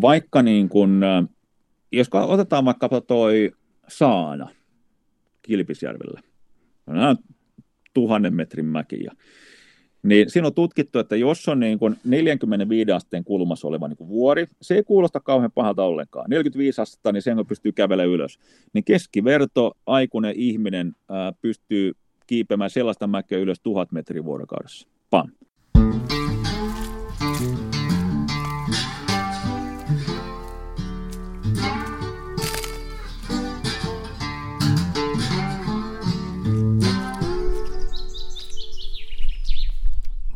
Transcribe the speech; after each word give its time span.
vaikka 0.00 0.42
niin 0.42 0.68
kun, 0.68 1.02
jos 1.92 2.08
otetaan 2.12 2.64
vaikka 2.64 2.88
toi 3.06 3.52
Saana 3.88 4.48
Kilpisjärvellä, 5.42 6.20
on 6.86 7.16
tuhannen 7.94 8.34
metrin 8.34 8.66
mäki, 8.66 9.04
ja, 9.04 9.12
niin 10.02 10.30
siinä 10.30 10.46
on 10.46 10.54
tutkittu, 10.54 10.98
että 10.98 11.16
jos 11.16 11.48
on 11.48 11.60
niin 11.60 11.78
kuin 11.78 11.96
45 12.04 12.92
asteen 12.92 13.24
kulmassa 13.24 13.68
oleva 13.68 13.88
niin 13.88 13.96
kuin 13.96 14.08
vuori, 14.08 14.46
se 14.62 14.74
ei 14.74 14.82
kuulosta 14.82 15.20
kauhean 15.20 15.52
pahalta 15.52 15.84
ollenkaan. 15.84 16.30
45 16.30 16.80
astetta, 16.80 17.12
niin 17.12 17.22
sen 17.22 17.46
pystyy 17.48 17.72
kävelemään 17.72 18.14
ylös. 18.14 18.38
Niin 18.72 18.84
keskiverto 18.84 19.76
aikuinen 19.86 20.34
ihminen 20.36 20.92
ää, 21.08 21.32
pystyy 21.42 21.92
kiipeämään 22.26 22.70
sellaista 22.70 23.06
mäkeä 23.06 23.38
ylös 23.38 23.60
tuhat 23.60 23.92
metriä 23.92 24.24
vuorokaudessa. 24.24 24.88
Pam. 25.10 25.30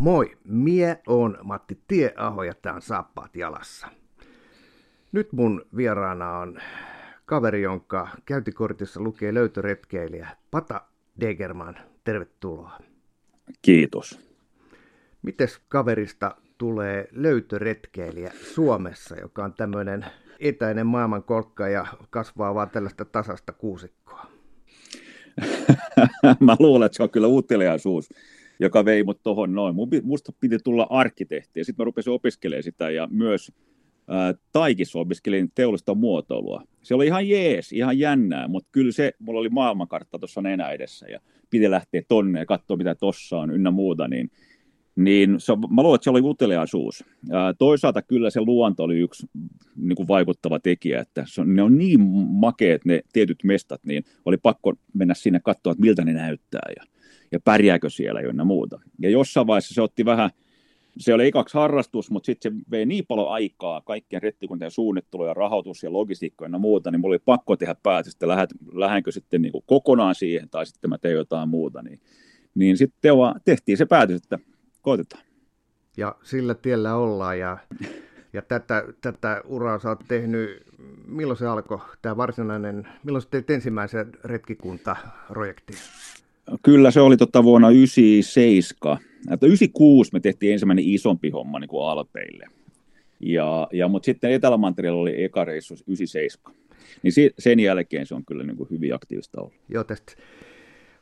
Moi, 0.04 0.36
mie 0.44 1.00
on 1.06 1.38
Matti 1.42 1.78
Tieaho 1.88 2.42
ja 2.42 2.54
tää 2.54 2.74
on 2.74 2.82
Saappaat 2.82 3.36
jalassa. 3.36 3.88
Nyt 5.12 5.32
mun 5.32 5.66
vieraana 5.76 6.38
on 6.38 6.58
kaveri, 7.24 7.62
jonka 7.62 8.08
käyntikortissa 8.24 9.00
lukee 9.00 9.34
löytöretkeilijä 9.34 10.28
Pata 10.50 10.80
Degerman. 11.20 11.76
Tervetuloa. 12.04 12.78
Kiitos. 13.62 14.20
Mites 15.22 15.60
kaverista 15.68 16.36
tulee 16.58 17.08
löytöretkeilijä 17.12 18.32
Suomessa, 18.54 19.16
joka 19.16 19.44
on 19.44 19.54
tämmöinen 19.54 20.06
etäinen 20.40 20.86
maailmankolkka 20.86 21.68
ja 21.68 21.86
kasvaa 22.10 22.54
vaan 22.54 22.70
tällaista 22.70 23.04
tasasta 23.04 23.52
kuusikkoa? 23.52 24.26
Mä 26.40 26.56
luulen, 26.58 26.86
että 26.86 26.96
se 26.96 27.02
on 27.02 27.10
kyllä 27.10 27.28
uteliaisuus 27.28 28.08
joka 28.64 28.84
vei 28.84 29.04
mut 29.04 29.22
tuohon 29.22 29.52
noin. 29.54 29.74
Musta 30.02 30.32
piti 30.40 30.58
tulla 30.64 30.86
arkkitehti 30.90 31.60
ja 31.60 31.64
sitten 31.64 31.82
mä 31.82 31.84
rupesin 31.84 32.12
opiskelemaan 32.12 32.62
sitä 32.62 32.90
ja 32.90 33.08
myös 33.10 33.52
ää, 34.08 34.34
Taikissa 34.52 34.98
opiskelin 34.98 35.50
teollista 35.54 35.94
muotoilua. 35.94 36.62
Se 36.82 36.94
oli 36.94 37.06
ihan 37.06 37.28
jees, 37.28 37.72
ihan 37.72 37.98
jännää, 37.98 38.48
mutta 38.48 38.68
kyllä 38.72 38.92
se, 38.92 39.12
mulla 39.18 39.40
oli 39.40 39.48
maailmankartta 39.48 40.18
tuossa 40.18 40.42
nenä 40.42 40.70
edessä 40.70 41.06
ja 41.08 41.20
piti 41.50 41.70
lähteä 41.70 42.02
tonne 42.08 42.38
ja 42.38 42.46
katsoa 42.46 42.76
mitä 42.76 42.94
tossa 42.94 43.38
on 43.38 43.50
ynnä 43.50 43.70
muuta, 43.70 44.08
niin 44.08 44.30
niin 44.96 45.34
se, 45.38 45.52
mä 45.52 45.82
luulen, 45.82 45.94
että 45.94 46.04
se 46.04 46.10
oli 46.10 46.20
uteliaisuus. 46.20 47.04
Ää, 47.32 47.54
toisaalta 47.54 48.02
kyllä 48.02 48.30
se 48.30 48.40
luonto 48.40 48.82
oli 48.82 48.98
yksi 48.98 49.26
niin 49.76 49.96
kuin 49.96 50.08
vaikuttava 50.08 50.58
tekijä, 50.58 51.00
että 51.00 51.24
se, 51.26 51.44
ne 51.44 51.62
on 51.62 51.78
niin 51.78 52.00
makeet 52.28 52.84
ne 52.84 53.00
tietyt 53.12 53.38
mestat, 53.44 53.80
niin 53.84 54.04
oli 54.24 54.36
pakko 54.36 54.74
mennä 54.94 55.14
sinne 55.14 55.40
katsoa, 55.40 55.72
että 55.72 55.80
miltä 55.80 56.04
ne 56.04 56.12
näyttää. 56.12 56.70
Ja 56.76 56.93
ja 57.34 57.40
pärjääkö 57.40 57.90
siellä 57.90 58.20
ynnä 58.20 58.44
muuta. 58.44 58.80
Ja 58.98 59.10
jossain 59.10 59.46
vaiheessa 59.46 59.74
se 59.74 59.82
otti 59.82 60.04
vähän, 60.04 60.30
se 60.98 61.14
oli 61.14 61.32
kaksi 61.32 61.58
harrastus, 61.58 62.10
mutta 62.10 62.26
sitten 62.26 62.52
se 62.52 62.64
vei 62.70 62.86
niin 62.86 63.06
paljon 63.06 63.32
aikaa, 63.32 63.80
kaikkien 63.80 64.22
rettikuntien 64.22 64.70
suunnittelu 64.70 65.26
ja 65.26 65.34
rahoitus 65.34 65.82
ja 65.82 65.92
logistiikka 65.92 66.44
ja 66.44 66.58
muuta, 66.58 66.90
niin 66.90 67.00
mulla 67.00 67.12
oli 67.12 67.22
pakko 67.24 67.56
tehdä 67.56 67.76
päätös, 67.82 68.12
että 68.12 68.28
lähdet, 68.28 68.50
lähdenkö 68.72 69.12
sitten 69.12 69.42
niin 69.42 69.52
kuin 69.52 69.64
kokonaan 69.66 70.14
siihen 70.14 70.48
tai 70.48 70.66
sitten 70.66 70.90
mä 70.90 70.98
teen 70.98 71.14
jotain 71.14 71.48
muuta. 71.48 71.82
Niin, 71.82 72.00
niin 72.54 72.76
sitten 72.76 73.16
tehtiin 73.44 73.78
se 73.78 73.86
päätös, 73.86 74.22
että 74.22 74.38
koitetaan. 74.82 75.24
Ja 75.96 76.16
sillä 76.22 76.54
tiellä 76.54 76.94
ollaan 76.96 77.38
ja, 77.38 77.58
ja 78.32 78.42
tätä, 78.42 78.84
tätä 79.00 79.42
uraa 79.44 79.78
sä 79.78 79.88
oot 79.88 80.04
tehnyt, 80.08 80.62
milloin 81.06 81.38
se 81.38 81.46
alkoi, 81.46 81.78
tämä 82.02 82.16
varsinainen, 82.16 82.88
milloin 83.04 83.22
sä 83.22 83.28
teit 83.30 83.50
ensimmäisen 83.50 84.12
retkikuntaprojektin? 84.24 85.76
Kyllä 86.62 86.90
se 86.90 87.00
oli 87.00 87.16
tota 87.16 87.44
vuonna 87.44 87.70
97. 87.70 88.98
Että 89.30 89.46
96 89.46 90.10
me 90.12 90.20
tehtiin 90.20 90.52
ensimmäinen 90.52 90.84
isompi 90.84 91.30
homma 91.30 91.58
niin 91.58 91.68
kuin 91.68 91.86
Alpeille. 91.86 92.46
Ja, 93.20 93.68
ja, 93.72 93.88
mutta 93.88 94.06
sitten 94.06 94.32
Etelämantereella 94.32 95.00
oli 95.00 95.24
eka 95.24 95.44
reissu 95.44 95.74
97. 95.74 96.56
Niin 97.02 97.12
sen 97.38 97.60
jälkeen 97.60 98.06
se 98.06 98.14
on 98.14 98.24
kyllä 98.24 98.44
niin 98.44 98.56
kuin 98.56 98.70
hyvin 98.70 98.94
aktiivista 98.94 99.40
ollut. 99.40 99.54
Joo, 99.68 99.84
tästä 99.84 100.12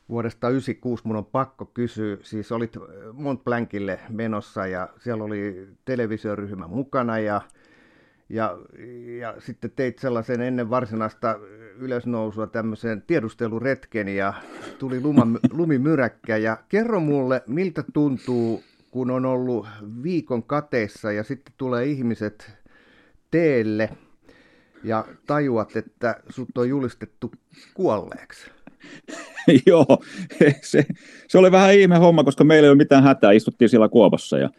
vuodesta 0.09 0.39
1996 0.39 1.07
mun 1.07 1.15
on 1.15 1.25
pakko 1.25 1.65
kysyä, 1.65 2.17
siis 2.21 2.51
olit 2.51 2.77
Mont 3.13 3.43
Blancille 3.43 3.99
menossa 4.09 4.67
ja 4.67 4.89
siellä 4.99 5.23
oli 5.23 5.67
televisioryhmä 5.85 6.67
mukana 6.67 7.19
ja 7.19 7.41
ja, 8.33 8.57
ja 9.19 9.35
sitten 9.39 9.71
teit 9.75 9.99
sellaisen 9.99 10.41
ennen 10.41 10.69
varsinaista 10.69 11.39
ylösnousua 11.79 12.47
tämmöisen 12.47 13.01
tiedusteluretken 13.07 14.07
ja 14.07 14.33
tuli 14.79 15.01
luma, 15.01 15.27
lumimyräkkä. 15.59 16.37
Ja 16.37 16.57
kerro 16.69 16.99
mulle, 16.99 17.41
miltä 17.47 17.83
tuntuu, 17.93 18.63
kun 18.91 19.11
on 19.11 19.25
ollut 19.25 19.67
viikon 20.03 20.43
kateessa 20.43 21.11
ja 21.11 21.23
sitten 21.23 21.53
tulee 21.57 21.85
ihmiset 21.85 22.51
teelle 23.31 23.89
ja 24.83 25.05
tajuat, 25.27 25.75
että 25.75 26.15
sut 26.29 26.57
on 26.57 26.69
julistettu 26.69 27.31
kuolleeksi. 27.73 28.51
Joo, 29.67 30.03
se, 30.61 30.85
se 31.27 31.37
oli 31.37 31.51
vähän 31.51 31.73
ihme 31.73 31.97
homma, 31.97 32.23
koska 32.23 32.43
meillä 32.43 32.65
ei 32.65 32.69
ole 32.69 32.77
mitään 32.77 33.03
hätää, 33.03 33.31
istuttiin 33.31 33.69
siellä 33.69 33.89
kuopassa 33.89 34.37
ja 34.37 34.49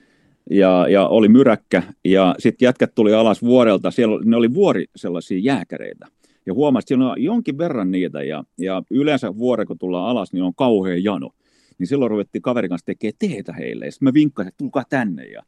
ja, 0.51 0.87
ja 0.89 1.07
oli 1.07 1.29
myräkkä, 1.29 1.83
ja 2.05 2.35
sitten 2.39 2.67
jätkät 2.67 2.95
tuli 2.95 3.15
alas 3.15 3.43
vuorelta, 3.43 3.91
siellä 3.91 4.21
ne 4.25 4.37
oli 4.37 4.55
vuori 4.55 4.85
sellaisia 4.97 5.39
jääkäreitä, 5.39 6.07
ja 6.47 6.55
huomasin, 6.55 6.85
että 6.85 6.89
siellä 6.89 7.13
on 7.13 7.23
jonkin 7.23 7.59
verran 7.59 7.91
niitä, 7.91 8.23
ja, 8.23 8.45
ja 8.59 8.83
yleensä 8.91 9.39
vuore, 9.39 9.67
kun 9.67 9.79
tullaan 9.79 10.09
alas, 10.09 10.33
niin 10.33 10.43
on 10.43 10.55
kauhean 10.55 11.05
jano. 11.05 11.31
Niin 11.79 11.87
silloin 11.87 12.11
ruvettiin 12.11 12.43
kaverin 12.43 12.69
kanssa 12.69 12.87
tekemään 12.87 13.17
teetä 13.19 13.53
heille, 13.53 13.91
sitten 13.91 14.07
mä 14.07 14.15
vinkkasin, 14.15 14.49
että 14.49 14.59
tulkaa 14.59 14.85
tänne, 14.89 15.25
ja, 15.25 15.43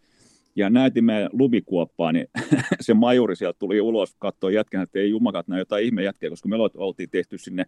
ja 0.56 0.70
näytimme 0.70 1.28
lumikuoppaa, 1.32 2.12
niin 2.12 2.26
se 2.80 2.94
majuri 2.94 3.36
sieltä 3.36 3.58
tuli 3.58 3.80
ulos, 3.80 4.14
katsoi 4.18 4.54
jätkän, 4.54 4.82
että 4.82 4.98
ei 4.98 5.10
jumakat 5.10 5.48
näy 5.48 5.58
jotain 5.58 5.84
ihme 5.84 6.02
jätkiä, 6.02 6.30
koska 6.30 6.48
me 6.48 6.56
oltiin 6.74 7.10
tehty 7.10 7.38
sinne 7.38 7.64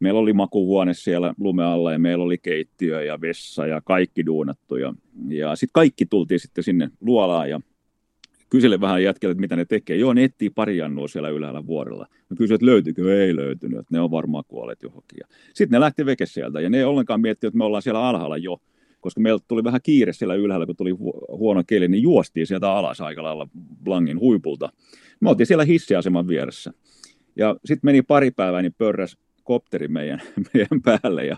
meillä 0.00 0.20
oli 0.20 0.32
makuhuone 0.32 0.94
siellä 0.94 1.34
lume 1.38 1.64
alla 1.64 1.92
ja 1.92 1.98
meillä 1.98 2.24
oli 2.24 2.38
keittiö 2.38 3.02
ja 3.02 3.20
vessa 3.20 3.66
ja 3.66 3.80
kaikki 3.80 4.26
duunattu. 4.26 4.76
Ja, 4.76 4.94
ja 5.28 5.56
sitten 5.56 5.72
kaikki 5.72 6.06
tultiin 6.06 6.40
sitten 6.40 6.64
sinne 6.64 6.90
luolaan 7.00 7.50
ja 7.50 7.60
kyselin 8.50 8.80
vähän 8.80 9.02
jätkelle, 9.02 9.30
että 9.30 9.40
mitä 9.40 9.56
ne 9.56 9.64
tekee. 9.64 9.96
Joo, 9.96 10.12
ne 10.12 10.24
etsii 10.24 10.50
pari 10.50 10.76
jannua 10.76 11.08
siellä 11.08 11.28
ylhäällä 11.28 11.66
vuorella. 11.66 12.06
Mä 12.30 12.36
kysyin, 12.36 12.54
että 12.54 12.66
löytyykö, 12.66 13.24
ei 13.24 13.36
löytynyt, 13.36 13.78
että 13.78 13.94
ne 13.94 14.00
on 14.00 14.10
varmaan 14.10 14.44
kuolleet 14.48 14.82
johonkin. 14.82 15.18
Sitten 15.54 15.76
ne 15.76 15.80
lähti 15.80 16.06
veke 16.06 16.26
sieltä 16.26 16.60
ja 16.60 16.70
ne 16.70 16.78
ei 16.78 16.84
ollenkaan 16.84 17.20
miettinyt, 17.20 17.50
että 17.50 17.58
me 17.58 17.64
ollaan 17.64 17.82
siellä 17.82 18.08
alhaalla 18.08 18.36
jo 18.36 18.60
koska 19.06 19.20
meillä 19.20 19.40
tuli 19.48 19.64
vähän 19.64 19.80
kiire 19.82 20.12
siellä 20.12 20.34
ylhäällä, 20.34 20.66
kun 20.66 20.76
tuli 20.76 20.90
huono 21.28 21.62
keli, 21.66 21.88
niin 21.88 22.02
juostiin 22.02 22.46
sieltä 22.46 22.72
alas 22.72 23.00
aika 23.00 23.22
lailla 23.22 23.48
Blangin 23.84 24.20
huipulta. 24.20 24.72
Me 25.20 25.30
oltiin 25.30 25.46
siellä 25.46 25.64
hissiaseman 25.64 26.28
vieressä. 26.28 26.72
Ja 27.36 27.56
sitten 27.64 27.88
meni 27.88 28.02
pari 28.02 28.30
päivää, 28.30 28.62
niin 28.62 28.74
pörräs 28.78 29.16
kopteri 29.46 29.88
meidän, 29.88 30.22
meidän 30.54 30.82
päälle 30.84 31.26
ja 31.26 31.36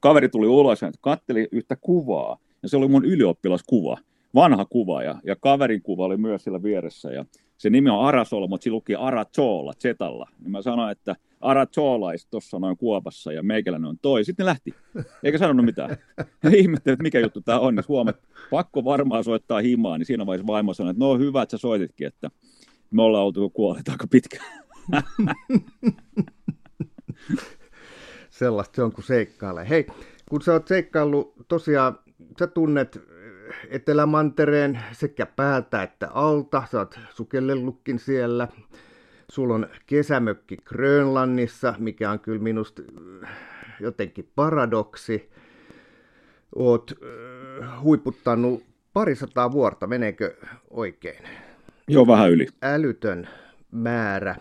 kaveri 0.00 0.28
tuli 0.28 0.46
ulos 0.46 0.82
ja 0.82 0.92
katteli 1.00 1.48
yhtä 1.52 1.76
kuvaa 1.80 2.38
ja 2.62 2.68
se 2.68 2.76
oli 2.76 2.88
mun 2.88 3.04
ylioppilaskuva, 3.04 3.98
vanha 4.34 4.64
kuva 4.64 5.02
ja, 5.02 5.14
ja 5.24 5.36
kaverin 5.36 5.82
kuva 5.82 6.04
oli 6.04 6.16
myös 6.16 6.44
siellä 6.44 6.62
vieressä 6.62 7.10
ja 7.10 7.24
se 7.58 7.70
nimi 7.70 7.90
on 7.90 8.04
Arasola, 8.04 8.46
mutta 8.46 8.64
se 8.64 8.70
luki 8.70 8.94
Arachola, 8.94 9.72
Zetalla. 9.78 10.28
Niin 10.40 10.50
mä 10.50 10.62
sanoin, 10.62 10.92
että 10.92 11.16
Arachola 11.40 12.10
tuossa 12.30 12.58
noin 12.58 12.76
kuopassa 12.76 13.32
ja 13.32 13.42
meikäläinen 13.42 13.88
on 13.88 13.98
toi. 14.02 14.24
Sitten 14.24 14.44
ne 14.44 14.48
lähti, 14.48 14.74
eikä 15.22 15.38
sanonut 15.38 15.64
mitään. 15.64 15.96
Ja 16.42 16.50
ihmettelin, 16.60 16.92
että 16.92 17.02
mikä 17.02 17.20
juttu 17.20 17.40
tämä 17.40 17.58
on. 17.58 17.74
Niin 17.74 17.84
huomat, 17.88 18.16
pakko 18.50 18.84
varmaan 18.84 19.24
soittaa 19.24 19.60
himaa, 19.60 19.98
niin 19.98 20.06
siinä 20.06 20.26
vaiheessa 20.26 20.46
vaimo 20.46 20.74
sanoi, 20.74 20.90
että 20.90 21.04
no 21.04 21.18
hyvä, 21.18 21.42
että 21.42 21.56
sä 21.56 21.60
soititkin, 21.60 22.06
että 22.06 22.30
me 22.90 23.02
ollaan 23.02 23.24
oltu 23.24 23.50
kuolleet 23.50 23.88
aika 23.88 24.06
pitkään. 24.06 24.62
Sellaista 28.30 28.76
se 28.76 28.82
on, 28.82 28.92
kun 28.92 29.04
seikkailee. 29.04 29.68
Hei, 29.68 29.86
kun 30.30 30.42
sä 30.42 30.52
oot 30.52 30.68
seikkaillut, 30.68 31.34
tosiaan 31.48 31.98
sä 32.38 32.46
tunnet 32.46 33.00
Etelämantereen 33.70 34.80
sekä 34.92 35.26
päältä 35.26 35.82
että 35.82 36.08
alta. 36.14 36.62
Sä 36.72 36.78
oot 36.78 37.00
sukellellutkin 37.14 37.98
siellä. 37.98 38.48
Sulla 39.32 39.54
on 39.54 39.66
kesämökki 39.86 40.56
Grönlannissa, 40.64 41.74
mikä 41.78 42.10
on 42.10 42.20
kyllä 42.20 42.42
minusta 42.42 42.82
jotenkin 43.80 44.30
paradoksi. 44.34 45.30
Oot 46.56 46.92
huiputtanut 47.82 48.62
parisataa 48.92 49.52
vuorta, 49.52 49.86
meneekö 49.86 50.36
oikein? 50.70 51.24
Joo, 51.88 52.06
vähän 52.06 52.30
yli. 52.30 52.46
Älytön 52.62 53.28
määrä 53.70 54.36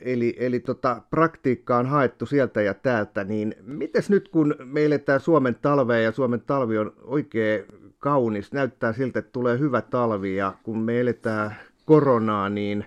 eli, 0.00 0.36
eli 0.38 0.60
tota, 0.60 1.02
praktiikka 1.10 1.76
on 1.76 1.86
haettu 1.86 2.26
sieltä 2.26 2.62
ja 2.62 2.74
täältä, 2.74 3.24
niin 3.24 3.54
mites 3.62 4.10
nyt 4.10 4.28
kun 4.28 4.54
me 4.64 4.84
eletään 4.84 5.20
Suomen 5.20 5.54
talvea 5.62 6.00
ja 6.00 6.12
Suomen 6.12 6.40
talvi 6.40 6.78
on 6.78 6.92
oikein 7.04 7.64
kaunis, 7.98 8.52
näyttää 8.52 8.92
siltä, 8.92 9.18
että 9.18 9.32
tulee 9.32 9.58
hyvä 9.58 9.82
talvi 9.82 10.36
ja 10.36 10.54
kun 10.62 10.78
me 10.78 11.00
eletään 11.00 11.56
koronaa, 11.84 12.48
niin, 12.48 12.84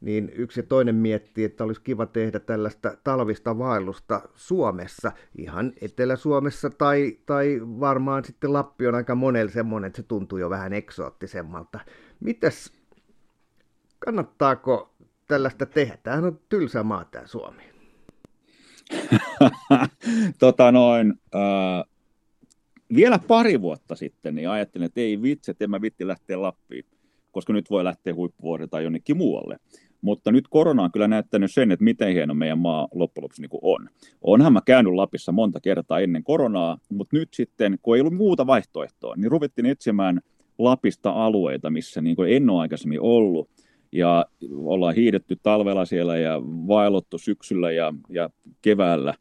niin 0.00 0.32
yksi 0.34 0.60
ja 0.60 0.66
toinen 0.66 0.94
miettii, 0.94 1.44
että 1.44 1.64
olisi 1.64 1.80
kiva 1.80 2.06
tehdä 2.06 2.40
tällaista 2.40 2.96
talvista 3.04 3.58
vaellusta 3.58 4.20
Suomessa, 4.34 5.12
ihan 5.38 5.72
Etelä-Suomessa 5.80 6.70
tai, 6.70 7.18
tai 7.26 7.60
varmaan 7.62 8.24
sitten 8.24 8.52
Lappi 8.52 8.86
on 8.86 8.94
aika 8.94 9.14
monelle 9.14 9.50
semmoinen, 9.50 9.88
että 9.88 10.02
se 10.02 10.08
tuntuu 10.08 10.38
jo 10.38 10.50
vähän 10.50 10.72
eksoottisemmalta. 10.72 11.80
Mitäs, 12.20 12.72
kannattaako 13.98 14.90
tällaista 15.30 15.66
tehdä? 15.66 15.98
Tämähän 16.02 16.24
on 16.24 16.40
tylsä 16.48 16.82
maa 16.82 17.04
tämä 17.04 17.26
Suomi. 17.26 17.62
tota 20.38 20.72
noin, 20.72 21.14
äh, 21.34 21.84
vielä 22.94 23.18
pari 23.18 23.60
vuotta 23.60 23.94
sitten 23.94 24.34
niin 24.34 24.48
ajattelin, 24.48 24.86
että 24.86 25.00
ei 25.00 25.22
vitsi, 25.22 25.50
että 25.50 25.64
en 25.64 25.70
mä 25.70 25.80
vitti 25.80 26.06
lähteä 26.06 26.42
Lappiin, 26.42 26.84
koska 27.32 27.52
nyt 27.52 27.70
voi 27.70 27.84
lähteä 27.84 28.14
huippuvuoreen 28.14 28.70
tai 28.70 28.84
jonnekin 28.84 29.16
muualle. 29.16 29.56
Mutta 30.00 30.32
nyt 30.32 30.48
korona 30.48 30.82
on 30.82 30.92
kyllä 30.92 31.08
näyttänyt 31.08 31.52
sen, 31.52 31.72
että 31.72 31.84
miten 31.84 32.12
hieno 32.12 32.34
meidän 32.34 32.58
maa 32.58 32.88
loppujen 32.94 33.22
lopuksi 33.22 33.42
niin 33.42 33.60
on. 33.62 33.88
Onhan 34.20 34.52
mä 34.52 34.60
käynyt 34.66 34.94
Lapissa 34.94 35.32
monta 35.32 35.60
kertaa 35.60 36.00
ennen 36.00 36.24
koronaa, 36.24 36.78
mutta 36.88 37.16
nyt 37.16 37.28
sitten, 37.34 37.78
kun 37.82 37.96
ei 37.96 38.00
ollut 38.00 38.16
muuta 38.16 38.46
vaihtoehtoa, 38.46 39.14
niin 39.16 39.30
ruvettiin 39.30 39.66
etsimään 39.66 40.20
Lapista 40.58 41.10
alueita, 41.10 41.70
missä 41.70 42.02
niin 42.02 42.16
en 42.28 42.50
ole 42.50 42.60
aikaisemmin 42.60 43.00
ollut 43.00 43.50
ja 43.92 44.26
ollaan 44.52 44.94
hiidetty 44.94 45.36
talvella 45.42 45.84
siellä 45.84 46.18
ja 46.18 46.40
vaellottu 46.42 47.18
syksyllä 47.18 47.72
ja, 47.72 47.94
ja 48.08 48.30
keväällä, 48.62 49.14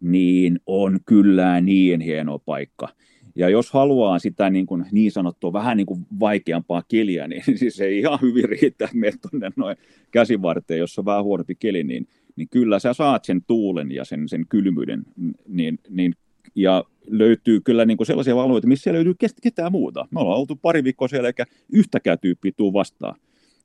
niin 0.00 0.60
on 0.66 0.98
kyllä 1.06 1.60
niin 1.60 2.00
hieno 2.00 2.38
paikka. 2.38 2.88
Ja 3.34 3.48
jos 3.48 3.70
haluaa 3.70 4.18
sitä 4.18 4.50
niin, 4.50 4.66
kuin, 4.66 4.86
niin 4.92 5.12
sanottua 5.12 5.52
vähän 5.52 5.76
niin 5.76 5.86
kuin 5.86 6.06
vaikeampaa 6.20 6.82
keliä, 6.88 7.28
niin 7.28 7.42
siis 7.58 7.80
ei 7.80 7.98
ihan 7.98 8.18
hyvin 8.22 8.44
riitä, 8.44 8.84
että 8.84 8.96
menet 8.96 9.20
tuonne 9.30 9.50
noin 9.56 9.76
käsivarteen, 10.10 10.80
jos 10.80 10.98
on 10.98 11.04
vähän 11.04 11.24
huonompi 11.24 11.54
keli, 11.54 11.84
niin, 11.84 12.08
niin 12.36 12.48
kyllä 12.48 12.78
sä 12.78 12.92
saat 12.92 13.24
sen 13.24 13.42
tuulen 13.46 13.92
ja 13.92 14.04
sen, 14.04 14.28
sen 14.28 14.46
kylmyyden. 14.48 15.02
Niin, 15.48 15.78
niin, 15.88 16.14
ja 16.54 16.84
löytyy 17.06 17.60
kyllä 17.60 17.84
niin 17.84 17.96
kuin 17.96 18.06
sellaisia 18.06 18.42
alueita, 18.42 18.66
missä 18.66 18.92
löytyy 18.92 19.14
ketään 19.42 19.72
muuta. 19.72 20.06
Me 20.10 20.20
ollaan 20.20 20.40
oltu 20.40 20.56
pari 20.56 20.84
viikkoa 20.84 21.08
siellä, 21.08 21.28
eikä 21.28 21.44
yhtäkään 21.72 22.18
tyyppiä 22.18 22.52
tuu 22.56 22.72
vastaan 22.72 23.14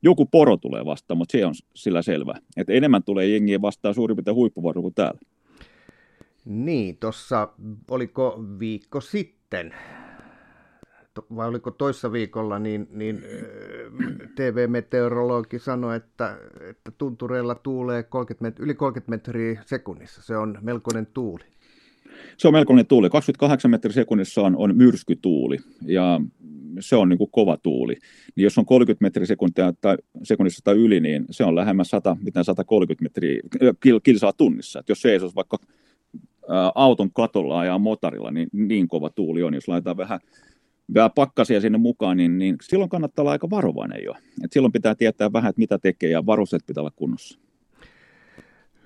joku 0.04 0.26
poro 0.26 0.56
tulee 0.56 0.84
vastaan, 0.84 1.18
mutta 1.18 1.32
se 1.32 1.46
on 1.46 1.54
sillä 1.74 2.02
selvä. 2.02 2.34
Että 2.56 2.72
enemmän 2.72 3.02
tulee 3.02 3.28
jengiä 3.28 3.62
vastaan 3.62 3.94
suurin 3.94 4.16
piirtein 4.16 4.34
huippuvuoro 4.34 4.82
kuin 4.82 4.94
täällä. 4.94 5.20
Niin, 6.44 6.96
tuossa 6.96 7.48
oliko 7.90 8.44
viikko 8.58 9.00
sitten, 9.00 9.74
vai 11.36 11.48
oliko 11.48 11.70
toissa 11.70 12.12
viikolla, 12.12 12.58
niin, 12.58 12.88
niin 12.90 13.22
TV-meteorologi 14.36 15.58
sanoi, 15.58 15.96
että, 15.96 16.38
että 16.70 16.90
tuntureilla 16.90 17.54
tuulee 17.54 18.02
30 18.02 18.62
yli 18.62 18.74
30 18.74 19.10
metriä 19.10 19.62
sekunnissa. 19.66 20.22
Se 20.22 20.36
on 20.36 20.58
melkoinen 20.60 21.06
tuuli. 21.06 21.44
Se 22.36 22.48
on 22.48 22.54
melkoinen 22.54 22.86
tuuli. 22.86 23.10
28 23.10 23.70
metriä 23.70 23.92
sekunnissa 23.92 24.42
on, 24.42 24.56
on 24.56 24.76
myrskytuuli. 24.76 25.58
Ja 25.86 26.20
se 26.80 26.96
on 26.96 27.08
niin 27.08 27.18
kuin 27.18 27.30
kova 27.30 27.56
tuuli. 27.56 27.96
Niin 28.36 28.44
jos 28.44 28.58
on 28.58 28.66
30 28.66 29.04
metriä 29.04 29.26
sekuntia 29.26 29.72
tai 29.80 29.96
sekunnissa 30.22 30.60
tai 30.64 30.74
yli, 30.74 31.00
niin 31.00 31.24
se 31.30 31.44
on 31.44 31.56
lähemmä 31.56 31.84
100, 31.84 32.16
mitä 32.20 32.42
130 32.42 33.02
metriä 33.02 33.40
kil, 33.80 34.00
kilsaa 34.00 34.32
tunnissa. 34.32 34.80
Et 34.80 34.88
jos 34.88 35.00
se 35.00 35.10
ei 35.10 35.18
olisi 35.18 35.34
vaikka 35.34 35.58
ää, 36.48 36.72
auton 36.74 37.12
katolla 37.12 37.60
ajaa 37.60 37.78
motorilla, 37.78 38.30
niin 38.30 38.48
niin 38.52 38.88
kova 38.88 39.10
tuuli 39.10 39.42
on. 39.42 39.54
Jos 39.54 39.68
laitetaan 39.68 39.96
vähän, 39.96 40.20
vähän 40.94 41.10
pakkasia 41.14 41.60
sinne 41.60 41.78
mukaan, 41.78 42.16
niin, 42.16 42.38
niin 42.38 42.56
silloin 42.62 42.90
kannattaa 42.90 43.22
olla 43.22 43.32
aika 43.32 43.50
varovainen 43.50 44.04
jo. 44.04 44.14
Et 44.44 44.52
silloin 44.52 44.72
pitää 44.72 44.94
tietää 44.94 45.32
vähän, 45.32 45.50
että 45.50 45.60
mitä 45.60 45.78
tekee 45.78 46.10
ja 46.10 46.26
varusteet 46.26 46.66
pitää 46.66 46.82
olla 46.82 46.92
kunnossa 46.96 47.43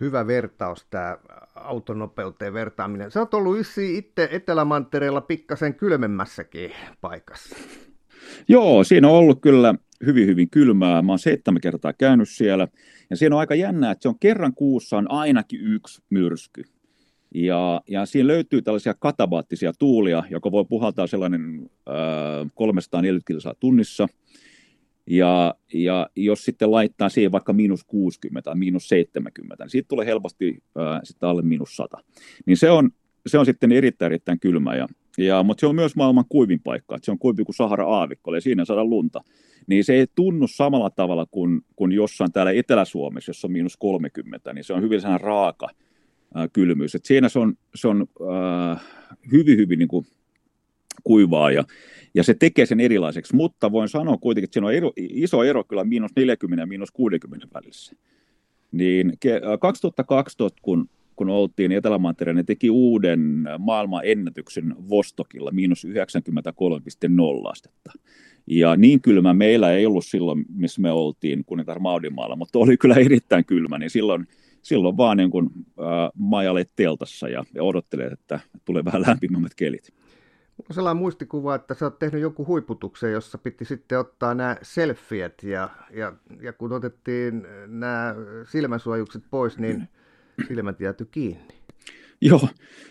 hyvä 0.00 0.27
vertaus 0.27 0.87
tämä 0.91 1.19
autonopeuteen 1.55 2.53
vertaaminen. 2.53 3.11
Sä 3.11 3.21
oot 3.21 3.35
ollut 3.35 3.56
itse 3.79 4.29
Etelämantereella 4.33 5.21
pikkasen 5.21 5.75
kylmemmässäkin 5.75 6.73
paikassa. 7.00 7.56
Joo, 8.49 8.85
siinä 8.85 9.09
on 9.09 9.15
ollut 9.15 9.41
kyllä 9.41 9.75
hyvin, 10.06 10.27
hyvin 10.27 10.50
kylmää. 10.50 11.03
Mä 11.03 11.12
oon 11.12 11.19
seitsemän 11.19 11.61
kertaa 11.61 11.93
käynyt 11.93 12.29
siellä. 12.29 12.69
Ja 13.11 13.17
siinä 13.17 13.37
on 13.37 13.41
aika 13.41 13.55
jännää, 13.55 13.91
että 13.91 14.03
se 14.03 14.09
on 14.09 14.19
kerran 14.19 14.55
kuussa 14.55 14.97
on 14.97 15.11
ainakin 15.11 15.61
yksi 15.61 16.03
myrsky. 16.11 16.62
Ja, 17.35 17.81
ja 17.89 18.06
siinä 18.06 18.27
löytyy 18.27 18.62
tällaisia 18.62 18.94
katabaattisia 18.94 19.73
tuulia, 19.79 20.23
joka 20.31 20.53
voi 20.53 20.65
puhaltaa 20.65 21.06
sellainen 21.06 21.71
äh, 21.89 22.51
340 22.55 23.27
kilsaa 23.27 23.55
tunnissa– 23.61 24.06
ja, 25.10 25.55
ja 25.75 26.10
jos 26.16 26.44
sitten 26.44 26.70
laittaa 26.70 27.08
siihen 27.08 27.32
vaikka 27.32 27.52
miinus 27.52 27.84
60 27.84 28.44
tai 28.50 28.55
miinus 28.56 28.88
70, 28.88 29.64
niin 29.64 29.70
siitä 29.70 29.88
tulee 29.88 30.06
helposti 30.06 30.62
ää, 30.76 31.00
sitten 31.05 31.28
alle 31.28 31.43
miinus 31.43 31.76
100. 31.76 31.99
Niin 32.46 32.56
se 32.56 32.70
on, 32.70 32.90
se 33.26 33.38
on 33.38 33.46
sitten 33.46 33.72
erittäin, 33.72 34.12
erittäin 34.12 34.40
kylmä. 34.40 34.76
Ja, 34.76 34.88
ja, 35.19 35.43
mutta 35.43 35.60
se 35.60 35.66
on 35.66 35.75
myös 35.75 35.96
maailman 35.96 36.25
kuivin 36.28 36.60
paikka. 36.60 36.96
Että 36.96 37.05
se 37.05 37.10
on 37.10 37.19
kuivin 37.19 37.44
kuin 37.44 37.56
Sahara-aavikko, 37.56 38.34
ja 38.34 38.40
siinä 38.40 38.64
saada 38.64 38.84
lunta. 38.84 39.20
Niin 39.66 39.84
se 39.84 39.94
ei 39.94 40.06
tunnu 40.14 40.46
samalla 40.46 40.90
tavalla 40.90 41.26
kuin, 41.31 41.60
kuin 41.76 41.93
jossain 41.93 42.32
täällä 42.32 42.52
Etelä-Suomessa, 42.52 43.31
jossa 43.31 43.46
on 43.46 43.52
miinus 43.52 43.76
30, 43.76 44.52
niin 44.52 44.64
se 44.64 44.72
on 44.72 44.82
hyvin 44.82 45.00
raaka 45.20 45.69
ää, 46.34 46.49
kylmyys. 46.49 46.94
Et 46.94 47.05
siinä 47.05 47.28
se 47.28 47.38
on, 47.38 47.55
se 47.75 47.88
on 47.88 48.06
ää, 48.32 48.81
hyvin, 49.32 49.58
hyvin 49.58 49.78
niin 49.78 49.88
kuin 49.88 50.06
kuivaa 51.05 51.50
ja, 51.50 51.65
ja 52.15 52.25
se 52.25 52.35
tekee 52.35 52.67
sen 52.67 52.81
erilaiseksi, 52.81 53.37
mutta 53.37 53.73
voin 53.73 53.89
sanoa 53.89 54.17
kuitenkin, 54.17 54.45
että 54.45 54.55
siinä 54.55 54.67
on 54.67 54.75
ero, 54.75 54.93
iso 54.97 55.43
ero 55.45 55.65
kyllä 55.65 55.85
miinus 55.85 56.11
40 56.17 56.62
ja 56.62 56.67
miinus 56.67 56.91
60 56.91 57.47
välissä. 57.55 57.97
Niin 58.73 59.12
2012, 59.61 60.59
kun, 60.62 60.91
kun 61.17 61.29
oltiin 61.31 61.73
Etelämantereella, 61.73 62.39
ne 62.39 62.45
teki 62.45 62.71
uuden 62.71 63.45
maailman 63.59 64.03
ennätyksen 64.05 64.75
Vostokilla, 64.91 65.50
miinus 65.50 65.87
93,0 65.87 65.93
astetta. 67.51 67.93
Ja 68.47 68.77
niin 68.77 69.01
kylmä 69.01 69.35
meillä 69.35 69.73
ei 69.73 69.87
ollut 69.87 70.06
silloin, 70.06 70.44
missä 70.55 70.81
me 70.81 70.93
oltiin 70.93 71.44
kuningatar 71.44 71.79
Maudimaalla, 71.79 72.37
mutta 72.37 72.59
oli 72.59 72.77
kyllä 72.77 72.94
erittäin 72.94 73.44
kylmä, 73.44 73.79
niin 73.79 73.91
silloin, 73.91 74.27
silloin 74.62 74.97
vaan 74.97 75.17
niin 75.17 75.31
kuin, 75.31 75.51
äh, 75.79 76.11
majalle 76.15 76.67
teltassa 76.77 77.29
ja, 77.29 77.44
ja 77.55 77.62
odottelee, 77.62 78.06
että 78.06 78.41
tulee 78.65 78.85
vähän 78.85 79.03
lämpimämmät 79.03 79.55
kelit 79.55 79.93
on 80.58 80.75
sellainen 80.75 81.02
muistikuva, 81.02 81.55
että 81.55 81.75
sä 81.75 81.87
oot 81.87 81.99
tehnyt 81.99 82.20
joku 82.20 82.46
huiputuksen, 82.46 83.12
jossa 83.12 83.38
piti 83.38 83.64
sitten 83.64 83.99
ottaa 83.99 84.34
nämä 84.34 84.56
selfiet 84.62 85.43
ja, 85.43 85.69
ja, 85.90 86.12
ja 86.40 86.52
kun 86.52 86.72
otettiin 86.72 87.46
nämä 87.66 88.15
silmäsuojukset 88.44 89.22
pois, 89.31 89.58
niin 89.58 89.88
silmät 90.48 90.81
jääty 90.81 91.05
kiinni. 91.05 91.55
Joo, 92.20 92.48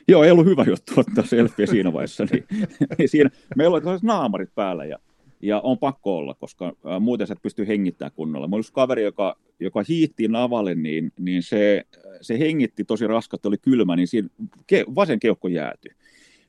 joo, 0.07 0.23
ei 0.23 0.31
ollut 0.31 0.45
hyvä 0.45 0.63
juttu 0.67 0.93
ottaa 0.97 1.23
selfie 1.25 1.67
siinä 1.67 1.93
vaiheessa. 1.93 2.25
Niin, 2.31 2.45
niin 2.97 3.09
siinä, 3.09 3.29
meillä 3.55 3.75
oli 3.75 3.99
naamarit 4.01 4.55
päällä 4.55 4.85
ja, 4.85 4.99
ja 5.41 5.59
on 5.59 5.77
pakko 5.77 6.17
olla, 6.17 6.33
koska 6.33 6.73
ä, 6.95 6.99
muuten 6.99 7.27
sä 7.27 7.33
et 7.33 7.41
pysty 7.41 7.67
hengittämään 7.67 8.11
kunnolla. 8.15 8.47
Mulla 8.47 8.57
oli 8.57 8.71
kaveri, 8.73 9.03
joka, 9.03 9.35
joka 9.59 9.83
hiitti 9.89 10.27
navalle, 10.27 10.75
niin, 10.75 11.11
niin 11.19 11.43
se, 11.43 11.83
se 12.21 12.39
hengitti 12.39 12.83
tosi 12.83 13.07
raskasta, 13.07 13.47
oli 13.49 13.57
kylmä, 13.57 13.95
niin 13.95 14.07
siinä 14.07 14.29
ke, 14.67 14.85
vasen 14.95 15.19
keuhko 15.19 15.47
jäätyi 15.47 15.91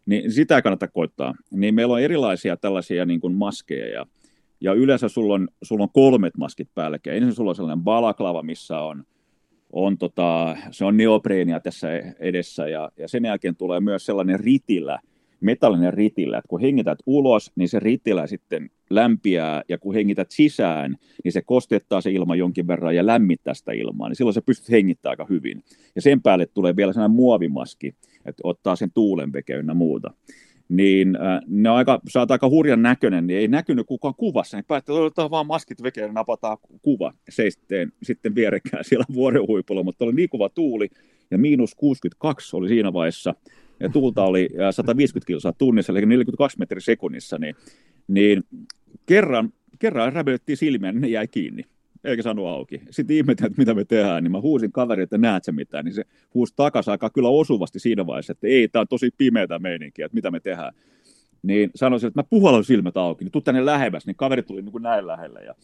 niin 0.08 0.32
sitä 0.32 0.62
kannattaa 0.62 0.88
koittaa. 0.88 1.34
Niin 1.50 1.74
meillä 1.74 1.94
on 1.94 2.00
erilaisia 2.00 2.56
tällaisia 2.56 3.06
niin 3.06 3.20
kuin 3.20 3.34
maskeja 3.34 3.86
ja, 3.86 4.06
ja 4.60 4.72
yleensä 4.72 5.08
sulla 5.08 5.34
on, 5.34 5.48
sulla 5.62 5.82
on 5.82 5.90
kolmet 5.92 6.36
maskit 6.36 6.68
päällekkäin. 6.74 7.16
Ensin 7.16 7.34
sulla 7.34 7.50
on 7.50 7.54
sellainen 7.54 7.84
balaklava, 7.84 8.42
missä 8.42 8.80
on, 8.80 9.04
on 9.72 9.98
tota, 9.98 10.56
se 10.70 10.84
on 10.84 10.96
neopreenia 10.96 11.60
tässä 11.60 11.88
edessä 12.20 12.68
ja, 12.68 12.90
ja 12.96 13.08
sen 13.08 13.24
jälkeen 13.24 13.56
tulee 13.56 13.80
myös 13.80 14.06
sellainen 14.06 14.40
ritilä, 14.40 14.98
metallinen 15.40 15.94
ritilä, 15.94 16.38
että 16.38 16.48
kun 16.48 16.60
hengität 16.60 16.98
ulos, 17.06 17.52
niin 17.56 17.68
se 17.68 17.80
ritilä 17.80 18.26
sitten 18.26 18.70
lämpiää, 18.90 19.62
ja 19.68 19.78
kun 19.78 19.94
hengität 19.94 20.30
sisään, 20.30 20.96
niin 21.24 21.32
se 21.32 21.42
kostettaa 21.42 22.00
se 22.00 22.10
ilma 22.10 22.36
jonkin 22.36 22.66
verran 22.66 22.96
ja 22.96 23.06
lämmittää 23.06 23.54
sitä 23.54 23.72
ilmaa, 23.72 24.08
niin 24.08 24.16
silloin 24.16 24.34
se 24.34 24.40
pystyt 24.40 24.70
hengittämään 24.70 25.12
aika 25.12 25.26
hyvin. 25.30 25.62
Ja 25.94 26.02
sen 26.02 26.22
päälle 26.22 26.46
tulee 26.46 26.76
vielä 26.76 26.92
sellainen 26.92 27.16
muovimaski, 27.16 27.94
että 28.28 28.40
ottaa 28.44 28.76
sen 28.76 28.90
tuulen 28.94 29.32
ynnä 29.58 29.74
muuta. 29.74 30.10
Niin 30.68 31.16
äh, 31.16 31.40
ne 31.46 31.70
on 31.70 31.76
aika, 31.76 32.00
sä 32.08 32.26
aika 32.28 32.48
hurjan 32.48 32.82
näköinen, 32.82 33.26
niin 33.26 33.38
ei 33.38 33.48
näkynyt 33.48 33.86
kukaan 33.86 34.14
kuvassa. 34.14 34.56
Niin 34.56 34.64
päätti, 34.64 34.92
että 34.92 35.02
otetaan 35.02 35.30
vaan 35.30 35.46
maskit 35.46 35.82
veke 35.82 36.00
ja 36.00 36.12
napataan 36.12 36.58
kuva 36.82 37.12
seisteen 37.28 37.92
sitten 38.02 38.34
vierekään 38.34 38.84
siellä 38.84 39.04
vuoren 39.14 39.46
huipulla, 39.46 39.82
mutta 39.82 40.04
oli 40.04 40.12
niin 40.12 40.28
kuva 40.28 40.48
tuuli, 40.48 40.88
ja 41.30 41.38
miinus 41.38 41.74
62 41.74 42.56
oli 42.56 42.68
siinä 42.68 42.92
vaiheessa, 42.92 43.34
ja 43.80 43.88
tuulta 43.88 44.24
oli 44.24 44.48
150 44.70 45.26
kilsaa 45.26 45.52
tunnissa, 45.52 45.92
eli 45.92 46.06
42 46.06 46.58
metriä 46.58 46.80
sekunnissa, 46.80 47.38
niin, 47.38 47.54
niin 48.08 48.42
kerran, 49.06 49.52
kerran 49.78 50.12
räpytettiin 50.12 50.56
silmiä, 50.56 50.92
niin 50.92 51.00
ne 51.02 51.08
jäi 51.08 51.28
kiinni 51.28 51.64
eikä 52.04 52.22
saanut 52.22 52.46
auki. 52.46 52.80
Sitten 52.90 53.16
ihmetin, 53.16 53.46
että 53.46 53.58
mitä 53.58 53.74
me 53.74 53.84
tehdään, 53.84 54.24
niin 54.24 54.32
mä 54.32 54.40
huusin 54.40 54.72
kaveri, 54.72 55.02
että 55.02 55.18
näet 55.18 55.44
sä 55.44 55.52
mitään, 55.52 55.84
niin 55.84 55.94
se 55.94 56.04
huusi 56.34 56.52
takaisin 56.56 56.90
aika 56.90 57.10
kyllä 57.10 57.28
osuvasti 57.28 57.78
siinä 57.78 58.06
vaiheessa, 58.06 58.32
että 58.32 58.46
ei, 58.46 58.68
tämä 58.68 58.80
on 58.80 58.88
tosi 58.88 59.10
pimeätä 59.18 59.58
meininkiä, 59.58 60.06
että 60.06 60.14
mitä 60.14 60.30
me 60.30 60.40
tehdään. 60.40 60.74
Niin 61.42 61.70
sanoisin, 61.74 62.06
että 62.06 62.18
mä 62.18 62.24
puhallan 62.30 62.64
silmät 62.64 62.96
auki, 62.96 63.24
niin 63.24 63.32
tuu 63.32 63.42
tänne 63.42 63.66
lähemmäs, 63.66 64.06
niin 64.06 64.16
kaveri 64.16 64.42
tuli 64.42 64.62
niin 64.62 64.72
kuin 64.72 64.82
näin 64.82 65.06
lähelle 65.06 65.44
ja 65.44 65.54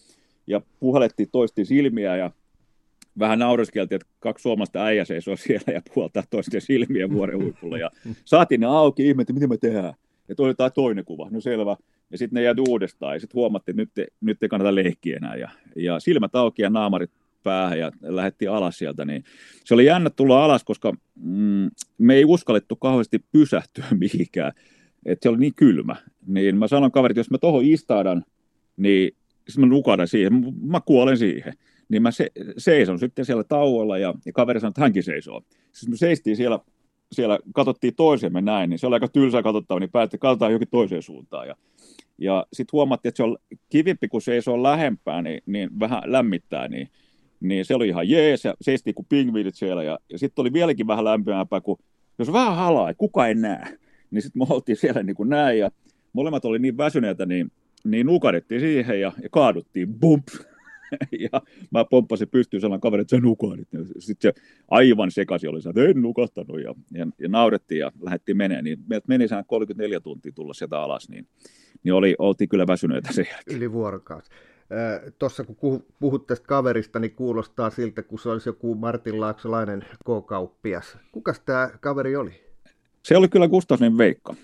ja 0.47 0.61
puhalettiin 0.81 1.29
toisten 1.33 1.67
silmiä 1.67 2.17
ja 2.17 2.31
vähän 3.19 3.39
naureskeltiin, 3.39 3.97
että 3.97 4.15
kaksi 4.21 4.43
suomalaista 4.43 4.85
äijä 4.85 5.05
seisoo 5.05 5.37
siellä 5.37 5.73
ja 5.73 5.83
puoltaa 5.95 6.23
toisten 6.31 6.61
silmiä 6.61 7.11
vuoren 7.11 7.43
huipulla. 7.43 7.79
Ja 7.79 7.91
saatiin 8.25 8.61
ne 8.61 8.67
auki, 8.67 9.09
ihmettä, 9.09 9.33
mitä 9.33 9.47
me 9.47 9.57
tehdään. 9.57 9.95
Ja 10.29 10.35
toi 10.35 10.47
oli 10.47 10.71
toinen 10.75 11.05
kuva, 11.05 11.29
no 11.31 11.41
selvä. 11.41 11.77
Ja 12.15 12.19
sitten 12.19 12.35
ne 12.35 12.43
jäi 12.43 12.55
uudestaan 12.69 13.15
ja 13.15 13.21
sitten 13.21 13.35
huomattiin, 13.35 13.81
että 13.81 14.01
nyt, 14.01 14.09
nyt 14.21 14.43
ei 14.43 14.49
kannata 14.49 14.75
leikkiä 14.75 15.17
enää. 15.17 15.37
Ja, 15.37 15.51
ja 15.77 16.01
silmät 16.01 16.35
auki 16.35 16.63
ja 16.63 16.71
naamarit 16.71 17.11
päähän 17.43 17.79
ja 17.79 17.93
lähdettiin 18.03 18.51
alas 18.51 18.79
sieltä. 18.79 19.05
Niin 19.05 19.25
se 19.65 19.75
oli 19.75 19.85
jännä 19.85 20.11
tulla 20.11 20.45
alas, 20.45 20.65
koska 20.65 20.93
mm, 21.15 21.71
me 21.99 22.15
ei 22.15 22.25
uskallettu 22.25 22.77
kauheasti 22.77 23.25
pysähtyä 23.33 23.85
mihinkään. 24.01 24.53
Että 25.07 25.23
se 25.23 25.29
oli 25.29 25.39
niin 25.39 25.55
kylmä. 25.55 25.97
Niin 26.27 26.57
mä 26.57 26.69
sanon 26.69 26.93
kaverit, 26.93 27.17
jos 27.17 27.31
mä 27.31 27.39
tuohon 27.39 27.65
istaadan, 27.65 28.25
niin 28.77 29.17
mä 29.59 29.67
nukadan 29.67 30.09
siihen, 30.09 30.33
mä 30.63 30.81
kuolen 30.81 31.19
siihen 31.19 31.55
niin 31.89 32.03
mä 32.03 32.11
se, 32.11 32.31
seison 32.59 32.99
sitten 32.99 33.25
siellä 33.25 33.45
tauolla 33.45 33.99
ja, 33.99 34.15
ja 34.27 34.33
kaveri 34.33 34.61
sanoi, 34.61 34.71
että 34.71 34.81
hänkin 34.81 35.03
seisoo. 35.03 35.43
Siis 35.73 35.89
me 35.91 35.97
seistiin 35.97 36.37
siellä, 36.37 36.59
siellä 37.13 37.39
katsottiin 37.55 37.95
toisemme 37.95 38.41
näin, 38.41 38.71
niin 38.71 38.79
se 38.79 38.87
oli 38.87 38.95
aika 38.95 39.09
tylsää 39.09 39.43
katsottava, 39.43 39.81
niin 39.81 39.91
päätti, 39.91 40.19
katsotaan 40.19 40.53
johonkin 40.53 40.69
toiseen 40.71 41.03
suuntaan. 41.03 41.49
Ja, 41.49 41.57
ja 42.19 42.47
sitten 42.53 42.73
huomattiin, 42.73 43.09
että 43.09 43.17
se 43.17 43.23
on 43.23 43.37
kivimpi, 43.71 44.09
kun 44.09 44.23
seisoo 44.23 44.63
lähempää, 44.63 45.23
niin, 45.23 45.43
niin 45.47 45.81
vähän 45.81 46.03
lämmittää, 46.07 46.69
niin, 46.69 46.89
niin 47.41 47.65
se 47.65 47.75
oli 47.75 47.89
ihan 47.89 48.09
jees, 48.09 48.45
ja 48.45 48.55
seistiin 48.61 48.95
kuin 48.95 49.07
pingviidit 49.09 49.55
siellä, 49.55 49.83
ja, 49.83 49.99
ja 50.13 50.19
sitten 50.19 50.43
oli 50.43 50.53
vieläkin 50.53 50.87
vähän 50.87 51.05
lämpimämpää, 51.05 51.61
kun 51.61 51.79
jos 52.19 52.33
vähän 52.33 52.57
halaa, 52.57 52.95
kuka 52.95 53.27
ei 53.27 53.35
näe, 53.35 53.79
niin 54.11 54.23
sitten 54.23 54.43
me 54.43 54.47
oltiin 54.51 54.77
siellä 54.77 55.03
niin 55.03 55.17
kuin 55.17 55.29
näin, 55.29 55.59
ja 55.59 55.71
molemmat 56.13 56.45
oli 56.45 56.59
niin 56.59 56.77
väsyneitä, 56.77 57.27
niin, 57.27 57.53
niin 57.85 58.07
nukadettiin 58.07 58.61
siihen 58.61 59.01
ja, 59.01 59.13
ja 59.23 59.29
kaaduttiin, 59.31 59.95
bump, 59.95 60.29
ja 61.33 61.43
mä 61.71 61.85
pomppasin 61.85 62.29
pystyyn 62.29 62.61
sellainen 62.61 62.81
kaveri, 62.81 63.01
että 63.01 63.17
sä 63.17 63.23
nukahdit. 63.23 63.69
Sitten 63.99 64.33
se 64.35 64.43
aivan 64.69 65.11
sekaisin 65.11 65.51
oli, 65.51 65.59
että 65.69 65.85
en 65.85 66.03
nukahtanut 66.03 66.63
ja, 66.63 66.75
ja, 66.93 67.07
ja 67.19 67.29
naurettiin 67.29 67.79
ja 67.79 67.93
lähdettiin 68.01 68.37
menee. 68.37 68.63
Niin 68.63 68.79
meiltä 68.87 69.05
meni 69.09 69.27
34 69.47 70.01
tuntia 70.01 70.33
tulla 70.33 70.55
sieltä 70.55 70.81
alas, 70.81 71.09
niin, 71.09 71.27
niin 71.85 71.95
oli, 71.95 72.15
oltiin 72.19 72.49
kyllä 72.49 72.67
väsyneitä 72.67 73.13
sen 73.13 73.27
jälkeen. 73.33 73.57
Yli 73.57 73.73
vuorokausi. 73.73 74.31
Tuossa 75.19 75.45
kun 75.45 75.85
puhut 76.01 76.27
tästä 76.27 76.47
kaverista, 76.47 76.99
niin 76.99 77.15
kuulostaa 77.15 77.71
siltä, 77.71 78.03
kun 78.03 78.19
se 78.19 78.29
olisi 78.29 78.49
joku 78.49 78.75
Martin 78.75 79.21
Laaksolainen 79.21 79.85
K-kauppias. 80.05 80.99
Kukas 81.13 81.41
tämä 81.41 81.71
kaveri 81.81 82.17
oli? 82.17 82.45
Se 83.03 83.17
oli 83.17 83.29
kyllä 83.29 83.49
Gustafsson 83.49 83.99
Veikka, 83.99 84.35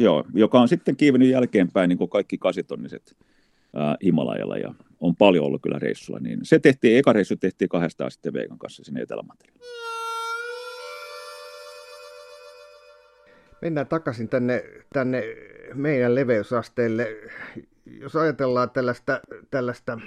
Joo, 0.00 0.24
joka 0.34 0.60
on 0.60 0.68
sitten 0.68 0.96
kiivennyt 0.96 1.28
jälkeenpäin 1.28 1.88
niin 1.88 1.98
kuin 1.98 2.10
kaikki 2.10 2.38
kasitonniset 2.38 3.16
ää, 3.74 3.96
Himalajalla 4.04 4.56
ja 4.56 4.74
on 5.00 5.16
paljon 5.16 5.44
ollut 5.44 5.62
kyllä 5.62 5.78
reissulla. 5.78 6.20
Niin 6.20 6.38
se 6.42 6.58
tehtiin, 6.58 6.98
eka 6.98 7.12
reissu 7.12 7.36
tehtiin 7.36 7.68
kahdestaan 7.68 8.10
sitten 8.10 8.32
Veikan 8.32 8.58
kanssa 8.58 8.84
sinne 8.84 9.02
Etelämantereelle. 9.02 9.64
Mennään 13.62 13.86
takaisin 13.86 14.28
tänne, 14.28 14.64
tänne 14.92 15.22
meidän 15.74 16.14
leveysasteelle. 16.14 17.16
Jos 17.86 18.16
ajatellaan 18.16 18.70
tällaista, 18.70 19.20
tällaista 19.50 20.00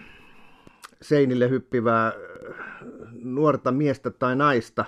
seinille 1.02 1.50
hyppivää 1.50 2.14
nuorta 3.24 3.72
miestä 3.72 4.10
tai 4.10 4.36
naista 4.36 4.86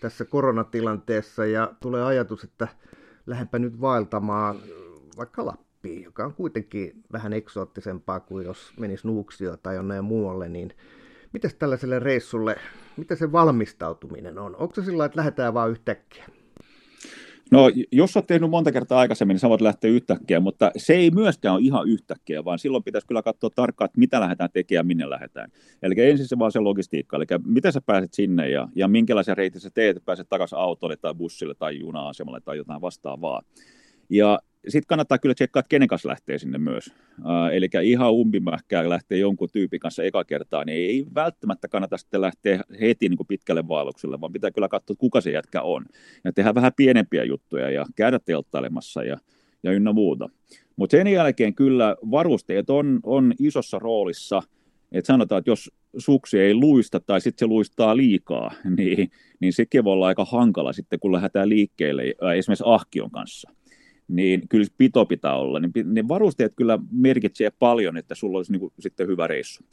tässä 0.00 0.24
koronatilanteessa 0.24 1.46
ja 1.46 1.74
tulee 1.80 2.02
ajatus, 2.02 2.44
että 2.44 2.68
lähdenpä 3.26 3.58
nyt 3.58 3.80
vaeltamaan 3.80 4.56
vaikka 5.16 5.46
Lappiin 5.46 5.68
joka 6.04 6.24
on 6.24 6.34
kuitenkin 6.34 7.04
vähän 7.12 7.32
eksoottisempaa 7.32 8.20
kuin 8.20 8.46
jos 8.46 8.72
menisi 8.78 9.06
Nuuksio 9.06 9.56
tai 9.56 9.74
jonnein 9.74 10.04
muualle, 10.04 10.48
niin 10.48 10.72
miten 11.32 11.50
tällaiselle 11.58 11.98
reissulle, 11.98 12.56
mitä 12.96 13.14
se 13.14 13.32
valmistautuminen 13.32 14.38
on? 14.38 14.56
Onko 14.56 14.74
se 14.74 14.84
sillä 14.84 15.04
että 15.04 15.16
lähdetään 15.16 15.54
vaan 15.54 15.70
yhtäkkiä? 15.70 16.24
No, 17.50 17.70
jos 17.92 18.16
olet 18.16 18.26
tehnyt 18.26 18.50
monta 18.50 18.72
kertaa 18.72 19.00
aikaisemmin, 19.00 19.38
niin 19.42 19.50
voit 19.50 19.60
lähteä 19.60 19.90
yhtäkkiä, 19.90 20.40
mutta 20.40 20.70
se 20.76 20.94
ei 20.94 21.10
myöskään 21.10 21.54
ole 21.54 21.62
ihan 21.64 21.88
yhtäkkiä, 21.88 22.44
vaan 22.44 22.58
silloin 22.58 22.84
pitäisi 22.84 23.06
kyllä 23.06 23.22
katsoa 23.22 23.50
tarkkaan, 23.50 23.86
että 23.86 23.98
mitä 23.98 24.20
lähdetään 24.20 24.50
tekemään, 24.52 24.86
minne 24.86 25.10
lähdetään. 25.10 25.52
Eli 25.82 25.94
ensin 25.98 26.28
se 26.28 26.38
vaan 26.38 26.52
se 26.52 26.60
logistiikka, 26.60 27.16
eli 27.16 27.24
miten 27.46 27.72
sä 27.72 27.80
pääset 27.86 28.14
sinne 28.14 28.50
ja, 28.50 28.68
ja 28.74 28.88
minkälaisia 28.88 29.34
reitin 29.34 29.60
sä 29.60 29.70
teet, 29.74 29.96
että 29.96 30.06
pääset 30.06 30.28
takaisin 30.28 30.58
autolle 30.58 30.96
tai 30.96 31.14
bussille 31.14 31.54
tai 31.54 31.78
juna-asemalle 31.78 32.40
tai 32.40 32.56
jotain 32.56 32.80
vastaavaa. 32.80 33.42
Ja 34.10 34.38
sitten 34.68 34.86
kannattaa 34.86 35.18
kyllä 35.18 35.34
tsekkaa, 35.34 35.60
että 35.60 35.68
kenen 35.68 35.88
kanssa 35.88 36.08
lähtee 36.08 36.38
sinne 36.38 36.58
myös. 36.58 36.86
Uh, 37.18 37.24
eli 37.52 37.68
ihan 37.82 38.12
umpimähkää 38.12 38.88
lähtee 38.88 39.18
jonkun 39.18 39.48
tyypin 39.52 39.80
kanssa 39.80 40.02
eka 40.02 40.24
kertaa, 40.24 40.64
niin 40.64 40.90
ei 40.90 41.06
välttämättä 41.14 41.68
kannata 41.68 41.96
sitten 41.96 42.20
lähteä 42.20 42.64
heti 42.80 43.08
niin 43.08 43.16
kuin 43.16 43.26
pitkälle 43.26 43.68
vaellukselle, 43.68 44.20
vaan 44.20 44.32
pitää 44.32 44.50
kyllä 44.50 44.68
katsoa, 44.68 44.96
kuka 44.98 45.20
se 45.20 45.30
jätkä 45.30 45.62
on. 45.62 45.84
Ja 46.24 46.32
tehdä 46.32 46.54
vähän 46.54 46.72
pienempiä 46.76 47.24
juttuja 47.24 47.70
ja 47.70 47.86
käydä 47.96 48.18
telttailemassa 48.18 49.04
ja, 49.04 49.16
ja 49.62 49.72
ynnä 49.72 49.92
muuta. 49.92 50.28
Mutta 50.76 50.96
sen 50.96 51.06
jälkeen 51.06 51.54
kyllä 51.54 51.96
varusteet 52.10 52.70
on, 52.70 53.00
on 53.02 53.34
isossa 53.38 53.78
roolissa, 53.78 54.42
että 54.92 55.06
sanotaan, 55.06 55.38
että 55.38 55.50
jos 55.50 55.70
suksi 55.96 56.38
ei 56.40 56.54
luista 56.54 57.00
tai 57.00 57.20
sitten 57.20 57.38
se 57.38 57.46
luistaa 57.46 57.96
liikaa, 57.96 58.52
niin, 58.78 59.10
niin 59.40 59.52
sekin 59.52 59.84
voi 59.84 59.92
olla 59.92 60.06
aika 60.06 60.24
hankala 60.24 60.72
sitten, 60.72 61.00
kun 61.00 61.12
lähdetään 61.12 61.48
liikkeelle 61.48 62.02
esimerkiksi 62.36 62.64
ahkion 62.66 63.10
kanssa 63.10 63.50
niin 64.08 64.48
kyllä 64.48 64.66
pito 64.78 65.06
pitää 65.06 65.36
olla. 65.36 65.60
Niin 65.60 65.72
ne 65.84 66.08
varusteet 66.08 66.52
kyllä 66.56 66.78
merkitsee 66.90 67.50
paljon, 67.50 67.96
että 67.96 68.14
sulla 68.14 68.38
olisi 68.38 68.52
niin 68.52 68.60
kuin 68.60 68.72
sitten 68.78 69.08
hyvä 69.08 69.26
reissu. 69.26 69.64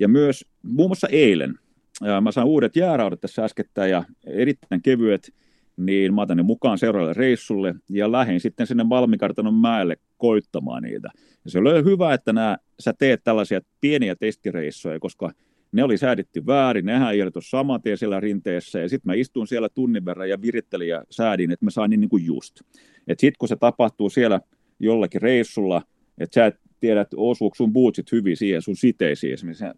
Ja 0.00 0.08
myös 0.08 0.44
muun 0.62 0.88
muassa 0.88 1.08
eilen, 1.10 1.54
ja 2.00 2.20
mä 2.20 2.32
sain 2.32 2.46
uudet 2.46 2.76
jääraudet 2.76 3.20
tässä 3.20 3.44
äskettäin 3.44 3.90
ja 3.90 4.04
erittäin 4.26 4.82
kevyet, 4.82 5.34
niin 5.76 6.14
mä 6.14 6.22
otan 6.22 6.36
ne 6.36 6.42
mukaan 6.42 6.78
seuraavalle 6.78 7.14
reissulle 7.14 7.74
ja 7.90 8.12
lähdin 8.12 8.40
sitten 8.40 8.66
sinne 8.66 8.84
Malmikartanon 8.84 9.54
mäelle 9.54 9.96
koittamaan 10.16 10.82
niitä. 10.82 11.08
Ja 11.44 11.50
se 11.50 11.58
oli 11.58 11.84
hyvä, 11.84 12.14
että 12.14 12.32
nämä, 12.32 12.56
sä 12.80 12.92
teet 12.98 13.24
tällaisia 13.24 13.60
pieniä 13.80 14.16
testireissoja, 14.16 15.00
koska 15.00 15.32
ne 15.72 15.84
oli 15.84 15.98
sääditty 15.98 16.46
väärin, 16.46 16.86
nehän 16.86 17.12
ei 17.12 17.22
ollut 17.22 17.34
saman 17.40 17.82
tien 17.82 17.98
siellä 17.98 18.20
rinteessä, 18.20 18.78
ja 18.78 18.88
sitten 18.88 19.10
mä 19.10 19.14
istuin 19.14 19.46
siellä 19.46 19.68
tunnin 19.68 20.04
verran 20.04 20.28
ja 20.28 20.42
virittelin 20.42 20.88
ja 20.88 21.04
säädin, 21.10 21.50
että 21.50 21.66
mä 21.66 21.70
sain 21.70 21.90
niin 21.90 22.08
kuin 22.08 22.24
just. 22.24 22.60
Että 23.08 23.20
sitten 23.20 23.38
kun 23.38 23.48
se 23.48 23.56
tapahtuu 23.56 24.10
siellä 24.10 24.40
jollakin 24.80 25.22
reissulla, 25.22 25.82
että 26.18 26.34
sä 26.34 26.46
et 26.46 26.60
tiedä, 26.82 27.00
että 27.00 27.16
osuuko 27.18 27.54
sun 27.54 27.72
bootsit 27.72 28.12
hyvin 28.12 28.36
siihen 28.36 28.62
sun 28.62 28.76
siteisiin, 28.76 29.34
esimerkiksi 29.34 29.64
äh, 29.64 29.72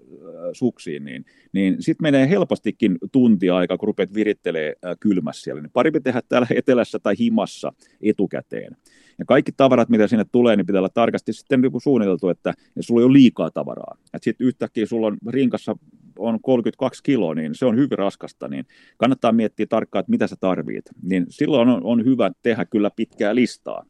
suksiin, 0.53 1.05
niin, 1.05 1.25
niin 1.53 1.77
sitten 1.83 2.05
menee 2.05 2.29
helpostikin 2.29 2.99
tunti 3.13 3.51
aika, 3.51 3.79
kun 3.79 3.87
rupeat 3.87 4.15
virittelee 4.15 4.75
äh, 4.85 4.97
kylmässä 5.01 5.43
siellä. 5.43 5.63
Niin 5.63 5.71
parempi 5.73 6.01
tehdä 6.01 6.23
täällä 6.29 6.47
etelässä 6.55 6.99
tai 6.99 7.15
himassa 7.19 7.73
etukäteen. 8.03 8.77
Ja 9.19 9.25
kaikki 9.25 9.53
tavarat, 9.53 9.89
mitä 9.89 10.07
sinne 10.07 10.25
tulee, 10.33 10.57
niin 10.57 10.67
pitää 10.67 10.81
olla 10.81 10.89
tarkasti 10.89 11.33
sitten 11.33 11.61
niin 11.61 11.81
suunniteltu, 11.83 12.29
että 12.29 12.55
sulla 12.81 13.01
ei 13.01 13.05
ole 13.05 13.13
liikaa 13.13 13.51
tavaraa. 13.51 13.97
Sitten 14.21 14.47
yhtäkkiä 14.47 14.87
sulla 14.87 15.07
on 15.07 15.17
rinkassa 15.29 15.77
on 16.19 16.39
32 16.43 17.03
kiloa, 17.03 17.35
niin 17.35 17.55
se 17.55 17.67
on 17.67 17.77
hyvin 17.77 17.99
raskasta, 17.99 18.49
niin 18.49 18.67
kannattaa 18.97 19.33
miettiä 19.33 19.67
tarkkaan, 19.67 20.01
että 20.01 20.11
mitä 20.11 20.27
sä 20.27 20.37
tarvit. 20.41 20.85
Niin 21.03 21.27
silloin 21.29 21.69
on, 21.69 21.85
on 21.85 22.05
hyvä 22.05 22.31
tehdä 22.43 22.65
kyllä 22.65 22.91
pitkää 22.97 23.35
listaa. 23.35 23.85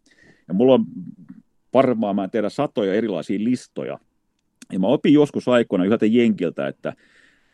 Ja 0.49 0.55
mulla 0.55 0.75
on 0.75 0.85
varmaan 1.75 2.17
mä 2.17 2.29
tehdä 2.29 2.49
satoja 2.49 2.95
erilaisia 2.95 3.45
listoja. 3.45 3.99
Ja 4.73 4.79
mä 4.79 4.87
opin 4.87 5.13
joskus 5.13 5.49
aikoina 5.49 5.85
yhdeltä 5.85 6.07
jenkiltä, 6.07 6.69
että, 6.69 6.93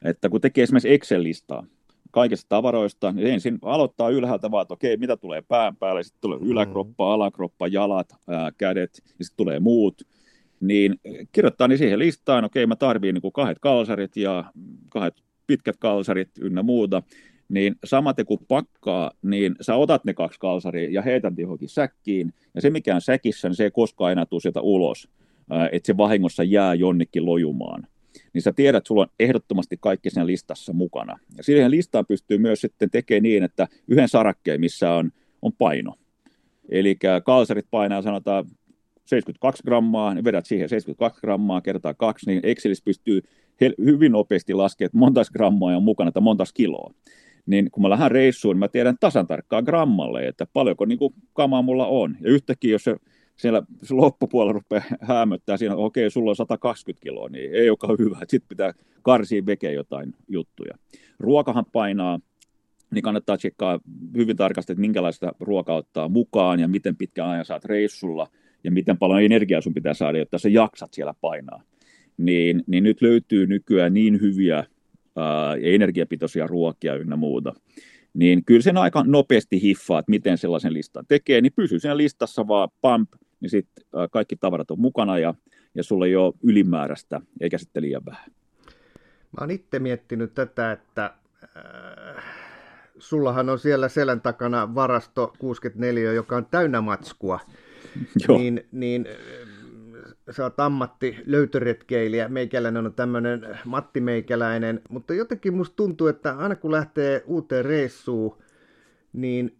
että 0.04 0.28
kun 0.28 0.40
tekee 0.40 0.62
esimerkiksi 0.62 0.92
Excel-listaa, 0.92 1.66
kaikista 2.10 2.48
tavaroista, 2.48 3.12
niin 3.12 3.28
ensin 3.28 3.58
aloittaa 3.62 4.10
ylhäältä 4.10 4.50
vaan, 4.50 4.62
että 4.62 4.74
okei, 4.74 4.96
mitä 4.96 5.16
tulee 5.16 5.42
pään 5.42 5.76
päälle, 5.76 6.02
sitten 6.02 6.20
tulee 6.20 6.38
yläkroppa, 6.42 7.04
mm. 7.04 7.10
alakroppa, 7.10 7.68
jalat, 7.68 8.08
ää, 8.28 8.50
kädet, 8.58 9.02
ja 9.18 9.24
sitten 9.24 9.36
tulee 9.36 9.60
muut, 9.60 10.02
niin 10.60 11.00
kirjoittaa 11.32 11.68
niin 11.68 11.78
siihen 11.78 11.98
listaan, 11.98 12.44
okei, 12.44 12.66
mä 12.66 12.76
tarviin 12.76 13.14
niin 13.14 13.32
kahdet 13.32 13.58
kalsarit 13.60 14.16
ja 14.16 14.44
kahdet 14.88 15.14
pitkät 15.46 15.76
kalsarit 15.76 16.30
ynnä 16.40 16.62
muuta, 16.62 17.02
niin 17.50 17.76
samaten 17.84 18.26
kuin 18.26 18.40
pakkaa, 18.48 19.10
niin 19.22 19.54
sä 19.60 19.74
otat 19.74 20.04
ne 20.04 20.14
kaksi 20.14 20.40
kalsaria 20.40 20.90
ja 20.90 21.02
heität 21.02 21.38
johonkin 21.38 21.68
säkkiin, 21.68 22.34
ja 22.54 22.60
se 22.60 22.70
mikä 22.70 22.94
on 22.94 23.00
säkissä, 23.00 23.48
niin 23.48 23.56
se 23.56 23.64
ei 23.64 23.70
koskaan 23.70 24.12
enää 24.12 24.26
tule 24.26 24.40
sieltä 24.40 24.60
ulos, 24.60 25.08
että 25.72 25.86
se 25.86 25.96
vahingossa 25.96 26.44
jää 26.44 26.74
jonnekin 26.74 27.26
lojumaan 27.26 27.86
niin 28.32 28.42
sä 28.42 28.52
tiedät, 28.52 28.78
että 28.78 28.88
sulla 28.88 29.02
on 29.02 29.08
ehdottomasti 29.20 29.76
kaikki 29.80 30.10
siinä 30.10 30.26
listassa 30.26 30.72
mukana. 30.72 31.18
Ja 31.36 31.42
siihen 31.42 31.70
listaan 31.70 32.06
pystyy 32.06 32.38
myös 32.38 32.60
sitten 32.60 32.90
tekemään 32.90 33.22
niin, 33.22 33.42
että 33.42 33.68
yhden 33.88 34.08
sarakkeen, 34.08 34.60
missä 34.60 34.92
on, 34.92 35.10
on 35.42 35.52
paino. 35.52 35.94
Eli 36.68 36.98
kalsarit 37.24 37.66
painaa 37.70 38.02
sanotaan 38.02 38.44
72 39.06 39.62
grammaa, 39.62 40.14
niin 40.14 40.24
vedät 40.24 40.46
siihen 40.46 40.68
72 40.68 41.20
grammaa 41.20 41.60
kertaa 41.60 41.94
kaksi, 41.94 42.26
niin 42.26 42.40
Excelissä 42.42 42.84
pystyy 42.84 43.22
hyvin 43.84 44.12
nopeasti 44.12 44.54
laskemaan, 44.54 44.90
monta 44.94 45.22
grammaa 45.32 45.76
on 45.76 45.82
mukana 45.82 46.12
tai 46.12 46.22
monta 46.22 46.44
kiloa. 46.54 46.94
Niin 47.50 47.70
kun 47.70 47.82
mä 47.82 47.90
lähden 47.90 48.10
reissuun, 48.10 48.54
niin 48.54 48.58
mä 48.58 48.68
tiedän 48.68 48.96
tasan 49.00 49.26
tarkkaan 49.26 49.64
grammalle, 49.64 50.26
että 50.26 50.46
paljonko 50.52 50.84
niin 50.84 50.98
kuin 50.98 51.14
kamaa 51.32 51.62
mulla 51.62 51.86
on. 51.86 52.16
Ja 52.20 52.30
yhtäkkiä, 52.30 52.72
jos 52.72 52.84
se 52.84 52.96
siellä 53.36 53.62
loppupuolella 53.90 54.52
rupeaa 54.52 54.82
hämöttää 55.00 55.56
siinä, 55.56 55.76
okei, 55.76 56.02
okay, 56.02 56.10
sulla 56.10 56.30
on 56.30 56.36
120 56.36 57.02
kiloa, 57.02 57.28
niin 57.28 57.54
ei 57.54 57.70
olekaan 57.70 57.98
hyvä. 57.98 58.18
Sitten 58.28 58.48
pitää 58.48 58.72
karsia 59.02 59.46
vekeä 59.46 59.72
jotain 59.72 60.14
juttuja. 60.28 60.74
Ruokahan 61.18 61.64
painaa, 61.72 62.20
niin 62.90 63.02
kannattaa 63.02 63.36
tsekkaa 63.36 63.80
hyvin 64.16 64.36
tarkasti, 64.36 64.72
että 64.72 64.80
minkälaista 64.80 65.32
ruokaa 65.40 65.76
ottaa 65.76 66.08
mukaan 66.08 66.60
ja 66.60 66.68
miten 66.68 66.96
pitkään 66.96 67.30
ajan 67.30 67.44
saat 67.44 67.64
reissulla 67.64 68.26
ja 68.64 68.70
miten 68.70 68.98
paljon 68.98 69.22
energiaa 69.22 69.60
sun 69.60 69.74
pitää 69.74 69.94
saada, 69.94 70.18
jotta 70.18 70.38
sä 70.38 70.48
jaksat 70.48 70.94
siellä 70.94 71.14
painaa. 71.20 71.62
Niin, 72.16 72.62
niin 72.66 72.84
nyt 72.84 73.02
löytyy 73.02 73.46
nykyään 73.46 73.94
niin 73.94 74.20
hyviä 74.20 74.64
ää, 75.16 75.54
energiapitoisia 75.54 76.46
ruokia 76.46 76.94
ynnä 76.94 77.16
muuta, 77.16 77.52
niin 78.14 78.44
kyllä 78.44 78.62
sen 78.62 78.76
aika 78.76 79.04
nopeasti 79.06 79.62
hiffaa, 79.62 79.98
että 79.98 80.10
miten 80.10 80.38
sellaisen 80.38 80.74
listan 80.74 81.04
tekee, 81.08 81.40
niin 81.40 81.52
pysyy 81.56 81.78
siinä 81.78 81.96
listassa 81.96 82.48
vaan 82.48 82.68
pump, 82.80 83.12
niin 83.40 83.50
sitten 83.50 83.84
kaikki 84.10 84.36
tavarat 84.36 84.70
on 84.70 84.80
mukana 84.80 85.18
ja, 85.18 85.34
ja 85.74 85.82
sulla 85.82 86.06
ei 86.06 86.16
ole 86.16 86.34
ylimääräistä 86.42 87.20
eikä 87.40 87.58
sitten 87.58 87.82
liian 87.82 88.06
vähän. 88.06 88.30
Mä 89.32 89.40
oon 89.40 89.50
itse 89.50 89.78
miettinyt 89.78 90.34
tätä, 90.34 90.72
että 90.72 91.14
äh, 91.56 92.24
sullahan 92.98 93.48
on 93.48 93.58
siellä 93.58 93.88
selän 93.88 94.20
takana 94.20 94.74
varasto 94.74 95.32
64, 95.38 96.12
joka 96.12 96.36
on 96.36 96.46
täynnä 96.46 96.80
matskua. 96.80 97.40
Joo. 98.28 98.38
Niin, 98.38 98.68
niin 98.72 99.06
sä 100.30 100.42
oot 100.44 100.60
ammatti 100.60 101.16
löytöretkeilijä, 101.26 102.28
meikäläinen 102.28 102.86
on 102.86 102.94
tämmöinen 102.94 103.58
Matti 103.64 104.00
Meikäläinen, 104.00 104.80
mutta 104.88 105.14
jotenkin 105.14 105.54
musta 105.54 105.76
tuntuu, 105.76 106.06
että 106.06 106.32
aina 106.38 106.56
kun 106.56 106.72
lähtee 106.72 107.22
uuteen 107.26 107.64
reissuun, 107.64 108.38
niin 109.12 109.56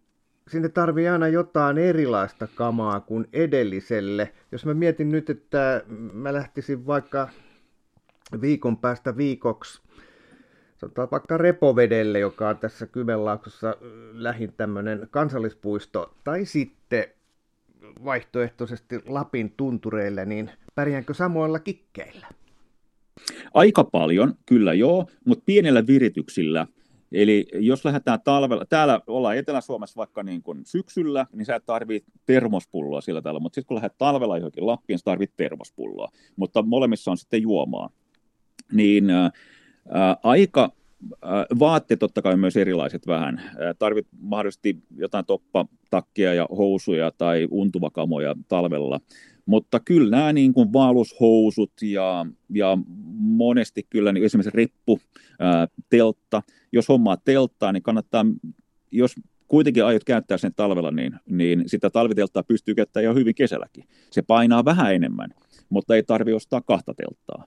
sinne 0.47 0.69
tarvii 0.69 1.07
aina 1.07 1.27
jotain 1.27 1.77
erilaista 1.77 2.47
kamaa 2.55 2.99
kuin 2.99 3.27
edelliselle. 3.33 4.33
Jos 4.51 4.65
mä 4.65 4.73
mietin 4.73 5.11
nyt, 5.11 5.29
että 5.29 5.83
mä 6.13 6.33
lähtisin 6.33 6.87
vaikka 6.87 7.29
viikon 8.41 8.77
päästä 8.77 9.17
viikoksi, 9.17 9.81
sanotaan 10.77 11.07
vaikka 11.11 11.37
Repovedelle, 11.37 12.19
joka 12.19 12.49
on 12.49 12.57
tässä 12.57 12.87
Kymenlaaksossa 12.87 13.75
lähin 14.13 14.53
tämmöinen 14.53 15.07
kansallispuisto, 15.11 16.15
tai 16.23 16.45
sitten 16.45 17.05
vaihtoehtoisesti 18.05 19.01
Lapin 19.07 19.53
tuntureille, 19.57 20.25
niin 20.25 20.51
pärjäänkö 20.75 21.13
samoilla 21.13 21.59
kikkeillä? 21.59 22.27
Aika 23.53 23.83
paljon, 23.83 24.35
kyllä 24.45 24.73
joo, 24.73 25.07
mutta 25.25 25.43
pienellä 25.45 25.87
virityksillä. 25.87 26.67
Eli 27.11 27.47
jos 27.53 27.85
lähdetään 27.85 28.19
talvella, 28.23 28.65
täällä 28.65 29.01
ollaan 29.07 29.37
Etelä-Suomessa 29.37 29.97
vaikka 29.97 30.23
niin 30.23 30.41
kuin 30.41 30.61
syksyllä, 30.65 31.25
niin 31.33 31.45
sä 31.45 31.55
et 31.55 31.65
tarvitse 31.65 32.11
termospulloa 32.25 33.01
sillä 33.01 33.21
tavalla, 33.21 33.39
mutta 33.39 33.55
sitten 33.55 33.67
kun 33.67 33.75
lähdet 33.75 33.97
talvella 33.97 34.37
johonkin 34.37 34.67
Lappiin, 34.67 34.99
sä 34.99 35.05
tarvitset 35.05 35.37
termospulloa, 35.37 36.09
mutta 36.35 36.61
molemmissa 36.61 37.11
on 37.11 37.17
sitten 37.17 37.41
juomaa. 37.41 37.89
Niin 38.71 39.09
ää, 39.09 39.31
aika 40.23 40.71
Vaatteet 41.59 41.99
totta 41.99 42.21
kai 42.21 42.37
myös 42.37 42.57
erilaiset 42.57 43.07
vähän. 43.07 43.41
Tarvit 43.79 44.07
mahdollisesti 44.19 44.77
jotain 44.97 45.25
toppatakkia 45.25 46.33
ja 46.33 46.47
housuja 46.57 47.11
tai 47.17 47.47
untuvakamoja 47.51 48.35
talvella. 48.47 48.99
Mutta 49.45 49.79
kyllä 49.79 50.17
nämä 50.17 50.33
niin 50.33 50.53
kuin 50.53 50.73
vaalushousut 50.73 51.71
ja, 51.81 52.25
ja 52.49 52.77
monesti 53.17 53.87
kyllä 53.89 54.11
niin 54.11 54.23
esimerkiksi 54.23 54.57
reppu, 54.57 54.99
ää, 55.39 55.67
teltta. 55.89 56.43
Jos 56.71 56.89
hommaa 56.89 57.17
telttaa, 57.17 57.71
niin 57.71 57.83
kannattaa, 57.83 58.25
jos 58.91 59.15
kuitenkin 59.47 59.85
aiot 59.85 60.03
käyttää 60.03 60.37
sen 60.37 60.53
talvella, 60.55 60.91
niin, 60.91 61.15
niin 61.29 61.63
sitä 61.65 61.89
talvitelttaa 61.89 62.43
pystyy 62.43 62.75
käyttämään 62.75 63.05
jo 63.05 63.13
hyvin 63.13 63.35
kesälläkin. 63.35 63.83
Se 64.11 64.21
painaa 64.21 64.65
vähän 64.65 64.95
enemmän, 64.95 65.29
mutta 65.69 65.95
ei 65.95 66.03
tarvitse 66.03 66.35
ostaa 66.35 66.61
kahta 66.61 66.93
telttaa. 66.93 67.45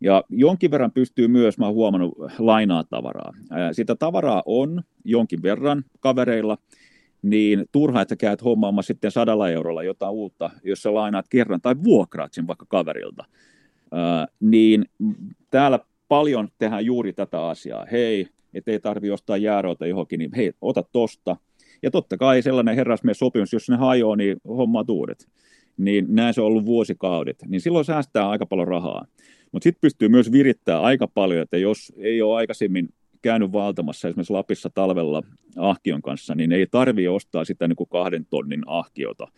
Ja 0.00 0.24
jonkin 0.28 0.70
verran 0.70 0.92
pystyy 0.92 1.28
myös, 1.28 1.58
mä 1.58 1.66
oon 1.66 1.74
huomannut, 1.74 2.14
lainaa 2.38 2.84
tavaraa. 2.84 3.32
Sitä 3.72 3.96
tavaraa 3.96 4.42
on 4.46 4.82
jonkin 5.04 5.42
verran 5.42 5.84
kavereilla, 6.00 6.58
niin 7.22 7.64
turha, 7.72 8.02
että 8.02 8.16
käyt 8.16 8.44
hommaamaan 8.44 8.84
sitten 8.84 9.10
sadalla 9.10 9.50
eurolla 9.50 9.82
jotain 9.82 10.12
uutta, 10.12 10.50
jos 10.64 10.82
sä 10.82 10.94
lainaat 10.94 11.26
kerran 11.30 11.60
tai 11.60 11.74
vuokraat 11.84 12.32
sen 12.32 12.46
vaikka 12.46 12.66
kaverilta. 12.68 13.24
niin 14.40 14.84
täällä 15.50 15.78
paljon 16.08 16.48
tehdään 16.58 16.84
juuri 16.84 17.12
tätä 17.12 17.46
asiaa. 17.48 17.86
Hei, 17.92 18.26
ettei 18.54 18.80
tarvi 18.80 19.10
ostaa 19.10 19.36
jääroita 19.36 19.86
johonkin, 19.86 20.18
niin 20.18 20.30
hei, 20.36 20.52
ota 20.60 20.82
tosta. 20.92 21.36
Ja 21.82 21.90
totta 21.90 22.16
kai 22.16 22.42
sellainen 22.42 22.76
herrasmies 22.76 23.18
sopimus, 23.18 23.52
jos 23.52 23.68
ne 23.68 23.76
hajoaa, 23.76 24.16
niin 24.16 24.36
hommaat 24.48 24.90
uudet. 24.90 25.28
Niin 25.76 26.06
näin 26.08 26.34
se 26.34 26.40
on 26.40 26.46
ollut 26.46 26.66
vuosikaudet. 26.66 27.36
Niin 27.46 27.60
silloin 27.60 27.84
säästää 27.84 28.28
aika 28.28 28.46
paljon 28.46 28.68
rahaa. 28.68 29.06
Mutta 29.52 29.64
sitten 29.64 29.80
pystyy 29.80 30.08
myös 30.08 30.32
virittämään 30.32 30.84
aika 30.84 31.08
paljon, 31.08 31.42
että 31.42 31.58
jos 31.58 31.92
ei 31.96 32.22
ole 32.22 32.36
aikaisemmin 32.36 32.88
käynyt 33.22 33.52
valtamassa 33.52 34.08
esimerkiksi 34.08 34.32
Lapissa 34.32 34.70
talvella 34.74 35.22
ahkion 35.56 36.02
kanssa, 36.02 36.34
niin 36.34 36.52
ei 36.52 36.66
tarvitse 36.66 37.08
ostaa 37.08 37.44
sitä 37.44 37.68
niin 37.68 37.76
kuin 37.76 37.88
kahden 37.88 38.26
tonnin 38.30 38.62
ahkiota, 38.66 39.28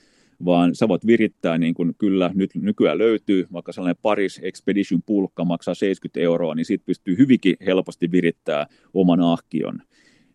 vaan 0.45 0.75
sä 0.75 0.89
voit 0.89 1.07
virittää, 1.07 1.59
niin 1.59 1.75
kuin 1.75 1.95
kyllä 1.99 2.31
nyt 2.35 2.51
nykyään 2.55 2.99
löytyy, 2.99 3.47
vaikka 3.53 3.73
sellainen 3.73 4.03
Paris 4.03 4.41
Expedition 4.43 5.03
pulkka 5.07 5.45
maksaa 5.45 5.75
70 5.75 6.21
euroa, 6.21 6.55
niin 6.55 6.65
siitä 6.65 6.85
pystyy 6.87 7.19
hyvinkin 7.19 7.57
helposti 7.67 8.13
virittää 8.13 8.67
oman 8.95 9.21
ahkion. 9.21 9.83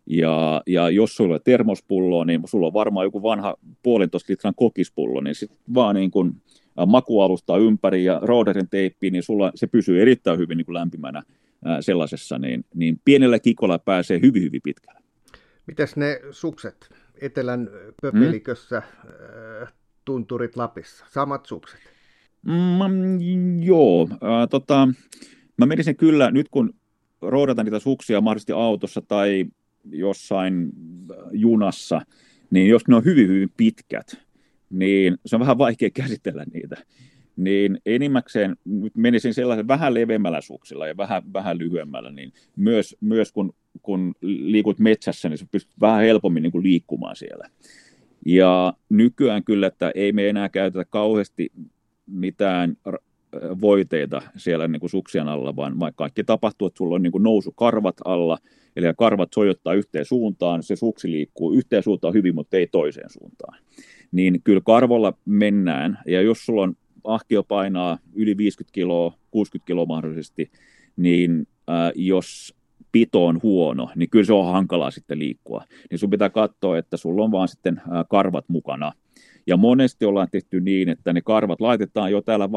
Ja, 0.09 0.61
ja 0.67 0.89
jos 0.89 1.15
sulla 1.15 1.33
on 1.33 1.39
termospullo, 1.43 2.23
niin 2.23 2.41
sulla 2.45 2.67
on 2.67 2.73
varmaan 2.73 3.05
joku 3.05 3.23
vanha 3.23 3.55
puolentoista 3.83 4.31
litran 4.31 4.55
kokispullo, 4.55 5.21
niin 5.21 5.35
sitten 5.35 5.57
vaan 5.73 5.95
niin 5.95 6.11
kuin 6.11 6.41
makualusta 6.87 7.57
ympäri 7.57 8.03
ja 8.03 8.19
rooderin 8.23 8.69
teippiin, 8.69 9.13
niin 9.13 9.23
sulla 9.23 9.51
se 9.55 9.67
pysyy 9.67 10.01
erittäin 10.01 10.39
hyvin 10.39 10.57
niin 10.57 10.65
kuin 10.65 10.73
lämpimänä 10.73 11.23
sellaisessa, 11.81 12.37
niin, 12.37 12.65
niin 12.73 13.01
pienellä 13.05 13.39
kikolla 13.39 13.79
pääsee 13.79 14.19
hyvin, 14.21 14.43
hyvin 14.43 14.61
pitkälle. 14.63 14.99
Mitäs 15.67 15.95
ne 15.95 16.19
sukset 16.31 16.89
etelän 17.21 17.69
pöpelikössä, 18.01 18.81
hmm? 19.03 19.67
tunturit 20.05 20.55
Lapissa, 20.55 21.05
samat 21.09 21.45
sukset? 21.45 21.79
Mm, 22.45 23.63
joo, 23.63 24.07
äh, 24.11 24.49
tota, 24.49 24.87
mä 25.57 25.65
menisin 25.65 25.97
kyllä, 25.97 26.31
nyt 26.31 26.49
kun 26.49 26.73
roodatan 27.21 27.65
niitä 27.65 27.79
suksia 27.79 28.21
mahdollisesti 28.21 28.53
autossa 28.53 29.01
tai 29.01 29.45
jossain 29.91 30.69
junassa, 31.31 32.01
niin 32.51 32.67
jos 32.67 32.87
ne 32.87 32.95
on 32.95 33.05
hyvin, 33.05 33.27
hyvin 33.27 33.49
pitkät, 33.57 34.17
niin 34.69 35.17
se 35.25 35.35
on 35.35 35.39
vähän 35.39 35.57
vaikea 35.57 35.89
käsitellä 36.01 36.45
niitä. 36.53 36.75
Niin 37.37 37.77
enimmäkseen 37.85 38.55
menisin 38.93 39.33
sellaisen 39.33 39.67
vähän 39.67 39.93
leveämmällä 39.93 40.41
suksilla 40.41 40.87
ja 40.87 40.97
vähän, 40.97 41.33
vähän 41.33 41.57
lyhyemmällä, 41.57 42.11
niin 42.11 42.31
myös, 42.55 42.95
myös 43.01 43.31
kun, 43.31 43.53
kun 43.81 44.15
liikut 44.21 44.79
metsässä, 44.79 45.29
niin 45.29 45.37
se 45.37 45.45
pystyt 45.51 45.75
vähän 45.81 46.01
helpommin 46.01 46.43
niin 46.43 46.51
kuin 46.51 46.63
liikkumaan 46.63 47.15
siellä. 47.15 47.49
Ja 48.25 48.73
nykyään 48.89 49.43
kyllä, 49.43 49.67
että 49.67 49.91
ei 49.95 50.11
me 50.11 50.29
enää 50.29 50.49
käytetä 50.49 50.85
kauheasti 50.89 51.51
mitään 52.07 52.77
voiteita 53.61 54.21
siellä 54.37 54.67
niin 54.67 54.79
kuin 54.79 54.89
suksien 54.89 55.27
alla, 55.27 55.55
vaan, 55.55 55.79
vaan 55.79 55.93
kaikki 55.95 56.23
tapahtuu, 56.23 56.67
että 56.67 56.77
sulla 56.77 56.95
on 56.95 57.03
niin 57.03 57.11
kuin 57.11 57.23
nousukarvat 57.23 57.95
alla, 58.05 58.37
eli 58.75 58.85
karvat 58.97 59.29
sojottaa 59.35 59.73
yhteen 59.73 60.05
suuntaan, 60.05 60.63
se 60.63 60.75
suksi 60.75 61.11
liikkuu 61.11 61.53
yhteen 61.53 61.83
suuntaan 61.83 62.13
hyvin, 62.13 62.35
mutta 62.35 62.57
ei 62.57 62.67
toiseen 62.67 63.09
suuntaan 63.09 63.57
niin 64.11 64.41
kyllä 64.43 64.61
karvolla 64.65 65.13
mennään. 65.25 65.99
Ja 66.07 66.21
jos 66.21 66.45
sulla 66.45 66.61
on 66.61 66.73
ahkio 67.07 67.43
painaa 67.43 67.97
yli 68.13 68.37
50 68.37 68.73
kiloa, 68.73 69.13
60 69.31 69.67
kiloa 69.67 69.85
mahdollisesti, 69.85 70.51
niin 70.97 71.47
äh, 71.69 71.91
jos 71.95 72.55
pito 72.91 73.25
on 73.25 73.39
huono, 73.43 73.89
niin 73.95 74.09
kyllä 74.09 74.25
se 74.25 74.33
on 74.33 74.51
hankalaa 74.51 74.91
sitten 74.91 75.19
liikkua. 75.19 75.63
Niin 75.89 75.99
sun 75.99 76.09
pitää 76.09 76.29
katsoa, 76.29 76.77
että 76.77 76.97
sulla 76.97 77.23
on 77.23 77.31
vaan 77.31 77.47
sitten 77.47 77.77
äh, 77.77 78.05
karvat 78.09 78.45
mukana. 78.49 78.91
Ja 79.47 79.57
monesti 79.57 80.05
ollaan 80.05 80.27
tehty 80.31 80.61
niin, 80.61 80.89
että 80.89 81.13
ne 81.13 81.21
karvat 81.21 81.61
laitetaan 81.61 82.11
jo 82.11 82.21
täällä 82.21 82.49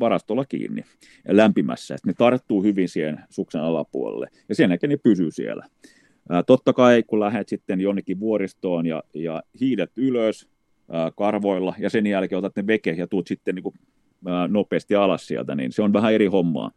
varastolla 0.00 0.44
kiinni 0.44 0.84
lämpimässä, 1.28 1.94
että 1.94 2.08
ne 2.08 2.14
tarttuu 2.18 2.62
hyvin 2.62 2.88
siihen 2.88 3.20
suksen 3.30 3.60
alapuolelle 3.60 4.26
ja 4.48 4.54
sen 4.54 4.70
jälkeen 4.70 4.90
ne 4.90 4.96
pysyy 4.96 5.30
siellä. 5.30 5.66
Ää, 6.30 6.42
totta 6.42 6.72
kai 6.72 7.02
kun 7.06 7.20
lähdet 7.20 7.48
sitten 7.48 7.80
jonnekin 7.80 8.20
vuoristoon 8.20 8.86
ja, 8.86 9.02
ja 9.14 9.42
hiidet 9.60 9.90
ylös, 9.96 10.48
karvoilla 11.16 11.74
ja 11.78 11.90
sen 11.90 12.06
jälkeen 12.06 12.38
otat 12.38 12.56
ne 12.56 12.66
veke 12.66 12.90
ja 12.90 13.06
tuut 13.06 13.26
sitten 13.26 13.54
niin 13.54 13.62
kuin, 13.62 13.74
nopeasti 14.48 14.94
alas 14.94 15.26
sieltä, 15.26 15.54
niin 15.54 15.72
se 15.72 15.82
on 15.82 15.92
vähän 15.92 16.14
eri 16.14 16.26
hommaa. 16.26 16.70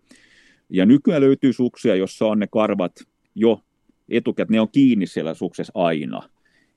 Ja 0.69 0.85
nykyään 0.85 1.21
löytyy 1.21 1.53
suksia, 1.53 1.95
jossa 1.95 2.25
on 2.25 2.39
ne 2.39 2.47
karvat 2.47 2.95
jo 3.35 3.61
etukäteen, 4.09 4.53
ne 4.53 4.61
on 4.61 4.71
kiinni 4.71 5.07
siellä 5.07 5.33
suksessa 5.33 5.71
aina. 5.75 6.21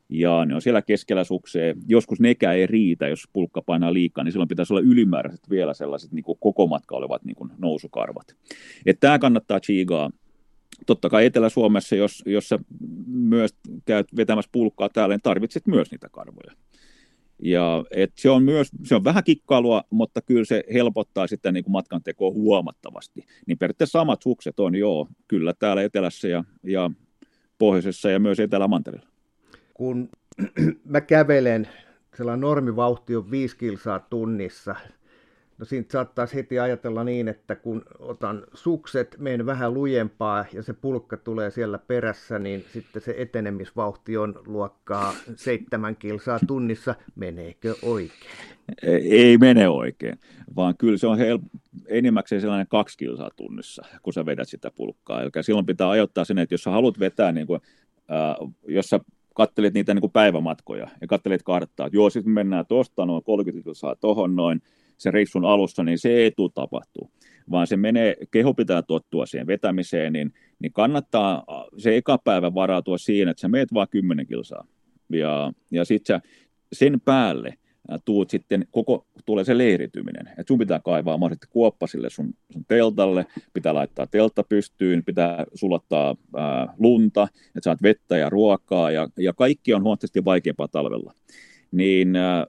Ja 0.09 0.45
ne 0.45 0.55
on 0.55 0.63
siellä 0.63 0.83
keskellä 0.83 1.25
sukseen. 1.25 1.77
Joskus 1.89 2.21
nekään 2.21 2.57
ei 2.57 2.67
riitä, 2.67 3.09
jos 3.09 3.29
pulkka 3.33 3.63
painaa 3.63 3.93
liikaa, 3.93 4.25
niin 4.25 4.33
silloin 4.33 4.49
pitäisi 4.49 4.73
olla 4.73 4.83
ylimääräiset 4.87 5.51
vielä 5.51 5.75
sellaiset 5.75 6.13
niin 6.13 6.23
kuin 6.23 6.39
koko 6.41 6.67
matka 6.67 6.97
olevat 6.97 7.25
niin 7.25 7.37
kuin 7.37 7.51
nousukarvat. 7.59 8.37
Että 8.87 9.01
tämä 9.01 9.19
kannattaa 9.19 9.61
chiigaa. 9.61 10.11
Totta 10.87 11.09
kai 11.09 11.27
Etelä-Suomessa, 11.27 11.97
jos, 11.97 12.23
jos 12.27 12.49
sä 12.49 12.59
myös 13.07 13.55
käyt 13.85 14.07
vetämässä 14.17 14.49
pulkkaa 14.53 14.89
täällä, 14.89 15.15
niin 15.15 15.23
tarvitset 15.23 15.67
myös 15.67 15.91
niitä 15.91 16.09
karvoja. 16.09 16.53
Ja 17.45 17.85
et 17.91 18.13
se 18.17 18.31
on 18.31 18.43
myös, 18.43 18.69
se 18.85 18.95
on 18.95 19.05
vähän 19.05 19.25
kikkailua, 19.25 19.85
mutta 19.91 20.23
kyllä 20.23 20.45
se 20.45 20.65
helpottaa 20.73 21.27
sitä 21.27 21.53
niin 21.53 21.65
kuin 21.65 21.73
matkan 21.73 22.03
tekoa 22.03 22.31
huomattavasti. 22.31 23.25
Niin 23.47 23.59
periaatteessa 23.59 23.99
samat 23.99 24.23
sukset 24.23 24.61
on 24.61 24.75
joo, 24.75 25.09
kyllä 25.29 25.55
täällä 25.59 25.83
etelässä 25.83 26.29
ja, 26.29 26.45
ja 26.63 26.91
pohjoisessa 27.59 28.11
ja 28.11 28.19
myös 28.19 28.41
etelämantereella. 28.41 29.09
Kun 29.75 30.09
mä 30.85 31.01
kävelen, 31.01 31.69
sellainen 32.17 32.41
normivauhti 32.41 33.17
on 33.17 33.31
5 33.31 33.57
kilsaa 33.57 33.99
tunnissa, 33.99 34.77
No 35.59 35.65
siitä 35.65 35.93
saattaisi 35.93 36.35
heti 36.35 36.59
ajatella 36.59 37.05
niin, 37.05 37.29
että 37.29 37.55
kun 37.57 37.83
otan 37.99 38.43
sukset, 38.55 39.17
menen 39.19 39.47
vähän 39.47 39.75
lujempaa 39.75 40.45
ja 40.53 40.63
se 40.63 40.73
pulkka 40.73 41.17
tulee 41.17 41.51
siellä 41.51 41.79
perässä, 41.79 42.39
niin 42.39 42.65
sitten 42.73 43.03
se 43.03 43.15
etenemisvauhti 43.19 44.17
on 44.17 44.43
luokkaa 44.47 45.15
seitsemän 45.37 45.97
kilsaa 45.97 46.39
tunnissa. 46.47 46.95
Meneekö 47.15 47.75
oikein? 47.83 48.31
Ei 49.11 49.39
mene 49.39 49.69
oikein, 49.69 50.19
vaan 50.57 50.77
kyllä 50.77 50.99
se 50.99 51.07
on 51.07 51.19
hel- 51.19 51.61
enimmäkseen 51.87 52.41
sellainen 52.41 52.69
kaksi 52.69 52.99
kilsaa 52.99 53.31
tunnissa, 53.37 53.83
kun 54.03 54.13
sä 54.13 54.27
vedät 54.27 54.49
sitä 54.49 54.71
pulkkaa. 54.71 55.23
Eli 55.23 55.31
silloin 55.41 55.67
pitää 55.67 55.91
ajoittaa 55.91 56.25
sen, 56.25 56.39
että 56.39 56.55
jos 56.55 56.63
sä 56.63 56.71
haluat 56.71 56.99
vetää, 56.99 57.33
niin 57.33 57.47
kuin, 57.47 57.61
äh, 58.11 58.51
jos 58.69 58.87
sä 58.87 59.01
kattelit 59.35 59.75
niitä 59.75 59.95
niin 59.95 60.01
kuin 60.01 60.13
päivämatkoja 60.13 60.89
ja 61.01 61.07
kattelit 61.07 61.43
karttaa, 61.43 61.87
että 61.87 61.97
joo, 61.97 62.11
sitten 62.11 62.33
mennään 62.33 62.67
tuosta 62.67 63.07
noin 63.07 63.25
30 63.25 63.65
kilsaa 63.65 63.97
tohon 63.97 64.37
noin, 64.37 64.63
se 64.99 65.11
reissun 65.11 65.45
alussa, 65.45 65.85
niin 65.85 65.99
se 65.99 66.09
ei 66.09 66.31
tule 66.37 66.51
tapahtuu, 66.55 67.11
vaan 67.51 67.67
se 67.67 67.77
menee, 67.77 68.17
keho 68.31 68.55
pitää 68.55 68.83
tottua 68.83 69.27
siihen 69.27 69.47
vetämiseen, 69.47 70.13
niin, 70.13 70.33
niin 70.59 70.73
kannattaa 70.73 71.45
se 71.79 71.97
eka 71.97 72.19
päivä 72.19 72.55
varautua 72.55 72.99
siihen, 72.99 73.29
että 73.29 73.41
sä 73.41 73.49
meet 73.49 73.75
vaan 73.75 73.89
10 73.91 74.27
kilsaa. 74.27 74.67
Ja, 75.13 75.53
ja 75.71 75.85
sitten 75.85 76.23
sen 76.73 77.01
päälle 77.01 77.59
tuut 78.05 78.31
sitten, 78.31 78.67
koko, 78.71 79.07
tulee 79.25 79.45
se 79.45 79.59
leirityminen. 79.59 80.31
Et 80.39 80.49
sun 80.49 80.59
pitää 80.59 80.81
kaivaa 80.81 81.19
mahdollisesti 81.19 81.47
kuoppa 81.51 81.87
sille 81.87 82.11
sun, 82.11 82.35
sun 82.53 82.65
teltalle, 82.69 83.27
pitää 83.53 83.75
laittaa 83.75 84.07
teltta 84.07 84.43
pystyyn, 84.43 85.05
pitää 85.05 85.45
sulattaa 85.55 86.17
ää, 86.37 86.75
lunta, 86.79 87.29
että 87.47 87.61
saat 87.63 87.83
vettä 87.83 88.17
ja 88.17 88.31
ruokaa, 88.31 88.91
ja, 88.91 89.09
ja 89.19 89.33
kaikki 89.33 89.75
on 89.75 89.83
huomattavasti 89.83 90.25
vaikeampaa 90.25 90.69
talvella. 90.69 91.13
Niin 91.73 92.17
ää, 92.17 92.47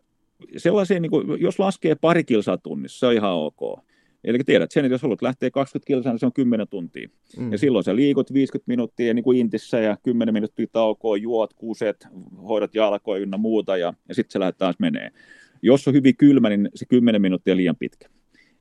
sellaisia, 0.57 0.99
niin 0.99 1.09
kuin, 1.09 1.41
jos 1.41 1.59
laskee 1.59 1.95
pari 1.95 2.23
kilsaa 2.23 2.57
tunnissa, 2.57 2.99
se 2.99 3.05
on 3.05 3.13
ihan 3.13 3.33
ok. 3.33 3.79
Eli 4.23 4.39
tiedät 4.45 4.71
sen, 4.71 4.85
että 4.85 4.93
jos 4.93 5.01
haluat 5.01 5.21
lähteä 5.21 5.51
20 5.51 5.87
kilsaa, 5.87 6.11
niin 6.13 6.19
se 6.19 6.25
on 6.25 6.33
10 6.33 6.67
tuntia. 6.67 7.09
Mm. 7.37 7.51
Ja 7.51 7.57
silloin 7.57 7.83
sä 7.83 7.95
liikut 7.95 8.33
50 8.33 8.71
minuuttia 8.71 9.13
niin 9.13 9.23
kuin 9.23 9.37
intissä 9.37 9.79
ja 9.79 9.97
10 10.03 10.33
minuuttia 10.33 10.67
taukoa, 10.71 11.17
juot, 11.17 11.53
kuset, 11.53 12.07
hoidat 12.47 12.75
jalkoja 12.75 13.21
ynnä 13.21 13.37
muuta 13.37 13.77
ja, 13.77 13.93
ja 14.09 14.15
sitten 14.15 14.31
se 14.31 14.39
lähdet 14.39 14.57
taas 14.57 14.75
menee. 14.79 15.11
Jos 15.61 15.87
on 15.87 15.93
hyvin 15.93 16.17
kylmä, 16.17 16.49
niin 16.49 16.69
se 16.75 16.85
10 16.85 17.21
minuuttia 17.21 17.53
on 17.53 17.57
liian 17.57 17.75
pitkä. 17.75 18.09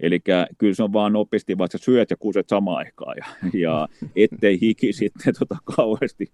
Eli 0.00 0.20
kyllä 0.58 0.74
se 0.74 0.82
on 0.82 0.92
vaan 0.92 1.12
nopeasti, 1.12 1.58
vaikka 1.58 1.78
sä 1.78 1.84
syöt 1.84 2.10
ja 2.10 2.16
kuset 2.16 2.48
samaan 2.48 2.78
aikaan 2.78 3.16
ja, 3.16 3.50
ja 3.60 3.88
ettei 4.16 4.60
hiki 4.60 4.92
sitten 5.02 5.34
tota 5.38 5.56
kauheasti 5.76 6.26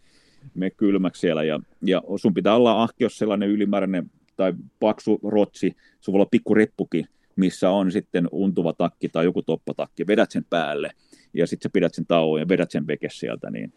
me 0.54 0.70
kylmäksi 0.70 1.20
siellä. 1.20 1.44
Ja, 1.44 1.60
ja 1.82 2.02
sun 2.16 2.34
pitää 2.34 2.56
olla 2.56 2.82
ahkios 2.82 3.18
sellainen 3.18 3.48
ylimääräinen 3.48 4.10
tai 4.40 4.52
paksu 4.80 5.20
rotsi, 5.22 5.76
sun 6.00 6.12
voi 6.12 6.18
olla 6.18 6.28
pikku 6.30 6.54
reppukin, 6.54 7.06
missä 7.36 7.70
on 7.70 7.92
sitten 7.92 8.28
untuva 8.32 8.72
takki 8.72 9.08
tai 9.08 9.24
joku 9.24 9.42
toppatakki, 9.42 10.06
vedät 10.06 10.30
sen 10.30 10.44
päälle 10.50 10.90
ja 11.34 11.46
sitten 11.46 11.68
sä 11.68 11.72
pidät 11.72 11.94
sen 11.94 12.06
tauon 12.06 12.40
ja 12.40 12.48
vedät 12.48 12.70
sen 12.70 12.86
veke 12.86 13.08
sieltä, 13.10 13.50
niin, 13.50 13.72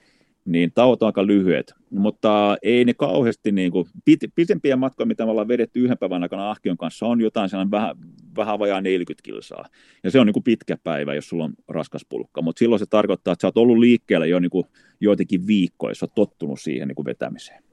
niin 0.45 0.71
tauot 0.75 1.03
on 1.03 1.05
aika 1.05 1.27
lyhyet, 1.27 1.73
mutta 1.89 2.57
ei 2.61 2.85
ne 2.85 2.93
kauheasti, 2.93 3.51
niin 3.51 3.71
kuin, 3.71 3.85
pit, 4.05 4.19
pitempiä 4.35 4.75
matkoja, 4.75 5.07
mitä 5.07 5.25
me 5.25 5.31
ollaan 5.31 5.47
vedetty 5.47 5.79
yhden 5.79 5.97
päivän 5.97 6.23
aikana 6.23 6.51
Ahkion 6.51 6.77
kanssa, 6.77 7.05
on 7.05 7.21
jotain 7.21 7.49
sellainen 7.49 7.71
vähän, 7.71 7.95
vähän 8.37 8.59
vajaa 8.59 8.81
40 8.81 9.23
kilsaa. 9.23 9.65
Ja 10.03 10.11
se 10.11 10.19
on 10.19 10.27
niin 10.27 10.33
kuin 10.33 10.43
pitkä 10.43 10.77
päivä, 10.83 11.13
jos 11.13 11.29
sulla 11.29 11.43
on 11.43 11.53
raskas 11.67 12.05
pulkka, 12.09 12.41
mutta 12.41 12.59
silloin 12.59 12.79
se 12.79 12.85
tarkoittaa, 12.85 13.31
että 13.31 13.41
sä 13.41 13.47
oot 13.47 13.57
ollut 13.57 13.77
liikkeellä 13.77 14.25
jo 14.25 14.39
niin 14.39 14.51
kuin 14.51 14.65
joitakin 14.99 15.47
viikkoja, 15.47 15.91
jos 15.91 16.03
oot 16.03 16.15
tottunut 16.15 16.61
siihen 16.61 16.87
niin 16.87 16.95
kuin 16.95 17.05
vetämiseen. 17.05 17.63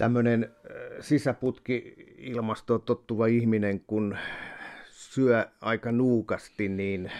Tämmöinen 0.00 0.50
sisäputki-ilmastoon 1.00 2.82
tottuva 2.82 3.26
ihminen, 3.26 3.80
kun 3.80 4.16
syö 4.90 5.46
aika 5.60 5.92
nuukasti, 5.92 6.68
niin 6.68 7.10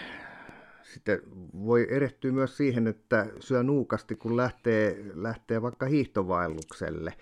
sitten 0.93 1.19
voi 1.65 1.87
erehtyä 1.89 2.31
myös 2.31 2.57
siihen, 2.57 2.87
että 2.87 3.27
syö 3.39 3.63
nuukasti, 3.63 4.15
kun 4.15 4.37
lähtee, 4.37 5.05
lähtee 5.13 5.61
vaikka 5.61 5.85
hiihtovaellukselle. 5.85 7.13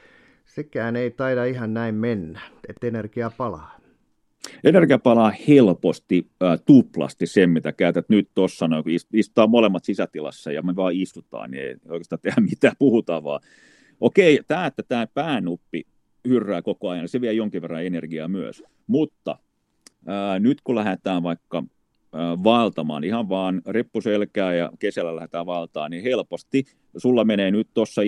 Sekään 0.46 0.96
ei 0.96 1.12
taida 1.12 1.46
ihan 1.46 1.74
näin 1.74 1.96
mennä, 1.96 2.42
että 2.68 2.88
energia 2.88 3.32
palaa. 3.38 3.80
Energia 4.64 5.00
palaa 5.00 5.34
helposti, 5.48 6.28
äh, 6.44 6.60
tuplasti 6.66 7.28
sen, 7.28 7.50
mitä 7.50 7.72
käytät 7.72 8.10
nyt 8.10 8.30
tuossa, 8.36 8.68
no, 8.68 8.84
kun 8.84 8.92
istutaan 9.14 9.50
molemmat 9.50 9.86
sisätilassa 9.86 10.52
ja 10.52 10.62
me 10.62 10.76
vaan 10.76 10.94
istutaan, 10.94 11.52
niin 11.52 11.64
ei 11.64 11.76
oikeastaan 11.90 12.20
tehdä 12.22 12.42
mitään, 12.42 12.76
puhutaan 12.80 13.24
vaan 13.24 13.42
Okei, 14.02 14.40
tämä, 14.48 14.66
että 14.66 14.84
tämä 14.84 15.08
päänuppi 15.08 15.84
hyrrää 16.28 16.62
koko 16.62 16.90
ajan, 16.90 17.08
se 17.08 17.22
vie 17.22 17.34
jonkin 17.34 17.62
verran 17.62 17.86
energiaa 17.86 18.28
myös. 18.28 18.64
Mutta 18.88 19.38
ää, 20.06 20.40
nyt 20.40 20.62
kun 20.64 20.76
lähdetään 20.76 21.24
vaikka 21.24 21.64
ää, 22.14 22.44
vaeltamaan, 22.44 23.04
ihan 23.04 23.30
vaan 23.30 23.62
reppuselkää 23.68 24.54
ja 24.54 24.72
kesällä 24.80 25.16
lähdetään 25.16 25.46
valtaan, 25.46 25.92
niin 25.92 26.04
helposti 26.04 26.66
sulla 26.98 27.26
menee 27.26 27.52
nyt 27.52 27.68
tuossa 27.74 28.02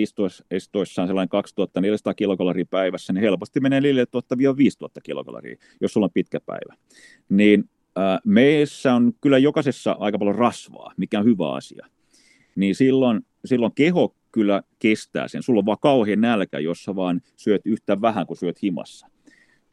istuessaan 0.50 1.08
sellainen 1.08 1.28
2400 1.28 2.14
kilokaloria 2.14 2.64
päivässä, 2.70 3.12
niin 3.12 3.22
helposti 3.22 3.60
menee 3.60 3.80
4000-5000 3.80 3.84
kilokaloria, 5.02 5.56
jos 5.80 5.92
sulla 5.92 6.04
on 6.04 6.12
pitkä 6.14 6.40
päivä. 6.40 6.74
Niin 7.28 7.70
ää, 7.96 8.18
meissä 8.24 8.94
on 8.94 9.12
kyllä 9.20 9.38
jokaisessa 9.38 9.96
aika 9.98 10.18
paljon 10.18 10.36
rasvaa, 10.36 10.92
mikä 10.96 11.18
on 11.18 11.24
hyvä 11.24 11.52
asia. 11.52 11.86
Niin 12.56 12.74
silloin, 12.74 13.20
silloin 13.44 13.72
keho 13.74 14.14
kyllä 14.32 14.62
kestää 14.78 15.28
sen. 15.28 15.42
Sulla 15.42 15.58
on 15.58 15.66
vaan 15.66 15.78
kauhean 15.80 16.20
nälkä, 16.20 16.58
jos 16.58 16.84
sä 16.84 16.96
vaan 16.96 17.20
syöt 17.36 17.62
yhtä 17.64 18.00
vähän 18.00 18.26
kuin 18.26 18.36
syöt 18.36 18.62
himassa. 18.62 19.06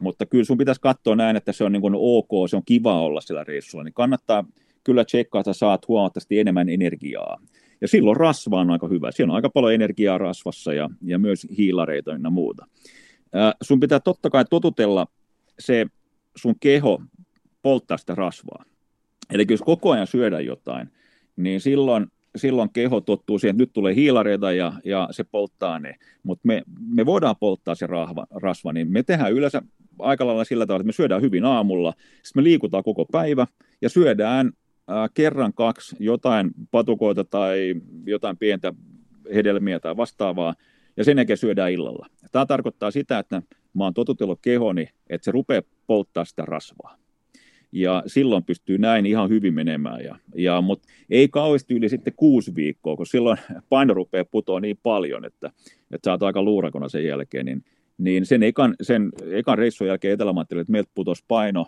Mutta 0.02 0.26
kyllä 0.26 0.44
sun 0.44 0.58
pitäisi 0.58 0.82
katsoa 0.82 1.16
näin, 1.16 1.36
että 1.36 1.52
se 1.52 1.64
on 1.64 1.72
niin 1.72 1.82
kuin 1.82 1.94
ok, 1.98 2.50
se 2.50 2.56
on 2.56 2.66
kiva 2.66 3.02
olla 3.02 3.22
sillä 3.22 3.44
reissulla, 3.44 3.84
niin 3.84 3.94
kannattaa 3.94 4.46
kyllä 4.84 5.06
tsekkaa, 5.06 5.42
että 5.42 5.54
saat 5.54 5.88
huomattavasti 5.88 6.40
enemmän 6.40 6.70
energiaa. 6.70 7.42
Ja 7.82 7.88
silloin 7.88 8.18
rasva 8.18 8.60
on 8.60 8.72
aika 8.72 8.88
hyvä. 8.88 9.12
Siellä 9.12 9.32
on 9.32 9.36
aika 9.36 9.50
paljon 9.50 9.74
energiaa 9.74 10.18
rasvassa 10.18 10.74
ja, 10.74 10.90
ja 11.04 11.20
myös 11.20 11.48
hiilareita 11.58 12.12
ja 12.12 12.30
muuta. 12.30 12.68
Ää, 13.34 13.54
sun 13.62 13.80
pitää 13.80 14.00
totta 14.00 14.30
kai 14.30 14.46
totutella 14.50 15.08
se 15.60 15.86
sun 16.36 16.56
keho 16.60 17.02
polttaa 17.62 17.98
sitä 17.98 18.16
rasvaa. 18.16 18.64
Eli 19.34 19.46
jos 19.50 19.62
koko 19.62 19.92
ajan 19.92 20.08
syödään 20.08 20.46
jotain, 20.46 20.90
niin 21.36 21.62
silloin 21.62 22.08
silloin 22.36 22.70
keho 22.74 23.02
tottuu 23.02 23.40
siihen, 23.40 23.54
että 23.54 23.62
nyt 23.62 23.74
tulee 23.74 23.96
hiilareita 23.96 24.52
ja, 24.52 24.74
ja 24.86 25.08
se 25.12 25.24
polttaa 25.24 25.80
ne. 25.80 25.96
Mutta 26.24 26.42
me, 26.48 26.64
me 26.96 27.06
voidaan 27.06 27.36
polttaa 27.40 27.76
se 27.76 27.88
rahva, 27.88 28.26
rasva, 28.32 28.74
niin 28.74 28.92
me 28.92 29.04
tehdään 29.04 29.34
yleensä 29.34 29.62
aika 30.00 30.28
lailla 30.28 30.44
sillä 30.44 30.66
tavalla, 30.66 30.82
että 30.82 30.88
me 30.88 30.94
syödään 30.94 31.22
hyvin 31.22 31.46
aamulla, 31.46 31.94
sitten 32.24 32.42
me 32.42 32.44
liikutaan 32.44 32.84
koko 32.84 33.06
päivä 33.06 33.48
ja 33.82 33.90
syödään 33.90 34.52
ää, 34.88 35.08
kerran 35.14 35.54
kaksi 35.54 35.96
jotain 36.00 36.52
patukoita 36.72 37.24
tai 37.24 37.76
jotain 38.06 38.38
pientä 38.38 38.74
hedelmiä 39.36 39.80
tai 39.80 39.98
vastaavaa, 39.98 40.54
ja 40.98 41.04
sen 41.04 41.18
jälkeen 41.18 41.38
syödään 41.38 41.72
illalla. 41.72 42.08
Tämä 42.32 42.46
tarkoittaa 42.46 42.92
sitä, 42.92 43.20
että 43.20 43.42
mä 43.74 43.84
oon 43.84 43.94
totutellut 43.94 44.40
kehoni, 44.42 44.90
että 45.10 45.26
se 45.26 45.32
rupeaa 45.32 45.62
polttaa 45.88 46.26
sitä 46.26 46.44
rasvaa 46.46 46.98
ja 47.72 48.04
silloin 48.08 48.44
pystyy 48.44 48.78
näin 48.78 49.06
ihan 49.06 49.30
hyvin 49.30 49.54
menemään. 49.54 50.04
Ja, 50.04 50.16
ja, 50.36 50.62
mutta 50.62 50.88
ei 51.10 51.28
kauheasti 51.28 51.74
yli 51.74 51.90
sitten 51.90 52.14
kuusi 52.16 52.56
viikkoa, 52.56 52.96
kun 52.96 53.08
silloin 53.08 53.38
paino 53.70 53.94
rupeaa 53.94 54.26
putoa 54.26 54.60
niin 54.60 54.80
paljon, 54.84 55.26
että, 55.26 55.52
että 55.92 56.08
sä 56.08 56.12
oot 56.12 56.24
aika 56.24 56.44
luurakona 56.44 56.90
sen 56.90 57.06
jälkeen, 57.06 57.46
niin, 57.46 57.64
niin 57.98 58.26
sen, 58.26 58.44
ekan, 58.44 58.76
sen 58.82 59.10
ekan 59.32 59.58
reissun 59.58 59.88
jälkeen 59.88 60.14
etelä 60.14 60.34
että 60.42 60.72
meiltä 60.72 60.92
putosi 60.96 61.24
paino 61.28 61.66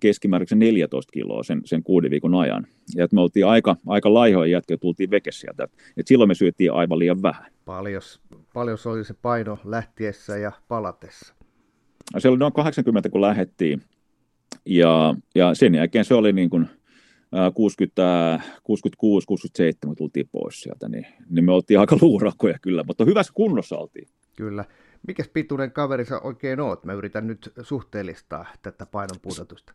keskimäärin 0.00 0.46
14 0.54 1.12
kiloa 1.12 1.42
sen, 1.42 1.60
sen 1.64 1.82
kuuden 1.82 2.10
viikon 2.10 2.34
ajan. 2.34 2.66
Ja 2.96 3.04
että 3.04 3.14
me 3.14 3.20
oltiin 3.20 3.46
aika, 3.46 3.76
aika 3.86 4.14
laihoja 4.14 4.50
jätkiä, 4.50 4.76
tultiin 4.76 5.10
veke 5.10 5.32
sieltä. 5.32 5.68
Et 5.96 6.06
silloin 6.06 6.28
me 6.28 6.34
syötiin 6.34 6.72
aivan 6.72 6.98
liian 6.98 7.22
vähän. 7.22 7.52
Paljon, 7.64 8.02
paljon 8.54 8.78
oli 8.84 9.04
se 9.04 9.14
paino 9.14 9.58
lähtiessä 9.64 10.36
ja 10.36 10.52
palatessa? 10.68 11.34
Se 12.18 12.28
oli 12.28 12.38
noin 12.38 12.52
80, 12.52 13.08
kun 13.10 13.20
lähdettiin. 13.20 13.82
Ja, 14.66 15.14
ja 15.34 15.54
sen 15.54 15.74
jälkeen 15.74 16.04
se 16.04 16.14
oli 16.14 16.32
niin 16.32 16.50
kuin 16.50 16.68
60, 17.54 18.40
66, 18.62 19.26
67 19.26 19.96
tultiin 19.96 20.28
pois 20.32 20.60
sieltä, 20.60 20.88
niin, 20.88 21.06
niin 21.30 21.44
me 21.44 21.52
oltiin 21.52 21.80
aika 21.80 21.98
luurakoja 22.00 22.58
kyllä, 22.62 22.84
mutta 22.86 23.04
hyvässä 23.04 23.32
kunnossa 23.36 23.76
oltiin. 23.76 24.08
Kyllä. 24.36 24.64
Mikäs 25.06 25.28
pituinen 25.28 25.72
kaveri 25.72 26.04
sä 26.04 26.18
oikein 26.20 26.60
oot? 26.60 26.84
Mä 26.84 26.92
yritän 26.92 27.26
nyt 27.26 27.52
suhteellistaa 27.62 28.46
tätä 28.62 28.86
painon 28.86 29.20
pudotusta. 29.22 29.72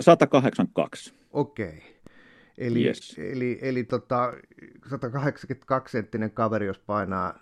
182. 0.00 1.14
Okei. 1.32 1.68
Okay. 1.68 1.80
Eli, 2.58 2.84
yes. 2.84 3.16
eli, 3.18 3.58
eli 3.62 3.84
tota, 3.84 4.32
182 4.90 5.92
senttinen 5.92 6.30
kaveri, 6.30 6.66
jos 6.66 6.78
painaa 6.78 7.38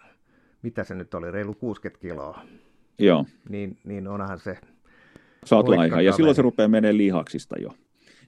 mitä 0.62 0.84
se 0.84 0.94
nyt 0.94 1.14
oli, 1.14 1.30
reilu 1.30 1.54
60 1.54 2.00
kiloa. 2.00 2.40
Joo. 2.98 3.24
Niin, 3.48 3.78
niin 3.84 4.08
onhan 4.08 4.38
se 4.38 4.58
Saat 5.46 5.68
laiha, 5.68 6.00
ja 6.00 6.12
silloin 6.12 6.36
se 6.36 6.42
rupeaa 6.42 6.68
menemään 6.68 6.98
lihaksista 6.98 7.56
jo. 7.58 7.74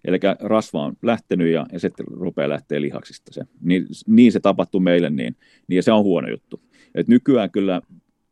Eli 0.04 0.18
rasva 0.40 0.84
on 0.84 0.96
lähtenyt 1.02 1.52
ja, 1.52 1.66
ja 1.72 1.80
sitten 1.80 2.06
rupeaa 2.06 2.48
lähteä 2.48 2.80
lihaksista 2.80 3.32
se. 3.32 3.42
Niin, 3.60 3.86
niin 4.06 4.32
se 4.32 4.40
tapahtuu 4.40 4.80
meille, 4.80 5.10
niin, 5.10 5.36
niin 5.68 5.76
ja 5.76 5.82
se 5.82 5.92
on 5.92 6.04
huono 6.04 6.28
juttu. 6.28 6.60
Et 6.94 7.08
nykyään 7.08 7.50
kyllä, 7.50 7.82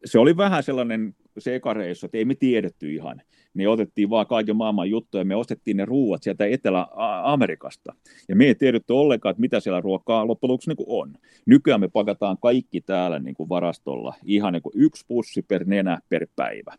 se 0.04 0.18
oli 0.18 0.36
vähän 0.36 0.62
sellainen 0.62 1.14
sekareissu, 1.38 2.06
että 2.06 2.18
ei 2.18 2.24
me 2.24 2.34
tiedetty 2.34 2.92
ihan. 2.92 3.22
Niin 3.54 3.68
otettiin 3.68 4.10
vaan 4.10 4.26
kaiken 4.26 4.56
maailman 4.56 4.90
juttuja, 4.90 5.24
me 5.24 5.36
ostettiin 5.36 5.76
ne 5.76 5.84
ruuat 5.84 6.22
sieltä 6.22 6.46
Etelä-Amerikasta. 6.46 7.94
Ja 8.28 8.36
me 8.36 8.44
ei 8.44 8.54
tiedetty 8.54 8.92
ollenkaan, 8.92 9.30
että 9.30 9.40
mitä 9.40 9.60
siellä 9.60 9.80
ruokaa 9.80 10.26
loppujen 10.26 10.50
lopuksi 10.50 10.70
niin 10.70 10.86
on. 10.86 11.14
Nykyään 11.46 11.80
me 11.80 11.88
pakataan 11.88 12.36
kaikki 12.42 12.80
täällä 12.80 13.18
niin 13.18 13.34
kuin 13.34 13.48
varastolla, 13.48 14.14
ihan 14.24 14.52
niin 14.52 14.62
kuin 14.62 14.72
yksi 14.76 15.04
pussi 15.08 15.42
per 15.42 15.64
nenä 15.64 15.98
per 16.08 16.26
päivä. 16.36 16.74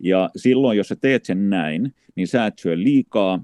Ja 0.00 0.30
silloin, 0.36 0.78
jos 0.78 0.88
sä 0.88 0.96
teet 0.96 1.24
sen 1.24 1.50
näin, 1.50 1.94
niin 2.16 2.28
sä 2.28 2.46
et 2.46 2.58
syö 2.58 2.76
liikaa, 2.78 3.40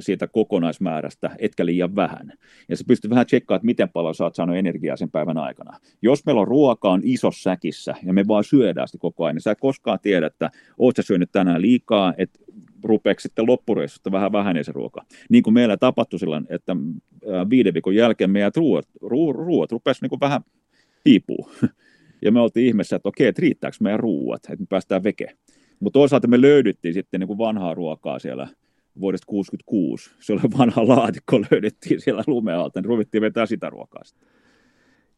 siitä 0.00 0.26
kokonaismäärästä, 0.26 1.30
etkä 1.38 1.66
liian 1.66 1.96
vähän. 1.96 2.32
Ja 2.68 2.76
sä 2.76 2.84
pystyt 2.86 3.10
vähän 3.10 3.26
tsekkaamaan, 3.26 3.58
että 3.58 3.66
miten 3.66 3.88
paljon 3.88 4.14
sä 4.14 4.24
oot 4.24 4.34
saanut 4.34 4.56
energiaa 4.56 4.96
sen 4.96 5.10
päivän 5.10 5.38
aikana. 5.38 5.78
Jos 6.02 6.26
meillä 6.26 6.40
on 6.40 6.48
ruoka 6.48 6.90
on 6.90 7.00
isossa 7.04 7.42
säkissä 7.42 7.94
ja 8.02 8.12
me 8.12 8.24
vaan 8.28 8.44
syödään 8.44 8.88
sitä 8.88 8.98
koko 9.00 9.24
ajan, 9.24 9.34
niin 9.34 9.42
sä 9.42 9.50
et 9.50 9.60
koskaan 9.60 9.98
tiedä, 10.02 10.26
että 10.26 10.50
oot 10.78 10.96
sä 10.96 11.02
syönyt 11.02 11.32
tänään 11.32 11.62
liikaa, 11.62 12.14
että 12.16 12.38
rupeeko 12.84 13.20
sitten 13.20 13.46
loppureissusta 13.46 14.12
vähän 14.12 14.32
vähenee 14.32 14.64
se 14.64 14.72
ruoka. 14.72 15.04
Niin 15.30 15.42
kuin 15.42 15.54
meillä 15.54 15.76
tapahtui 15.76 16.18
silloin, 16.18 16.46
että 16.48 16.76
viiden 17.50 17.74
viikon 17.74 17.94
jälkeen 17.94 18.30
meidän 18.30 18.52
ruoat, 18.56 18.88
ruoat, 19.02 19.36
ruoat 19.36 19.72
rupesi 19.72 20.06
niin 20.06 20.20
vähän 20.20 20.40
hiipuu. 21.06 21.50
Ja 22.22 22.32
me 22.32 22.40
oltiin 22.40 22.66
ihmeessä, 22.66 22.96
että 22.96 23.08
okei, 23.08 23.26
että 23.26 23.42
riittääkö 23.42 23.76
meidän 23.80 24.00
ruuat, 24.00 24.44
että 24.44 24.62
me 24.62 24.66
päästään 24.68 25.04
veke. 25.04 25.36
Mutta 25.80 25.98
toisaalta 25.98 26.28
me 26.28 26.40
löydyttiin 26.40 26.94
sitten 26.94 27.20
niin 27.20 27.28
kuin 27.28 27.38
vanhaa 27.38 27.74
ruokaa 27.74 28.18
siellä 28.18 28.48
vuodesta 29.00 29.26
66. 29.26 30.10
Se 30.20 30.32
oli 30.32 30.40
vanha 30.58 30.88
laatikko, 30.88 31.40
löydettiin 31.50 32.00
siellä 32.00 32.24
lumealta, 32.26 32.80
niin 32.80 32.88
ruvettiin 32.88 33.22
vetää 33.22 33.46
sitä 33.46 33.70
ruokaa 33.70 34.04
sitten. 34.04 34.28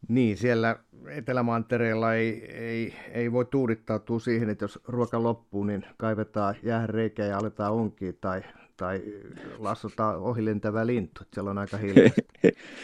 Niin, 0.09 0.37
siellä 0.37 0.77
Etelämantereella 1.09 2.15
ei, 2.15 2.45
ei, 2.45 2.95
ei 3.13 3.33
voi 3.33 3.45
tuudittautua 3.45 4.19
siihen, 4.19 4.51
että 4.51 4.65
jos 4.65 4.79
ruoka 4.85 5.23
loppuu, 5.23 5.65
niin 5.65 5.87
kaivetaan 5.97 6.55
jääreikä 6.63 7.25
ja 7.25 7.39
aletaan 7.39 7.73
onkia 7.73 8.13
tai 8.21 8.43
tai 8.81 9.03
lassotaan 9.59 10.17
ohi 10.17 10.45
lentävä 10.45 10.87
lintu, 10.87 11.21
että 11.23 11.35
siellä 11.35 11.51
on 11.51 11.59
aika 11.59 11.77
hiljasta. 11.85 12.23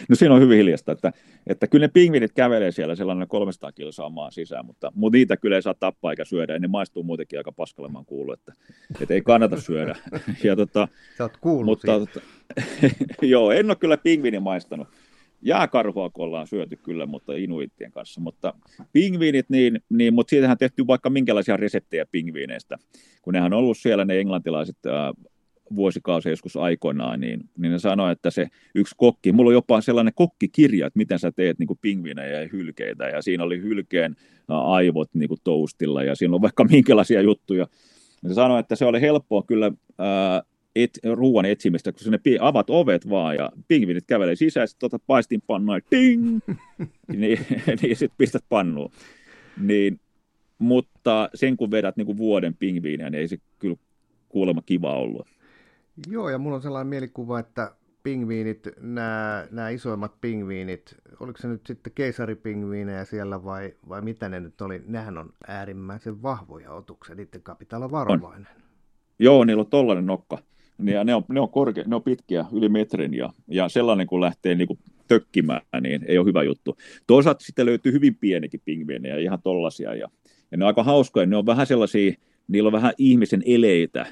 no 0.08 0.16
siinä 0.16 0.34
on 0.34 0.40
hyvin 0.40 0.58
hiljasta, 0.58 0.92
että, 0.92 1.12
että 1.46 1.66
kyllä 1.66 1.84
ne 1.84 1.90
pingvinit 1.94 2.32
kävelee 2.32 2.72
siellä 2.72 2.94
sellainen 2.94 3.28
300 3.28 3.72
kilsaa 3.72 4.10
maan 4.10 4.32
sisään, 4.32 4.66
mutta, 4.66 4.92
mutta 4.94 5.16
niitä 5.16 5.36
kyllä 5.36 5.56
ei 5.56 5.62
saa 5.62 5.74
tappaa 5.74 6.12
eikä 6.12 6.24
syödä, 6.24 6.52
ja 6.52 6.58
ne 6.58 6.68
maistuu 6.68 7.02
muutenkin 7.02 7.38
aika 7.38 7.52
paskalemaan 7.52 8.04
kuulu, 8.04 8.32
että, 8.32 8.52
että 9.00 9.14
ei 9.14 9.20
kannata 9.20 9.60
syödä. 9.60 9.96
ja, 10.44 10.56
tota, 10.56 10.88
Sä 11.18 11.24
oot 11.24 11.36
kuullut 11.36 11.66
mutta, 11.66 11.98
tota, 11.98 12.20
Joo, 13.22 13.50
en 13.50 13.66
ole 13.66 13.76
kyllä 13.76 13.96
pingvini 13.96 14.38
maistanut. 14.38 14.88
Jääkarhua 15.42 16.10
ollaan 16.18 16.46
syöty 16.46 16.76
kyllä, 16.76 17.06
mutta 17.06 17.32
inuittien 17.36 17.92
kanssa, 17.92 18.20
mutta 18.20 18.54
pingviinit, 18.92 19.46
niin, 19.48 19.80
niin 19.88 20.14
mutta 20.14 20.30
siitähän 20.30 20.58
tehty 20.58 20.86
vaikka 20.86 21.10
minkälaisia 21.10 21.56
reseptejä 21.56 22.06
pingviineistä, 22.10 22.78
kun 23.22 23.34
nehän 23.34 23.52
on 23.52 23.58
ollut 23.58 23.78
siellä 23.78 24.04
ne 24.04 24.20
englantilaiset 24.20 24.76
vuosikausia 25.74 26.32
joskus 26.32 26.56
aikoinaan, 26.56 27.20
niin, 27.20 27.40
niin 27.58 27.72
ne 27.72 27.78
sanoi, 27.78 28.12
että 28.12 28.30
se 28.30 28.46
yksi 28.74 28.94
kokki, 28.98 29.32
mulla 29.32 29.48
on 29.48 29.54
jopa 29.54 29.80
sellainen 29.80 30.14
kokkikirja, 30.14 30.86
että 30.86 30.98
miten 30.98 31.18
sä 31.18 31.32
teet 31.32 31.58
niin 31.58 31.78
pingvinejä 31.80 32.40
ja 32.40 32.48
hylkeitä, 32.52 33.04
ja 33.04 33.22
siinä 33.22 33.44
oli 33.44 33.60
hylkeen 33.60 34.16
aivot 34.48 35.10
niin 35.14 35.28
kuin 35.28 35.40
toastilla, 35.44 36.02
ja 36.02 36.14
siinä 36.14 36.34
on 36.34 36.42
vaikka 36.42 36.64
minkälaisia 36.64 37.20
juttuja. 37.20 37.66
Ja 38.22 38.28
se 38.28 38.34
sanoi, 38.34 38.60
että 38.60 38.76
se 38.76 38.84
oli 38.84 39.00
helppoa 39.00 39.42
kyllä 39.42 39.72
ää, 39.98 40.42
et, 40.76 40.98
ruoan 41.14 41.44
etsimistä, 41.44 41.92
kun 41.92 42.12
ne 42.12 42.18
avat 42.40 42.70
ovet 42.70 43.08
vaan, 43.08 43.36
ja 43.36 43.52
pingvinit 43.68 44.04
kävelee 44.06 44.36
sisään, 44.36 44.68
sitten 44.68 44.90
paistinpannua, 45.06 45.76
ja 45.76 45.80
ting, 45.90 46.38
niin, 47.16 47.38
niin 47.82 47.96
sitten 47.96 48.16
pistät 48.18 48.44
pannuun. 48.48 48.90
Niin, 49.60 50.00
mutta 50.58 51.30
sen 51.34 51.56
kun 51.56 51.70
vedät 51.70 51.96
niin 51.96 52.06
kuin 52.06 52.18
vuoden 52.18 52.54
pingviiniä, 52.54 53.10
niin 53.10 53.20
ei 53.20 53.28
se 53.28 53.36
kyllä 53.58 53.76
kuulemma 54.28 54.62
kiva 54.62 54.94
ollut. 54.94 55.26
Joo, 56.10 56.28
ja 56.30 56.38
mulla 56.38 56.56
on 56.56 56.62
sellainen 56.62 56.86
mielikuva, 56.86 57.38
että 57.38 57.72
pingviinit, 58.02 58.68
nämä, 58.80 59.46
nämä 59.50 59.68
isoimmat 59.68 60.20
pingviinit, 60.20 60.94
oliko 61.20 61.38
se 61.38 61.48
nyt 61.48 61.66
sitten 61.66 61.92
keisaripingviinejä 61.92 63.04
siellä 63.04 63.44
vai, 63.44 63.74
vai 63.88 64.02
mitä 64.02 64.28
ne 64.28 64.40
nyt 64.40 64.60
oli, 64.60 64.82
nehän 64.86 65.18
on 65.18 65.32
äärimmäisen 65.48 66.22
vahvoja 66.22 66.72
otuksia, 66.72 67.14
niiden 67.14 67.42
pitää 67.58 67.76
olla 67.76 67.90
varovainen. 67.90 68.48
On. 68.56 68.62
Joo, 69.18 69.44
niillä 69.44 69.60
on 69.60 69.70
tollainen 69.70 70.06
nokka. 70.06 70.38
Ja 70.84 71.04
ne 71.04 71.14
on, 71.14 71.24
ne 71.28 71.40
on, 71.40 71.50
korke, 71.50 71.84
ne 71.86 71.96
on 71.96 72.02
pitkiä, 72.02 72.44
yli 72.52 72.68
metrin, 72.68 73.14
ja, 73.14 73.32
ja 73.48 73.68
sellainen 73.68 74.06
kun 74.06 74.20
lähtee 74.20 74.54
niin 74.54 74.68
kuin 74.68 74.78
tökkimään, 75.08 75.60
niin 75.80 76.04
ei 76.08 76.18
ole 76.18 76.26
hyvä 76.26 76.42
juttu. 76.42 76.76
Toisaalta 77.06 77.44
sitten 77.44 77.66
löytyy 77.66 77.92
hyvin 77.92 78.14
pienikin 78.14 78.60
pingviinejä, 78.64 79.16
ihan 79.16 79.42
tollaisia, 79.42 79.94
ja, 79.94 80.08
ja 80.50 80.58
ne 80.58 80.64
on 80.64 80.66
aika 80.66 80.82
hauskoja, 80.82 81.26
ne 81.26 81.36
on 81.36 81.46
vähän 81.46 81.66
sellaisia, 81.66 82.12
niillä 82.48 82.66
on 82.66 82.72
vähän 82.72 82.92
ihmisen 82.98 83.42
eleitä, 83.46 84.06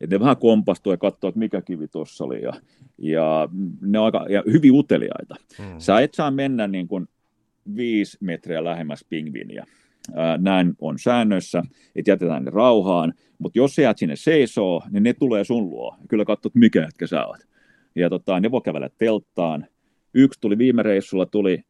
että 0.00 0.16
ne 0.16 0.20
vähän 0.20 0.36
kompastuu 0.36 0.92
ja 0.92 0.96
katsoo, 0.96 1.28
että 1.28 1.38
mikä 1.38 1.62
kivi 1.62 1.88
tuossa 1.88 2.24
oli. 2.24 2.42
Ja, 2.42 2.52
ja 2.98 3.48
ne 3.80 3.98
on 3.98 4.04
aika 4.04 4.26
ja 4.28 4.42
hyvin 4.52 4.72
uteliaita. 4.72 5.34
Hmm. 5.58 5.74
Sä 5.78 6.00
et 6.00 6.14
saa 6.14 6.30
mennä 6.30 6.68
niin 6.68 6.88
kuin 6.88 7.08
viisi 7.76 8.18
metriä 8.20 8.64
lähemmäs 8.64 9.04
pingviiniä. 9.08 9.66
Näin 10.38 10.74
on 10.78 10.98
säännöissä, 10.98 11.62
että 11.96 12.10
jätetään 12.10 12.44
ne 12.44 12.50
rauhaan, 12.50 13.14
mutta 13.38 13.58
jos 13.58 13.74
sä 13.74 13.82
jäät 13.82 13.98
sinne 13.98 14.16
seisoo, 14.16 14.82
niin 14.90 15.02
ne 15.02 15.12
tulee 15.12 15.44
sun 15.44 15.70
luo. 15.70 15.96
Kyllä 16.08 16.24
katsot, 16.24 16.54
mikä 16.54 16.80
jätkä 16.80 17.06
sä 17.06 17.26
oot. 17.26 17.40
Ja 17.94 18.10
tota, 18.10 18.40
ne 18.40 18.50
voi 18.50 18.60
kävellä 18.60 18.90
telttaan. 18.98 19.66
Yksi 20.14 20.40
tuli 20.40 20.58
viime 20.58 20.82
reissulla, 20.82 21.26
tuli, 21.26 21.62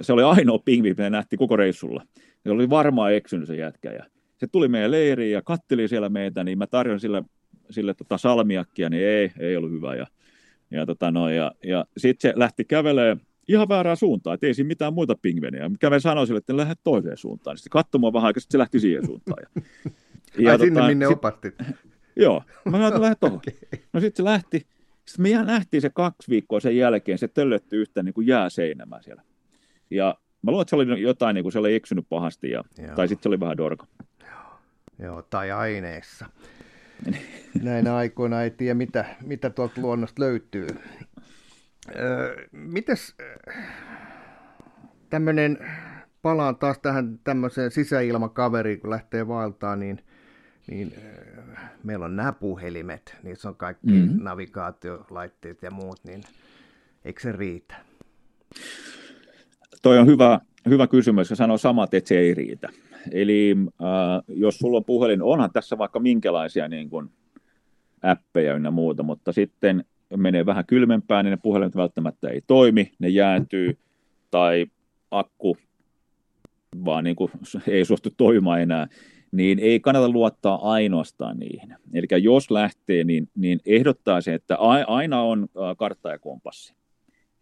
se 0.00 0.12
oli 0.12 0.22
ainoa 0.22 0.58
pingviini, 0.58 0.94
mitä 0.94 1.10
nähtiin 1.10 1.38
koko 1.38 1.56
reissulla. 1.56 2.02
Se 2.42 2.50
oli 2.50 2.70
varmaan 2.70 3.14
eksynyt 3.14 3.46
se 3.46 3.56
jätkä. 3.56 3.92
Ja 3.92 4.04
se 4.36 4.46
tuli 4.46 4.68
meidän 4.68 4.90
leiriin 4.90 5.32
ja 5.32 5.42
katteli 5.42 5.88
siellä 5.88 6.08
meitä, 6.08 6.44
niin 6.44 6.58
mä 6.58 6.66
tarjon 6.66 7.00
sille 7.00 7.24
sille 7.70 7.94
tota 7.94 8.18
salmiakkia, 8.18 8.88
niin 8.88 9.08
ei, 9.08 9.32
ei 9.38 9.56
ollut 9.56 9.70
hyvä. 9.70 9.94
Ja, 9.94 10.06
ja, 10.70 10.86
tota 10.86 11.12
ja, 11.36 11.52
ja 11.64 11.84
sitten 11.96 12.30
se 12.30 12.38
lähti 12.38 12.64
kävelee 12.64 13.16
ihan 13.48 13.68
väärään 13.68 13.96
suuntaan, 13.96 14.34
että 14.34 14.46
ei 14.46 14.54
siinä 14.54 14.68
mitään 14.68 14.94
muita 14.94 15.14
pingvenejä. 15.22 15.70
Kävin 15.80 16.00
sanoin 16.00 16.26
sille, 16.26 16.38
että 16.38 16.56
lähde 16.56 16.74
toiseen 16.84 17.16
suuntaan. 17.16 17.56
Sitten 17.56 17.70
katsomaan 17.70 18.12
vähän 18.12 18.26
aikaa, 18.26 18.40
sitten 18.40 18.52
se 18.52 18.58
lähti 18.58 18.80
siihen 18.80 19.06
suuntaan. 19.06 19.42
Ja, 19.42 19.62
ja 20.38 20.50
Ai 20.50 20.58
tota, 20.58 20.64
sinne, 20.64 20.86
minne 20.86 21.06
sit, 21.06 21.16
opastit? 21.16 21.54
Joo, 22.16 22.42
mä 22.64 22.72
sanoin, 22.72 22.88
että 22.88 23.00
lähde 23.00 23.16
tuohon. 23.20 23.38
Okay. 23.38 23.54
No 23.92 24.00
sitten 24.00 24.16
se 24.16 24.24
lähti. 24.24 24.66
Sitten 25.06 25.22
me 25.22 25.44
nähtiin 25.44 25.80
se 25.80 25.90
kaksi 25.90 26.30
viikkoa 26.30 26.60
sen 26.60 26.76
jälkeen, 26.76 27.18
se 27.18 27.28
töllötti 27.28 27.76
yhtä 27.76 28.02
niin 28.02 28.14
kuin 28.14 28.26
jääseinämää 28.26 29.02
siellä. 29.02 29.22
Ja 29.90 30.14
mä 30.42 30.50
luulen, 30.50 30.62
että 30.62 30.70
se 30.70 30.76
oli 30.76 31.02
jotain, 31.02 31.34
niin 31.34 31.44
kuin 31.44 31.52
se 31.52 31.58
oli 31.58 31.74
eksynyt 31.74 32.06
pahasti, 32.08 32.50
ja, 32.50 32.64
tai 32.96 33.08
sitten 33.08 33.22
se 33.22 33.28
oli 33.28 33.40
vähän 33.40 33.56
dorka. 33.56 33.86
Joo, 34.20 34.58
Joo 34.98 35.22
tai 35.22 35.50
aineessa. 35.50 36.26
Näinä 37.62 37.96
aikoina 37.96 38.42
ei 38.42 38.50
tiedä, 38.50 38.74
mitä, 38.74 39.04
mitä 39.26 39.50
tuolta 39.50 39.80
luonnosta 39.80 40.22
löytyy. 40.22 40.66
Öö, 41.96 42.46
mites 42.52 43.14
tämmöinen, 45.10 45.58
palaan 46.22 46.56
taas 46.56 46.78
tähän 46.78 47.18
tämmöiseen 47.24 47.70
sisäilmakaveriin, 47.70 48.80
kun 48.80 48.90
lähtee 48.90 49.28
vaeltaa, 49.28 49.76
niin, 49.76 50.04
niin 50.70 50.94
meillä 51.84 52.04
on 52.04 52.16
nämä 52.16 52.32
puhelimet, 52.32 53.16
niissä 53.22 53.48
on 53.48 53.56
kaikki 53.56 53.86
mm-hmm. 53.86 54.24
navigaatiolaitteet 54.24 55.62
ja 55.62 55.70
muut, 55.70 56.00
niin 56.04 56.22
eikö 57.04 57.20
se 57.20 57.32
riitä? 57.32 57.74
Toi 59.82 59.98
on 59.98 60.06
hyvä, 60.06 60.40
hyvä 60.68 60.86
kysymys 60.86 61.30
ja 61.30 61.36
sanoo 61.36 61.58
samat, 61.58 61.94
että 61.94 62.08
se 62.08 62.18
ei 62.18 62.34
riitä. 62.34 62.68
Eli 63.12 63.56
äh, 63.82 64.22
jos 64.28 64.58
sulla 64.58 64.76
on 64.76 64.84
puhelin, 64.84 65.22
onhan 65.22 65.52
tässä 65.52 65.78
vaikka 65.78 66.00
minkälaisia 66.00 66.68
niin 66.68 66.90
kuin, 66.90 67.10
appeja 68.02 68.54
ynnä 68.54 68.70
muuta, 68.70 69.02
mutta 69.02 69.32
sitten 69.32 69.84
menee 70.16 70.46
vähän 70.46 70.66
kylmempään, 70.66 71.24
niin 71.24 71.30
ne 71.30 71.38
puhelimet 71.42 71.76
välttämättä 71.76 72.28
ei 72.28 72.40
toimi, 72.46 72.92
ne 72.98 73.08
jäätyy 73.08 73.78
tai 74.30 74.66
akku 75.10 75.56
vaan 76.84 77.04
niin 77.04 77.16
kuin 77.16 77.30
ei 77.66 77.84
suostu 77.84 78.10
toimimaan 78.16 78.60
enää, 78.60 78.86
niin 79.32 79.58
ei 79.58 79.80
kannata 79.80 80.08
luottaa 80.08 80.72
ainoastaan 80.72 81.38
niihin. 81.38 81.74
Eli 81.94 82.06
jos 82.22 82.50
lähtee, 82.50 83.04
niin, 83.04 83.28
niin 83.36 83.60
ehdottaa 83.66 84.20
se, 84.20 84.34
että 84.34 84.56
aina 84.86 85.22
on 85.22 85.42
äh, 85.42 85.76
kartta 85.76 86.08
ja 86.08 86.18
kompassi. 86.18 86.74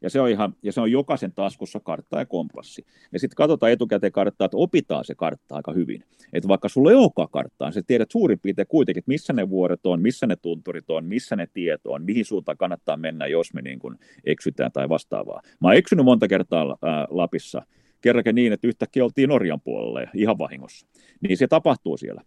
Ja 0.03 0.11
se 0.11 0.21
on, 0.21 0.29
ihan, 0.29 0.55
ja 0.63 0.73
se 0.73 0.81
on 0.81 0.93
jokaisen 0.93 1.33
taskussa 1.33 1.81
kartta 1.81 2.19
ja 2.19 2.27
kompassi. 2.27 2.85
Ja 3.13 3.19
sitten 3.19 3.37
katsotaan 3.37 3.73
etukäteen 3.73 4.13
karttaa, 4.13 4.45
että 4.45 4.57
opitaan 4.57 5.05
se 5.05 5.15
kartta 5.15 5.57
aika 5.57 5.73
hyvin. 5.73 6.05
Että 6.33 6.49
vaikka 6.49 6.69
sulla 6.69 6.91
ei 6.91 6.97
olekaan 6.97 7.29
karttaa, 7.33 7.73
sä 7.73 7.83
tiedät 7.87 8.11
suurin 8.11 8.39
piirtein 8.39 8.69
kuitenkin, 8.69 8.99
että 8.99 9.11
missä 9.11 9.33
ne 9.33 9.51
vuoret 9.51 9.87
on, 9.87 10.03
missä 10.03 10.27
ne 10.27 10.37
tunturit 10.37 10.91
on, 10.91 11.05
missä 11.05 11.37
ne 11.37 11.47
tieto 11.55 11.93
on, 11.93 12.03
mihin 12.05 12.25
suuntaan 12.25 12.59
kannattaa 12.59 12.97
mennä, 12.97 13.27
jos 13.27 13.55
me 13.55 13.63
niin 13.63 13.79
kuin 13.79 13.99
eksytään 14.25 14.73
tai 14.73 14.89
vastaavaa. 14.89 15.43
Mä 15.61 15.69
oon 15.69 15.77
eksynyt 15.77 16.05
monta 16.05 16.29
kertaa 16.29 16.77
ää, 16.83 17.07
Lapissa 17.11 17.63
kerrankin 18.01 18.35
niin, 18.35 18.53
että 18.53 18.67
yhtäkkiä 18.67 19.05
oltiin 19.05 19.29
Norjan 19.29 19.61
puolella 19.61 20.01
ja 20.01 20.11
ihan 20.15 20.39
vahingossa. 20.39 20.87
Niin 21.21 21.37
se 21.37 21.47
tapahtuu 21.47 21.97
siellä. 21.97 22.23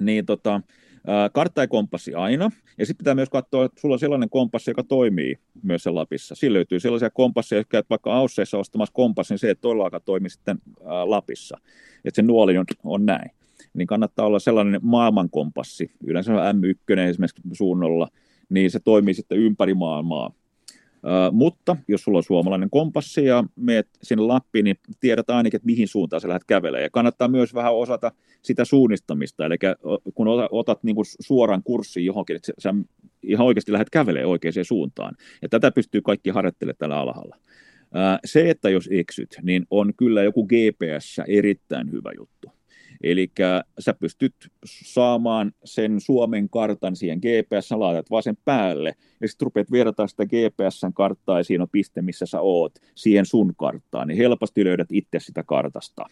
Niin 0.00 0.26
tota, 0.26 0.60
kartta 1.32 1.60
ja 1.60 1.68
kompassi 1.68 2.14
aina, 2.14 2.50
ja 2.78 2.86
sitten 2.86 2.98
pitää 2.98 3.14
myös 3.14 3.28
katsoa, 3.28 3.64
että 3.64 3.80
sulla 3.80 3.94
on 3.94 3.98
sellainen 3.98 4.30
kompassi, 4.30 4.70
joka 4.70 4.82
toimii 4.82 5.38
myös 5.62 5.82
se 5.82 5.90
Lapissa. 5.90 6.34
Sillä 6.34 6.56
löytyy 6.56 6.80
sellaisia 6.80 7.10
kompasseja, 7.10 7.60
jotka 7.60 7.70
käyt 7.70 7.90
vaikka 7.90 8.14
Ausseissa 8.14 8.58
ostamassa 8.58 8.92
kompassin, 8.92 9.34
niin 9.34 9.38
se, 9.38 9.50
että 9.50 9.62
toilla 9.62 9.84
alkaa 9.84 10.00
toimii 10.00 10.30
sitten 10.30 10.58
Lapissa, 11.04 11.58
että 12.04 12.16
se 12.16 12.22
nuoli 12.22 12.58
on, 12.58 12.64
on 12.84 13.06
näin. 13.06 13.30
Niin 13.74 13.86
kannattaa 13.86 14.26
olla 14.26 14.38
sellainen 14.38 14.80
maailmankompassi, 14.82 15.90
yleensä 16.06 16.32
M1 16.32 16.98
esimerkiksi 16.98 17.42
suunnolla, 17.52 18.08
niin 18.48 18.70
se 18.70 18.80
toimii 18.80 19.14
sitten 19.14 19.38
ympäri 19.38 19.74
maailmaa 19.74 20.32
mutta 21.32 21.76
jos 21.88 22.02
sulla 22.02 22.18
on 22.18 22.22
suomalainen 22.22 22.70
kompassi 22.70 23.24
ja 23.24 23.44
meet 23.56 23.88
sinne 24.02 24.24
Lappiin, 24.24 24.64
niin 24.64 24.76
tiedät 25.00 25.30
ainakin, 25.30 25.58
että 25.58 25.66
mihin 25.66 25.88
suuntaan 25.88 26.20
sä 26.20 26.28
lähdet 26.28 26.44
kävelemään. 26.44 26.82
Ja 26.82 26.90
kannattaa 26.90 27.28
myös 27.28 27.54
vähän 27.54 27.74
osata 27.74 28.12
sitä 28.42 28.64
suunnistamista, 28.64 29.46
eli 29.46 29.56
kun 30.14 30.26
otat 30.50 30.82
niin 30.82 30.94
kuin 30.94 31.06
suoran 31.20 31.62
kurssin 31.62 32.04
johonkin, 32.04 32.36
että 32.36 32.52
sä 32.58 32.74
ihan 33.22 33.46
oikeasti 33.46 33.72
lähdet 33.72 33.90
kävelemään 33.90 34.30
oikeaan 34.30 34.64
suuntaan. 34.64 35.14
Ja 35.42 35.48
tätä 35.48 35.70
pystyy 35.70 36.00
kaikki 36.02 36.30
harjoittelemaan 36.30 36.78
tällä 36.78 36.98
alhaalla. 36.98 37.36
Se, 38.24 38.50
että 38.50 38.70
jos 38.70 38.88
eksyt, 38.92 39.36
niin 39.42 39.66
on 39.70 39.92
kyllä 39.96 40.22
joku 40.22 40.46
GPS 40.46 41.20
erittäin 41.28 41.92
hyvä 41.92 42.10
juttu. 42.18 42.55
Eli 43.02 43.30
sä 43.78 43.94
pystyt 43.94 44.34
saamaan 44.64 45.52
sen 45.64 46.00
Suomen 46.00 46.48
kartan 46.48 46.96
siihen 46.96 47.18
GPS, 47.18 47.70
laitat 47.70 48.10
vaan 48.10 48.22
sen 48.22 48.38
päälle, 48.44 48.94
ja 49.20 49.28
sitten 49.28 49.46
rupeat 49.46 49.70
verrata 49.70 50.06
sitä 50.06 50.26
GPS-karttaa, 50.26 51.38
ja 51.38 51.44
siinä 51.44 51.62
on 51.62 51.68
piste, 51.72 52.02
missä 52.02 52.26
sä 52.26 52.40
oot, 52.40 52.72
siihen 52.94 53.26
sun 53.26 53.52
karttaan, 53.56 54.08
niin 54.08 54.18
helposti 54.18 54.64
löydät 54.64 54.92
itse 54.92 55.20
sitä 55.20 55.42
kartasta. 55.42 56.06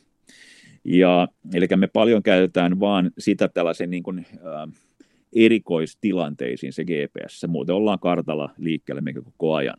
Ja, 0.85 1.29
eli 1.55 1.67
me 1.77 1.87
paljon 1.87 2.23
käytetään 2.23 2.81
vaan 2.81 3.11
sitä 3.19 3.49
tällaisen 3.49 3.91
niin 3.91 4.03
kuin, 4.03 4.19
äh, 4.19 4.81
erikoistilanteisiin 5.35 6.73
se 6.73 6.85
GPS, 6.85 7.47
muuten 7.49 7.75
ollaan 7.75 7.99
kartalla 7.99 8.51
liikkeelle 8.59 9.01
mikä 9.01 9.23
koko 9.23 9.55
ajan. 9.55 9.77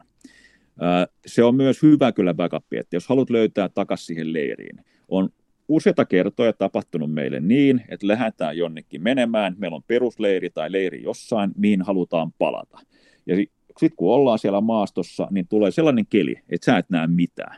Äh, 0.84 1.08
se 1.26 1.44
on 1.44 1.56
myös 1.56 1.82
hyvä 1.82 2.12
kyllä 2.12 2.34
backup, 2.34 2.74
että 2.74 2.96
jos 2.96 3.08
haluat 3.08 3.30
löytää 3.30 3.70
takaisin 3.70 4.06
siihen 4.06 4.34
leiriin, 4.34 4.80
on 5.08 5.30
useita 5.68 6.06
kertoja 6.06 6.54
tapahtunut 6.54 7.14
meille 7.14 7.40
niin, 7.40 7.82
että 7.90 8.08
lähdetään 8.08 8.58
jonnekin 8.58 9.04
menemään, 9.04 9.56
meillä 9.58 9.76
on 9.76 9.84
perusleiri 9.88 10.50
tai 10.50 10.72
leiri 10.72 11.04
jossain, 11.04 11.52
mihin 11.58 11.82
halutaan 11.82 12.32
palata. 12.38 12.80
Ja 13.26 13.36
sitten 13.80 13.96
kun 13.96 14.14
ollaan 14.14 14.40
siellä 14.40 14.62
maastossa, 14.62 15.28
niin 15.32 15.48
tulee 15.48 15.72
sellainen 15.72 16.06
keli, 16.10 16.36
että 16.50 16.66
sä 16.66 16.78
et 16.78 16.90
näe 16.90 17.08
mitään. 17.08 17.58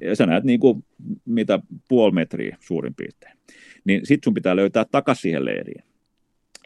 Ja 0.00 0.16
sä 0.16 0.26
näet 0.26 0.44
niin 0.44 0.60
kuin, 0.60 0.84
mitä 1.24 1.58
puoli 1.88 2.12
metriä 2.12 2.56
suurin 2.60 2.94
piirtein. 2.94 3.36
Niin 3.84 4.06
sitten 4.06 4.26
sun 4.26 4.34
pitää 4.34 4.56
löytää 4.56 4.84
takaisin 4.84 5.22
siihen 5.22 5.44
leiriin. 5.44 5.84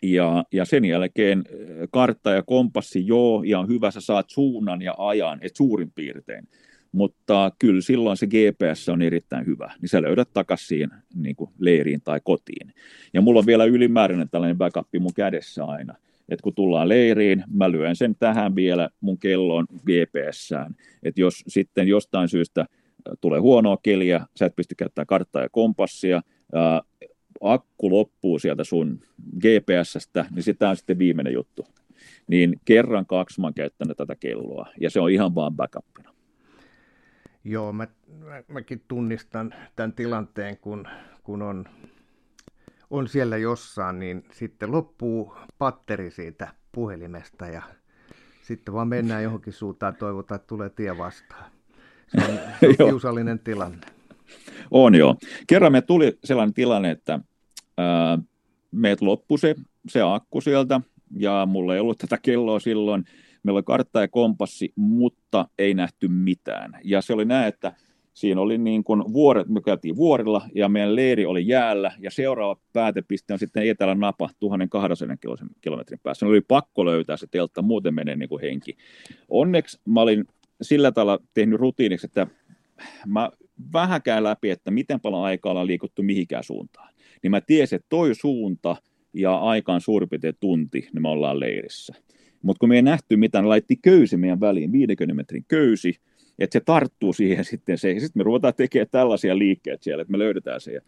Ja, 0.03 0.45
ja 0.53 0.65
sen 0.65 0.85
jälkeen 0.85 1.45
kartta 1.91 2.31
ja 2.31 2.43
kompassi, 2.43 3.07
joo, 3.07 3.43
ihan 3.47 3.69
hyvä, 3.69 3.91
sä 3.91 4.01
saat 4.01 4.31
suunnan 4.31 4.83
ja 4.83 4.95
ajan, 4.99 5.39
et 5.43 5.57
suurin 5.57 5.93
piirtein 5.95 6.49
mutta 6.93 7.53
kyllä 7.59 7.81
silloin 7.81 8.17
se 8.17 8.27
GPS 8.27 8.89
on 8.89 9.03
erittäin 9.03 9.47
hyvä, 9.47 9.73
niin 9.81 9.89
sä 9.89 10.03
löydät 10.03 10.29
takaisin 10.35 10.91
niin 11.15 11.37
leiriin 11.59 12.01
tai 12.05 12.21
kotiin. 12.25 12.73
Ja 13.15 13.21
mulla 13.21 13.39
on 13.39 13.47
vielä 13.47 13.65
ylimääräinen 13.65 14.29
tällainen 14.31 14.59
backup 14.59 14.87
mun 15.01 15.15
kädessä 15.15 15.65
aina, 15.65 15.95
että 16.29 16.43
kun 16.43 16.55
tullaan 16.55 16.89
leiriin, 16.89 17.45
mä 17.51 17.71
lyön 17.71 17.97
sen 17.97 18.17
tähän 18.19 18.55
vielä 18.55 18.89
mun 19.01 19.19
kellon 19.19 19.67
GPSään, 19.71 20.75
että 21.03 21.21
jos 21.21 21.45
sitten 21.49 21.89
jostain 21.89 22.29
syystä 22.29 22.67
tulee 23.21 23.41
huonoa 23.41 23.79
keliä, 23.83 24.27
sä 24.37 24.47
et 24.47 24.57
pysty 24.57 24.75
käyttämään 24.75 25.07
karttaa 25.07 25.43
ja 25.43 25.49
kompassia, 25.49 26.23
ää, 26.55 26.83
akku 27.41 27.91
loppuu 27.91 28.39
sieltä 28.39 28.65
sun 28.65 29.01
GPSstä, 29.39 30.25
niin 30.35 30.43
sitä 30.43 30.71
on 30.71 30.77
sitten 30.77 30.99
viimeinen 30.99 31.33
juttu. 31.33 31.67
Niin 32.29 32.61
kerran 32.65 33.07
kaksi 33.07 33.41
mä 33.41 33.47
oon 33.47 33.55
käyttänyt 33.55 33.97
tätä 33.97 34.17
kelloa, 34.21 34.67
ja 34.81 34.91
se 34.91 35.01
on 35.01 35.11
ihan 35.11 35.35
vaan 35.35 35.57
backupina. 35.57 36.18
Joo, 37.49 37.73
mä, 37.73 37.87
mä, 38.19 38.43
mäkin 38.49 38.85
tunnistan 38.89 39.55
tämän 39.77 39.93
tilanteen, 39.93 40.59
kun, 40.59 40.89
kun 41.23 41.43
on, 41.43 41.65
on 42.91 43.09
siellä 43.09 43.37
jossain, 43.37 43.99
niin 43.99 44.25
sitten 44.33 44.73
loppuu 44.73 45.35
patteri 45.59 46.11
siitä 46.11 46.49
puhelimesta 46.73 47.47
ja 47.47 47.63
sitten 48.43 48.75
vaan 48.75 48.89
mennään 48.89 49.23
johonkin 49.23 49.53
suuntaan, 49.53 49.97
toivotaan, 49.97 50.37
että 50.37 50.47
tulee 50.49 50.71
tie 50.71 50.99
vastaan. 50.99 51.51
Se 52.09 52.25
on, 52.25 52.39
se 52.61 52.83
on 52.83 52.89
kiusallinen 52.89 53.39
tilanne. 53.39 53.87
On 54.71 54.95
joo. 54.95 55.17
Kerran 55.47 55.73
me 55.73 55.83
tuli 55.83 56.19
sellainen 56.25 56.55
tilanne, 56.55 56.91
että 56.91 57.21
ää, 57.77 58.19
meet 58.71 59.01
loppui 59.01 59.39
se, 59.39 59.55
se 59.89 60.03
akku 60.03 60.41
sieltä, 60.41 60.81
ja 61.17 61.47
mulla 61.47 61.75
ei 61.75 61.81
ollut 61.81 61.99
tätä 61.99 62.19
kelloa 62.23 62.61
silloin, 62.61 63.05
Meillä 63.49 63.59
oli 63.59 63.63
kartta 63.63 64.01
ja 64.01 64.09
kompassi, 64.09 64.73
mutta 64.77 65.49
ei 65.59 65.75
nähty 65.75 66.09
mitään. 66.09 66.73
Ja 66.85 67.01
se 67.01 67.13
oli 67.13 67.25
näin, 67.25 67.49
että 67.49 67.73
siinä 68.15 68.41
oli 68.41 68.59
niin 68.59 68.85
kuin 68.85 69.13
vuoret, 69.13 69.49
me 69.49 69.61
käytiin 69.61 69.97
vuorilla 69.97 70.49
ja 70.55 70.69
meidän 70.69 70.97
leiri 70.97 71.27
oli 71.27 71.47
jäällä 71.47 71.93
ja 71.99 72.11
seuraava 72.11 72.57
päätepiste 72.73 73.33
on 73.33 73.39
sitten 73.39 73.69
etelän 73.69 74.01
napa 74.01 74.31
1200 74.41 75.17
kilometrin 75.61 76.01
päässä. 76.03 76.27
Ne 76.27 76.31
oli 76.31 76.41
pakko 76.41 76.85
löytää 76.85 77.17
se 77.17 77.27
teltta, 77.31 77.63
muuten 77.63 77.95
menee 77.95 78.17
niin 78.17 78.29
kuin 78.29 78.43
henki. 78.43 78.77
Onneksi 79.29 79.81
mä 79.85 80.01
olin 80.01 80.25
sillä 80.63 80.93
tavalla 80.93 81.23
tehnyt 81.35 81.61
rutiiniksi, 81.61 82.07
että 82.07 82.27
mä 83.07 83.31
vähän 83.73 84.03
käyn 84.03 84.25
läpi, 84.25 84.51
että 84.51 84.71
miten 84.71 85.01
paljon 85.01 85.23
aikaa 85.23 85.51
ollaan 85.51 85.67
liikuttu 85.67 86.03
mihinkään 86.03 86.45
suuntaan. 86.45 86.95
Niin 87.23 87.31
mä 87.31 87.41
tiesin, 87.41 87.77
että 87.77 87.87
toi 87.89 88.15
suunta 88.15 88.77
ja 89.13 89.37
aikaan 89.37 89.81
suurin 89.81 90.09
piirtein 90.09 90.37
tunti, 90.41 90.89
niin 90.93 91.03
me 91.03 91.09
ollaan 91.09 91.41
leirissä. 91.41 91.95
Mutta 92.43 92.61
kun 92.61 92.69
me 92.69 92.77
ei 92.77 92.83
nähty 92.83 93.17
mitään, 93.17 93.45
ne 93.45 93.49
laitti 93.49 93.77
köysi 93.77 94.17
meidän 94.17 94.41
väliin, 94.41 94.73
50 94.73 95.15
metrin 95.15 95.45
köysi, 95.49 96.01
että 96.39 96.53
se 96.53 96.61
tarttuu 96.61 97.13
siihen 97.13 97.45
sitten 97.53 97.79
se. 97.79 97.93
Ja 97.93 98.01
sitten 98.01 98.21
me 98.21 98.25
ruvetaan 98.25 98.55
tekemään 98.55 98.89
tällaisia 98.91 99.39
liikkeitä 99.39 99.85
siellä, 99.85 100.03
että 100.03 100.13
me 100.13 100.19
löydetään 100.19 100.61
se. 100.61 100.73
Ja, 100.73 100.81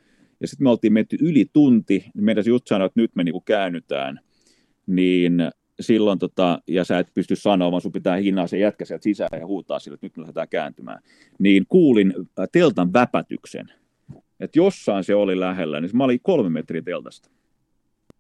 sitten 0.45 0.65
me 0.65 0.71
oltiin 0.71 0.93
menty 0.93 1.17
yli 1.21 1.47
tunti, 1.53 2.05
niin 2.15 2.25
meidän 2.25 2.45
just 2.47 2.67
sanoa, 2.67 2.87
että 2.87 3.01
nyt 3.01 3.11
me 3.15 3.25
niinku 3.25 3.41
käännytään, 3.41 4.21
niin 4.87 5.51
silloin, 5.81 6.19
tota, 6.19 6.61
ja 6.67 6.85
sä 6.85 6.99
et 6.99 7.15
pysty 7.15 7.37
sanoa, 7.37 7.71
vaan 7.71 7.81
sun 7.81 7.93
pitää 7.93 8.17
hinnaa 8.17 8.47
se 8.47 8.59
jätkä 8.59 8.85
sieltä 8.85 9.03
sisään 9.03 9.41
ja 9.41 9.47
huutaa 9.47 9.79
sille, 9.79 9.95
että 9.95 10.07
nyt 10.07 10.17
me 10.17 10.21
lähdetään 10.21 10.49
kääntymään, 10.49 11.03
niin 11.39 11.65
kuulin 11.69 12.15
äh, 12.19 12.49
teltan 12.53 12.93
väpätyksen. 12.93 13.67
Että 14.41 14.59
jossain 14.59 15.05
se 15.05 15.15
oli 15.15 15.41
lähellä, 15.41 15.81
niin 15.81 15.91
mä 15.97 16.05
olin 16.05 16.21
kolme 16.23 16.51
metriä 16.51 16.83
teltasta. 16.83 17.31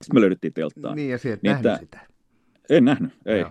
Sitten 0.03 0.16
me 0.16 0.21
löydettiin 0.21 0.53
telttaa. 0.53 0.95
Niin, 0.95 1.11
ja 1.11 1.19
sieltä 1.19 1.43
niin, 1.43 1.79
sitä. 1.81 2.01
En 2.70 2.85
nähnyt, 2.85 3.12
ei. 3.26 3.44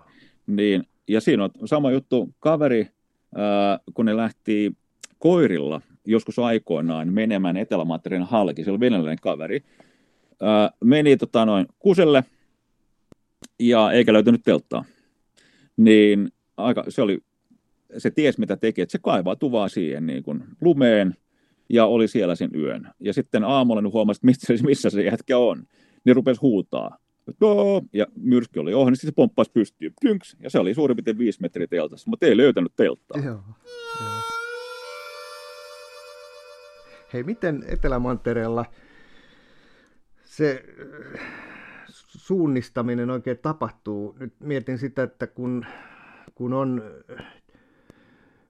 Niin, 0.48 0.84
ja 1.08 1.22
siinä 1.22 1.44
on 1.44 1.52
sama 1.66 1.92
juttu, 1.92 2.30
kaveri, 2.40 2.88
ää, 3.36 3.80
kun 3.94 4.06
ne 4.06 4.18
lähti 4.18 4.72
koirilla 5.20 5.82
joskus 6.06 6.40
aikoinaan 6.40 7.14
menemään 7.14 7.58
Etelä-Mantereen 7.58 8.24
halki, 8.24 8.64
se 8.64 8.72
oli 8.72 8.80
venäläinen 8.80 9.18
kaveri, 9.22 9.64
ää, 10.42 10.72
meni 10.84 11.18
tota 11.18 11.46
noin 11.46 11.66
kuselle 11.80 12.24
ja 13.60 13.92
eikä 13.92 14.14
löytänyt 14.14 14.42
telttaa. 14.44 14.86
Niin 15.78 16.32
aika, 16.58 16.84
se 16.90 17.02
oli, 17.02 17.20
se 17.98 18.12
ties 18.12 18.38
mitä 18.38 18.58
teki, 18.58 18.82
että 18.82 18.92
se 18.92 19.00
kaivaa 19.02 19.36
tuvaa 19.36 19.68
siihen 19.68 20.06
niin 20.06 20.24
kuin 20.24 20.44
lumeen 20.62 21.16
ja 21.70 21.86
oli 21.86 22.08
siellä 22.08 22.36
sen 22.36 22.50
yön. 22.56 22.90
Ja 23.00 23.14
sitten 23.14 23.44
aamulla 23.44 23.82
niin 23.82 23.94
huomasi, 23.94 24.18
että 24.18 24.26
missä, 24.26 24.66
missä 24.68 24.90
se 24.90 25.04
jätkä 25.04 25.38
on. 25.38 25.64
Niin 26.06 26.16
rupesi 26.16 26.42
huutaa. 26.42 26.98
Ja 27.94 28.06
myrsky 28.16 28.60
oli 28.60 28.74
ohi, 28.74 28.92
niin 28.92 28.98
se 28.98 29.12
pomppasi 29.16 29.52
pystyyn, 29.52 29.94
Plynks, 30.02 30.38
ja 30.40 30.50
se 30.50 30.60
oli 30.60 30.74
suurin 30.74 30.98
piirtein 30.98 31.18
viisi 31.18 31.42
metriä 31.42 31.68
teltassa, 31.68 32.10
mutta 32.10 32.26
ei 32.26 32.38
löytänyt 32.38 32.74
telttaa. 32.76 33.22
Joo, 33.22 33.40
joo. 34.02 34.10
Hei, 37.14 37.24
miten 37.24 37.64
Etelämantereella 37.68 38.66
se 40.24 40.64
äh, 41.16 41.22
suunnistaminen 41.96 43.10
oikein 43.10 43.38
tapahtuu? 43.38 44.16
Nyt 44.20 44.34
mietin 44.40 44.78
sitä, 44.78 45.04
että 45.04 45.28
kun, 45.28 45.66
kun 46.36 46.54
on 46.54 46.84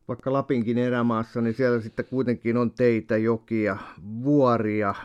vaikka 0.09 0.33
Lapinkin 0.33 0.77
erämaassa, 0.77 1.41
niin 1.41 1.53
siellä 1.53 1.81
sitten 1.81 2.05
kuitenkin 2.05 2.57
on 2.57 2.71
teitä, 2.71 3.17
jokia, 3.17 3.77
vuoria. 4.23 4.95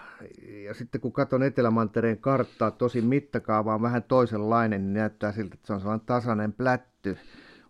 Ja 0.65 0.75
sitten 0.75 1.01
kun 1.01 1.13
katson 1.13 1.43
Etelämantereen 1.43 2.19
karttaa, 2.19 2.71
tosi 2.71 3.01
mittakaava 3.01 3.75
on 3.75 3.83
vähän 3.83 4.03
toisenlainen, 4.03 4.81
niin 4.81 4.95
näyttää 4.95 5.33
siltä, 5.33 5.55
että 5.55 5.67
se 5.67 5.73
on 5.73 5.81
sellainen 5.81 6.07
tasainen 6.07 6.53
plätty. 6.53 7.17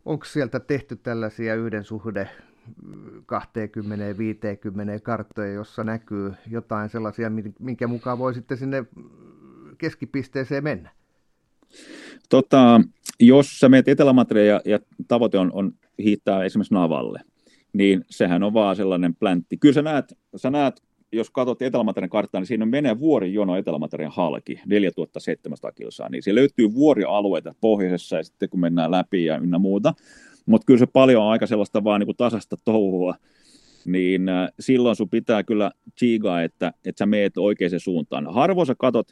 Onko 0.05 0.25
sieltä 0.25 0.61
tehty 0.61 0.97
tällaisia 0.97 1.55
yhden 1.55 1.85
suhde 1.85 2.31
20-50 2.71 2.75
karttoja, 5.03 5.53
jossa 5.53 5.85
näkyy 5.85 6.33
jotain 6.51 6.89
sellaisia, 6.89 7.31
minkä 7.59 7.87
mukaan 7.87 8.19
voi 8.19 8.35
sitten 8.35 8.59
sinne 8.59 8.85
keskipisteeseen 9.79 10.65
mennä? 10.65 10.91
Tota, 12.29 12.81
jos 13.21 13.61
sä 13.61 13.69
menet 13.69 13.89
etelä 13.89 14.15
ja, 14.47 14.61
ja 14.65 14.79
tavoite 15.09 15.39
on, 15.39 15.51
on 15.55 15.73
hiittää 15.99 16.45
esimerkiksi 16.45 16.75
Navalle, 16.75 17.21
niin 17.73 18.05
sehän 18.11 18.43
on 18.43 18.55
vaan 18.55 18.77
sellainen 18.77 19.15
pläntti. 19.15 19.57
Kyllä 19.57 19.75
sä 19.75 19.83
näet, 19.83 20.19
sä 20.37 20.51
näet 20.51 20.83
jos 21.13 21.31
katsot 21.31 21.63
Etelämaterian 21.63 22.11
karttaa, 22.11 22.41
niin 22.41 22.47
siinä 22.47 22.67
menee 22.67 22.99
vuorijono 22.99 23.57
Etelämaterian 23.57 24.13
halki, 24.15 24.61
4700 24.67 25.73
kilsaa, 25.73 26.09
niin 26.09 26.23
siellä 26.23 26.39
löytyy 26.39 26.75
vuorialueita 26.75 27.55
pohjoisessa 27.61 28.17
ja 28.17 28.25
sitten 28.25 28.49
kun 28.49 28.61
mennään 28.61 28.91
läpi 28.91 29.25
ja 29.25 29.39
ynnä 29.39 29.59
muuta, 29.59 29.95
mutta 30.47 30.65
kyllä 30.65 30.79
se 30.79 30.87
paljon 30.87 31.23
on 31.23 31.31
aika 31.31 31.47
sellaista 31.47 31.85
vaan 31.85 32.01
niin 32.01 32.07
kuin 32.07 32.17
tasasta 32.17 32.57
touhua, 32.65 33.15
niin 33.85 34.29
äh, 34.29 34.49
silloin 34.61 34.97
sun 34.97 35.09
pitää 35.09 35.43
kyllä 35.43 35.71
chigaa, 35.99 36.43
että, 36.43 36.73
että 36.85 36.99
sä 36.99 37.07
meet 37.07 37.39
oikeaan 37.39 37.81
suuntaan. 37.81 38.35
Harvoin 38.35 38.67
sä 38.67 38.75
katot, 38.79 39.09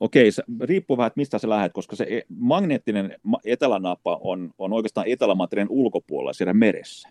okei, 0.00 0.32
se 0.32 0.42
riippuu 0.60 0.96
vähän, 0.96 1.06
että 1.06 1.20
mistä 1.20 1.38
sä 1.38 1.48
lähdet, 1.48 1.72
koska 1.72 1.96
se 1.96 2.04
e, 2.04 2.20
magneettinen 2.28 3.16
etelänapa 3.44 4.18
on, 4.20 4.50
on 4.58 4.72
oikeastaan 4.72 5.08
etelämaterian 5.08 5.68
ulkopuolella 5.70 6.32
siellä 6.32 6.54
meressä. 6.54 7.08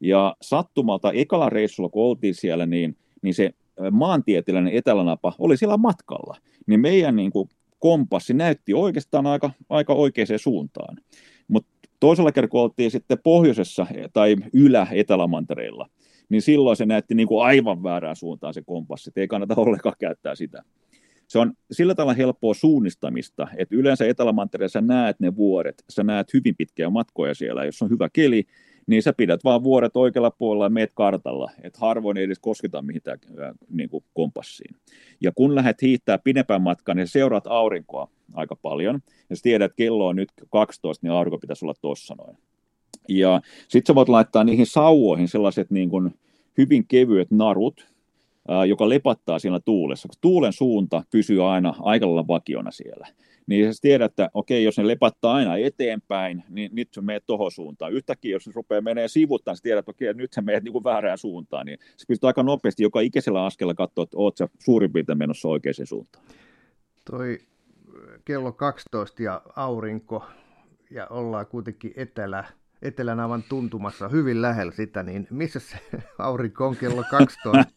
Ja 0.00 0.36
sattumalta 0.42 1.12
ekalla 1.12 1.50
reissulla, 1.50 1.88
kun 1.88 2.04
oltiin 2.04 2.34
siellä, 2.34 2.66
niin, 2.66 2.96
niin 3.22 3.34
se 3.34 3.50
maantieteellinen 3.90 4.74
etelänapa 4.74 5.32
oli 5.38 5.56
siellä 5.56 5.76
matkalla. 5.76 6.36
Niin 6.66 6.80
meidän 6.80 7.16
niin 7.16 7.30
kuin, 7.30 7.48
kompassi 7.80 8.34
näytti 8.34 8.74
oikeastaan 8.74 9.26
aika, 9.26 9.50
aika 9.68 9.94
oikeaan 9.94 10.38
suuntaan. 10.38 10.96
Mutta 11.48 11.70
toisella 12.00 12.32
kertaa, 12.32 12.48
kun 12.48 12.60
oltiin 12.60 12.90
sitten 12.90 13.18
pohjoisessa 13.22 13.86
tai 14.12 14.36
ylä-etelämantereilla, 14.52 15.88
niin 16.28 16.42
silloin 16.42 16.76
se 16.76 16.86
näytti 16.86 17.14
niin 17.14 17.28
kuin 17.28 17.44
aivan 17.44 17.82
väärään 17.82 18.16
suuntaan 18.16 18.54
se 18.54 18.62
kompassi, 18.66 19.10
ei 19.16 19.28
kannata 19.28 19.54
ollenkaan 19.56 19.94
käyttää 19.98 20.34
sitä. 20.34 20.62
Se 21.30 21.38
on 21.38 21.52
sillä 21.72 21.94
tavalla 21.94 22.14
helppoa 22.14 22.54
suunnistamista, 22.54 23.48
että 23.56 23.76
yleensä 23.76 24.06
Etelämantereessa 24.06 24.80
näet 24.80 25.20
ne 25.20 25.36
vuoret, 25.36 25.84
sä 25.90 26.04
näet 26.04 26.34
hyvin 26.34 26.56
pitkiä 26.56 26.90
matkoja 26.90 27.34
siellä, 27.34 27.64
jos 27.64 27.82
on 27.82 27.90
hyvä 27.90 28.08
keli, 28.12 28.44
niin 28.86 29.02
sä 29.02 29.12
pidät 29.12 29.44
vaan 29.44 29.64
vuoret 29.64 29.96
oikealla 29.96 30.30
puolella 30.30 30.64
ja 30.64 30.70
meet 30.70 30.90
kartalla, 30.94 31.50
että 31.62 31.78
harvoin 31.80 32.16
ei 32.16 32.24
edes 32.24 32.38
kosketa 32.38 32.82
mihinkään 32.82 33.18
niin 33.68 33.88
kuin 33.90 34.04
kompassiin. 34.14 34.76
Ja 35.20 35.32
kun 35.34 35.54
lähdet 35.54 35.82
hiihtää 35.82 36.18
pidempään 36.18 36.62
matkan, 36.62 36.96
niin 36.96 37.08
seuraat 37.08 37.46
aurinkoa 37.46 38.08
aika 38.34 38.56
paljon, 38.56 39.00
ja 39.30 39.36
sä 39.36 39.42
tiedät, 39.42 39.64
että 39.70 39.76
kello 39.76 40.06
on 40.06 40.16
nyt 40.16 40.28
12, 40.50 41.06
niin 41.06 41.12
aurinko 41.12 41.38
pitäisi 41.38 41.64
olla 41.64 41.74
tuossa 41.80 42.14
noin. 42.14 42.36
Ja 43.08 43.40
sitten 43.68 43.92
sä 43.92 43.94
voit 43.94 44.08
laittaa 44.08 44.44
niihin 44.44 44.66
sauvoihin 44.66 45.28
sellaiset 45.28 45.70
niin 45.70 45.90
kuin 45.90 46.14
hyvin 46.58 46.86
kevyet 46.86 47.30
narut, 47.30 47.89
joka 48.68 48.88
lepattaa 48.88 49.38
siellä 49.38 49.60
tuulessa. 49.60 50.08
Koska 50.08 50.20
tuulen 50.20 50.52
suunta 50.52 51.02
pysyy 51.10 51.50
aina 51.52 51.74
aika 51.82 52.06
lailla 52.06 52.28
vakiona 52.28 52.70
siellä. 52.70 53.06
Niin 53.46 53.74
sä 53.74 53.78
tiedät, 53.82 54.12
että 54.12 54.30
okei, 54.34 54.64
jos 54.64 54.78
ne 54.78 54.86
lepattaa 54.86 55.34
aina 55.34 55.56
eteenpäin, 55.56 56.44
niin 56.48 56.70
nyt 56.74 56.88
sä 56.94 57.00
meet 57.00 57.24
tohon 57.26 57.50
suuntaan. 57.50 57.92
Yhtäkkiä, 57.92 58.32
jos 58.32 58.44
se 58.44 58.50
rupeaa 58.54 58.80
menee 58.80 59.08
sivuttaan, 59.08 59.56
sä 59.56 59.62
tiedät, 59.62 59.78
että 59.78 59.90
okei, 59.90 60.14
nyt 60.14 60.32
sä 60.32 60.40
meet 60.40 60.64
niin 60.64 60.84
väärään 60.84 61.18
suuntaan. 61.18 61.66
Niin 61.66 61.78
se 61.96 62.04
pystyy 62.08 62.26
aika 62.26 62.42
nopeasti 62.42 62.82
joka 62.82 63.00
ikäisellä 63.00 63.44
askella 63.44 63.74
katsoa, 63.74 64.02
että 64.02 64.16
oot 64.18 64.36
sä 64.36 64.48
suurin 64.58 64.92
piirtein 64.92 65.18
menossa 65.18 65.48
oikeaan 65.48 65.74
suuntaan. 65.84 66.24
Toi 67.10 67.38
kello 68.24 68.52
12 68.52 69.22
ja 69.22 69.42
aurinko 69.56 70.24
ja 70.90 71.06
ollaan 71.06 71.46
kuitenkin 71.46 71.92
etelä, 71.96 72.44
Etelänaavan 72.82 73.44
tuntumassa 73.48 74.08
hyvin 74.08 74.42
lähellä 74.42 74.72
sitä, 74.72 75.02
niin 75.02 75.26
missä 75.30 75.60
se 75.60 75.76
aurinko 76.18 76.66
on 76.66 76.76
kello 76.76 77.04
12? 77.10 77.72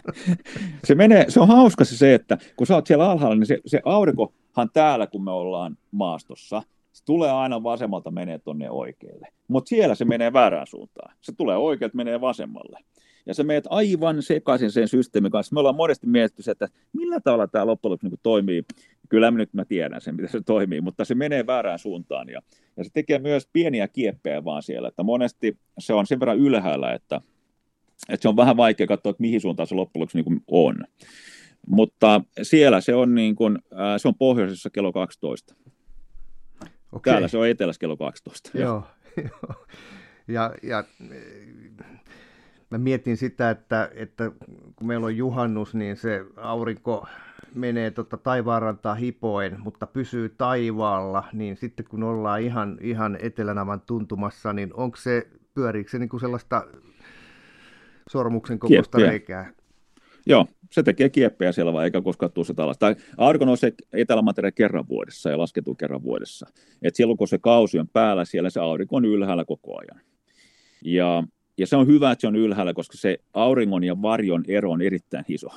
se, 0.84 0.94
menee, 0.94 1.24
se 1.28 1.40
on 1.40 1.48
hauska 1.48 1.84
se, 1.84 1.96
se, 1.96 2.14
että 2.14 2.38
kun 2.56 2.66
sä 2.66 2.74
oot 2.74 2.86
siellä 2.86 3.10
alhaalla, 3.10 3.36
niin 3.36 3.46
se, 3.46 3.58
se 3.66 3.80
aurinkohan 3.84 4.70
täällä, 4.72 5.06
kun 5.06 5.24
me 5.24 5.30
ollaan 5.30 5.78
maastossa, 5.90 6.62
se 6.92 7.04
tulee 7.04 7.30
aina 7.30 7.62
vasemmalta 7.62 8.10
menee 8.10 8.38
tuonne 8.38 8.70
oikealle. 8.70 9.28
Mutta 9.48 9.68
siellä 9.68 9.94
se 9.94 10.04
menee 10.04 10.32
väärään 10.32 10.66
suuntaan. 10.66 11.14
Se 11.20 11.32
tulee 11.32 11.56
oikealta, 11.56 11.96
menee 11.96 12.20
vasemmalle. 12.20 12.78
Ja 13.26 13.34
se 13.34 13.44
meet 13.44 13.64
aivan 13.70 14.22
sekaisin 14.22 14.70
sen 14.70 14.88
systeemin 14.88 15.30
kanssa. 15.30 15.54
Me 15.54 15.60
ollaan 15.60 15.76
monesti 15.76 16.06
mietitty, 16.06 16.50
että 16.50 16.68
millä 16.92 17.20
tavalla 17.20 17.46
tämä 17.46 17.66
loppujen 17.66 17.90
lopuksi 17.90 18.08
niin 18.08 18.20
toimii 18.22 18.64
kyllä 19.08 19.30
mä 19.30 19.38
nyt 19.38 19.54
mä 19.54 19.64
tiedän 19.64 20.00
sen, 20.00 20.14
miten 20.14 20.30
se 20.30 20.40
toimii, 20.40 20.80
mutta 20.80 21.04
se 21.04 21.14
menee 21.14 21.46
väärään 21.46 21.78
suuntaan 21.78 22.28
ja, 22.28 22.42
ja 22.76 22.84
se 22.84 22.90
tekee 22.92 23.18
myös 23.18 23.48
pieniä 23.52 23.88
kieppejä 23.88 24.44
vaan 24.44 24.62
siellä, 24.62 24.88
että 24.88 25.02
monesti 25.02 25.58
se 25.78 25.94
on 25.94 26.06
sen 26.06 26.20
verran 26.20 26.38
ylhäällä, 26.38 26.92
että, 26.92 27.20
että 28.08 28.22
se 28.22 28.28
on 28.28 28.36
vähän 28.36 28.56
vaikea 28.56 28.86
katsoa, 28.86 29.10
että 29.10 29.20
mihin 29.20 29.40
suuntaan 29.40 29.66
se 29.66 29.74
loppujen 29.74 30.00
lopuksi 30.00 30.22
niin 30.22 30.44
on. 30.46 30.76
Mutta 31.66 32.20
siellä 32.42 32.80
se 32.80 32.94
on, 32.94 33.14
niin 33.14 33.36
kuin, 33.36 33.58
äh, 33.72 33.78
se 33.96 34.08
on 34.08 34.14
pohjoisessa 34.14 34.70
kello 34.70 34.92
12. 34.92 35.54
Okay. 36.92 37.12
Täällä 37.12 37.28
se 37.28 37.38
on 37.38 37.48
etelässä 37.48 37.80
kello 37.80 37.96
12. 37.96 38.50
Joo, 38.54 38.82
joo. 39.16 39.66
Ja, 40.28 40.54
ja 40.62 40.84
mä 42.70 42.78
mietin 42.78 43.16
sitä, 43.16 43.50
että, 43.50 43.90
että 43.94 44.30
kun 44.76 44.86
meillä 44.86 45.06
on 45.06 45.16
juhannus, 45.16 45.74
niin 45.74 45.96
se 45.96 46.24
aurinko 46.36 47.06
menee 47.54 47.90
tota 47.90 48.16
taivaanrantaa 48.16 48.94
hipoen, 48.94 49.60
mutta 49.60 49.86
pysyy 49.86 50.28
taivaalla, 50.28 51.24
niin 51.32 51.56
sitten 51.56 51.86
kun 51.88 52.02
ollaan 52.02 52.42
ihan, 52.42 52.78
ihan 52.80 53.18
etelänavan 53.22 53.80
tuntumassa, 53.80 54.52
niin 54.52 54.74
onko 54.74 54.96
se, 54.96 55.26
pyöriikö 55.54 55.90
se 55.90 55.98
niin 55.98 56.08
kuin 56.08 56.20
sellaista 56.20 56.66
sormuksen 58.10 58.58
kokoista 58.58 58.98
reikää? 58.98 59.52
Joo, 60.26 60.46
se 60.72 60.82
tekee 60.82 61.08
kieppeä 61.08 61.52
siellä 61.52 61.72
vaan, 61.72 61.84
eikä 61.84 62.02
koskaan 62.02 62.32
tuu 62.32 62.44
sitä 62.44 62.62
alas. 62.62 62.78
Tai 62.78 62.96
aurinko 63.16 63.44
nousee 63.44 63.72
etelämateriaan 63.92 64.52
kerran 64.52 64.88
vuodessa 64.88 65.30
ja 65.30 65.38
lasketuu 65.38 65.74
kerran 65.74 66.02
vuodessa. 66.02 66.46
Et 66.82 66.94
silloin 66.94 67.16
kun 67.16 67.28
se 67.28 67.38
kausi 67.38 67.78
on 67.78 67.88
päällä, 67.88 68.24
siellä 68.24 68.50
se 68.50 68.60
aurinko 68.60 68.96
on 68.96 69.04
ylhäällä 69.04 69.44
koko 69.44 69.78
ajan. 69.78 70.00
Ja, 70.84 71.24
ja 71.58 71.66
se 71.66 71.76
on 71.76 71.86
hyvä, 71.86 72.10
että 72.10 72.20
se 72.20 72.26
on 72.26 72.36
ylhäällä, 72.36 72.74
koska 72.74 72.96
se 72.96 73.18
auringon 73.34 73.84
ja 73.84 74.02
varjon 74.02 74.44
ero 74.48 74.70
on 74.70 74.82
erittäin 74.82 75.24
iso. 75.28 75.48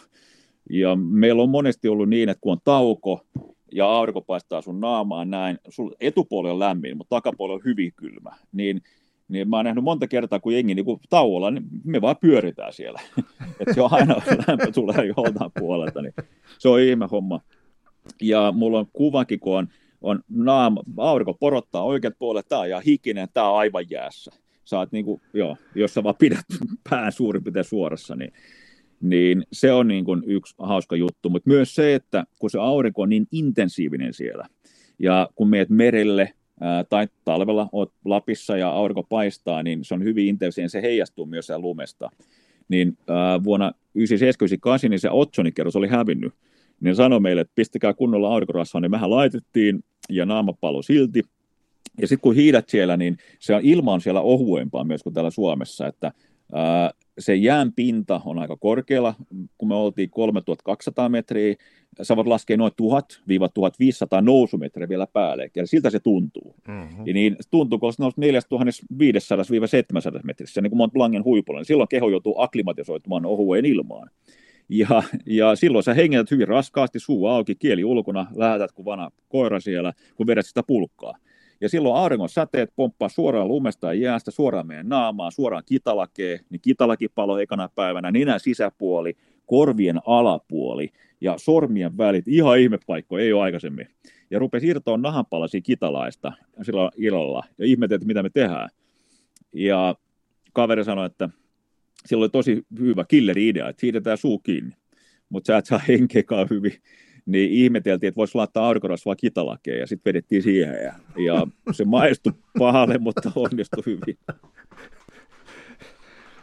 Ja 0.70 0.96
meillä 0.96 1.44
on 1.44 1.50
monesti 1.50 1.88
ollut 1.88 2.10
niin, 2.10 2.30
että 2.30 2.42
kun 2.42 2.52
on 2.52 2.62
tauko 2.64 3.26
ja 3.72 3.86
aurinko 3.86 4.22
paistaa 4.22 4.62
sun 4.62 4.80
naamaan 4.80 5.30
näin, 5.30 5.58
sun 5.70 5.96
etupuoli 6.00 6.50
on 6.50 6.60
lämmin, 6.60 6.98
mutta 6.98 7.16
takapuoli 7.16 7.54
on 7.54 7.62
hyvin 7.66 7.94
kylmä, 7.96 8.32
niin 8.52 8.82
niin 9.30 9.50
mä 9.50 9.56
oon 9.56 9.66
nähnyt 9.66 9.84
monta 9.84 10.08
kertaa, 10.08 10.40
kun 10.40 10.54
jengi 10.54 10.76
niin 10.76 10.86
kun 10.86 11.00
tauolla, 11.10 11.52
niin 11.52 11.64
me 11.84 12.02
vaan 12.02 12.16
pyöritään 12.22 12.74
siellä. 12.74 13.02
että 13.60 13.74
se 13.74 13.82
on 13.82 13.94
aina 13.94 14.16
lämpö 14.48 14.72
tulee 14.72 15.06
joltain 15.18 15.52
puolelta, 15.60 16.02
niin 16.02 16.14
se 16.60 16.70
on 16.70 16.80
ihme 16.80 17.08
homma. 17.12 17.42
Ja 18.22 18.54
mulla 18.56 18.80
on 18.80 18.88
kuvakin, 18.94 19.40
kun 19.40 19.58
on, 19.58 19.68
on 20.02 20.24
naama, 20.30 20.84
aurinko 20.98 21.34
porottaa 21.34 21.84
oikeat 21.84 22.14
puolet, 22.20 22.48
tää 22.48 22.60
on 22.60 22.68
ihan 22.68 22.84
hikinen, 22.86 23.28
tää 23.34 23.50
on 23.50 23.58
aivan 23.58 23.86
jäässä. 23.90 24.32
Saat 24.70 24.92
niin 24.92 25.06
kuin, 25.06 25.22
joo, 25.34 25.58
jos 25.76 25.94
sä 25.94 26.04
vaan 26.04 26.16
pidät 26.20 26.46
pään 26.90 27.12
suurin 27.12 27.44
piirtein 27.44 27.66
suorassa, 27.66 28.16
niin 28.16 28.34
niin 29.02 29.44
se 29.52 29.72
on 29.72 29.88
niin 29.88 30.06
kuin 30.06 30.24
yksi 30.26 30.56
hauska 30.58 30.96
juttu, 30.96 31.30
mutta 31.30 31.50
myös 31.50 31.76
se, 31.76 31.96
että 31.96 32.26
kun 32.40 32.50
se 32.50 32.60
aurinko 32.60 33.02
on 33.02 33.10
niin 33.10 33.28
intensiivinen 33.32 34.14
siellä, 34.14 34.48
ja 35.00 35.30
kun 35.36 35.50
meet 35.50 35.70
merelle 35.70 36.34
tai 36.90 37.08
talvella 37.26 37.70
oot 37.72 37.94
Lapissa 38.06 38.58
ja 38.58 38.70
aurinko 38.70 39.04
paistaa, 39.04 39.64
niin 39.64 39.86
se 39.86 39.94
on 39.94 40.04
hyvin 40.04 40.28
intensiivinen, 40.28 40.70
se 40.70 40.82
heijastuu 40.82 41.26
myös 41.26 41.46
siellä 41.46 41.62
lumesta. 41.62 42.10
Niin 42.68 42.98
ää, 43.08 43.44
vuonna 43.44 43.72
1978 43.72 44.90
niin 44.90 45.00
se 45.00 45.10
otsonikerros 45.10 45.76
oli 45.76 45.88
hävinnyt, 45.88 46.34
niin 46.82 46.96
sanoi 46.96 47.20
meille, 47.20 47.42
että 47.42 47.56
pistäkää 47.56 47.94
kunnolla 47.94 48.34
aurinkorasvaa, 48.34 48.82
niin 48.82 48.92
mehän 48.92 49.12
laitettiin, 49.12 49.84
ja 50.10 50.26
naamapallo 50.26 50.82
silti, 50.82 51.24
ja 52.02 52.08
sitten 52.08 52.22
kun 52.22 52.36
hiidät 52.36 52.70
siellä, 52.70 52.98
niin 52.98 53.18
se 53.40 53.56
on 53.56 53.62
ilma 53.64 53.94
on 53.94 54.02
siellä 54.02 54.22
ohuempaa 54.22 54.84
myös 54.84 55.04
kuin 55.04 55.14
täällä 55.14 55.30
Suomessa, 55.32 55.88
että 55.88 56.12
ää, 56.54 56.92
se 57.20 57.36
jään 57.36 57.74
pinta 57.74 58.22
on 58.26 58.40
aika 58.40 58.58
korkealla, 58.58 59.16
kun 59.58 59.68
me 59.68 59.76
oltiin 59.76 60.10
3200 60.10 61.10
metriä, 61.10 61.56
sä 62.02 62.16
voit 62.16 62.28
laskea 62.28 62.58
noin 62.58 62.72
1000-1500 62.82 64.22
nousumetriä 64.22 64.90
vielä 64.90 65.08
päälle, 65.08 65.52
ja 65.56 65.68
siltä 65.68 65.90
se 65.90 66.00
tuntuu. 66.00 66.56
Mm-hmm. 66.68 67.08
Ja 67.08 67.14
niin 67.14 67.36
tuntuu, 67.52 67.80
kun 67.80 67.94
se 67.94 68.04
4500-700 68.04 68.08
metrissä, 70.24 70.62
niin 70.62 70.72
kuin 70.72 70.78
Mont 70.78 70.94
Blancin 70.94 71.24
huipulla, 71.24 71.60
niin 71.60 71.66
silloin 71.66 71.90
keho 71.90 72.10
joutuu 72.10 72.42
aklimatisoitumaan 72.42 73.26
ohueen 73.26 73.66
ilmaan. 73.66 74.10
Ja, 74.70 75.04
ja 75.26 75.56
silloin 75.56 75.84
sä 75.84 75.94
hengität 75.94 76.32
hyvin 76.32 76.48
raskaasti, 76.48 77.00
suu 77.00 77.28
auki, 77.28 77.56
kieli 77.56 77.84
ulkona, 77.84 78.28
lähetät 78.36 78.72
kuin 78.72 78.86
vana 78.86 79.12
koira 79.30 79.60
siellä, 79.60 79.94
kun 80.16 80.28
vedät 80.28 80.46
sitä 80.46 80.64
pulkkaa. 80.68 81.14
Ja 81.62 81.70
silloin 81.70 81.96
auringon 81.96 82.30
säteet 82.30 82.74
pomppaa 82.76 83.10
suoraan 83.10 83.48
lumesta 83.48 83.88
ja 83.88 84.02
jäästä, 84.02 84.32
suoraan 84.32 84.68
meidän 84.68 84.90
naamaan, 84.90 85.32
suoraan 85.32 85.64
kitalakeen, 85.66 86.40
niin 86.50 86.62
kitalaki 86.62 87.08
palo 87.08 87.40
ekana 87.40 87.70
päivänä, 87.76 88.12
nenän 88.12 88.40
sisäpuoli, 88.40 89.18
korvien 89.46 90.00
alapuoli 90.06 90.90
ja 91.22 91.36
sormien 91.38 91.98
välit, 91.98 92.28
ihan 92.28 92.60
ihmepaikko, 92.60 93.18
ei 93.18 93.34
ole 93.34 93.42
aikaisemmin. 93.42 93.88
Ja 94.32 94.40
rupesi 94.40 94.68
irtoa 94.68 94.98
nahanpalasia 94.98 95.62
kitalaista 95.62 96.32
silloin 96.62 96.92
illalla 96.98 97.44
ja 97.58 97.66
ihmeteltiin, 97.66 98.08
mitä 98.08 98.24
me 98.24 98.30
tehdään. 98.30 98.70
Ja 99.54 99.96
kaveri 100.54 100.84
sanoi, 100.84 101.06
että 101.06 101.30
sillä 102.06 102.24
oli 102.24 102.30
tosi 102.30 102.66
hyvä 102.80 103.06
killeri-idea, 103.08 103.70
että 103.70 103.80
siirretään 103.80 104.18
suu 104.18 104.40
kiinni, 104.40 104.76
mutta 105.30 105.48
sä 105.48 105.58
et 105.58 105.66
saa 105.66 105.82
henkeäkaan 105.88 106.48
hyvin 106.50 106.74
niin 107.32 107.52
ihmeteltiin, 107.52 108.08
että 108.08 108.18
voisi 108.18 108.36
laittaa 108.36 108.68
aurinkorasvaa 108.68 109.16
kitalakeen 109.16 109.80
ja 109.80 109.88
sitten 109.88 110.10
vedettiin 110.10 110.44
siihen 110.44 110.74
ja, 110.84 110.94
ja 111.24 111.48
se 111.72 111.86
maistui 111.86 112.34
pahalle, 112.60 112.98
mutta 112.98 113.32
onnistui 113.36 113.84
hyvin. 113.86 114.18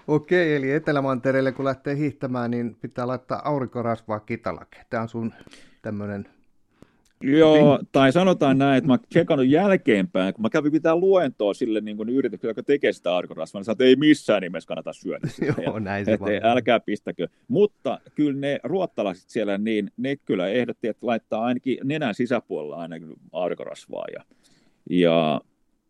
Okei, 0.08 0.56
eli 0.56 0.72
Etelämantereelle 0.72 1.52
kun 1.52 1.64
lähtee 1.64 1.96
hiihtämään, 1.96 2.50
niin 2.50 2.76
pitää 2.80 3.06
laittaa 3.06 3.48
aurinkorasvaa 3.48 4.20
kitalake. 4.20 4.84
Tämä 4.90 5.02
on 5.02 5.08
sun 5.08 5.34
tämmöinen 5.82 6.28
Joo, 7.26 7.78
tai 7.92 8.12
sanotaan 8.12 8.58
näin, 8.58 8.78
että 8.78 8.88
mä 8.88 8.98
tsekannut 9.08 9.48
jälkeenpäin, 9.48 10.34
kun 10.34 10.42
mä 10.42 10.50
kävin 10.50 10.72
pitää 10.72 10.96
luentoa 10.96 11.54
sille 11.54 11.80
niin 11.80 11.96
kuin 11.96 12.08
yritykselle, 12.08 12.50
joka 12.50 12.62
tekee 12.62 12.92
sitä 12.92 13.14
aurinkorasvaa, 13.14 13.58
niin 13.58 13.64
sanoin, 13.64 13.74
että 13.74 13.84
ei 13.84 13.96
missään 13.96 14.42
nimessä 14.42 14.68
kannata 14.68 14.92
syödä 14.92 15.28
sitä. 15.28 15.54
Joo, 15.62 15.78
näin 15.78 16.04
se 16.04 16.12
että, 16.12 16.26
älkää 16.42 16.80
pistäkö. 16.80 17.28
Mutta 17.48 18.00
kyllä 18.14 18.40
ne 18.40 18.60
ruottalaiset 18.64 19.30
siellä, 19.30 19.58
niin 19.58 19.90
ne 19.96 20.16
kyllä 20.16 20.48
ehdotti, 20.48 20.88
että 20.88 21.06
laittaa 21.06 21.44
ainakin 21.44 21.78
nenän 21.84 22.14
sisäpuolella 22.14 22.76
ainakin 22.76 23.14
aurinkorasvaa. 23.32 24.06
Ja, 24.14 24.24
ja, 24.90 25.40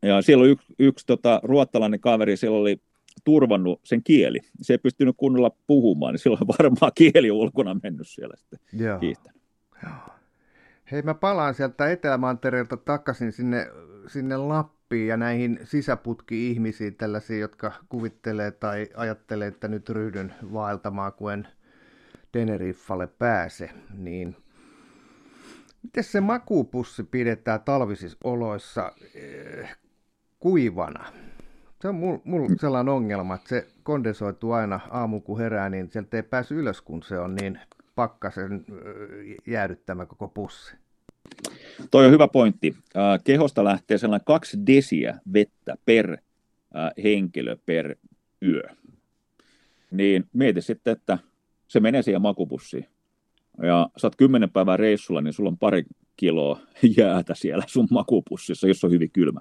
ja 0.03 0.23
siellä 0.23 0.43
oli 0.43 0.51
yksi, 0.51 0.75
yksi 0.79 1.07
tota, 1.07 1.41
ruottalainen 1.43 2.01
kaveri, 2.01 2.37
siellä 2.37 2.59
oli 2.59 2.81
turvannut 3.25 3.81
sen 3.85 4.03
kieli. 4.03 4.39
Se 4.63 4.73
ei 4.75 4.79
pystynyt 4.79 5.15
kunnolla 5.17 5.51
puhumaan, 5.67 6.15
niin 6.15 6.21
silloin 6.21 6.49
varmaan 6.59 6.93
kieli 7.13 7.31
ulkona 7.31 7.77
mennyt 7.83 8.09
siellä 8.09 8.35
sitten 8.37 8.59
Joo. 8.73 8.99
kiihtänyt. 8.99 9.43
Joo. 9.83 10.16
Hei, 10.93 11.03
mä 11.03 11.15
palaan 11.15 11.55
sieltä 11.55 11.91
Etelämantereelta 11.91 12.77
takaisin 12.77 13.33
sinne, 13.33 13.71
sinne 14.07 14.37
Lappiin 14.37 15.09
ja 15.09 15.17
näihin 15.17 15.59
sisäputki-ihmisiin, 15.65 16.95
tällaisiin, 16.95 17.41
jotka 17.41 17.73
kuvittelee 17.89 18.51
tai 18.51 18.89
ajattelee, 18.97 19.49
että 19.49 19.69
nyt 19.69 19.89
ryhdyn 19.89 20.35
vaeltamaan, 20.53 21.13
kun 21.13 21.33
en 21.33 21.49
Teneriffalle 22.33 23.07
pääse. 23.07 23.71
Niin 23.99 24.37
miten 25.83 26.05
se 26.05 26.21
makupussi 26.21 27.03
pidetään 27.05 27.61
talvisissa 27.61 28.19
oloissa 28.25 28.93
eh, 29.15 29.77
kuivana? 30.41 31.05
Se 31.81 31.89
on 31.89 31.95
mulla 32.25 32.57
sellainen 32.61 32.95
ongelma, 32.95 33.35
että 33.35 33.49
se 33.49 33.67
kondensoituu 33.83 34.53
aina 34.53 34.81
aamu 34.91 35.21
kun 35.21 35.39
herää, 35.39 35.69
niin 35.69 35.91
sieltä 35.91 36.17
ei 36.17 36.23
pääse 36.23 36.55
ylös, 36.55 36.81
kun 36.81 37.03
se 37.03 37.19
on 37.19 37.35
niin 37.35 37.61
pakkasen 37.97 38.65
jäädyttämä 39.47 40.07
koko 40.07 40.29
pussi. 40.29 40.77
Toi 41.91 42.07
on 42.07 42.13
hyvä 42.13 42.29
pointti. 42.29 42.77
Kehosta 43.25 43.65
lähtee 43.65 43.99
sellainen 43.99 44.25
kaksi 44.25 44.59
desiä 44.67 45.19
vettä 45.33 45.77
per 45.85 46.17
henkilö 47.03 47.57
per 47.67 47.97
yö. 48.43 48.63
Niin 49.91 50.25
mieti 50.33 50.63
sitten, 50.63 50.93
että 50.93 51.19
se 51.69 51.81
menee 51.81 52.03
siihen 52.03 52.23
makupussiin. 52.23 52.87
Ja 53.63 53.89
oot 54.03 54.17
kymmenen 54.17 54.51
päivää 54.51 54.77
reissulla, 54.77 55.21
niin 55.21 55.33
sulla 55.33 55.51
on 55.51 55.59
pari 55.59 55.85
kiloa 56.17 56.61
jäätä 56.97 57.35
siellä 57.35 57.65
sun 57.67 57.89
makupussissa, 57.91 58.69
jos 58.69 58.85
on 58.85 58.91
hyvin 58.91 59.11
kylmä. 59.11 59.41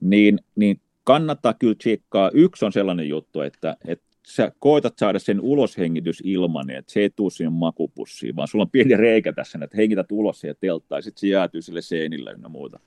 Niin, 0.00 0.38
niin 0.56 0.80
kannattaa 1.04 1.54
kyllä 1.54 1.74
tsekkaa. 1.74 2.30
Yksi 2.34 2.64
on 2.64 2.72
sellainen 2.72 3.08
juttu, 3.08 3.40
että, 3.40 3.76
että 3.84 4.11
sä 4.26 4.52
koetat 4.58 4.98
saada 4.98 5.18
sen 5.18 5.40
uloshengitys 5.40 6.22
ilman, 6.24 6.70
että 6.70 6.92
se 6.92 7.00
ei 7.00 7.10
tule 7.10 7.30
siihen 7.30 7.52
makupussiin, 7.52 8.36
vaan 8.36 8.48
sulla 8.48 8.62
on 8.62 8.70
pieni 8.70 8.96
reikä 8.96 9.32
tässä, 9.32 9.58
että 9.62 9.76
hengität 9.76 10.12
ulos 10.12 10.40
siihen 10.40 10.56
telttaan, 10.60 10.98
ja 10.98 11.02
sitten 11.02 11.20
se 11.20 11.26
jäätyy 11.26 11.62
sille 11.62 11.82
seinille 11.82 12.34
ja 12.42 12.48
muuta. 12.48 12.80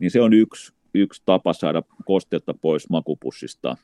Niin 0.00 0.10
se 0.10 0.20
on 0.20 0.32
yksi, 0.32 0.72
yksi 0.94 1.22
tapa 1.26 1.52
saada 1.52 1.82
kosteutta 2.04 2.54
pois 2.54 2.88
makupussista. 2.88 3.76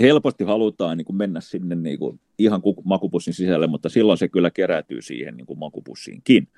Helposti 0.00 0.44
halutaan 0.44 0.96
niin 0.96 1.04
kuin 1.04 1.16
mennä 1.16 1.40
sinne 1.40 1.74
niin 1.74 1.98
kuin 1.98 2.20
ihan 2.38 2.62
makupussin 2.84 3.34
sisälle, 3.34 3.66
mutta 3.66 3.88
silloin 3.88 4.18
se 4.18 4.28
kyllä 4.28 4.50
kerätyy 4.50 5.02
siihen 5.02 5.36
niin 5.36 5.46
kuin 5.46 5.58
makupussiinkin. 5.58 6.48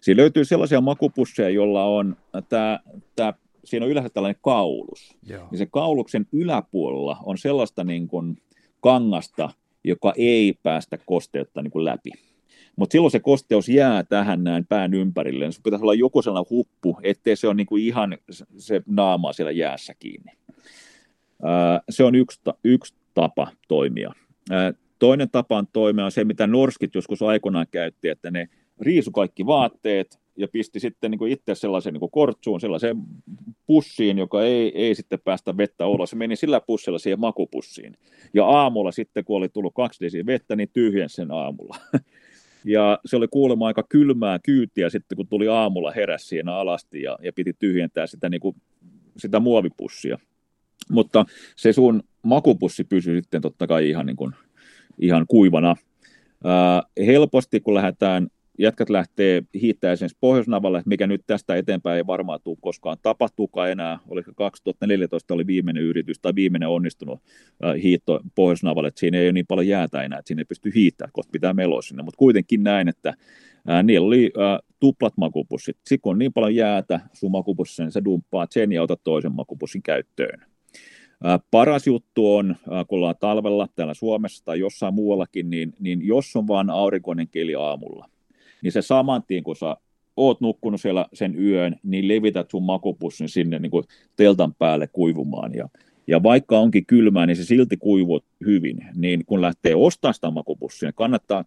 Siinä 0.00 0.20
löytyy 0.20 0.44
sellaisia 0.44 0.80
makupusseja, 0.80 1.50
joilla 1.50 1.84
on 1.84 2.16
tämä, 2.48 2.80
tämä 3.16 3.34
siinä 3.64 3.86
on 3.86 3.90
yleensä 3.90 4.10
tällainen 4.10 4.40
kaulus. 4.42 5.16
Joo. 5.22 5.48
Ja 5.52 5.58
se 5.58 5.66
kauluksen 5.66 6.26
yläpuolella 6.32 7.16
on 7.24 7.38
sellaista 7.38 7.84
niin 7.84 8.08
kuin, 8.08 8.36
kangasta, 8.80 9.50
joka 9.84 10.12
ei 10.16 10.54
päästä 10.62 10.98
kosteutta 11.06 11.62
niin 11.62 11.70
kuin 11.70 11.84
läpi. 11.84 12.10
Mutta 12.76 12.92
silloin 12.92 13.10
se 13.10 13.20
kosteus 13.20 13.68
jää 13.68 14.02
tähän 14.02 14.44
näin 14.44 14.66
pään 14.66 14.94
ympärille. 14.94 15.52
Se 15.52 15.60
pitäisi 15.62 15.82
olla 15.82 15.94
joku 15.94 16.22
sellainen 16.22 16.50
huppu, 16.50 16.98
ettei 17.02 17.36
se 17.36 17.46
ole 17.46 17.54
niin 17.54 17.66
kuin 17.66 17.84
ihan 17.84 18.18
se 18.58 18.82
naama 18.86 19.32
siellä 19.32 19.50
jäässä 19.50 19.94
kiinni. 19.98 20.32
Se 21.90 22.04
on 22.04 22.14
yksi, 22.14 22.40
yksi 22.64 22.94
tapa 23.14 23.48
toimia. 23.68 24.12
Toinen 24.98 25.30
tapa 25.30 25.58
on 25.58 25.66
toimia 25.72 26.04
on 26.04 26.12
se, 26.12 26.24
mitä 26.24 26.46
norskit 26.46 26.94
joskus 26.94 27.22
aikoinaan 27.22 27.66
käytti, 27.70 28.08
että 28.08 28.30
ne 28.30 28.48
riisu 28.80 29.10
kaikki 29.10 29.46
vaatteet, 29.46 30.20
ja 30.36 30.48
pisti 30.48 30.80
sitten 30.80 31.10
niin 31.10 31.18
kuin 31.18 31.32
itse 31.32 31.54
sellaisen 31.54 31.92
niin 31.92 32.00
kuin 32.00 32.10
kortsuun, 32.10 32.60
sellaiseen 32.60 32.96
pussiin, 33.66 34.18
joka 34.18 34.42
ei, 34.42 34.72
ei 34.74 34.94
sitten 34.94 35.18
päästä 35.24 35.56
vettä 35.56 35.86
ulos. 35.86 36.10
Se 36.10 36.16
meni 36.16 36.36
sillä 36.36 36.60
pussilla 36.60 36.98
siihen 36.98 37.20
makupussiin. 37.20 37.96
Ja 38.34 38.46
aamulla 38.46 38.92
sitten, 38.92 39.24
kun 39.24 39.36
oli 39.36 39.48
tullut 39.48 39.74
kaksi 39.74 40.04
desiä 40.04 40.26
vettä, 40.26 40.56
niin 40.56 40.70
tyhjen 40.72 41.08
sen 41.08 41.30
aamulla. 41.30 41.76
Ja 42.68 42.98
se 43.04 43.16
oli 43.16 43.28
kuulemma 43.28 43.66
aika 43.66 43.82
kylmää 43.88 44.38
kyytiä 44.38 44.90
sitten, 44.90 45.16
kun 45.16 45.28
tuli 45.28 45.48
aamulla 45.48 45.90
heräs 45.90 46.28
siinä 46.28 46.54
alasti 46.54 47.02
ja, 47.02 47.18
ja 47.22 47.32
piti 47.32 47.52
tyhjentää 47.58 48.06
sitä, 48.06 48.28
niin 48.28 48.40
kuin, 48.40 48.56
sitä 49.16 49.40
muovipussia. 49.40 50.18
Mutta 50.90 51.24
se 51.56 51.72
sun 51.72 52.02
makupussi 52.22 52.84
pysyi 52.84 53.20
sitten 53.20 53.42
totta 53.42 53.66
kai 53.66 53.88
ihan, 53.88 54.06
niin 54.06 54.16
kuin, 54.16 54.32
ihan 54.98 55.24
kuivana. 55.28 55.76
Ää, 56.44 56.82
helposti, 57.06 57.60
kun 57.60 57.74
lähdetään 57.74 58.28
jätkät 58.58 58.90
lähtee 58.90 59.42
hiittää 59.54 59.92
esimerkiksi 59.92 60.18
Pohjoisnavalle, 60.20 60.82
mikä 60.86 61.06
nyt 61.06 61.22
tästä 61.26 61.56
eteenpäin 61.56 61.96
ei 61.96 62.06
varmaan 62.06 62.40
tule 62.44 62.56
koskaan 62.60 62.96
tapahtuukaan 63.02 63.70
enää. 63.70 63.98
Oliko 64.08 64.32
2014 64.36 65.34
oli 65.34 65.46
viimeinen 65.46 65.82
yritys 65.82 66.18
tai 66.18 66.34
viimeinen 66.34 66.68
onnistunut 66.68 67.20
hiitto 67.82 68.20
Pohjoisnavalle, 68.34 68.88
että 68.88 69.00
siinä 69.00 69.18
ei 69.18 69.26
ole 69.26 69.32
niin 69.32 69.46
paljon 69.46 69.66
jäätä 69.66 70.02
enää, 70.02 70.18
että 70.18 70.28
siinä 70.28 70.40
ei 70.40 70.44
pysty 70.44 70.72
hiittämään, 70.74 71.12
koska 71.12 71.32
pitää 71.32 71.52
meloa 71.52 71.82
sinne. 71.82 72.02
Mutta 72.02 72.18
kuitenkin 72.18 72.64
näin, 72.64 72.88
että 72.88 73.14
ää, 73.66 73.82
niillä 73.82 74.06
oli 74.06 74.32
ää, 74.38 74.58
tuplat 74.80 75.16
makupussit. 75.16 75.76
Sitten 75.76 76.00
kun 76.00 76.12
on 76.12 76.18
niin 76.18 76.32
paljon 76.32 76.54
jäätä 76.54 77.00
sun 77.12 77.30
makupussissa, 77.30 77.82
niin 77.82 77.92
sä 77.92 78.04
dumppaat 78.04 78.52
sen 78.52 78.72
ja 78.72 78.82
otat 78.82 79.00
toisen 79.04 79.32
makupussin 79.32 79.82
käyttöön. 79.82 80.40
Paras 81.50 81.86
juttu 81.86 82.34
on, 82.34 82.56
kun 82.88 82.96
ollaan 82.98 83.14
talvella 83.20 83.68
täällä 83.74 83.94
Suomessa 83.94 84.44
tai 84.44 84.60
jossain 84.60 84.94
muuallakin, 84.94 85.50
niin, 85.50 85.72
niin 85.80 86.06
jos 86.06 86.36
on 86.36 86.48
vaan 86.48 86.70
aurinkoinen 86.70 87.28
keli 87.28 87.54
aamulla, 87.54 88.08
niin 88.66 88.72
se 88.72 88.82
saman 88.82 89.22
tien, 89.26 89.44
kun 89.44 89.56
sä 89.56 89.76
oot 90.16 90.40
nukkunut 90.40 90.80
siellä 90.80 91.06
sen 91.12 91.44
yön, 91.44 91.76
niin 91.82 92.08
levität 92.08 92.50
sun 92.50 92.62
makupussin 92.62 93.28
sinne 93.28 93.58
niin 93.58 93.70
kuin 93.70 93.84
teltan 94.16 94.54
päälle 94.54 94.86
kuivumaan. 94.86 95.54
Ja, 95.54 95.68
ja 96.06 96.22
vaikka 96.22 96.58
onkin 96.58 96.86
kylmää, 96.86 97.26
niin 97.26 97.36
se 97.36 97.44
silti 97.44 97.76
kuivuu 97.76 98.20
hyvin. 98.46 98.86
Niin 98.94 99.24
kun 99.26 99.42
lähtee 99.42 99.74
ostamaan 99.74 100.14
sitä 100.14 100.30
makupussia, 100.30 100.86
niin 100.86 100.94
kannattaa 100.94 101.38
äh, 101.38 101.44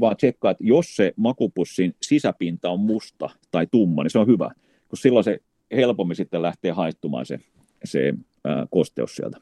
vaan 0.00 0.16
tsekkaa, 0.16 0.50
että 0.50 0.64
jos 0.64 0.96
se 0.96 1.12
makupussin 1.16 1.94
sisäpinta 2.02 2.70
on 2.70 2.80
musta 2.80 3.30
tai 3.50 3.66
tumma, 3.66 4.02
niin 4.02 4.10
se 4.10 4.18
on 4.18 4.26
hyvä, 4.26 4.50
kun 4.88 4.98
silloin 4.98 5.24
se 5.24 5.38
helpommin 5.76 6.16
sitten 6.16 6.42
lähtee 6.42 6.70
haittumaan 6.70 7.26
se, 7.26 7.38
se 7.84 8.14
ää, 8.44 8.60
äh, 8.60 8.68
kosteus 8.70 9.16
sieltä. 9.16 9.38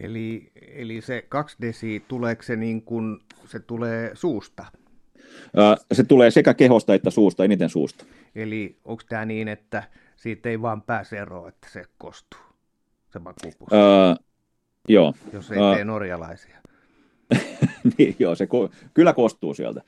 Eli, 0.00 0.52
eli 0.76 1.00
se 1.00 1.24
2 1.28 1.56
desi, 1.60 2.04
tuleeko 2.08 2.42
se 2.42 2.56
niin 2.56 2.82
kuin, 2.82 3.18
se 3.44 3.60
tulee 3.60 4.10
suusta? 4.14 4.64
Se 5.92 6.04
tulee 6.04 6.30
sekä 6.30 6.54
kehosta 6.54 6.94
että 6.94 7.10
suusta, 7.10 7.44
eniten 7.44 7.68
suusta. 7.68 8.04
Eli 8.34 8.76
onko 8.84 9.02
tämä 9.08 9.24
niin, 9.24 9.48
että 9.48 9.82
siitä 10.16 10.48
ei 10.48 10.62
vaan 10.62 10.82
pääse 10.82 11.18
eroon, 11.18 11.48
että 11.48 11.68
se 11.72 11.84
kostuu, 11.98 12.40
se 13.12 13.18
makuupussi? 13.18 13.74
Öö, 13.74 14.14
joo. 14.88 15.14
Jos 15.32 15.50
ei 15.50 15.58
öö, 15.58 15.74
tee 15.74 15.84
norjalaisia. 15.84 16.56
niin, 17.98 18.16
joo, 18.18 18.34
se 18.34 18.44
ko- 18.44 18.74
kyllä 18.94 19.12
kostuu 19.12 19.54
sieltä. 19.54 19.80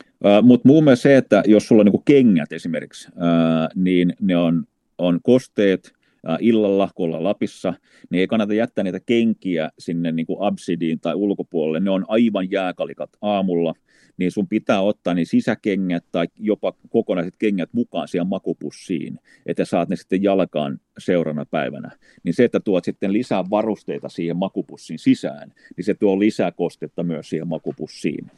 Uh, 0.00 0.42
Mutta 0.42 0.68
muun 0.68 0.84
muassa 0.84 1.02
se, 1.02 1.16
että 1.16 1.42
jos 1.46 1.68
sulla 1.68 1.80
on 1.80 1.86
niinku 1.86 2.02
kengät 2.04 2.52
esimerkiksi, 2.52 3.08
uh, 3.08 3.82
niin 3.82 4.14
ne 4.20 4.36
on, 4.36 4.64
on 4.98 5.20
kosteet, 5.22 5.92
illalla, 6.40 6.88
kun 6.94 7.06
ollaan 7.06 7.24
Lapissa, 7.24 7.74
niin 8.10 8.20
ei 8.20 8.26
kannata 8.26 8.54
jättää 8.54 8.84
niitä 8.84 9.00
kenkiä 9.00 9.70
sinne 9.78 10.12
niin 10.12 10.26
kuin 10.26 10.38
absidiin 10.40 11.00
tai 11.00 11.14
ulkopuolelle. 11.14 11.80
Ne 11.80 11.90
on 11.90 12.04
aivan 12.08 12.50
jääkalikat 12.50 13.10
aamulla, 13.20 13.74
niin 14.16 14.30
sun 14.30 14.48
pitää 14.48 14.80
ottaa 14.80 15.14
niin 15.14 15.26
sisäkengät 15.26 16.04
tai 16.12 16.26
jopa 16.38 16.72
kokonaiset 16.90 17.34
kengät 17.38 17.70
mukaan 17.72 18.08
siihen 18.08 18.26
makupussiin, 18.26 19.18
että 19.46 19.64
saat 19.64 19.88
ne 19.88 19.96
sitten 19.96 20.22
jalkaan 20.22 20.80
seurana 20.98 21.46
päivänä. 21.50 21.90
Niin 22.24 22.34
se, 22.34 22.44
että 22.44 22.60
tuot 22.60 22.84
sitten 22.84 23.12
lisää 23.12 23.44
varusteita 23.50 24.08
siihen 24.08 24.36
makupussin 24.36 24.98
sisään, 24.98 25.52
niin 25.76 25.84
se 25.84 25.94
tuo 25.94 26.18
lisää 26.18 26.52
kostetta 26.52 27.02
myös 27.02 27.28
siihen 27.28 27.48
makupussiin. 27.48 28.30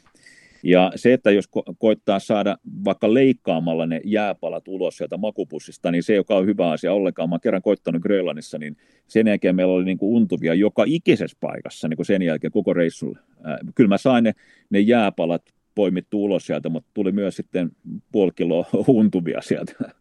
Ja 0.63 0.91
se, 0.95 1.13
että 1.13 1.31
jos 1.31 1.45
ko- 1.57 1.73
koittaa 1.77 2.19
saada 2.19 2.57
vaikka 2.85 3.13
leikkaamalla 3.13 3.85
ne 3.85 4.01
jääpalat 4.03 4.67
ulos 4.67 4.97
sieltä 4.97 5.17
makupussista, 5.17 5.91
niin 5.91 6.03
se, 6.03 6.15
joka 6.15 6.35
on 6.35 6.45
hyvä 6.45 6.71
asia 6.71 6.93
ollenkaan. 6.93 7.29
Mä 7.29 7.33
oon 7.33 7.41
kerran 7.41 7.61
koittanut 7.61 8.01
Grönlannissa, 8.01 8.57
niin 8.57 8.77
sen 9.07 9.27
jälkeen 9.27 9.55
meillä 9.55 9.73
oli 9.73 9.85
niin 9.85 9.97
kuin 9.97 10.15
untuvia 10.15 10.53
joka 10.53 10.83
ikisessä 10.87 11.37
paikassa 11.39 11.87
niin 11.87 11.97
kuin 11.97 12.05
sen 12.05 12.21
jälkeen 12.21 12.51
koko 12.51 12.73
reissulla. 12.73 13.19
Äh, 13.19 13.57
kyllä 13.75 13.87
mä 13.87 13.97
sain 13.97 14.23
ne, 14.23 14.33
ne 14.69 14.79
jääpalat 14.79 15.41
poimittu 15.75 16.23
ulos 16.23 16.45
sieltä, 16.45 16.69
mutta 16.69 16.89
tuli 16.93 17.11
myös 17.11 17.35
sitten 17.35 17.71
puoli 18.11 18.31
kiloa 18.35 18.65
untuvia 18.87 19.41
sieltä. 19.41 19.73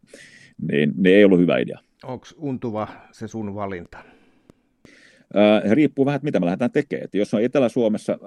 niin 0.70 0.92
ne 0.96 1.10
ei 1.10 1.24
ollut 1.24 1.40
hyvä 1.40 1.58
idea. 1.58 1.78
Onko 2.04 2.26
untuva 2.36 2.88
se 3.12 3.28
sun 3.28 3.54
valinta? 3.54 4.13
Riippuu 5.70 6.06
vähän, 6.06 6.20
mitä 6.22 6.40
me 6.40 6.46
lähdetään 6.46 6.70
tekemään. 6.70 7.04
Että 7.04 7.18
jos 7.18 7.34
on 7.34 7.42
Etelä-Suomessa 7.42 8.18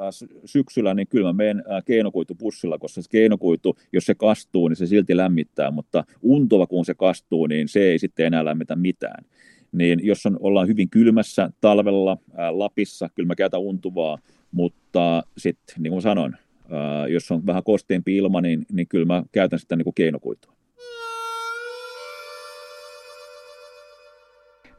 syksyllä, 0.45 0.93
niin 0.93 1.07
kyllä 1.07 1.27
mä 1.27 1.33
menen 1.33 1.63
keinokuitupussilla, 1.85 2.77
koska 2.77 3.01
se 3.01 3.09
keinokuitu, 3.09 3.77
jos 3.93 4.05
se 4.05 4.15
kastuu, 4.15 4.67
niin 4.67 4.75
se 4.75 4.87
silti 4.87 5.17
lämmittää, 5.17 5.71
mutta 5.71 6.03
untuva 6.21 6.67
kun 6.67 6.85
se 6.85 6.93
kastuu, 6.93 7.47
niin 7.47 7.67
se 7.67 7.79
ei 7.79 7.99
sitten 7.99 8.25
enää 8.25 8.45
lämmitä 8.45 8.75
mitään. 8.75 9.25
Niin 9.71 9.99
jos 10.03 10.25
on, 10.25 10.37
ollaan 10.39 10.67
hyvin 10.67 10.89
kylmässä 10.89 11.49
talvella 11.61 12.17
Lapissa, 12.49 13.09
kyllä 13.15 13.27
mä 13.27 13.35
käytän 13.35 13.59
untuvaa, 13.59 14.17
mutta 14.51 15.23
sitten, 15.37 15.75
niin 15.83 15.91
kuin 15.91 16.01
sanon, 16.01 16.35
ää, 16.69 17.07
jos 17.07 17.31
on 17.31 17.45
vähän 17.45 17.63
kosteampi 17.63 18.17
ilma, 18.17 18.41
niin, 18.41 18.65
niin 18.71 18.87
kyllä 18.87 19.05
mä 19.05 19.23
käytän 19.31 19.59
sitä 19.59 19.75
niin 19.75 19.83
kuin 19.83 19.93
keinokuitua. 19.93 20.53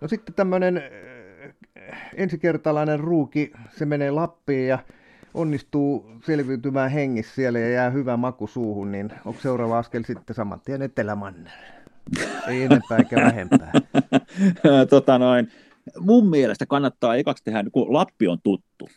No 0.01 0.09
sitten 0.09 0.35
tämmöinen 0.35 0.83
ensikertalainen 2.15 3.01
ruuki, 3.01 3.53
se 3.77 3.87
menee 3.87 4.11
Lappiin 4.11 4.69
ja 4.69 4.79
onnistuu 5.35 6.11
selviytymään 6.25 6.91
hengissä 6.91 7.35
siellä 7.35 7.59
ja 7.59 7.71
jää 7.71 7.91
hyvä 7.91 8.17
maku 8.17 8.47
suuhun, 8.47 8.93
niin 8.93 9.11
onko 9.25 9.41
seuraava 9.41 9.79
askel 9.79 10.03
sitten 10.03 10.37
saman 10.37 10.61
tien 10.61 10.83
Etelämanner? 10.83 11.53
Ei 12.49 12.63
enempää 12.63 12.99
eikä 12.99 13.17
vähempää. 13.17 13.73
tota 14.91 15.19
noin, 15.19 15.49
mun 16.01 16.31
mielestä 16.31 16.67
kannattaa 16.67 17.17
ekaksi 17.17 17.45
tehdä, 17.45 17.65
kun 17.73 17.93
Lappi 17.93 18.29
on 18.29 18.39
tuttu, 18.43 18.89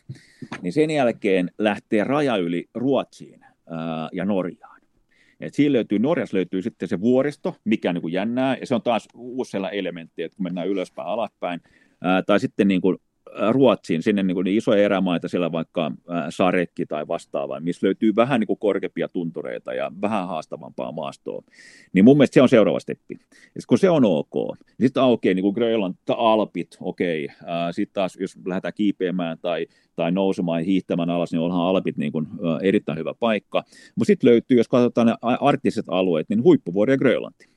niin 0.62 0.72
sen 0.72 0.90
jälkeen 0.90 1.50
lähtee 1.58 2.04
raja 2.04 2.36
yli 2.36 2.68
Ruotsiin 2.74 3.40
ja 4.12 4.24
Norjaan. 4.24 4.72
Et 5.40 5.54
siinä 5.54 5.72
löytyy, 5.72 5.98
Norjassa 5.98 6.36
löytyy 6.36 6.62
sitten 6.62 6.88
se 6.88 7.00
vuoristo, 7.00 7.56
mikä 7.64 7.88
on 7.88 7.94
niin 7.94 8.02
kuin 8.02 8.12
jännää, 8.12 8.56
ja 8.56 8.66
se 8.66 8.74
on 8.74 8.82
taas 8.82 9.08
uusi 9.14 9.56
elementti, 9.72 10.22
että 10.22 10.36
kun 10.36 10.44
mennään 10.44 10.68
ylöspäin, 10.68 11.08
alaspäin, 11.08 11.60
ää, 12.02 12.22
tai 12.22 12.40
sitten 12.40 12.68
niin 12.68 12.80
kuin 12.80 12.96
Ruotsiin, 13.50 14.02
sinne 14.02 14.22
niin, 14.22 14.34
kuin 14.34 14.44
niin 14.44 14.56
isoja 14.56 14.84
erämaita, 14.84 15.28
siellä 15.28 15.52
vaikka 15.52 15.92
Sarekki 16.30 16.86
tai 16.86 17.08
vastaava, 17.08 17.60
missä 17.60 17.86
löytyy 17.86 18.16
vähän 18.16 18.40
niin 18.40 18.46
kuin 18.46 18.58
korkeampia 18.58 19.08
tuntureita 19.08 19.74
ja 19.74 19.92
vähän 20.00 20.28
haastavampaa 20.28 20.92
maastoa. 20.92 21.42
Niin 21.92 22.04
mun 22.04 22.16
mielestä 22.16 22.34
se 22.34 22.42
on 22.42 22.48
seuraava 22.48 22.80
steppi. 22.80 23.14
Ja 23.54 23.60
kun 23.68 23.78
se 23.78 23.90
on 23.90 24.04
ok, 24.04 24.34
niin 24.34 24.88
sitten 24.88 25.02
aukeaa 25.02 25.34
niin 25.34 25.42
kuin 25.42 25.54
Grönland, 25.54 25.94
Alpit, 26.08 26.76
okei. 26.80 27.24
Okay. 27.24 27.72
Sitten 27.72 27.94
taas, 27.94 28.16
jos 28.20 28.38
lähdetään 28.46 28.74
kiipeämään 28.74 29.38
tai, 29.38 29.66
tai 29.96 30.12
nousemaan 30.12 30.60
ja 30.60 30.64
hiihtämään 30.64 31.10
alas, 31.10 31.32
niin 31.32 31.40
onhan 31.40 31.66
Alpit 31.66 31.96
niin 31.96 32.12
kuin, 32.12 32.26
erittäin 32.62 32.98
hyvä 32.98 33.14
paikka. 33.14 33.64
Mutta 33.94 34.06
sitten 34.06 34.30
löytyy, 34.30 34.56
jos 34.56 34.68
katsotaan 34.68 35.06
ne 35.06 35.14
arktiset 35.22 35.84
alueet, 35.88 36.28
niin 36.28 36.42
huippuvuori 36.42 36.92
ja 36.92 36.98
Grönlanti. 36.98 37.51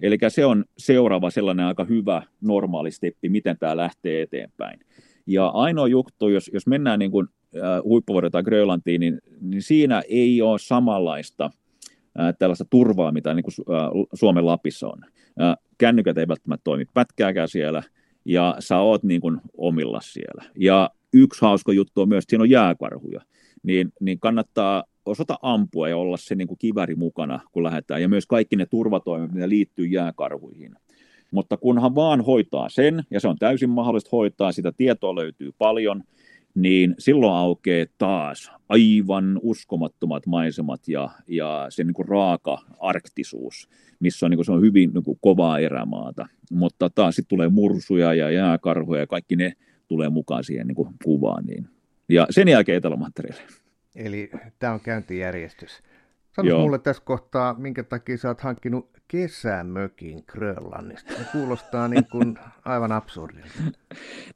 Eli 0.00 0.18
se 0.28 0.44
on 0.44 0.64
seuraava 0.78 1.30
sellainen 1.30 1.66
aika 1.66 1.84
hyvä 1.84 2.22
normaali 2.40 2.90
steppi, 2.90 3.28
miten 3.28 3.58
tämä 3.58 3.76
lähtee 3.76 4.22
eteenpäin. 4.22 4.80
Ja 5.26 5.46
ainoa 5.46 5.88
juttu, 5.88 6.28
jos, 6.28 6.50
jos 6.54 6.66
mennään 6.66 6.98
niin 6.98 7.10
kuin, 7.10 7.28
äh, 7.56 7.82
huippuvuoden 7.84 8.30
tai 8.30 8.42
Grönlantiin, 8.42 9.00
niin, 9.00 9.20
niin 9.40 9.62
siinä 9.62 10.02
ei 10.08 10.42
ole 10.42 10.58
samanlaista 10.58 11.50
äh, 12.20 12.34
tällaista 12.38 12.64
turvaa, 12.70 13.12
mitä 13.12 13.34
niin 13.34 13.44
kuin, 13.44 13.76
äh, 13.76 13.88
Suomen 14.14 14.46
Lapissa 14.46 14.88
on. 14.88 14.98
Äh, 15.40 15.56
kännykät 15.78 16.18
ei 16.18 16.28
välttämättä 16.28 16.64
toimi 16.64 16.84
pätkääkään 16.94 17.48
siellä, 17.48 17.82
ja 18.24 18.56
sä 18.58 18.78
oot 18.78 19.02
niin 19.02 19.20
kuin 19.20 19.40
omilla 19.56 20.00
siellä. 20.00 20.44
Ja 20.56 20.90
yksi 21.12 21.40
hauska 21.40 21.72
juttu 21.72 22.02
on 22.02 22.08
myös, 22.08 22.24
että 22.24 22.30
siinä 22.30 22.42
on 22.42 22.50
jääkarhuja, 22.50 23.20
niin, 23.62 23.92
niin 24.00 24.20
kannattaa 24.20 24.84
osata 25.06 25.38
ampua 25.42 25.88
ja 25.88 25.96
olla 25.96 26.16
se 26.16 26.34
niin 26.34 26.48
kuin 26.48 26.58
kiväri 26.58 26.94
mukana, 26.94 27.40
kun 27.52 27.62
lähdetään, 27.62 28.02
ja 28.02 28.08
myös 28.08 28.26
kaikki 28.26 28.56
ne 28.56 28.66
turvatoimet, 28.66 29.32
mitä 29.32 29.48
liittyy 29.48 29.86
jääkarhuihin. 29.86 30.74
Mutta 31.30 31.56
kunhan 31.56 31.94
vaan 31.94 32.20
hoitaa 32.20 32.68
sen, 32.68 33.04
ja 33.10 33.20
se 33.20 33.28
on 33.28 33.36
täysin 33.38 33.70
mahdollista 33.70 34.08
hoitaa, 34.12 34.52
sitä 34.52 34.72
tietoa 34.72 35.14
löytyy 35.14 35.52
paljon, 35.58 36.02
niin 36.54 36.94
silloin 36.98 37.32
aukeaa 37.32 37.86
taas 37.98 38.50
aivan 38.68 39.40
uskomattomat 39.42 40.26
maisemat 40.26 40.88
ja, 40.88 41.10
ja 41.28 41.66
se 41.68 41.84
niin 41.84 41.94
kuin 41.94 42.08
raaka 42.08 42.58
arktisuus, 42.80 43.68
missä 44.00 44.26
on, 44.26 44.30
niin 44.30 44.36
kuin, 44.38 44.46
se 44.46 44.52
on 44.52 44.62
hyvin 44.62 44.90
niin 44.94 45.04
kuin 45.04 45.18
kovaa 45.20 45.58
erämaata. 45.58 46.26
Mutta 46.52 46.90
taas 46.90 47.14
sitten 47.14 47.36
tulee 47.36 47.48
mursuja 47.48 48.14
ja 48.14 48.30
jääkarhuja 48.30 49.00
ja 49.00 49.06
kaikki 49.06 49.36
ne 49.36 49.52
tulee 49.88 50.08
mukaan 50.08 50.44
siihen 50.44 50.66
niin 50.66 50.76
kuin 50.76 50.88
kuvaan. 51.04 51.44
Niin. 51.44 51.68
Ja 52.08 52.26
sen 52.30 52.48
jälkeen 52.48 52.78
etelämantereelle. 52.78 53.42
Eli 53.96 54.30
tämä 54.58 54.72
on 54.72 54.80
käyntijärjestys. 54.80 55.82
Sano 56.32 56.58
mulle 56.58 56.78
tässä 56.78 57.02
kohtaa, 57.04 57.54
minkä 57.54 57.82
takia 57.84 58.18
sä 58.18 58.28
oot 58.28 58.40
hankkinut 58.40 58.90
kesämökin 59.08 60.24
Grönlannista. 60.26 61.14
Se 61.14 61.24
kuulostaa 61.32 61.88
niin 61.94 62.06
kuin 62.10 62.38
aivan 62.64 62.92
absurdilta. 62.92 63.48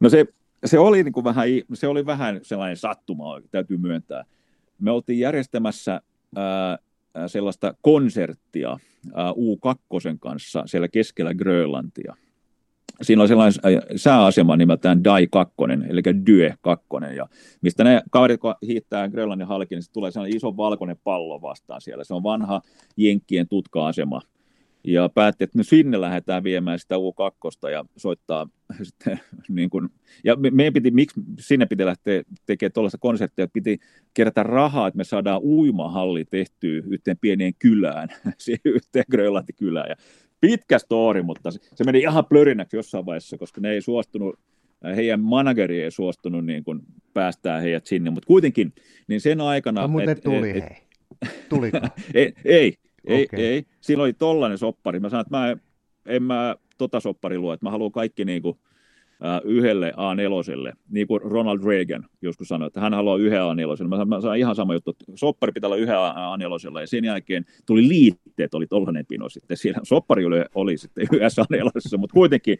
No 0.00 0.08
se, 0.08 0.26
se, 0.64 0.78
oli 0.78 1.02
niin 1.02 1.12
kuin 1.12 1.24
vähän, 1.24 1.48
se 1.74 1.86
oli 1.86 2.06
vähän 2.06 2.40
sellainen 2.42 2.76
sattuma, 2.76 3.40
täytyy 3.50 3.76
myöntää. 3.76 4.24
Me 4.78 4.90
oltiin 4.90 5.18
järjestämässä 5.18 6.00
ää, 6.36 6.78
sellaista 7.26 7.74
konserttia 7.82 8.78
ää, 9.14 9.32
U2 9.32 10.16
kanssa 10.20 10.62
siellä 10.66 10.88
keskellä 10.88 11.34
Grönlantia– 11.34 12.16
siinä 13.02 13.22
on 13.22 13.28
sellainen 13.28 13.60
äh, 13.66 13.82
sääasema 13.96 14.56
nimeltään 14.56 15.04
DAI 15.04 15.26
2, 15.26 15.54
eli 15.88 16.02
DYE 16.26 16.54
2, 16.60 16.86
ja 17.16 17.28
mistä 17.60 17.84
ne 17.84 18.02
kaverit, 18.10 18.40
kun 18.40 18.54
hiittää 18.66 19.08
Grönlannin 19.08 19.48
halki, 19.48 19.74
niin 19.74 19.82
tulee 19.92 20.10
sellainen 20.10 20.36
iso 20.36 20.56
valkoinen 20.56 20.96
pallo 21.04 21.42
vastaan 21.42 21.80
siellä. 21.80 22.04
Se 22.04 22.14
on 22.14 22.22
vanha 22.22 22.60
Jenkkien 22.96 23.48
tutka-asema. 23.48 24.20
Ja 24.84 25.08
päätti, 25.08 25.44
että 25.44 25.58
me 25.58 25.62
sinne 25.64 26.00
lähdetään 26.00 26.44
viemään 26.44 26.78
sitä 26.78 26.94
U2 26.94 27.70
ja 27.70 27.84
soittaa 27.96 28.48
sitten, 28.82 29.20
niin 29.48 29.70
kuin, 29.70 29.88
ja 30.24 30.36
me, 30.36 30.50
meidän 30.50 30.72
piti, 30.72 30.90
miksi 30.90 31.20
sinne 31.40 31.66
piti 31.66 31.84
lähteä 31.84 32.22
tekemään 32.46 32.72
tuollaista 32.72 32.98
konserttia, 32.98 33.44
että 33.44 33.52
piti 33.52 33.78
kerätä 34.14 34.42
rahaa, 34.42 34.88
että 34.88 34.98
me 34.98 35.04
saadaan 35.04 35.42
uimahalli 35.42 36.24
tehtyä 36.24 36.82
yhteen 36.86 37.18
pieneen 37.20 37.54
kylään, 37.58 38.08
siihen 38.38 38.60
yhteen 38.64 39.04
Grönlantikylään. 39.10 39.90
Ja 39.90 39.96
pitkä 40.40 40.78
story, 40.78 41.22
mutta 41.22 41.50
se 41.50 41.84
meni 41.84 41.98
ihan 41.98 42.26
plörinäksi 42.26 42.76
jossain 42.76 43.06
vaiheessa, 43.06 43.38
koska 43.38 43.60
ne 43.60 43.70
ei 43.70 43.82
suostunut, 43.82 44.38
äh, 44.86 44.96
heidän 44.96 45.20
manageri 45.20 45.82
ei 45.82 45.90
suostunut 45.90 46.46
niin 46.46 46.64
kuin 46.64 46.80
päästää 47.12 47.60
heidät 47.60 47.86
sinne, 47.86 48.10
mutta 48.10 48.26
kuitenkin, 48.26 48.72
niin 49.08 49.20
sen 49.20 49.40
aikana... 49.40 49.80
No, 49.80 49.88
mutta 49.88 50.10
et, 50.10 50.20
tuli, 50.20 50.50
et, 50.50 50.62
hei. 50.62 50.90
Tuliko? 51.48 51.78
ei, 52.14 52.32
ei, 52.44 52.74
ei, 53.06 53.24
okay. 53.24 53.40
ei. 53.40 53.66
Siinä 53.80 54.02
oli 54.02 54.12
tollainen 54.12 54.58
soppari. 54.58 55.00
Mä 55.00 55.08
sanoin, 55.08 55.26
että 55.26 55.36
mä 55.36 55.56
en 56.06 56.22
mä 56.22 56.56
tota 56.78 57.00
soppari 57.00 57.38
luo, 57.38 57.52
että 57.52 57.66
mä 57.66 57.70
haluan 57.70 57.92
kaikki 57.92 58.24
niin 58.24 58.42
kuin, 58.42 58.58
uh, 59.20 59.50
yhdelle 59.50 59.90
A4, 59.90 60.76
niin 60.90 61.06
kuin 61.06 61.22
Ronald 61.22 61.64
Reagan 61.64 62.06
joskus 62.22 62.48
sanoi, 62.48 62.66
että 62.66 62.80
hän 62.80 62.94
haluaa 62.94 63.16
yhden 63.16 63.40
A4. 63.40 63.88
Mä 63.88 63.96
sanoin, 63.96 64.08
mä 64.08 64.34
ihan 64.36 64.54
sama 64.54 64.74
juttu, 64.74 64.90
että 64.90 65.04
soppari 65.14 65.52
pitää 65.52 65.68
olla 65.68 65.76
yhden 65.76 65.94
A4, 65.94 66.80
ja 66.80 66.86
sen 66.86 67.04
jälkeen 67.04 67.44
tuli 67.66 67.88
liitteet, 67.88 68.54
oli 68.54 68.66
tollainen 68.66 69.06
pino 69.06 69.28
sitten 69.28 69.56
siellä. 69.56 69.80
Soppari 69.82 70.24
oli, 70.24 70.44
oli 70.54 70.76
sitten 70.76 71.06
yhdessä 71.12 71.42
A4, 71.42 71.98
mutta 71.98 72.14
kuitenkin 72.14 72.58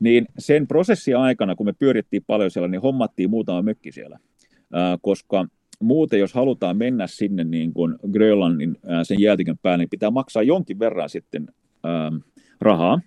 niin 0.00 0.26
sen 0.38 0.66
prosessin 0.66 1.16
aikana, 1.16 1.56
kun 1.56 1.66
me 1.66 1.72
pyörittiin 1.72 2.24
paljon 2.26 2.50
siellä, 2.50 2.68
niin 2.68 2.82
hommattiin 2.82 3.30
muutama 3.30 3.62
mökki 3.62 3.92
siellä, 3.92 4.18
uh, 4.52 5.00
koska 5.02 5.46
muuten, 5.80 6.20
jos 6.20 6.34
halutaan 6.34 6.76
mennä 6.76 7.06
sinne 7.06 7.44
niin 7.44 7.72
kuin 7.72 7.96
Grönlannin 8.12 8.76
sen 9.02 9.20
jäätikön 9.20 9.58
päälle, 9.58 9.82
niin 9.82 9.90
pitää 9.90 10.10
maksaa 10.10 10.42
jonkin 10.42 10.78
verran 10.78 11.08
sitten 11.08 11.46
äh, 11.86 12.20
rahaa. 12.60 13.00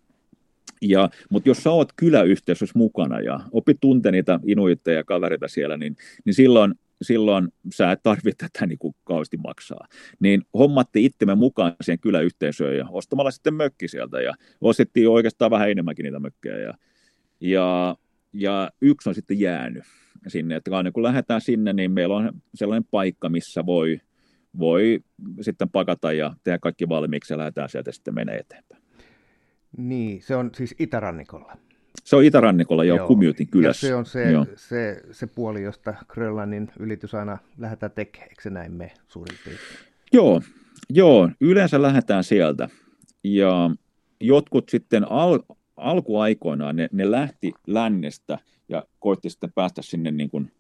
Ja, 0.88 1.10
mutta 1.30 1.50
jos 1.50 1.64
sä 1.64 1.72
oot 1.72 1.90
kyläyhteisössä 1.96 2.80
mukana 2.80 3.20
ja 3.20 3.40
opit 3.52 3.78
tunte 3.82 4.12
niitä 4.12 4.40
inuitteja 4.46 4.98
ja 4.98 5.04
kavereita 5.04 5.48
siellä, 5.48 5.78
niin, 5.78 5.96
niin 6.26 6.34
silloin, 6.34 6.74
silloin 7.02 7.48
sä 7.74 7.92
et 7.92 8.04
tarvitse 8.04 8.32
tätä 8.48 8.66
niin 8.66 8.80
kuin 8.80 8.96
kauheasti 9.04 9.38
maksaa. 9.38 9.88
Niin 10.20 10.42
hommatti 10.58 11.06
itsemme 11.06 11.36
mukaan 11.36 11.76
siihen 11.82 12.00
kyläyhteisöön 12.00 12.78
ja 12.78 12.88
ostamalla 12.90 13.32
sitten 13.32 13.54
mökki 13.54 13.88
sieltä 13.88 14.22
ja 14.22 14.34
ostettiin 14.62 15.10
oikeastaan 15.10 15.52
vähän 15.52 15.70
enemmänkin 15.70 16.04
niitä 16.04 16.20
mökkejä. 16.20 16.58
Ja, 16.58 16.74
ja, 17.42 17.96
ja 18.34 18.70
yksi 18.82 19.10
on 19.10 19.16
sitten 19.16 19.40
jäänyt 19.40 19.84
sinne, 20.28 20.56
että 20.56 20.78
aina 20.78 20.92
kun 20.92 21.04
lähdetään 21.04 21.42
sinne, 21.42 21.74
niin 21.74 21.92
meillä 21.92 22.16
on 22.16 22.32
sellainen 22.56 22.88
paikka, 22.92 23.30
missä 23.30 23.66
voi, 23.66 24.02
voi 24.60 25.00
sitten 25.42 25.70
pakata 25.70 26.14
ja 26.14 26.34
tehdä 26.44 26.60
kaikki 26.60 26.90
valmiiksi 26.90 27.34
ja 27.34 27.38
lähdetään 27.38 27.70
sieltä 27.70 27.92
sitten 27.92 28.16
menee 28.16 28.38
eteenpäin. 28.38 28.73
Niin, 29.78 30.22
se 30.22 30.36
on 30.36 30.52
siis 30.56 30.76
itärannikolla. 30.80 31.58
Se 32.04 32.16
on 32.16 32.24
itärannikolla, 32.24 32.84
jo 32.84 33.08
Kumjutin 33.08 33.48
kylässä. 33.48 33.88
Ja 33.88 33.92
se 33.92 33.96
on 33.96 34.06
se, 34.06 34.32
joo. 34.32 34.46
se, 34.56 35.02
se 35.12 35.28
puoli, 35.28 35.64
josta 35.64 35.94
Grönlannin 36.08 36.72
ylitys 36.80 37.16
aina 37.16 37.38
lähdetään 37.58 37.92
tekemään, 37.92 38.30
eikö 38.30 38.42
se 38.42 38.50
näin 38.50 38.72
me 38.72 38.92
suurin 39.08 39.38
piirtein? 39.44 39.80
Joo, 40.14 40.42
joo, 40.90 41.30
yleensä 41.42 41.82
lähdetään 41.82 42.24
sieltä. 42.24 42.70
Ja 43.24 43.72
jotkut 44.22 44.70
sitten 44.70 45.12
al, 45.12 45.40
alkuaikoinaan, 45.78 46.76
ne, 46.76 46.90
ne 46.92 47.12
lähti 47.12 47.52
lännestä 47.68 48.40
ja 48.70 48.84
koitti 49.00 49.30
sitten 49.30 49.52
päästä 49.56 49.82
sinne 49.82 50.12
niin 50.12 50.30
kuin, 50.30 50.52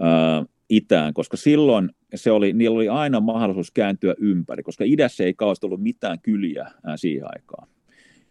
ää, 0.00 0.44
itään, 0.68 1.14
koska 1.14 1.36
silloin 1.36 1.90
se 2.14 2.30
oli, 2.30 2.52
niillä 2.52 2.76
oli 2.76 2.88
aina 2.88 3.20
mahdollisuus 3.20 3.70
kääntyä 3.70 4.14
ympäri, 4.18 4.62
koska 4.62 4.84
idässä 4.86 5.24
ei 5.24 5.34
kauheasti 5.34 5.66
ollut 5.66 5.82
mitään 5.82 6.20
kyliä 6.20 6.70
ää, 6.84 6.96
siihen 6.96 7.26
aikaan. 7.34 7.68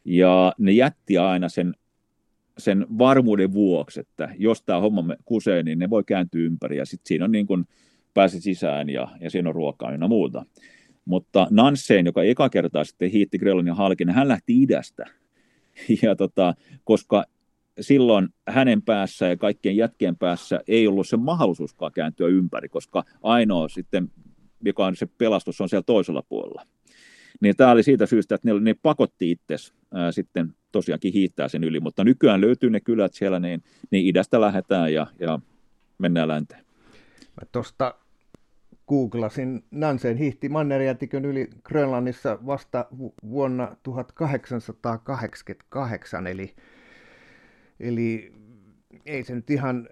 Ja 0.06 0.54
ne 0.58 0.72
jätti 0.72 1.18
aina 1.18 1.50
sen, 1.50 1.74
sen 2.58 2.86
varmuuden 2.98 3.54
vuoksi, 3.54 4.00
että 4.00 4.30
jos 4.38 4.62
tämä 4.62 4.80
homma 4.80 5.16
kusee, 5.26 5.64
niin 5.64 5.80
ne 5.80 5.90
voi 5.90 6.04
kääntyä 6.04 6.42
ympäri 6.42 6.78
ja 6.78 6.86
sitten 6.86 7.08
siinä 7.08 7.26
on 7.26 7.32
niin 7.32 7.48
kuin 7.48 7.66
pääset 8.14 8.44
sisään 8.44 8.90
ja, 8.90 9.08
ja 9.22 9.30
siinä 9.30 9.50
on 9.50 9.56
ruokaa 9.56 9.92
ja 9.92 10.08
muuta. 10.08 10.46
Mutta 11.06 11.48
Nanseen, 11.50 12.06
joka 12.06 12.24
eka 12.24 12.50
kertaa 12.50 12.84
sitten 12.84 13.12
hiitti 13.12 13.40
ja 13.66 13.76
Halkin, 13.76 14.08
niin 14.08 14.16
hän 14.16 14.28
lähti 14.28 14.62
idästä. 14.62 15.06
Ja 16.02 16.16
tota, 16.16 16.56
koska 16.84 17.24
silloin 17.82 18.30
hänen 18.48 18.82
päässä 18.82 19.28
ja 19.28 19.38
kaikkien 19.38 19.78
jätkien 19.78 20.16
päässä 20.16 20.60
ei 20.68 20.88
ollut 20.88 21.08
se 21.08 21.18
mahdollisuuskaan 21.18 21.92
kääntyä 21.92 22.28
ympäri, 22.28 22.70
koska 22.70 23.04
ainoa 23.24 23.68
sitten, 23.68 24.12
joka 24.66 24.86
on 24.86 24.96
se 24.96 25.06
pelastus, 25.18 25.62
on 25.62 25.70
siellä 25.70 25.84
toisella 25.84 26.24
puolella. 26.30 26.66
Niin 27.42 27.56
tämä 27.56 27.72
oli 27.72 27.84
siitä 27.84 28.06
syystä, 28.06 28.36
että 28.36 28.54
ne, 28.54 28.60
ne 28.60 28.74
pakotti 28.74 29.40
itse 29.92 30.12
sitten 30.12 30.54
tosiaankin 30.72 31.14
hiittää 31.14 31.48
sen 31.48 31.64
yli, 31.64 31.80
mutta 31.80 32.04
nykyään 32.04 32.42
löytyy 32.42 32.70
ne 32.70 32.80
kylät 32.80 33.14
siellä, 33.14 33.40
niin, 33.40 33.64
niin 33.92 34.06
idästä 34.06 34.42
lähdetään 34.42 34.94
ja, 34.94 35.08
ja 35.20 35.40
mennään 35.98 36.28
länteen. 36.28 36.66
Tuosta 37.52 37.96
googlasin 38.88 39.64
Nansen 39.72 40.18
hiihti 40.18 40.50
mannerjätikön 40.50 41.26
yli 41.26 41.50
Grönlannissa 41.64 42.40
vasta 42.46 42.86
vuonna 43.30 43.76
1888, 43.84 46.28
eli, 46.28 46.56
eli 47.80 48.34
ei 49.06 49.24
se 49.24 49.36
nyt 49.36 49.50
ihan 49.50 49.90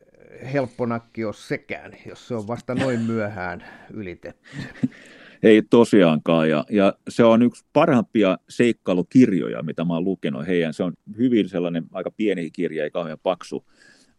helpponakki 0.53 1.25
ole 1.25 1.33
sekään, 1.33 1.91
jos 2.05 2.27
se 2.27 2.35
on 2.35 2.47
vasta 2.47 2.75
noin 2.75 2.99
myöhään 2.99 3.63
ylitetty. 3.93 4.49
Ei 5.43 5.61
tosiaankaan, 5.61 6.49
ja, 6.49 6.65
ja 6.69 6.93
se 7.09 7.23
on 7.23 7.41
yksi 7.41 7.65
parhaimpia 7.73 8.37
seikkailukirjoja, 8.49 9.63
mitä 9.63 9.85
mä 9.85 9.93
oon 9.93 10.03
lukenut 10.03 10.47
heidän. 10.47 10.73
Se 10.73 10.83
on 10.83 10.93
hyvin 11.17 11.49
sellainen 11.49 11.83
aika 11.91 12.11
pieni 12.11 12.51
kirja, 12.51 12.83
ei 12.83 12.91
kauhean 12.91 13.19
paksu, 13.23 13.65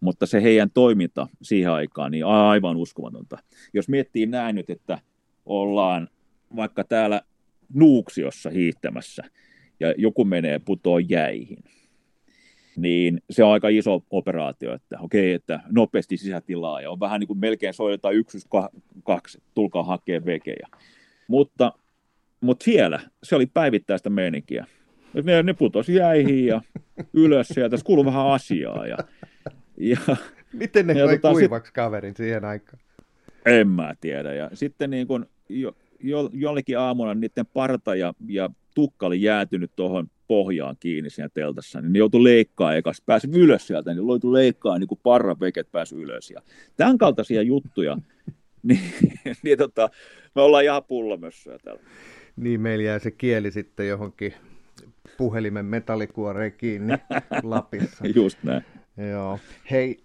mutta 0.01 0.27
se 0.27 0.43
heidän 0.43 0.71
toiminta 0.71 1.29
siihen 1.43 1.73
aikaan, 1.73 2.11
niin 2.11 2.25
aivan 2.25 2.77
uskomatonta. 2.77 3.39
Jos 3.75 3.89
miettii 3.89 4.27
näin 4.27 4.55
nyt, 4.55 4.71
että 4.71 4.99
ollaan 5.47 6.09
vaikka 6.57 6.85
täällä 6.85 7.23
Nuuksiossa 7.75 8.51
hiihtämässä, 8.51 9.23
ja 9.81 9.95
joku 9.97 10.25
menee 10.25 10.59
putoon 10.59 11.11
jäihin, 11.11 11.59
niin 12.77 13.21
se 13.31 13.45
on 13.45 13.53
aika 13.53 13.69
iso 13.69 14.03
operaatio, 14.11 14.75
että 14.75 14.99
okei, 15.01 15.33
että 15.33 15.61
nopeasti 15.71 16.17
sisätilaa, 16.17 16.81
ja 16.81 16.91
on 16.91 17.01
vähän 17.01 17.21
niin 17.21 17.29
kuin 17.29 17.39
melkein 17.39 17.75
soitetaan 17.75 18.15
yksi, 18.15 18.39
kaksi, 19.05 19.43
tulkaa 19.55 19.83
hakea 19.83 20.25
vekejä. 20.25 20.69
Mutta, 21.29 21.73
mutta 22.41 22.65
siellä 22.65 23.01
se 23.23 23.37
oli 23.37 23.47
päivittäistä 23.47 24.11
meininkiä. 24.11 24.67
Ne, 25.25 25.43
ne 25.43 25.53
putosi 25.53 25.95
jäihin 25.95 26.47
ja 26.47 26.63
ylös 27.13 27.49
sieltä, 27.49 27.71
tässä 27.71 27.87
kuului 27.87 28.05
vähän 28.05 28.27
asiaa. 28.27 28.87
Ja, 28.87 28.99
ja, 29.77 30.17
Miten 30.53 30.87
ne 30.87 30.93
ja 30.93 31.07
tota, 31.07 31.33
kuivaksi 31.33 31.69
sit, 31.69 31.75
kaverin 31.75 32.17
siihen 32.17 32.45
aikaan? 32.45 32.79
En 33.47 33.69
mä 33.69 33.95
tiedä. 34.01 34.35
Ja 34.35 34.51
sitten 34.55 34.91
niin 34.91 35.07
kun 35.07 35.27
jo, 35.49 35.73
jo, 36.01 36.31
jollekin 36.33 36.79
aamuna 36.79 37.15
niiden 37.15 37.47
parta 37.47 37.95
ja, 37.95 38.15
ja 38.29 38.51
tukka 38.75 39.07
oli 39.07 39.23
jäätynyt 39.23 39.71
tuohon 39.77 40.11
pohjaan 40.27 40.77
kiinni 40.81 41.11
siinä 41.11 41.29
teltassa, 41.35 41.81
niin 41.81 41.93
ne 41.93 41.99
joutui 41.99 42.25
leikkaa 42.25 42.75
eka, 42.75 42.93
pääsi 43.07 43.29
ylös 43.33 43.67
sieltä, 43.67 43.95
niin 43.95 44.07
loitu 44.07 44.33
leikkaa 44.33 44.79
niin 44.79 44.89
kuin 44.89 45.01
parraveket 45.03 45.73
pääsi 45.73 45.97
ylös. 45.97 46.31
Ja 46.31 46.43
tämän 46.77 46.99
kaltaisia 46.99 47.43
juttuja, 47.43 47.99
niin, 48.69 48.81
niin 49.43 49.59
tota, 49.59 49.91
me 50.35 50.43
ollaan 50.43 50.65
ihan 50.65 50.85
pullamössöä 50.85 51.59
täällä. 51.65 51.83
Niin, 52.37 52.61
meillä 52.61 52.85
jää 52.85 52.99
se 52.99 53.11
kieli 53.11 53.51
sitten 53.51 53.89
johonkin 53.89 54.35
puhelimen 55.19 55.67
metallikuoreen 55.67 56.53
kiinni 56.53 56.95
Lapissa. 57.43 58.07
Just 58.15 58.39
näin. 58.43 58.65
Joo. 59.11 59.39
Hei, 59.71 60.03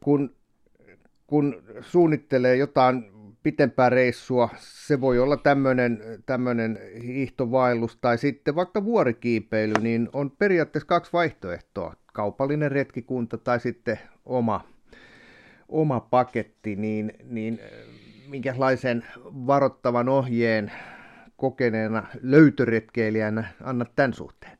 kun, 0.00 0.34
kun 1.26 1.62
suunnittelee 1.80 2.56
jotain 2.56 3.10
pitempää 3.42 3.90
reissua, 3.90 4.48
se 4.58 5.00
voi 5.00 5.18
olla 5.18 5.36
tämmöinen, 5.36 6.00
tämmöinen 6.26 6.78
hiihtovaellus 7.02 7.96
tai 7.96 8.18
sitten 8.18 8.54
vaikka 8.54 8.84
vuorikiipeily, 8.84 9.74
niin 9.80 10.08
on 10.12 10.30
periaatteessa 10.30 10.86
kaksi 10.86 11.12
vaihtoehtoa. 11.12 11.94
Kaupallinen 12.12 12.72
retkikunta 12.72 13.38
tai 13.38 13.60
sitten 13.60 13.98
oma, 14.24 14.64
oma 15.70 16.00
paketti, 16.00 16.76
niin, 16.76 17.12
niin 17.24 17.60
minkälaisen 18.28 19.04
varoittavan 19.24 20.08
ohjeen 20.08 20.72
kokeneena 21.36 22.06
löytöretkeilijänä 22.22 23.44
annat 23.62 23.90
tämän 23.96 24.14
suhteen? 24.14 24.58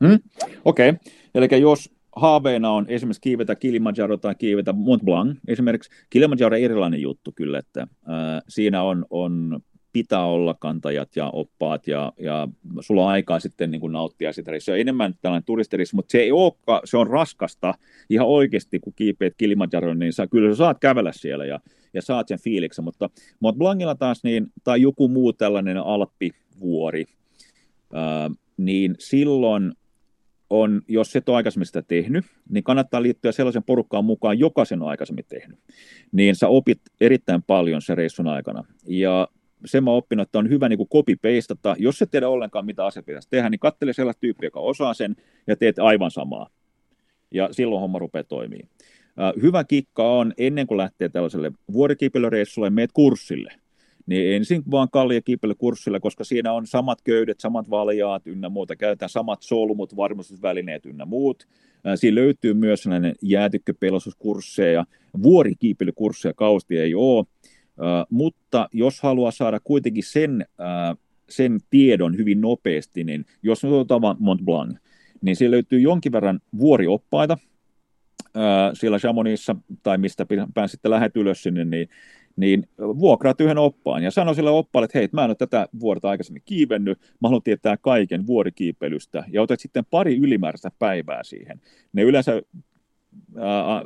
Mm, 0.00 0.18
Okei, 0.64 0.88
okay. 0.88 1.00
eli 1.34 1.60
jos 1.60 1.98
haaveena 2.16 2.70
on 2.70 2.84
esimerkiksi 2.88 3.20
kiivetä 3.20 3.54
Kilimanjaro 3.54 4.16
tai 4.16 4.34
kiivetä 4.34 4.72
Mont 4.72 5.02
Blanc, 5.02 5.38
esimerkiksi 5.48 5.90
Kilimanjaro 6.10 6.56
on 6.56 6.62
erilainen 6.62 7.02
juttu 7.02 7.32
kyllä, 7.32 7.58
että 7.58 7.86
ää, 8.06 8.42
siinä 8.48 8.82
on, 8.82 9.06
on 9.10 9.60
pitää 9.92 10.24
olla 10.24 10.54
kantajat 10.54 11.16
ja 11.16 11.30
oppaat 11.30 11.86
ja, 11.86 12.12
ja 12.20 12.48
sulla 12.80 13.02
on 13.02 13.08
aikaa 13.08 13.40
sitten 13.40 13.70
niin 13.70 13.80
kuin 13.80 13.92
nauttia 13.92 14.32
sitä. 14.32 14.52
Se 14.58 14.72
on 14.72 14.78
enemmän 14.78 15.14
tällainen 15.22 15.44
turisteris, 15.44 15.94
mutta 15.94 16.12
se 16.12 16.18
ei 16.18 16.32
ole, 16.32 16.52
se 16.84 16.96
on 16.96 17.06
raskasta 17.06 17.74
ihan 18.10 18.26
oikeasti, 18.26 18.80
kun 18.80 18.92
kiipeät 18.96 19.34
Kilimanjaron, 19.36 19.98
niin 19.98 20.12
sä, 20.12 20.26
kyllä 20.26 20.50
sä 20.50 20.56
saat 20.56 20.78
kävellä 20.78 21.12
siellä 21.12 21.44
ja, 21.44 21.60
ja 21.94 22.02
saat 22.02 22.28
sen 22.28 22.40
fiiliksen, 22.40 22.84
mutta 22.84 23.10
Mont 23.40 23.58
Blancilla 23.58 23.94
taas 23.94 24.24
niin, 24.24 24.46
tai 24.64 24.82
joku 24.82 25.08
muu 25.08 25.32
tällainen 25.32 25.78
alppivuori, 25.78 27.04
ää, 27.92 28.30
niin 28.56 28.94
silloin 28.98 29.72
on, 30.50 30.82
jos 30.88 31.16
et 31.16 31.28
ole 31.28 31.36
aikaisemmin 31.36 31.66
sitä 31.66 31.82
tehnyt, 31.82 32.24
niin 32.48 32.64
kannattaa 32.64 33.02
liittyä 33.02 33.32
sellaisen 33.32 33.62
porukkaan 33.62 34.04
mukaan, 34.04 34.38
joka 34.38 34.64
sen 34.64 34.82
on 34.82 34.88
aikaisemmin 34.88 35.24
tehnyt. 35.28 35.58
Niin 36.12 36.36
sä 36.36 36.48
opit 36.48 36.80
erittäin 37.00 37.42
paljon 37.42 37.82
sen 37.82 37.96
reissun 37.96 38.28
aikana. 38.28 38.64
Ja 38.86 39.28
sen 39.64 39.84
mä 39.84 39.90
oppinut, 39.90 40.28
että 40.28 40.38
on 40.38 40.48
hyvä 40.48 40.68
niin 40.68 40.76
kuin 40.76 40.88
copy-pastata. 40.88 41.76
Jos 41.78 42.02
et 42.02 42.10
tiedä 42.10 42.28
ollenkaan, 42.28 42.66
mitä 42.66 42.84
asia 42.84 43.02
pitäisi 43.02 43.28
tehdä, 43.30 43.50
niin 43.50 43.58
kattele 43.58 43.92
sellaista 43.92 44.20
tyyppiä, 44.20 44.46
joka 44.46 44.60
osaa 44.60 44.94
sen, 44.94 45.16
ja 45.46 45.56
teet 45.56 45.78
aivan 45.78 46.10
samaa. 46.10 46.50
Ja 47.30 47.48
silloin 47.52 47.80
homma 47.80 47.98
rupeaa 47.98 48.24
toimii. 48.24 48.68
Hyvä 49.42 49.64
kikka 49.64 50.12
on, 50.12 50.32
ennen 50.38 50.66
kuin 50.66 50.78
lähtee 50.78 51.08
tällaiselle 51.08 51.52
vuorikiipeilyreissulle, 51.72 52.70
meet 52.70 52.92
kurssille– 52.92 53.52
niin 54.08 54.34
ensin 54.36 54.62
vaan 54.70 54.88
kallia 54.92 55.20
kurssilla, 55.58 56.00
koska 56.00 56.24
siinä 56.24 56.52
on 56.52 56.66
samat 56.66 57.02
köydet, 57.02 57.40
samat 57.40 57.70
valjaat 57.70 58.26
ynnä 58.26 58.48
muuta, 58.48 58.76
käytetään 58.76 59.08
samat 59.08 59.42
solmut, 59.42 59.96
varmistusvälineet 59.96 60.86
ynnä 60.86 61.04
muut. 61.04 61.48
Siinä 61.94 62.14
löytyy 62.14 62.54
myös 62.54 62.82
sellainen 62.82 63.14
jäätykköpelastuskursseja, 63.22 64.84
vuorikiipeilykursseja 65.22 66.34
kausti 66.34 66.78
ei 66.78 66.94
ole, 66.94 67.24
mutta 68.10 68.68
jos 68.72 69.00
haluaa 69.00 69.30
saada 69.30 69.60
kuitenkin 69.60 70.04
sen, 70.04 70.46
sen 71.28 71.58
tiedon 71.70 72.16
hyvin 72.16 72.40
nopeasti, 72.40 73.04
niin 73.04 73.24
jos 73.42 73.64
me 73.64 73.70
otetaan 73.70 74.16
Mont 74.18 74.42
Blanc, 74.42 74.76
niin 75.20 75.36
siellä 75.36 75.54
löytyy 75.54 75.80
jonkin 75.80 76.12
verran 76.12 76.40
vuorioppaita, 76.58 77.38
siellä 78.72 78.98
Chamonixissa 78.98 79.56
tai 79.82 79.98
mistä 79.98 80.26
pääsitte 80.54 80.90
lähet 80.90 81.16
ylös 81.16 81.42
sinne, 81.42 81.64
niin 81.64 81.88
niin 82.36 82.68
vuokraat 82.78 83.40
yhden 83.40 83.58
oppaan 83.58 84.02
ja 84.02 84.10
sano 84.10 84.34
sille 84.34 84.50
oppaalle, 84.50 84.84
että 84.84 84.98
hei, 84.98 85.08
mä 85.12 85.24
en 85.24 85.30
ole 85.30 85.34
tätä 85.34 85.68
vuorta 85.80 86.10
aikaisemmin 86.10 86.42
kiivennyt, 86.44 86.98
mä 86.98 87.28
haluan 87.28 87.42
tietää 87.42 87.76
kaiken 87.76 88.26
vuorikiipeilystä 88.26 89.24
ja 89.32 89.42
otat 89.42 89.60
sitten 89.60 89.84
pari 89.90 90.16
ylimääräistä 90.16 90.70
päivää 90.78 91.22
siihen. 91.22 91.60
Ne 91.92 92.02
yleensä 92.02 92.42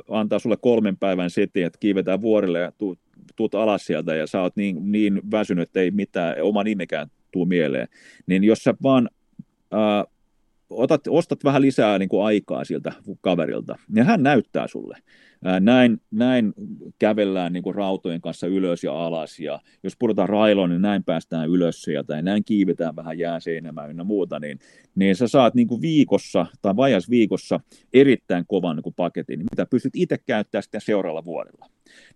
antaa 0.09 0.39
sulle 0.39 0.57
kolmen 0.61 0.97
päivän 0.97 1.29
setin, 1.29 1.65
että 1.65 1.79
kiivetään 1.79 2.21
vuorille 2.21 2.59
ja 2.59 2.71
tuut, 2.71 2.99
tuut 3.35 3.55
alas 3.55 3.85
sieltä 3.85 4.15
ja 4.15 4.27
sä 4.27 4.41
oot 4.41 4.55
niin, 4.55 4.91
niin 4.91 5.21
väsynyt, 5.31 5.61
että 5.69 5.79
ei 5.79 5.91
mitään, 5.91 6.41
oma 6.41 6.63
nimekään 6.63 7.07
tuu 7.31 7.45
mieleen. 7.45 7.87
Niin 8.27 8.43
jos 8.43 8.63
sä 8.63 8.73
vaan 8.83 9.09
ää, 9.71 10.05
otat, 10.75 11.01
ostat 11.09 11.43
vähän 11.43 11.61
lisää 11.61 11.99
niin 11.99 12.09
kuin 12.09 12.25
aikaa 12.25 12.63
siltä 12.63 12.93
kaverilta, 13.21 13.75
ja 13.95 14.03
hän 14.03 14.23
näyttää 14.23 14.67
sulle. 14.67 14.97
Näin, 15.59 16.01
näin 16.11 16.53
kävellään 16.99 17.53
niin 17.53 17.63
kuin 17.63 17.75
rautojen 17.75 18.21
kanssa 18.21 18.47
ylös 18.47 18.83
ja 18.83 18.93
alas, 18.93 19.39
ja 19.39 19.59
jos 19.83 19.93
puhutaan 19.99 20.29
railoon, 20.29 20.69
niin 20.69 20.81
näin 20.81 21.03
päästään 21.03 21.49
ylös 21.49 21.81
sieltä, 21.81 22.15
ja 22.15 22.21
näin 22.21 22.43
kiivetään 22.43 22.95
vähän 22.95 23.19
jääseinämään 23.19 23.89
ynnä 23.89 24.03
muuta, 24.03 24.39
niin, 24.39 24.59
niin 24.95 25.15
sä 25.15 25.27
saat 25.27 25.55
niin 25.55 25.67
kuin 25.67 25.81
viikossa 25.81 26.45
tai 26.61 26.75
vajas 26.75 27.09
viikossa 27.09 27.59
erittäin 27.93 28.45
kovan 28.47 28.75
niin 28.75 28.83
kuin 28.83 28.95
paketin, 28.95 29.39
mitä 29.39 29.65
pystyt 29.65 29.93
itse 29.95 30.17
käyttämään 30.17 30.63
sitten 30.63 30.81
seuraavalla 30.81 31.25
vuodella. 31.25 31.69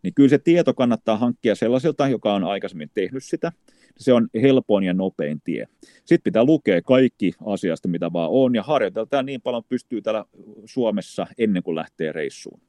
Niin 0.04 0.14
kyllä 0.14 0.30
se 0.30 0.38
tieto 0.38 0.74
kannattaa 0.74 1.18
hankkia 1.18 1.56
sellaiselta, 1.56 2.08
joka 2.08 2.34
on 2.34 2.44
aikaisemmin 2.44 2.92
tehnyt 2.94 3.24
sitä, 3.24 3.52
se 3.98 4.14
on 4.14 4.28
helpoin 4.42 4.84
ja 4.84 4.94
nopein 4.94 5.42
tie. 5.44 5.68
Sitten 5.82 6.24
pitää 6.24 6.44
lukea 6.44 6.82
kaikki 6.82 7.34
asiasta, 7.46 7.88
mitä 7.88 8.14
vaan 8.14 8.30
on, 8.32 8.56
ja 8.56 8.64
harjoitella 8.64 9.24
niin 9.24 9.42
paljon 9.42 9.64
pystyy 9.70 10.02
täällä 10.02 10.26
Suomessa 10.66 11.28
ennen 11.38 11.64
kuin 11.64 11.76
lähtee 11.76 12.12
reissuun. 12.12 12.62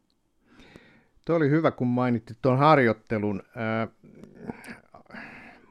Tuo 1.24 1.36
oli 1.36 1.50
hyvä, 1.50 1.70
kun 1.70 1.86
mainitsit 1.86 2.38
tuon 2.42 2.58
harjoittelun. 2.58 3.42
Äh, 3.56 3.88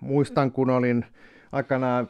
muistan, 0.01 0.51
kun 0.51 0.70
olin 0.70 1.05
aikanaan 1.51 2.10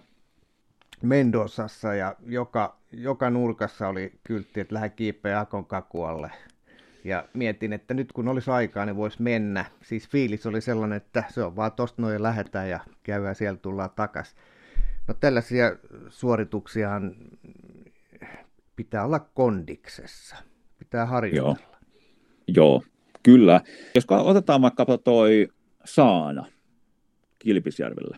Mendosassa 1.01 1.93
ja 1.93 2.15
joka, 2.25 2.77
joka 2.91 3.29
nurkassa 3.29 3.87
oli 3.87 4.11
kyltti, 4.23 4.59
että 4.59 4.75
lähde 4.75 4.89
kiipeä 4.89 5.39
Akon 5.39 5.65
kakualle. 5.65 6.31
Ja 7.07 7.27
mietin, 7.33 7.73
että 7.73 7.93
nyt 7.93 8.11
kun 8.11 8.27
olisi 8.27 8.51
aikaa, 8.51 8.85
niin 8.85 8.95
voisi 8.95 9.21
mennä. 9.21 9.65
Siis 9.81 10.09
fiilis 10.09 10.45
oli 10.45 10.61
sellainen, 10.61 10.97
että 10.97 11.23
se 11.29 11.43
on 11.43 11.55
vaan 11.55 11.71
tosta 11.71 12.01
noin 12.01 12.23
lähetään 12.23 12.69
ja 12.69 12.79
käydään 13.03 13.35
siellä 13.35 13.57
tullaan 13.57 13.89
takas. 13.95 14.35
No 15.07 15.13
tällaisia 15.13 15.77
suorituksiahan 16.09 17.15
pitää 18.75 19.05
olla 19.05 19.19
kondiksessa. 19.19 20.35
Pitää 20.79 21.05
harjoitella. 21.05 21.57
Joo, 22.47 22.47
Joo 22.47 22.83
kyllä. 23.23 23.61
Jos 23.95 24.05
otetaan 24.09 24.61
vaikka 24.61 24.85
toi 25.03 25.47
Saana 25.85 26.45
Kilpisjärvellä. 27.39 28.17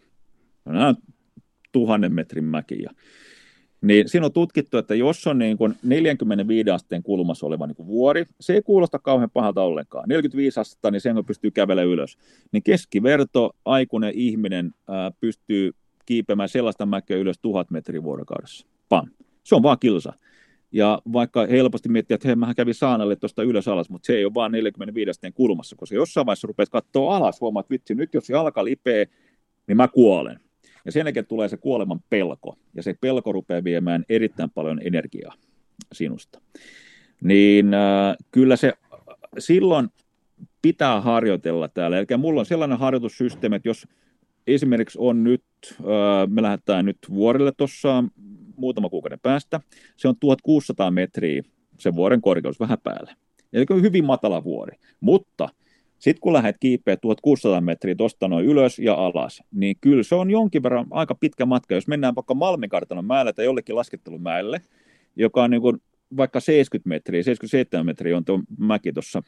On 0.66 0.96
tuhannen 1.72 2.14
metrin 2.14 2.44
mäkiä. 2.44 2.92
Niin 3.82 4.10
siinä 4.10 4.26
on 4.26 4.34
tutkittu, 4.34 4.78
että 4.78 4.96
jos 4.96 5.28
on 5.28 5.38
niin 5.38 5.58
kuin 5.58 5.76
45 5.84 6.70
asteen 6.70 7.04
kulmassa 7.04 7.46
oleva 7.46 7.68
niin 7.68 7.76
kuin 7.76 7.88
vuori, 7.88 8.26
se 8.40 8.54
ei 8.54 8.62
kuulosta 8.62 9.00
kauhean 9.00 9.30
pahalta 9.34 9.62
ollenkaan. 9.62 10.10
45 10.10 10.60
astetta, 10.60 10.92
niin 10.92 11.02
sen 11.02 11.26
pystyy 11.26 11.52
kävele 11.52 11.84
ylös. 11.84 12.18
Niin 12.52 12.64
keskiverto 12.64 13.56
aikuinen 13.66 14.14
ihminen 14.16 14.72
ää, 14.88 15.12
pystyy 15.20 15.72
kiipeämään 16.06 16.50
sellaista 16.50 16.86
mäkeä 16.86 17.18
ylös 17.18 17.40
tuhat 17.42 17.72
metriä 17.72 18.04
vuorokaudessa. 18.04 18.68
Pam. 18.90 19.08
Se 19.44 19.56
on 19.56 19.64
vaan 19.64 19.78
kilsa. 19.80 20.14
Ja 20.72 21.02
vaikka 21.14 21.46
helposti 21.46 21.90
miettii, 21.90 22.16
että 22.16 22.28
hei, 22.28 22.36
mähän 22.36 22.56
kävin 22.56 22.74
saanalle 22.74 23.16
tuosta 23.16 23.44
ylös 23.44 23.68
alas, 23.68 23.90
mutta 23.90 24.06
se 24.06 24.14
ei 24.14 24.26
ole 24.26 24.34
vaan 24.34 24.52
45 24.52 25.10
asteen 25.10 25.34
kulmassa, 25.34 25.76
koska 25.76 25.96
jossain 25.96 26.26
vaiheessa 26.26 26.48
rupeat 26.48 26.70
katsoa 26.70 27.18
alas, 27.18 27.42
huomaat, 27.42 27.70
vitsi, 27.70 27.96
nyt 27.96 28.14
jos 28.14 28.30
jalka 28.30 28.66
lipee, 28.66 29.08
niin 29.68 29.78
mä 29.78 29.88
kuolen. 29.88 30.40
Ja 30.90 30.94
sen 30.94 31.06
jälkeen 31.06 31.26
tulee 31.26 31.48
se 31.48 31.58
kuoleman 31.58 32.00
pelko, 32.10 32.58
ja 32.76 32.84
se 32.84 32.96
pelko 33.02 33.32
rupeaa 33.32 33.64
viemään 33.64 34.06
erittäin 34.10 34.50
paljon 34.50 34.82
energiaa 34.84 35.34
sinusta. 35.92 36.42
Niin 37.24 37.74
äh, 37.74 38.16
kyllä 38.32 38.56
se 38.56 38.74
silloin 39.40 39.90
pitää 40.62 41.02
harjoitella 41.02 41.68
täällä. 41.68 41.98
Eli 41.98 42.06
mulla 42.18 42.40
on 42.40 42.46
sellainen 42.46 42.78
harjoitussysteemi, 42.78 43.56
että 43.56 43.70
jos 43.70 43.88
esimerkiksi 44.48 44.98
on 45.02 45.24
nyt, 45.24 45.44
äh, 45.80 46.30
me 46.30 46.42
lähdetään 46.42 46.86
nyt 46.86 46.98
vuorille 47.10 47.52
tuossa 47.58 48.04
muutama 48.56 48.90
kuukauden 48.90 49.20
päästä, 49.20 49.60
se 49.98 50.08
on 50.08 50.16
1600 50.20 50.92
metriä 50.92 51.44
se 51.78 51.96
vuoren 51.96 52.22
korkeus 52.22 52.60
vähän 52.60 52.78
päälle. 52.84 53.16
Eli 53.54 53.66
hyvin 53.82 54.06
matala 54.06 54.44
vuori, 54.44 54.78
mutta 55.00 55.50
sitten 56.00 56.22
kun 56.22 56.34
lähdet 56.34 56.56
kiipeä 56.60 56.98
1600 56.98 57.62
metriä 57.62 57.96
tuosta 57.96 58.28
noin 58.28 58.46
ylös 58.46 58.80
ja 58.80 58.94
alas, 58.94 59.44
niin 59.52 59.76
kyllä 59.82 60.04
se 60.04 60.16
on 60.16 60.32
jonkin 60.32 60.64
verran 60.64 60.88
aika 60.92 61.16
pitkä 61.16 61.46
matka. 61.46 61.76
Jos 61.76 61.88
mennään 61.88 62.16
vaikka 62.16 62.34
Malminkartanon 62.34 63.06
mäelle 63.06 63.34
tai 63.34 63.46
jollekin 63.46 63.76
laskettelumäelle, 63.76 64.62
joka 65.16 65.44
on 65.44 65.52
niin 65.52 65.62
kuin 65.62 65.78
vaikka 66.18 66.40
70 66.40 66.90
metriä, 66.90 67.24
77 67.24 67.86
metriä 67.86 68.18
on 68.18 68.26
tuo 68.26 68.40
mäki 68.58 68.94
tuossa 68.94 69.24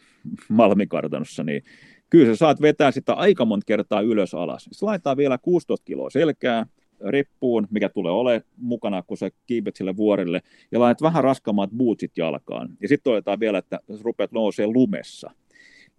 Malmikartanossa, 0.50 1.44
niin 1.44 1.64
kyllä 2.10 2.26
sä 2.26 2.36
saat 2.36 2.62
vetää 2.62 2.92
sitä 2.92 3.14
aika 3.14 3.46
monta 3.46 3.66
kertaa 3.66 4.02
ylös 4.02 4.34
alas. 4.34 4.70
Se 4.72 4.86
laittaa 4.86 5.18
vielä 5.18 5.38
16 5.38 5.86
kiloa 5.86 6.10
selkää, 6.10 6.66
reppuun, 7.08 7.68
mikä 7.72 7.90
tulee 7.90 8.12
ole 8.12 8.44
mukana, 8.58 9.04
kun 9.04 9.18
sä 9.18 9.30
kiipet 9.48 9.76
sille 9.76 9.98
vuorille, 9.98 10.42
ja 10.72 10.80
laitat 10.80 11.02
vähän 11.02 11.24
raskaammat 11.24 11.70
bootsit 11.72 12.12
jalkaan. 12.18 12.70
Ja 12.82 12.88
sitten 12.88 13.12
todetaan 13.12 13.40
vielä, 13.40 13.58
että 13.58 13.80
rupeat 14.02 14.32
nousee 14.32 14.68
lumessa 14.68 15.32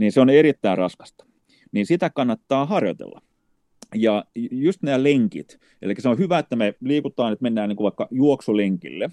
niin 0.02 0.12
se 0.12 0.20
on 0.20 0.30
erittäin 0.30 0.78
raskasta. 0.78 1.26
Niin 1.72 1.86
sitä 1.86 2.10
kannattaa 2.10 2.66
harjoitella. 2.66 3.22
Ja 3.94 4.24
just 4.50 4.82
nämä 4.82 5.02
lenkit, 5.02 5.58
eli 5.82 5.94
se 5.98 6.08
on 6.08 6.18
hyvä, 6.18 6.38
että 6.38 6.56
me 6.56 6.74
liikutaan, 6.80 7.32
että 7.32 7.42
mennään 7.42 7.68
niin 7.68 7.76
kuin 7.76 7.84
vaikka 7.84 8.08
juoksulenkille, 8.10 9.10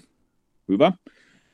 hyvä, 0.68 0.92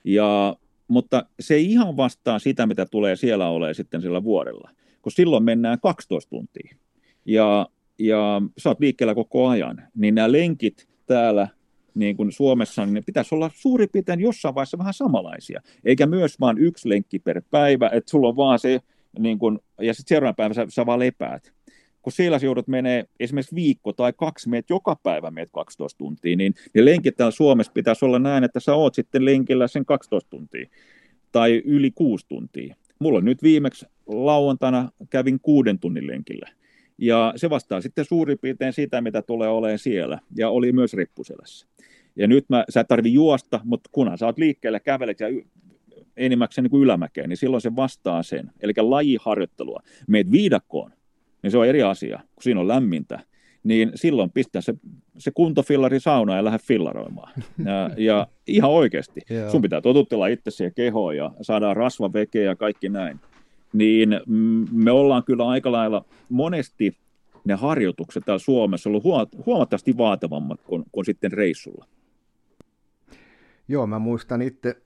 ja, 0.05 0.57
mutta 0.89 1.27
se 1.41 1.55
ei 1.55 1.73
ihan 1.73 1.97
vastaa 1.97 2.39
sitä, 2.39 2.67
mitä 2.67 2.87
tulee 2.87 3.17
siellä 3.17 3.49
ole 3.49 3.75
sitten 3.75 4.03
sillä 4.03 4.25
vuodella, 4.25 4.71
kun 5.03 5.13
silloin 5.13 5.45
mennään 5.45 5.81
12 5.81 6.31
tuntia, 6.31 6.77
ja, 7.25 7.67
ja 7.99 8.43
sä 8.59 8.69
oot 8.69 8.81
liikkeellä 8.81 9.15
koko 9.15 9.49
ajan, 9.49 9.83
niin 9.95 10.15
nämä 10.15 10.33
lenkit 10.33 10.89
täällä 11.07 11.49
niin 11.95 12.17
kuin 12.17 12.33
Suomessa, 12.33 12.85
niin 12.85 12.95
ne 12.95 13.03
pitäisi 13.03 13.35
olla 13.35 13.51
suurin 13.55 13.89
piirtein 13.93 14.21
jossain 14.21 14.55
vaiheessa 14.55 14.79
vähän 14.79 14.95
samanlaisia, 14.95 15.63
eikä 15.85 16.07
myös 16.07 16.41
vain 16.41 16.59
yksi 16.59 16.89
lenkki 16.89 17.19
per 17.19 17.43
päivä, 17.51 17.91
että 17.93 18.11
sulla 18.11 18.29
on 18.29 18.37
vaan 18.37 18.59
se 18.59 18.81
niin 19.19 19.39
kun, 19.39 19.61
ja 19.81 19.95
sitten 19.95 20.09
seuraavana 20.09 20.35
päivänä 20.35 20.55
sä, 20.55 20.67
sä 20.69 20.87
vaan 20.87 20.99
lepäät. 20.99 21.53
Kun 22.03 22.13
siellä 22.13 22.39
joudut 22.43 22.69
menee 22.69 23.05
esimerkiksi 23.21 23.55
viikko 23.55 23.93
tai 23.93 24.13
kaksi, 24.17 24.49
meet 24.49 24.71
joka 24.71 24.97
päivä 25.03 25.31
meet 25.31 25.49
12 25.53 25.99
tuntia, 25.99 26.37
niin 26.37 26.55
ne 26.75 26.85
lenkit 26.85 27.17
täällä 27.17 27.31
Suomessa 27.31 27.73
pitäisi 27.73 28.05
olla 28.05 28.19
näin, 28.19 28.45
että 28.45 28.61
sä 28.61 28.75
oot 28.75 28.95
sitten 28.95 29.25
lenkillä 29.25 29.69
sen 29.69 29.85
12 29.85 30.31
tuntia 30.31 30.69
tai 31.33 31.63
yli 31.65 31.91
kuusi 31.91 32.27
tuntia. 32.29 32.75
Mulla 32.99 33.21
nyt 33.21 33.43
viimeksi 33.43 33.87
lauantaina 34.07 34.89
kävin 35.11 35.41
kuuden 35.41 35.79
tunnin 35.79 36.07
lenkillä. 36.07 36.49
Ja 36.99 37.33
se 37.37 37.51
vastaa 37.51 37.81
sitten 37.81 38.05
suurin 38.05 38.39
piirtein 38.39 38.73
sitä, 38.73 39.01
mitä 39.01 39.23
tulee 39.23 39.49
olemaan 39.49 39.79
siellä. 39.79 40.19
Ja 40.37 40.51
oli 40.51 40.73
myös 40.73 40.95
rippuselässä. 40.95 41.67
Ja 42.17 42.27
nyt 42.27 42.45
mä, 42.49 42.65
sä 42.69 42.81
et 42.81 42.89
tarvi 42.89 43.13
juosta, 43.13 43.61
mutta 43.65 43.91
kunhan 43.93 44.19
sä 44.19 44.27
oot 44.27 44.39
liikkeellä, 44.39 44.81
kävelet 44.81 45.21
ja 45.21 45.29
enimmäkseen 46.17 46.63
niin 46.63 46.71
kuin 46.71 46.83
ylämäkeen, 46.83 47.29
niin 47.29 47.37
silloin 47.37 47.61
se 47.61 47.77
vastaa 47.77 48.23
sen. 48.23 48.51
Eli 48.61 48.73
lajiharjoittelua. 48.77 49.81
Meet 50.09 50.31
viidakkoon, 50.31 50.93
niin 51.43 51.51
se 51.51 51.59
on 51.59 51.67
eri 51.67 51.83
asia, 51.83 52.19
kun 52.19 52.43
siinä 52.43 52.61
on 52.61 52.69
lämmintä. 52.69 53.21
Niin 53.65 53.93
silloin 53.95 54.31
pistää 54.31 54.61
se, 54.61 54.75
se 55.19 55.31
kuntofillari 55.31 56.01
sauna 56.01 56.37
ja 56.37 56.45
lähde 56.45 56.59
fillaroimaan. 56.59 57.33
Ja, 57.65 57.91
ja 57.97 58.27
ihan 58.47 58.71
oikeasti. 58.71 59.21
Sun 59.51 59.63
pitää 59.63 59.81
totutella 59.81 60.27
itsesi 60.27 60.65
ja 60.65 60.71
kehoon 60.71 61.17
ja 61.17 61.31
saadaan 61.43 61.77
rasvavekeä 61.77 62.43
ja 62.43 62.57
kaikki 62.57 62.89
näin. 62.89 63.21
Niin 63.73 64.21
me 64.73 64.91
ollaan 64.91 65.25
kyllä 65.25 65.49
aika 65.49 65.73
lailla 65.73 66.05
monesti 66.29 66.97
ne 67.45 67.55
harjoitukset 67.55 68.25
täällä 68.25 68.39
Suomessa 68.39 68.91
ollut 68.91 69.05
huomattavasti 69.47 69.97
vaativammat 69.97 70.61
kuin, 70.63 70.85
kuin 70.93 71.05
sitten 71.05 71.33
reissulla. 71.33 71.87
Joo, 73.69 73.87
mä 73.87 73.99
muistan 73.99 74.43
itse 74.43 74.77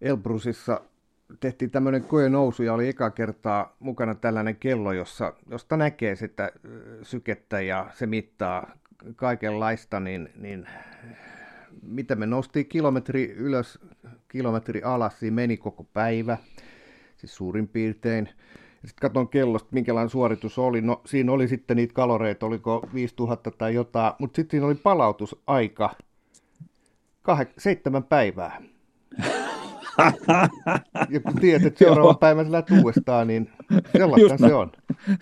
Elbrusissa 0.00 0.80
tehtiin 1.40 1.70
tämmöinen 1.70 2.04
nousu 2.30 2.62
ja 2.62 2.74
oli 2.74 2.88
eka 2.88 3.10
kertaa 3.10 3.76
mukana 3.80 4.14
tällainen 4.14 4.56
kello, 4.56 4.92
jossa, 4.92 5.32
josta 5.50 5.76
näkee 5.76 6.16
sitä 6.16 6.52
sykettä 7.02 7.60
ja 7.60 7.90
se 7.94 8.06
mittaa 8.06 8.70
kaikenlaista, 9.16 10.00
niin, 10.00 10.28
niin 10.36 10.66
mitä 11.82 12.14
me 12.14 12.26
noustiin 12.26 12.66
kilometri 12.66 13.32
ylös, 13.32 13.78
kilometri 14.28 14.82
alas, 14.82 15.20
siinä 15.20 15.34
meni 15.34 15.56
koko 15.56 15.84
päivä, 15.84 16.38
siis 17.16 17.36
suurin 17.36 17.68
piirtein. 17.68 18.28
Sitten 18.86 19.00
katson 19.00 19.28
kellosta, 19.28 19.68
minkälainen 19.72 20.10
suoritus 20.10 20.58
oli. 20.58 20.80
No 20.80 21.00
siinä 21.06 21.32
oli 21.32 21.48
sitten 21.48 21.76
niitä 21.76 21.94
kaloreita, 21.94 22.46
oliko 22.46 22.88
5000 22.94 23.50
tai 23.50 23.74
jotain, 23.74 24.12
mutta 24.18 24.36
sitten 24.36 24.50
siinä 24.50 24.66
oli 24.66 24.74
palautusaika 24.74 25.94
kah- 27.28 27.52
seitsemän 27.58 28.04
päivää. 28.04 28.62
ja 31.14 31.20
kun 31.20 31.40
tiedät, 31.40 31.66
että 31.66 31.78
seuraavan 31.78 32.18
päivän 32.18 32.52
lähdet 32.52 32.78
uudestaan, 32.82 33.26
niin 33.26 33.50
sellaista 33.98 34.38
se 34.38 34.54
on. 34.54 34.72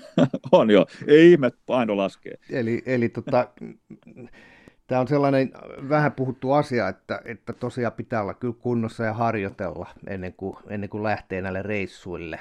on 0.53 0.71
joo, 0.71 0.87
ei 1.07 1.33
ihme, 1.33 1.51
paino 1.67 1.97
laskee. 1.97 2.35
Eli, 2.51 2.83
eli 2.87 3.09
tota, 3.09 3.49
tämä 4.87 5.01
on 5.01 5.09
sellainen 5.09 5.51
vähän 5.89 6.13
puhuttu 6.13 6.53
asia, 6.53 6.89
että, 6.89 7.21
että 7.25 7.53
tosiaan 7.53 7.93
pitää 7.93 8.23
olla 8.23 8.35
kyllä 8.35 8.55
kunnossa 8.61 9.05
ja 9.05 9.13
harjoitella 9.13 9.87
ennen 10.07 10.35
kuin, 10.37 10.57
ennen 10.69 10.91
kuin 10.91 11.03
lähtee 11.03 11.43
näille 11.43 11.63
reissuille. 11.63 12.39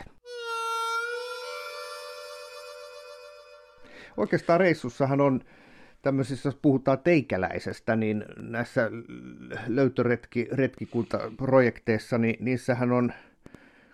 Oikeastaan 4.17 4.59
reissussahan 4.59 5.21
on 5.21 5.41
tämmöisissä, 6.05 6.49
jos 6.49 6.57
puhutaan 6.61 6.99
teikäläisestä, 6.99 7.95
niin 7.95 8.25
näissä 8.37 8.91
löytöretkikuntaprojekteissa, 9.67 12.17
niin 12.17 12.35
niissähän 12.39 12.91
on 12.91 13.13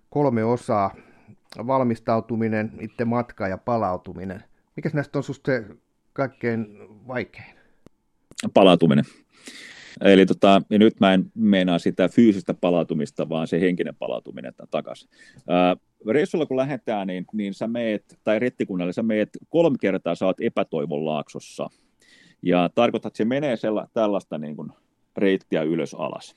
kolme 0.09 0.43
osaa, 0.43 0.95
valmistautuminen, 1.67 2.71
itse 2.79 3.05
matka 3.05 3.47
ja 3.47 3.57
palautuminen. 3.57 4.43
Mikäs 4.75 4.93
näistä 4.93 5.19
on 5.19 5.23
susta 5.23 5.51
se 5.51 5.65
kaikkein 6.13 6.67
vaikein? 7.07 7.55
Palautuminen. 8.53 9.05
Eli 10.01 10.25
tota, 10.25 10.61
ja 10.69 10.79
nyt 10.79 10.99
mä 10.99 11.13
en 11.13 11.31
meinaa 11.35 11.79
sitä 11.79 12.09
fyysistä 12.09 12.53
palautumista, 12.53 13.29
vaan 13.29 13.47
se 13.47 13.61
henkinen 13.61 13.95
palautuminen 13.95 14.53
takaisin. 14.71 15.09
reissulla 16.09 16.45
kun 16.45 16.57
lähdetään, 16.57 17.07
niin, 17.07 17.25
niin 17.33 17.53
sä 17.53 17.67
meet, 17.67 18.19
tai 18.23 18.39
rettikunnalle 18.39 18.93
sä 18.93 19.03
meet 19.03 19.29
kolme 19.49 19.77
kertaa, 19.81 20.15
sä 20.15 20.25
oot 20.25 20.41
epätoivon 20.41 21.05
laaksossa– 21.05 21.69
ja 22.41 22.69
tarkoittaa, 22.75 23.07
että 23.07 23.17
se 23.17 23.25
menee 23.25 23.57
sella, 23.57 23.87
tällaista 23.93 24.37
niin 24.37 24.55
kuin 24.55 24.69
reittiä 25.17 25.61
ylös 25.61 25.93
alas. 25.93 26.35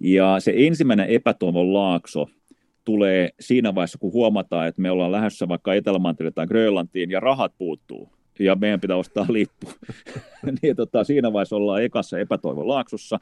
Ja 0.00 0.36
se 0.38 0.54
ensimmäinen 0.56 1.08
epätoivon 1.08 1.74
laakso 1.74 2.26
tulee 2.84 3.30
siinä 3.40 3.74
vaiheessa, 3.74 3.98
kun 3.98 4.12
huomataan, 4.12 4.68
että 4.68 4.82
me 4.82 4.90
ollaan 4.90 5.12
lähdössä 5.12 5.48
vaikka 5.48 5.74
Etelämantereelle 5.74 6.34
tai 6.34 6.46
Grönlantiin 6.46 7.10
ja 7.10 7.20
rahat 7.20 7.52
puuttuu. 7.58 8.08
ja 8.38 8.54
meidän 8.54 8.80
pitää 8.80 8.96
ostaa 8.96 9.26
lippu. 9.28 9.66
niin 10.62 10.76
tota, 10.76 11.04
siinä 11.04 11.32
vaiheessa 11.32 11.56
ollaan 11.56 11.82
ekassa 11.82 12.18
epätoivon 12.18 12.68
laaksossa. 12.68 13.20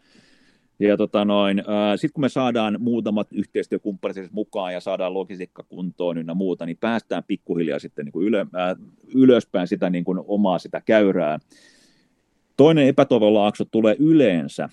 Ja 0.78 0.96
tota 0.96 1.24
noin, 1.24 1.62
sitten 1.96 2.12
kun 2.12 2.20
me 2.20 2.28
saadaan 2.28 2.76
muutamat 2.80 3.28
yhteistyökumppanit 3.32 4.32
mukaan 4.32 4.72
ja 4.72 4.80
saadaan 4.80 5.14
logistiikka 5.14 5.62
kuntoon 5.62 6.18
ynnä 6.18 6.34
muuta, 6.34 6.66
niin 6.66 6.76
päästään 6.80 7.24
pikkuhiljaa 7.26 7.78
sitten 7.78 8.04
niin 8.04 8.12
kuin 8.12 8.26
ylö, 8.26 8.40
äh, 8.40 8.76
ylöspäin 9.14 9.68
sitä 9.68 9.90
niin 9.90 10.04
kuin 10.04 10.18
omaa 10.26 10.58
sitä 10.58 10.80
käyrää. 10.80 11.38
Toinen 12.56 12.86
epätoivon 12.86 13.34
laakso 13.34 13.64
tulee 13.64 13.96
yleensä 13.98 14.64
äh, 14.64 14.70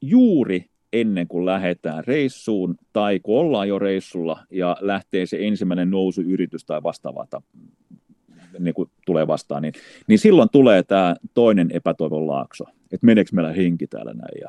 juuri 0.00 0.64
ennen 0.92 1.28
kuin 1.28 1.46
lähdetään 1.46 2.04
reissuun 2.04 2.74
tai 2.92 3.20
kun 3.20 3.40
ollaan 3.40 3.68
jo 3.68 3.78
reissulla 3.78 4.40
ja 4.50 4.76
lähtee 4.80 5.26
se 5.26 5.38
ensimmäinen 5.40 5.90
nousuyritys 5.90 6.64
tai 6.64 6.82
vastaava 6.82 7.26
niin 8.58 8.74
kuin 8.74 8.90
tulee 9.06 9.26
vastaan, 9.26 9.62
niin, 9.62 9.74
niin 10.06 10.18
silloin 10.18 10.48
tulee 10.52 10.82
tämä 10.82 11.16
toinen 11.34 11.70
epätoivon 11.72 12.26
laakso, 12.26 12.64
että 12.92 13.06
meneekö 13.06 13.30
meillä 13.32 13.52
henki 13.52 13.86
täällä 13.86 14.14
näin 14.14 14.40
ja, 14.40 14.48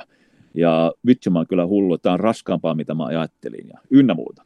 ja 0.54 0.92
vitsi 1.06 1.30
mä 1.30 1.40
oon 1.40 1.48
kyllä 1.48 1.66
hullu, 1.68 1.98
tämä 1.98 2.14
on 2.14 2.20
raskaampaa 2.20 2.76
mitä 2.76 2.94
mä 2.94 3.06
ajattelin 3.06 3.68
ja 3.68 3.80
ynnä 3.90 4.14
muuta. 4.14 4.46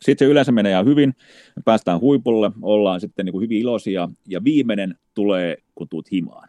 Sitten 0.00 0.26
se 0.26 0.30
yleensä 0.30 0.52
menee 0.52 0.72
ihan 0.72 0.86
hyvin, 0.86 1.14
päästään 1.64 2.00
huipulle, 2.00 2.50
ollaan 2.62 3.00
sitten 3.00 3.26
niin 3.26 3.32
kuin 3.32 3.42
hyvin 3.42 3.60
iloisia 3.60 4.08
ja 4.28 4.44
viimeinen 4.44 4.94
tulee, 5.14 5.56
kun 5.74 5.88
tuut 5.88 6.10
himaan. 6.12 6.48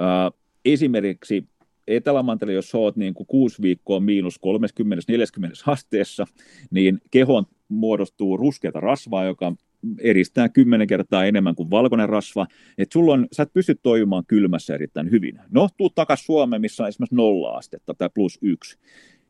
Äh, 0.00 0.40
esimerkiksi 0.64 1.44
Etelämantereella, 1.86 2.58
jos 2.58 2.74
olet 2.74 2.96
niin 2.96 3.14
kuin 3.14 3.26
kuusi 3.26 3.62
viikkoa 3.62 4.00
miinus 4.00 4.40
30-40 4.46 5.62
asteessa, 5.66 6.26
niin 6.70 7.00
kehon 7.10 7.44
muodostuu 7.68 8.36
ruskeata 8.36 8.80
rasvaa, 8.80 9.24
joka 9.24 9.54
eristää 9.98 10.48
kymmenen 10.48 10.86
kertaa 10.86 11.24
enemmän 11.24 11.54
kuin 11.54 11.70
valkoinen 11.70 12.08
rasva, 12.08 12.46
että 12.78 12.92
sulla 12.92 13.12
on, 13.12 13.26
sä 13.32 13.42
et 13.42 13.52
pysty 13.52 13.74
toimimaan 13.82 14.26
kylmässä 14.26 14.74
erittäin 14.74 15.10
hyvin. 15.10 15.40
No, 15.50 15.68
tuu 15.76 15.90
takaisin 15.90 16.26
Suomeen, 16.26 16.62
missä 16.62 16.82
on 16.82 16.88
esimerkiksi 16.88 17.14
nolla 17.14 17.50
astetta 17.50 17.94
tai 17.94 18.10
plus 18.14 18.38
yksi, 18.42 18.78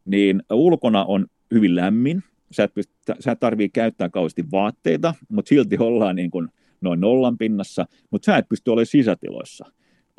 niin 0.04 0.42
ulkona 0.50 1.04
on 1.04 1.26
hyvin 1.54 1.76
lämmin, 1.76 2.22
sä 2.50 2.64
et, 2.64 2.74
pyst, 2.74 2.90
sä 3.20 3.32
et 3.32 3.40
tarvii 3.40 3.68
käyttää 3.68 4.08
kauheasti 4.08 4.44
vaatteita, 4.50 5.14
mutta 5.28 5.48
silti 5.48 5.76
ollaan 5.78 6.16
niin 6.16 6.30
kuin 6.30 6.48
noin 6.80 7.00
nollan 7.00 7.38
pinnassa, 7.38 7.86
mutta 8.10 8.26
sä 8.26 8.36
et 8.36 8.48
pysty 8.48 8.70
olemaan 8.70 8.86
sisätiloissa 8.86 9.72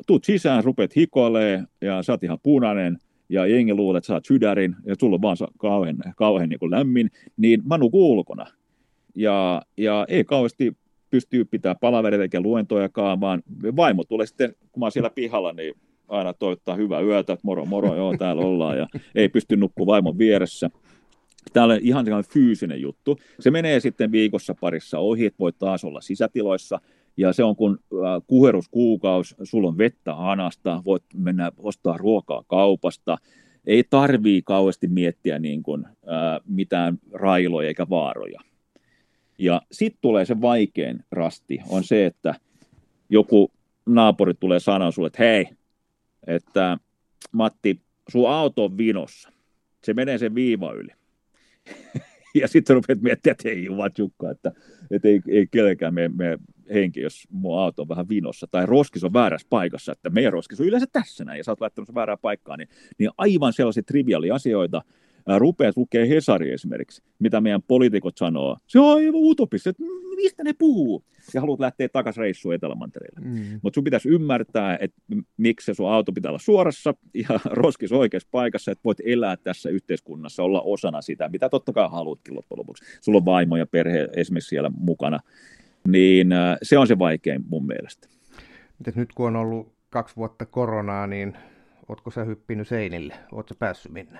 tuut 0.06 0.24
sisään, 0.24 0.64
rupeat 0.64 0.96
hikoilee 0.96 1.64
ja 1.80 2.02
sä 2.02 2.12
oot 2.12 2.22
ihan 2.22 2.38
punainen 2.42 2.98
ja 3.28 3.46
jengi 3.46 3.74
luulee, 3.74 3.98
että 3.98 4.06
sä 4.06 4.14
oot 4.14 4.24
sydärin 4.24 4.76
ja 4.86 4.94
sulla 5.00 5.14
on 5.14 5.22
vaan 5.22 5.36
kauhean, 5.58 5.96
kauhean 6.16 6.48
niin 6.48 6.70
lämmin, 6.70 7.10
niin 7.36 7.62
mä 7.68 7.78
nukun 7.78 8.02
ulkona. 8.02 8.46
Ja, 9.14 9.62
ja 9.76 10.06
ei 10.08 10.24
kauheasti 10.24 10.76
pystyy 11.10 11.44
pitää 11.44 11.74
palavereita 11.74 12.22
eikä 12.22 12.40
luentojakaan, 12.40 13.20
vaan 13.20 13.42
vaimo 13.76 14.04
tulee 14.04 14.26
sitten, 14.26 14.54
kun 14.72 14.80
mä 14.80 14.84
oon 14.84 14.92
siellä 14.92 15.10
pihalla, 15.10 15.52
niin 15.52 15.74
aina 16.08 16.32
toivottaa 16.32 16.74
hyvää 16.74 17.00
yötä, 17.00 17.36
moro 17.42 17.64
moro, 17.64 17.96
joo 17.96 18.16
täällä 18.16 18.42
ollaan 18.42 18.78
ja 18.78 18.86
ei 19.14 19.28
pysty 19.28 19.56
nukkumaan 19.56 19.86
vaimon 19.86 20.18
vieressä. 20.18 20.70
Tämä 21.52 21.66
on 21.66 21.78
ihan 21.82 22.24
fyysinen 22.32 22.80
juttu. 22.80 23.18
Se 23.40 23.50
menee 23.50 23.80
sitten 23.80 24.12
viikossa 24.12 24.54
parissa 24.60 24.98
ohi, 24.98 25.26
että 25.26 25.38
voit 25.38 25.58
taas 25.58 25.84
olla 25.84 26.00
sisätiloissa, 26.00 26.80
ja 27.16 27.32
se 27.32 27.44
on 27.44 27.56
kun 27.56 27.78
äh, 27.92 28.22
kuheruskuukaus, 28.26 29.36
sulla 29.42 29.68
on 29.68 29.78
vettä 29.78 30.14
hanasta, 30.14 30.82
voit 30.84 31.02
mennä 31.14 31.52
ostaa 31.58 31.96
ruokaa 31.96 32.42
kaupasta, 32.46 33.18
ei 33.66 33.84
tarvii 33.90 34.42
kauheasti 34.42 34.88
miettiä 34.88 35.38
niin 35.38 35.62
kuin, 35.62 35.84
ää, 36.06 36.34
äh, 36.34 36.40
mitään 36.46 36.98
railoja 37.12 37.68
eikä 37.68 37.86
vaaroja. 37.90 38.40
Ja 39.38 39.62
sitten 39.72 39.98
tulee 40.00 40.24
se 40.24 40.40
vaikein 40.40 41.04
rasti, 41.10 41.58
on 41.68 41.84
se, 41.84 42.06
että 42.06 42.34
joku 43.10 43.50
naapuri 43.86 44.34
tulee 44.34 44.60
sanoa 44.60 44.90
sulle, 44.90 45.06
että 45.06 45.22
hei, 45.22 45.48
että 46.26 46.78
Matti, 47.32 47.80
sun 48.08 48.30
auto 48.30 48.64
on 48.64 48.78
vinossa. 48.78 49.32
Se 49.84 49.94
menee 49.94 50.18
sen 50.18 50.34
viiva 50.34 50.72
yli. 50.72 50.90
ja 52.40 52.48
sitten 52.48 52.76
rupeat 52.76 53.00
miettimään, 53.00 53.32
että 53.32 53.48
ei 53.48 53.68
jukka, 53.98 54.30
että, 54.30 54.52
että 54.90 55.08
ei, 55.08 55.20
ei 55.28 55.46
kellekään 55.50 55.94
me, 55.94 56.08
me 56.08 56.38
henki, 56.74 57.00
jos 57.00 57.26
mun 57.30 57.58
auto 57.58 57.82
on 57.82 57.88
vähän 57.88 58.08
vinossa, 58.08 58.46
tai 58.50 58.66
roskis 58.66 59.04
on 59.04 59.12
väärässä 59.12 59.46
paikassa, 59.50 59.92
että 59.92 60.10
meidän 60.10 60.32
roskis 60.32 60.60
on 60.60 60.66
yleensä 60.66 60.86
tässä 60.92 61.24
näin, 61.24 61.38
ja 61.38 61.44
sä 61.44 61.52
oot 61.52 61.60
laittanut 61.60 61.86
sen 61.86 61.94
väärään 61.94 62.18
paikkaan, 62.22 62.58
niin, 62.58 62.68
niin 62.98 63.10
aivan 63.18 63.52
sellaisia 63.52 63.82
triviaali 63.82 64.30
asioita, 64.30 64.82
rupeat 65.38 65.76
lukee 65.76 66.08
Hesari 66.08 66.52
esimerkiksi, 66.52 67.02
mitä 67.18 67.40
meidän 67.40 67.62
poliitikot 67.62 68.16
sanoo. 68.16 68.56
Se 68.66 68.80
on 68.80 68.96
aivan 68.96 69.14
utopista, 69.14 69.70
että 69.70 69.82
mistä 70.16 70.44
ne 70.44 70.52
puhuu? 70.52 71.04
Ja 71.34 71.40
haluat 71.40 71.60
lähteä 71.60 71.88
takaisin 71.88 72.20
reissuun 72.20 72.54
Etelämantereelle. 72.54 73.20
Mm. 73.20 73.60
Mutta 73.62 73.74
sun 73.74 73.84
pitäisi 73.84 74.08
ymmärtää, 74.08 74.78
että 74.80 74.96
miksi 75.36 75.64
se 75.64 75.74
sun 75.74 75.90
auto 75.90 76.12
pitää 76.12 76.30
olla 76.30 76.38
suorassa 76.38 76.94
ja 77.28 77.40
roskis 77.44 77.92
oikeassa 77.92 78.28
paikassa, 78.30 78.72
että 78.72 78.84
voit 78.84 78.98
elää 79.04 79.36
tässä 79.36 79.70
yhteiskunnassa, 79.70 80.42
olla 80.42 80.60
osana 80.60 81.02
sitä, 81.02 81.28
mitä 81.28 81.48
totta 81.48 81.72
kai 81.72 81.88
haluatkin 81.90 82.34
loppujen 82.34 82.58
lopuksi. 82.58 82.84
Sulla 83.00 83.18
on 83.18 83.24
vaimo 83.24 83.56
ja 83.56 83.66
perhe 83.66 84.08
esimerkiksi 84.16 84.48
siellä 84.48 84.70
mukana. 84.78 85.20
Niin 85.88 86.28
se 86.62 86.78
on 86.78 86.86
se 86.86 86.98
vaikein 86.98 87.44
mun 87.48 87.66
mielestä. 87.66 88.08
Mites 88.78 88.96
nyt 88.96 89.12
kun 89.12 89.26
on 89.26 89.36
ollut 89.36 89.72
kaksi 89.90 90.16
vuotta 90.16 90.46
koronaa, 90.46 91.06
niin 91.06 91.36
ootko 91.88 92.10
sä 92.10 92.24
hyppinyt 92.24 92.68
seinille? 92.68 93.14
Ootko 93.32 93.54
päässyt 93.58 93.92
minne? 93.92 94.18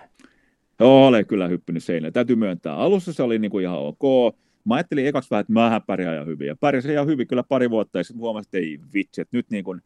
Joo, 0.81 1.07
olen 1.07 1.27
kyllä 1.27 1.49
hyppinyt 1.49 1.85
seinille. 1.85 2.11
Täytyy 2.11 2.37
myöntää. 2.37 2.77
Alussa 2.77 3.13
se 3.13 3.23
oli 3.23 3.39
niin 3.39 3.51
kuin 3.51 3.63
ihan 3.63 3.79
ok. 3.79 4.37
Mä 4.65 4.75
ajattelin 4.75 5.07
ekaksi 5.07 5.31
vähän, 5.31 5.41
että 5.41 5.53
mähän 5.53 5.83
pärjään 5.83 6.15
ihan 6.15 6.27
hyvin. 6.27 6.47
Ja 6.47 6.57
pärjäsin 6.57 6.93
ihan 6.93 7.07
hyvin 7.07 7.27
kyllä 7.27 7.43
pari 7.43 7.71
vuotta, 7.71 7.99
ja 7.99 8.05
sitten 8.05 8.21
huomasin, 8.21 8.49
että 8.49 8.59
ei 8.59 8.79
vitsi, 8.95 9.21
että 9.21 9.37
nyt 9.37 9.51
niin 9.51 9.65
kuin, 9.65 9.83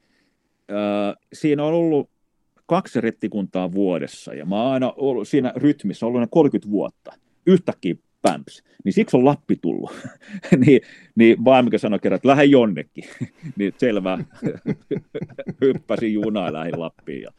äh, 0.70 1.16
siinä 1.32 1.64
on 1.64 1.74
ollut 1.74 2.10
kaksi 2.66 3.00
rettikuntaa 3.00 3.72
vuodessa, 3.72 4.34
ja 4.34 4.46
mä 4.46 4.62
oon 4.62 4.72
aina 4.72 4.92
ollut 4.96 5.28
siinä 5.28 5.52
rytmissä, 5.56 6.06
ollut 6.06 6.30
30 6.30 6.70
vuotta. 6.70 7.12
Yhtäkkiä 7.46 7.94
pämps. 8.22 8.62
Niin 8.84 8.92
siksi 8.92 9.16
on 9.16 9.24
Lappi 9.24 9.56
tullut. 9.56 9.90
niin, 10.66 10.80
niin 11.14 11.44
vaimikä 11.44 11.78
sanoi 11.78 11.98
kerran, 11.98 12.16
että 12.16 12.28
lähde 12.28 12.44
jonnekin. 12.44 13.04
niin 13.56 13.72
selvä, 13.78 14.18
hyppäsin 15.60 16.12
junaa 16.12 16.46
ja 16.46 16.52
lähdin 16.52 16.80
Lappiin. 16.80 17.22
Ja, 17.22 17.30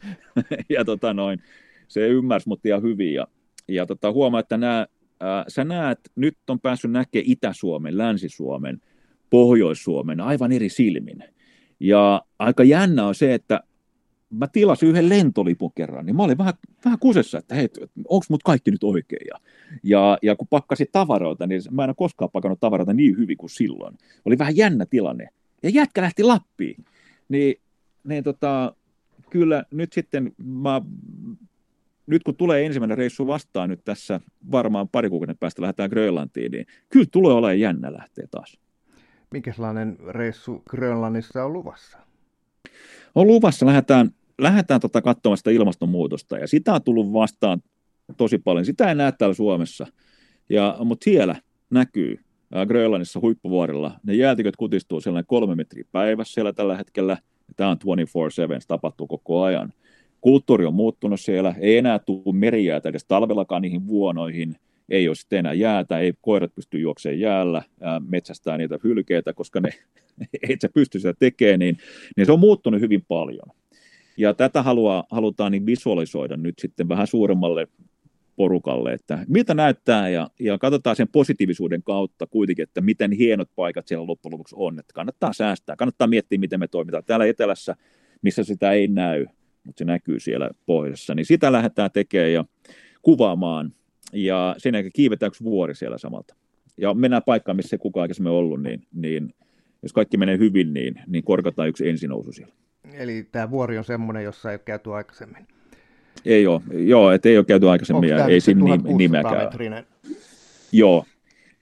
ja 0.69 0.85
tota 0.85 1.13
noin, 1.13 1.39
se 1.87 2.07
ymmärsi 2.07 2.49
mut 2.49 2.65
ihan 2.65 2.81
hyvin. 2.81 3.13
Ja, 3.13 3.27
ja 3.69 3.85
tota, 3.85 4.11
huomaa, 4.11 4.39
että 4.39 4.57
nämä, 4.57 4.87
ää, 5.19 5.45
sä 5.47 5.63
näet, 5.63 5.99
nyt 6.15 6.37
on 6.47 6.59
päässyt 6.59 6.91
näkemään 6.91 7.31
Itä-Suomen, 7.31 7.97
Länsi-Suomen, 7.97 8.81
Pohjois-Suomen 9.29 10.21
aivan 10.21 10.51
eri 10.51 10.69
silmin. 10.69 11.23
Ja 11.79 12.21
aika 12.39 12.63
jännä 12.63 13.07
on 13.07 13.15
se, 13.15 13.33
että 13.33 13.63
mä 14.29 14.47
tilasin 14.47 14.89
yhden 14.89 15.09
lentolipun 15.09 15.71
kerran, 15.75 16.05
niin 16.05 16.15
mä 16.15 16.23
olin 16.23 16.37
vähän, 16.37 16.53
vähän 16.85 16.99
kusessa, 16.99 17.37
että 17.37 17.55
hei, 17.55 17.67
onko 18.07 18.25
mut 18.29 18.43
kaikki 18.43 18.71
nyt 18.71 18.83
oikein? 18.83 19.27
Ja, 19.27 19.35
ja, 19.83 20.17
ja 20.21 20.35
kun 20.35 20.47
pakkasin 20.47 20.87
tavaroita, 20.91 21.47
niin 21.47 21.61
mä 21.71 21.83
en 21.83 21.89
ole 21.89 21.95
koskaan 21.97 22.31
pakannut 22.31 22.59
tavaroita 22.59 22.93
niin 22.93 23.17
hyvin 23.17 23.37
kuin 23.37 23.49
silloin. 23.49 23.97
Oli 24.25 24.37
vähän 24.37 24.57
jännä 24.57 24.85
tilanne. 24.85 25.29
Ja 25.63 25.69
jätkä 25.69 26.01
lähti 26.01 26.23
Lappiin. 26.23 26.85
Niin, 27.29 27.55
niin 28.03 28.23
tota, 28.23 28.75
kyllä 29.29 29.63
nyt 29.71 29.93
sitten 29.93 30.31
mä, 30.37 30.81
nyt 32.09 32.23
kun 32.23 32.35
tulee 32.35 32.65
ensimmäinen 32.65 32.97
reissu 32.97 33.27
vastaan 33.27 33.69
nyt 33.69 33.81
tässä, 33.85 34.19
varmaan 34.51 34.89
pari 34.89 35.09
kuukauden 35.09 35.37
päästä 35.37 35.61
lähdetään 35.61 35.89
Grönlantiin, 35.89 36.51
niin 36.51 36.65
kyllä 36.89 37.07
tulee 37.11 37.33
olemaan 37.33 37.59
jännä 37.59 37.93
lähteä 37.93 38.27
taas. 38.31 38.59
Minkälainen 39.31 39.97
reissu 40.07 40.63
Grönlannissa 40.69 41.45
on 41.45 41.53
luvassa? 41.53 41.97
On 43.15 43.27
luvassa, 43.27 43.65
lähdetään 43.65 44.09
lähdetään 44.39 44.81
tota 44.81 45.01
katsomaan 45.01 45.37
sitä 45.37 45.51
ilmastonmuutosta, 45.51 46.37
ja 46.37 46.47
sitä 46.47 46.73
on 46.73 46.83
tullut 46.83 47.13
vastaan 47.13 47.61
tosi 48.17 48.37
paljon. 48.37 48.65
Sitä 48.65 48.89
ei 48.89 48.95
näe 48.95 49.11
täällä 49.11 49.33
Suomessa, 49.33 49.87
ja, 50.49 50.77
mutta 50.83 51.03
siellä 51.03 51.35
näkyy 51.69 52.19
Grönlannissa 52.67 53.19
huippuvuorilla. 53.19 53.99
Ne 54.03 54.13
jäätiköt 54.13 54.55
kutistuu 54.55 55.01
sellainen 55.01 55.27
kolme 55.27 55.55
metriä 55.55 55.83
päivässä 55.91 56.33
siellä 56.33 56.53
tällä 56.53 56.77
hetkellä. 56.77 57.17
Tämä 57.55 57.69
on 57.69 57.77
24-7, 57.77 57.79
se 58.59 58.67
tapahtuu 58.67 59.07
koko 59.07 59.43
ajan. 59.43 59.73
Kulttuuri 60.21 60.65
on 60.65 60.73
muuttunut 60.73 61.19
siellä, 61.19 61.55
ei 61.59 61.77
enää 61.77 61.99
tule 61.99 62.35
merijäätä 62.35 62.89
edes 62.89 63.05
talvellakaan 63.05 63.61
niihin 63.61 63.87
vuonoihin, 63.87 64.55
ei 64.89 65.07
ole 65.07 65.15
sitten 65.15 65.39
enää 65.39 65.53
jäätä, 65.53 65.99
ei 65.99 66.13
koirat 66.21 66.55
pysty 66.55 66.79
juokseen 66.79 67.19
jäällä, 67.19 67.61
metsästää 68.09 68.57
niitä 68.57 68.79
hylkeitä, 68.83 69.33
koska 69.33 69.59
ne 69.59 69.69
ei 70.49 70.55
se 70.59 70.69
pysty 70.73 70.99
sitä 70.99 71.13
tekemään, 71.19 71.59
niin, 71.59 71.77
niin 72.17 72.25
se 72.25 72.31
on 72.31 72.39
muuttunut 72.39 72.81
hyvin 72.81 73.05
paljon. 73.07 73.47
Ja 74.17 74.33
tätä 74.33 74.63
haluaa, 74.63 75.03
halutaan 75.11 75.51
niin 75.51 75.65
visualisoida 75.65 76.37
nyt 76.37 76.59
sitten 76.59 76.89
vähän 76.89 77.07
suuremmalle 77.07 77.67
porukalle, 78.35 78.93
että 78.93 79.25
miltä 79.27 79.53
näyttää 79.53 80.09
ja, 80.09 80.29
ja 80.39 80.57
katsotaan 80.57 80.95
sen 80.95 81.07
positiivisuuden 81.07 81.83
kautta 81.83 82.27
kuitenkin, 82.27 82.63
että 82.63 82.81
miten 82.81 83.11
hienot 83.11 83.49
paikat 83.55 83.87
siellä 83.87 84.07
loppujen 84.07 84.33
lopuksi 84.33 84.55
on, 84.57 84.79
että 84.79 84.93
kannattaa 84.93 85.33
säästää, 85.33 85.75
kannattaa 85.75 86.07
miettiä, 86.07 86.39
miten 86.39 86.59
me 86.59 86.67
toimitaan. 86.67 87.03
Täällä 87.05 87.25
etelässä, 87.25 87.75
missä 88.21 88.43
sitä 88.43 88.71
ei 88.71 88.87
näy, 88.87 89.25
mutta 89.63 89.79
se 89.79 89.85
näkyy 89.85 90.19
siellä 90.19 90.49
pohjoisessa, 90.65 91.15
niin 91.15 91.25
sitä 91.25 91.51
lähdetään 91.51 91.91
tekemään 91.91 92.33
ja 92.33 92.45
kuvaamaan 93.01 93.73
ja 94.13 94.55
sen 94.57 94.73
jälkeen 94.73 94.91
kiivetään 94.95 95.27
yksi 95.27 95.43
vuori 95.43 95.75
siellä 95.75 95.97
samalta. 95.97 96.35
Ja 96.77 96.93
mennään 96.93 97.23
paikkaan, 97.25 97.55
missä 97.55 97.75
ei 97.75 97.79
kukaan 97.79 98.01
aikaisemmin 98.01 98.31
ollut, 98.31 98.63
niin, 98.63 98.81
niin 98.93 99.33
jos 99.83 99.93
kaikki 99.93 100.17
menee 100.17 100.37
hyvin, 100.37 100.73
niin, 100.73 101.01
niin 101.07 101.23
korkataan 101.23 101.69
yksi 101.69 101.89
ensinousu 101.89 102.31
siellä. 102.31 102.53
Eli 102.93 103.27
tämä 103.31 103.49
vuori 103.49 103.77
on 103.77 103.83
semmoinen, 103.83 104.23
jossa 104.23 104.51
ei 104.51 104.53
ole 104.53 104.61
käyty 104.65 104.93
aikaisemmin. 104.93 105.47
Ei 106.25 106.47
ole, 106.47 106.61
joo, 106.71 107.11
että 107.11 107.29
ei 107.29 107.37
ole 107.37 107.45
käyty 107.45 107.69
aikaisemmin 107.69 108.09
ja 108.09 108.25
ei 108.25 108.41
siinä 108.41 108.61
nimeäkään. 108.97 109.49
Joo, 110.71 111.05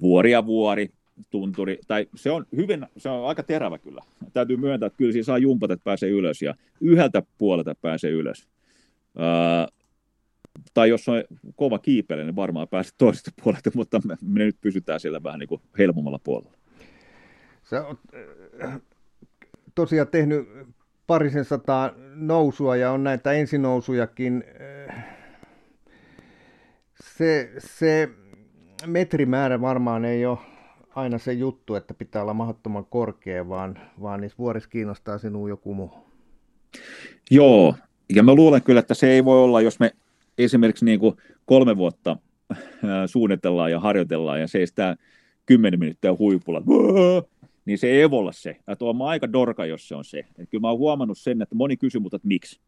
vuori 0.01 0.31
ja 0.31 0.45
vuori, 0.45 0.89
tunturi, 1.29 1.79
tai 1.87 2.07
se 2.15 2.31
on 2.31 2.45
hyvin, 2.55 2.87
se 2.97 3.09
on 3.09 3.27
aika 3.27 3.43
terävä 3.43 3.77
kyllä. 3.77 4.01
Täytyy 4.33 4.57
myöntää, 4.57 4.87
että 4.87 4.97
kyllä 4.97 5.11
siinä 5.11 5.23
saa 5.23 5.37
jumpata, 5.37 5.73
että 5.73 5.83
pääsee 5.83 6.09
ylös 6.09 6.41
ja 6.41 6.55
yhdeltä 6.81 7.23
puolelta 7.37 7.75
pääsee 7.81 8.11
ylös. 8.11 8.47
Öö, 9.19 9.77
tai 10.73 10.89
jos 10.89 11.09
on 11.09 11.23
kova 11.55 11.79
kiipele, 11.79 12.23
niin 12.23 12.35
varmaan 12.35 12.67
pääset 12.67 12.95
toisesta 12.97 13.31
puolelta, 13.43 13.71
mutta 13.73 14.01
me, 14.05 14.17
me 14.21 14.39
nyt 14.39 14.57
pysytään 14.61 14.99
siellä 14.99 15.23
vähän 15.23 15.39
niin 15.39 15.49
kuin 15.49 15.61
helpommalla 15.77 16.19
puolella. 16.23 16.57
Sä 17.63 17.87
oot 17.87 17.99
äh, 18.63 18.81
tosiaan 19.75 20.07
tehnyt 20.07 20.49
parisen 21.07 21.45
sataa 21.45 21.93
nousua 22.15 22.75
ja 22.75 22.91
on 22.91 23.03
näitä 23.03 23.31
ensinousujakin. 23.31 24.43
Äh, 24.89 25.05
se, 27.03 27.51
se 27.57 28.09
metrimäärä 28.85 29.61
varmaan 29.61 30.05
ei 30.05 30.25
ole 30.25 30.37
aina 30.97 31.17
se 31.17 31.33
juttu, 31.33 31.75
että 31.75 31.93
pitää 31.93 32.21
olla 32.21 32.33
mahdottoman 32.33 32.85
korkea, 32.85 33.49
vaan, 33.49 33.79
vaan 34.01 34.21
niissä 34.21 34.37
vuorissa 34.37 34.69
kiinnostaa 34.69 35.17
sinua 35.17 35.49
joku 35.49 35.73
muu. 35.73 35.91
Joo, 37.31 37.75
ja 38.15 38.23
mä 38.23 38.35
luulen 38.35 38.63
kyllä, 38.63 38.79
että 38.79 38.93
se 38.93 39.09
ei 39.09 39.25
voi 39.25 39.43
olla, 39.43 39.61
jos 39.61 39.79
me 39.79 39.91
esimerkiksi 40.37 40.85
niin 40.85 40.99
kuin 40.99 41.15
kolme 41.45 41.77
vuotta 41.77 42.17
äh, 42.51 42.59
suunnitellaan 43.05 43.71
ja 43.71 43.79
harjoitellaan 43.79 44.41
ja 44.41 44.47
seistää 44.47 44.95
kymmenen 45.45 45.79
minuuttia 45.79 46.15
huipulla, 46.19 46.61
niin 47.65 47.77
se 47.77 47.87
ei 47.87 48.11
voi 48.11 48.19
olla 48.19 48.31
se. 48.31 48.57
Että 48.67 48.85
on 48.85 49.01
aika 49.01 49.33
dorka, 49.33 49.65
jos 49.65 49.87
se 49.87 49.95
on 49.95 50.05
se. 50.05 50.19
Et 50.19 50.49
kyllä 50.49 50.61
mä 50.61 50.69
oon 50.69 50.79
huomannut 50.79 51.17
sen, 51.17 51.41
että 51.41 51.55
moni 51.55 51.77
kysyy 51.77 52.01
mutta 52.01 52.15
että 52.15 52.27
miksi. 52.27 52.59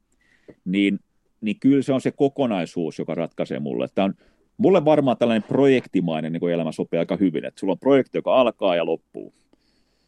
Niin, 0.66 1.00
niin 1.42 1.60
kyllä 1.60 1.82
se 1.82 1.94
on 1.94 2.02
se 2.02 2.12
kokonaisuus, 2.12 3.00
joka 3.00 3.16
ratkaisee 3.16 3.60
mulle. 3.60 3.86
Että 3.86 4.04
on, 4.04 4.14
mulle 4.60 4.86
varmaan 4.86 5.18
tällainen 5.18 5.48
projektimainen 5.48 6.34
niin 6.34 6.52
elämä 6.52 6.72
sopii 6.72 7.00
aika 7.00 7.16
hyvin, 7.16 7.46
että 7.46 7.60
sulla 7.60 7.74
on 7.74 7.80
projekti, 7.80 8.18
joka 8.18 8.36
alkaa 8.36 8.76
ja 8.76 8.86
loppuu. 8.86 9.34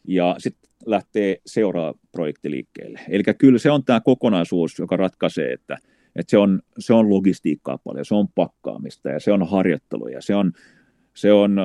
Ja 0.08 0.34
sitten 0.38 0.70
lähtee 0.86 1.36
seuraava 1.46 1.98
projekti 2.12 2.50
liikkeelle. 2.50 3.00
Eli 3.08 3.22
kyllä 3.38 3.58
se 3.58 3.70
on 3.70 3.84
tämä 3.84 4.00
kokonaisuus, 4.00 4.78
joka 4.78 4.96
ratkaisee, 4.96 5.52
että, 5.52 5.78
että 6.16 6.30
se, 6.30 6.38
on, 6.38 6.62
se 6.78 6.94
on 6.94 7.10
logistiikkaa 7.10 7.78
paljon, 7.78 8.04
se 8.04 8.14
on 8.14 8.28
pakkaamista 8.28 9.08
ja 9.08 9.20
se 9.20 9.32
on 9.32 9.48
harjoitteluja, 9.48 10.22
se 10.22 10.34
on, 10.34 10.52
se 11.14 11.32
on 11.32 11.58
äh, 11.58 11.64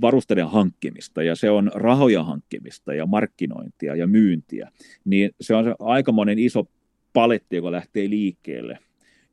varusteiden 0.00 0.48
hankkimista 0.48 1.22
ja 1.22 1.36
se 1.36 1.50
on 1.50 1.70
rahoja 1.74 2.24
hankkimistä 2.24 2.94
ja 2.94 3.06
markkinointia 3.06 3.96
ja 3.96 4.06
myyntiä. 4.06 4.70
Niin 5.04 5.30
se 5.40 5.54
on 5.54 5.64
se 5.64 5.74
aikamoinen 5.78 6.38
iso 6.38 6.64
paletti, 7.12 7.56
joka 7.56 7.72
lähtee 7.72 8.10
liikkeelle. 8.10 8.78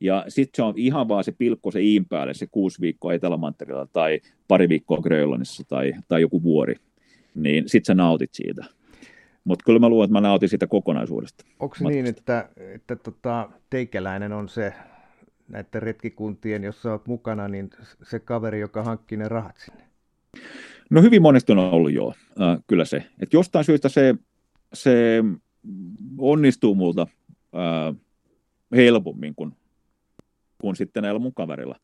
Ja 0.00 0.24
sitten 0.28 0.56
se 0.56 0.62
on 0.62 0.74
ihan 0.76 1.08
vaan 1.08 1.24
se 1.24 1.32
pilkko 1.32 1.70
se 1.70 1.80
iin 1.80 2.06
päälle, 2.06 2.34
se 2.34 2.46
kuusi 2.46 2.80
viikkoa 2.80 3.14
Etelämantereella 3.14 3.86
tai 3.92 4.20
pari 4.48 4.68
viikkoa 4.68 4.98
Grönlannissa 4.98 5.64
tai, 5.68 5.92
tai 6.08 6.20
joku 6.20 6.42
vuori, 6.42 6.74
niin 7.34 7.68
sitten 7.68 7.86
sä 7.86 7.94
nautit 7.94 8.34
siitä. 8.34 8.64
Mutta 9.44 9.62
kyllä 9.64 9.78
mä 9.78 9.88
luulen, 9.88 10.04
että 10.04 10.12
mä 10.12 10.20
nautin 10.20 10.48
siitä 10.48 10.66
kokonaisuudesta. 10.66 11.44
Onko 11.60 11.76
niin, 11.80 12.06
että, 12.06 12.48
että 12.74 12.96
tota, 12.96 13.48
teikäläinen 13.70 14.32
on 14.32 14.48
se 14.48 14.72
näiden 15.48 15.82
retkikuntien, 15.82 16.64
jossa 16.64 16.92
olet 16.92 17.06
mukana, 17.06 17.48
niin 17.48 17.70
se 18.02 18.18
kaveri, 18.18 18.60
joka 18.60 18.82
hankkii 18.82 19.18
ne 19.18 19.28
rahat 19.28 19.56
sinne? 19.58 19.84
No 20.90 21.02
hyvin 21.02 21.22
monesti 21.22 21.52
on 21.52 21.58
ollut 21.58 21.92
joo, 21.92 22.14
äh, 22.40 22.58
kyllä 22.66 22.84
se. 22.84 23.04
Et 23.22 23.32
jostain 23.32 23.64
syystä 23.64 23.88
se, 23.88 24.14
se 24.72 25.24
onnistuu 26.18 26.74
multa 26.74 27.06
äh, 27.54 27.96
helpommin 28.76 29.34
kuin, 29.34 29.52
kuin 30.66 30.76
sitten 30.76 31.02
näillä 31.02 31.18
mun 31.18 31.34
kaverilla 31.34 31.76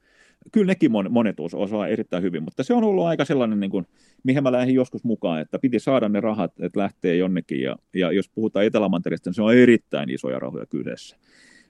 kyllä 0.53 0.67
nekin 0.67 0.91
monet 1.11 1.37
osaa 1.41 1.89
erittäin 1.89 2.23
hyvin, 2.23 2.43
mutta 2.43 2.63
se 2.63 2.75
on 2.75 2.85
ollut 2.85 3.05
aika 3.05 3.25
sellainen, 3.25 3.61
niin 3.61 3.71
kuin, 3.71 3.87
mihin 4.25 4.43
mä 4.43 4.53
lähdin 4.53 4.75
joskus 4.75 5.05
mukaan, 5.05 5.41
että 5.41 5.59
piti 5.59 5.81
saada 5.81 6.09
ne 6.09 6.21
rahat, 6.21 6.61
että 6.61 6.81
lähtee 6.81 7.17
jonnekin, 7.17 7.61
ja, 7.61 7.77
ja 7.95 8.13
jos 8.13 8.29
puhutaan 8.29 8.65
Etelämantereesta, 8.65 9.31
niin 9.31 9.35
se 9.35 9.43
on 9.43 9.55
erittäin 9.55 10.11
isoja 10.11 10.39
rahoja 10.39 10.67
kyseessä. 10.67 11.17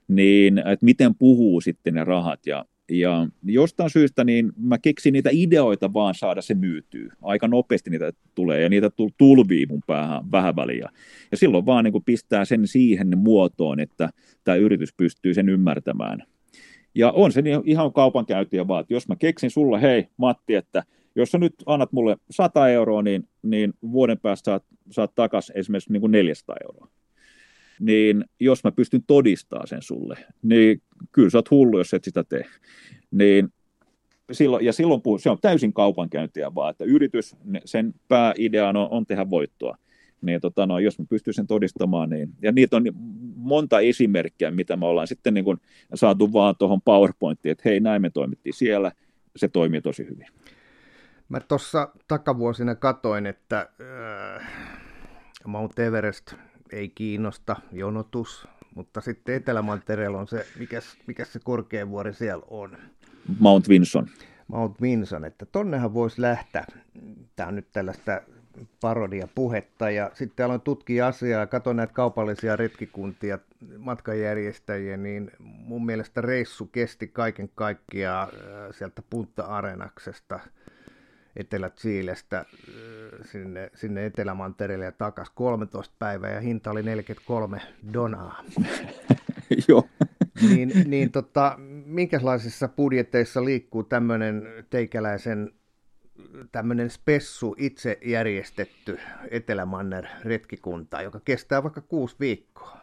Niin, 0.09 0.59
että 0.59 0.85
miten 0.85 1.15
puhuu 1.15 1.61
sitten 1.61 1.95
ne 1.95 2.05
rahat, 2.05 2.47
ja, 2.47 2.65
ja 2.91 3.29
jostain 3.45 3.91
syystä 3.91 4.25
niin 4.25 4.53
mä 4.57 4.79
keksin 4.79 5.13
niitä 5.13 5.31
ideoita 5.33 5.93
vaan 5.93 6.15
saada 6.15 6.43
se 6.43 6.55
myytyy. 6.55 7.09
Aika 7.23 7.49
nopeasti 7.49 7.91
niitä 7.91 8.13
tulee 8.35 8.61
ja 8.61 8.69
niitä 8.69 8.91
tulvii 9.19 9.67
mun 9.67 9.83
päähän 9.87 10.33
vähän 10.33 10.57
väliä. 10.57 10.89
Ja 11.31 11.37
silloin 11.37 11.67
vaan 11.67 11.85
niin 11.85 11.93
kuin 11.93 12.05
pistää 12.05 12.45
sen 12.45 12.67
siihen 12.67 13.19
muotoon, 13.19 13.81
että 13.81 14.11
tämä 14.45 14.57
yritys 14.57 14.95
pystyy 14.97 15.35
sen 15.35 15.49
ymmärtämään. 15.49 16.23
Ja 16.95 17.11
on 17.11 17.33
se 17.33 17.43
niin 17.43 17.61
ihan 17.65 17.93
kaupankäyntiä 17.93 18.69
vaan, 18.69 18.81
että 18.81 18.95
jos 18.95 19.09
mä 19.09 19.17
keksin 19.17 19.51
sulle, 19.51 19.83
hei 19.83 20.09
Matti, 20.17 20.55
että 20.55 20.85
jos 21.17 21.31
sä 21.31 21.39
nyt 21.39 21.55
annat 21.67 21.93
mulle 21.93 22.17
100 22.31 22.69
euroa, 22.69 23.03
niin, 23.03 23.29
niin 23.43 23.75
vuoden 23.93 24.19
päästä 24.19 24.45
saat, 24.45 24.65
saat 24.91 25.15
takaisin 25.15 25.59
esimerkiksi 25.59 25.93
niin 25.93 26.01
kuin 26.01 26.13
400 26.13 26.57
euroa. 26.65 26.89
Niin 27.81 28.25
jos 28.41 28.65
mä 28.65 28.73
pystyn 28.73 29.03
todistamaan 29.07 29.67
sen 29.67 29.83
sulle, 29.83 30.19
niin 30.43 30.83
kyllä 31.13 31.31
sä 31.31 31.39
oot 31.39 31.51
hullu, 31.51 31.79
jos 31.79 31.95
et 31.95 32.05
sitä 32.05 32.25
tee. 32.25 32.45
Niin 33.11 33.49
silloin, 34.33 34.65
ja 34.65 34.73
silloin 34.73 35.03
puhuu, 35.03 35.19
se 35.19 35.31
on 35.31 35.39
täysin 35.41 35.73
kaupankäyntiä 35.73 36.55
vaan, 36.55 36.71
että 36.71 36.85
yritys, 36.85 37.37
sen 37.65 37.95
pääidea 38.09 38.69
on, 38.69 38.77
on 38.77 39.07
tehdä 39.07 39.31
voittoa 39.31 39.77
niin 40.23 40.41
tota, 40.41 40.67
no, 40.67 40.79
jos 40.79 40.99
mä 40.99 41.05
pystyn 41.09 41.35
sen 41.35 41.47
todistamaan, 41.47 42.11
niin, 42.11 42.29
ja 42.43 42.53
niitä 42.53 42.77
on 42.77 42.85
monta 43.37 43.81
esimerkkiä, 43.81 44.51
mitä 44.51 44.77
me 44.77 44.87
ollaan 44.87 45.07
sitten 45.07 45.35
niin 45.35 45.45
kuin 45.45 45.61
saatu 45.95 46.33
vaan 46.33 46.55
tuohon 46.59 46.83
PowerPointiin, 46.83 47.53
että 47.53 47.63
hei, 47.65 47.81
näin 47.81 48.03
me 48.03 48.11
toimittiin 48.11 48.55
siellä, 48.55 48.93
se 49.37 49.49
toimii 49.49 49.81
tosi 49.81 50.07
hyvin. 50.11 50.27
Mä 51.29 51.41
tuossa 51.41 51.89
takavuosina 52.09 52.75
katoin, 52.75 53.27
että 53.27 53.69
äh, 54.41 54.49
Mount 55.47 55.79
Everest 55.79 56.35
ei 56.73 56.89
kiinnosta, 56.89 57.57
jonotus, 57.73 58.49
mutta 58.75 59.01
sitten 59.01 59.35
Etelämantereella 59.35 60.19
on 60.19 60.29
se, 60.29 60.47
mikä, 60.59 60.81
mikä 61.07 61.25
se 61.25 61.39
korkein 61.45 61.91
vuori 61.91 62.15
siellä 62.15 62.45
on. 62.51 62.77
Mount 63.39 63.69
Vinson. 63.69 64.07
Mount 64.49 64.81
Vinson, 64.81 65.25
että 65.25 65.47
tonnehan 65.47 65.95
voisi 65.95 66.21
lähteä. 66.21 66.67
Tämä 67.37 67.49
on 67.49 67.57
nyt 67.57 67.73
tällaista 67.73 68.21
parodia 68.81 69.29
puhetta 69.35 69.91
ja 69.91 70.11
sitten 70.15 70.47
aloin 70.47 70.61
tutkia 70.61 71.07
asiaa 71.07 71.41
ja 71.41 71.47
katsoin 71.47 71.77
näitä 71.77 71.93
kaupallisia 71.93 72.57
retkikuntia, 72.57 73.39
matkanjärjestäjiä, 73.79 74.97
niin 74.97 75.31
mun 75.39 75.87
mielestä 75.87 76.21
reissu 76.21 76.67
kesti 76.67 77.09
kaiken 77.09 77.51
kaikkiaan 77.55 78.29
äh, 78.29 78.75
sieltä 78.79 79.03
Punta 79.11 79.43
Arenaksesta 79.43 80.41
Etelä-Chiilestä 81.37 82.39
äh, 82.39 82.47
sinne, 83.25 83.71
sinne 83.75 84.07
Etelämantereelle 84.07 84.85
ja 84.85 84.93
takaisin 84.93 85.35
13 85.35 85.95
päivää 85.99 86.31
ja 86.31 86.41
hinta 86.41 86.71
oli 86.71 86.83
43 86.83 87.61
donaa. 87.93 88.45
Joo. 89.69 89.89
niin, 90.49 90.73
niin 90.87 91.13
tota, 91.13 91.55
minkälaisissa 91.87 92.69
budjetteissa 92.69 93.45
liikkuu 93.45 93.83
tämmöinen 93.83 94.49
teikäläisen 94.71 95.53
tämmöinen 96.53 96.91
spessu 96.91 97.55
itse 97.59 97.99
järjestetty 98.05 98.99
Etelämanner 99.31 100.07
retkikunta, 100.25 101.03
joka 101.03 101.21
kestää 101.25 101.63
vaikka 101.63 101.81
kuusi 101.81 102.17
viikkoa? 102.21 102.81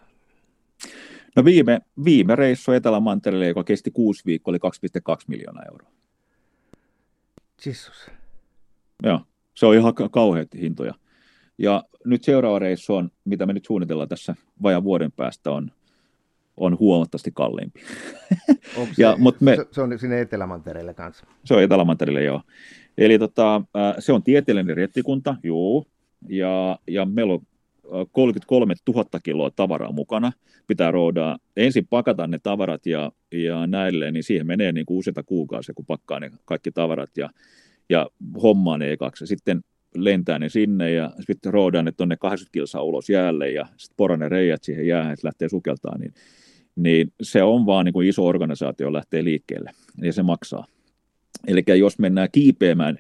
No 1.36 1.46
viime, 1.46 1.80
viime 2.06 2.36
reissu 2.36 2.72
Etelämantereelle, 2.72 3.48
joka 3.48 3.64
kesti 3.64 3.92
kuusi 3.92 4.26
viikkoa, 4.26 4.52
oli 4.52 4.58
2,2 5.18 5.24
miljoonaa 5.28 5.64
euroa. 5.72 5.92
Jesus. 7.66 8.12
Joo, 9.04 9.22
se 9.56 9.66
on 9.66 9.76
ihan 9.76 9.94
kauheat 10.12 10.48
hintoja. 10.56 10.94
Ja 11.58 11.84
nyt 12.06 12.24
seuraava 12.24 12.60
reissu 12.60 12.96
on, 12.96 13.12
mitä 13.26 13.46
me 13.46 13.54
nyt 13.54 13.66
suunnitellaan 13.66 14.10
tässä 14.10 14.36
vajan 14.62 14.84
vuoden 14.84 15.12
päästä, 15.12 15.52
on, 15.52 15.72
on 16.60 16.80
huomattavasti 16.80 17.32
kalliimpi. 17.34 17.82
Onko 18.78 18.94
se, 18.96 19.02
ja, 19.02 19.16
mutta 19.18 19.46
me, 19.46 19.56
se, 19.56 19.66
se 19.72 19.82
on 19.82 20.00
sinne 20.00 20.22
Etelämantereelle 20.22 20.94
kanssa? 20.94 21.26
Se 21.46 21.54
on 21.54 21.64
Etelämantereelle, 21.64 22.24
joo. 22.24 22.42
Eli 22.98 23.20
tota, 23.20 23.62
se 24.00 24.14
on 24.14 24.24
tieteellinen 24.24 24.78
rettikunta, 24.78 25.36
joo, 25.44 25.86
ja, 26.30 26.80
ja 26.88 27.06
meillä 27.06 27.34
on 27.34 27.42
33 28.12 28.74
000 28.88 29.06
kiloa 29.24 29.52
tavaraa 29.56 29.92
mukana. 29.92 30.32
Pitää 30.68 30.92
roudaa, 30.92 31.38
ensin 31.58 31.88
pakata 31.88 32.28
ne 32.28 32.40
tavarat 32.44 32.86
ja, 32.86 33.12
ja 33.32 33.68
näille, 33.68 34.12
niin 34.12 34.24
siihen 34.24 34.48
menee 34.48 34.72
niin 34.72 34.86
kuin 34.86 34.98
useita 34.98 35.24
kuukausia, 35.24 35.76
kun 35.76 35.86
pakkaa 35.86 36.20
ne 36.20 36.32
kaikki 36.46 36.72
tavarat 36.72 37.18
ja, 37.18 37.30
ja 37.90 38.08
hommaa 38.44 38.78
ne 38.78 38.92
ekaksi. 38.92 39.28
Sitten 39.28 39.62
lentää 39.96 40.40
ne 40.40 40.50
sinne 40.50 40.92
ja 40.92 41.12
sitten 41.20 41.54
roodaan 41.54 41.86
ne 41.86 41.92
tuonne 41.92 42.18
80 42.18 42.54
kilsaa 42.54 42.84
ulos 42.84 43.10
jäälle 43.10 43.52
ja 43.52 43.66
sitten 43.78 43.98
pora 43.98 44.18
ne 44.18 44.30
reijät 44.30 44.64
siihen 44.64 44.88
jäähän, 44.88 45.14
että 45.14 45.28
lähtee 45.28 45.50
sukeltaa, 45.50 45.98
niin, 45.98 46.14
niin 46.76 47.14
se 47.22 47.44
on 47.44 47.66
vaan 47.66 47.86
niin 47.86 47.94
kuin 47.94 48.08
iso 48.08 48.26
organisaatio 48.26 48.94
lähtee 48.94 49.24
liikkeelle 49.24 49.72
ja 50.02 50.14
se 50.14 50.24
maksaa. 50.24 50.66
Eli 51.48 51.64
jos 51.80 52.00
mennään 52.00 52.30
kiipeämään, 52.32 52.98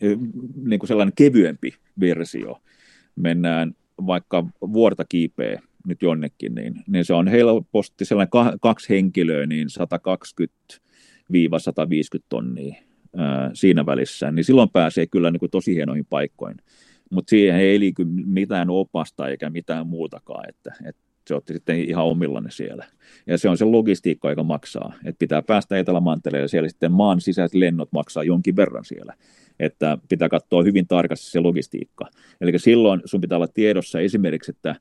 niin 0.65 0.79
kuin 0.79 0.87
sellainen 0.87 1.13
kevyempi 1.15 1.73
versio, 1.99 2.61
mennään 3.15 3.73
vaikka 4.07 4.45
vuorta 4.61 5.05
kiipeä 5.05 5.61
nyt 5.87 6.01
jonnekin, 6.01 6.55
niin, 6.55 6.75
niin 6.87 7.05
se 7.05 7.13
on 7.13 7.27
helposti 7.27 8.05
sellainen 8.05 8.59
kaksi 8.61 8.89
henkilöä, 8.89 9.45
niin 9.45 9.67
120-150 10.77 10.79
tonnia 12.29 12.75
ää, 13.15 13.51
siinä 13.53 13.85
välissä, 13.85 14.31
niin 14.31 14.43
silloin 14.43 14.69
pääsee 14.69 15.07
kyllä 15.07 15.31
niin 15.31 15.39
kuin 15.39 15.51
tosi 15.51 15.75
hienoihin 15.75 16.05
paikkoihin. 16.09 16.57
Mutta 17.11 17.29
siihen 17.29 17.55
ei 17.55 17.79
liity 17.79 18.05
mitään 18.25 18.69
opasta 18.69 19.27
eikä 19.27 19.49
mitään 19.49 19.87
muutakaan, 19.87 20.49
että, 20.49 20.73
että 20.85 21.01
se 21.29 21.35
otti 21.35 21.53
sitten 21.53 21.79
ihan 21.79 22.05
omillanne 22.05 22.51
siellä. 22.51 22.85
Ja 23.27 23.37
se 23.37 23.49
on 23.49 23.57
se 23.57 23.65
logistiikka, 23.65 24.29
joka 24.29 24.43
maksaa. 24.43 24.93
Että 25.05 25.19
pitää 25.19 25.41
päästä 25.41 25.77
Etelämantereelle 25.77 26.43
ja 26.43 26.47
siellä 26.47 26.69
sitten 26.69 26.91
maan 26.91 27.21
sisäiset 27.21 27.55
lennot 27.55 27.91
maksaa 27.91 28.23
jonkin 28.23 28.55
verran 28.55 28.85
siellä. 28.85 29.13
Että 29.59 29.97
pitää 30.09 30.29
katsoa 30.29 30.63
hyvin 30.63 30.87
tarkasti 30.87 31.31
se 31.31 31.39
logistiikka. 31.39 32.05
Eli 32.41 32.59
silloin 32.59 33.01
sun 33.05 33.21
pitää 33.21 33.37
olla 33.37 33.47
tiedossa 33.47 33.99
esimerkiksi, 33.99 34.51
että 34.51 34.75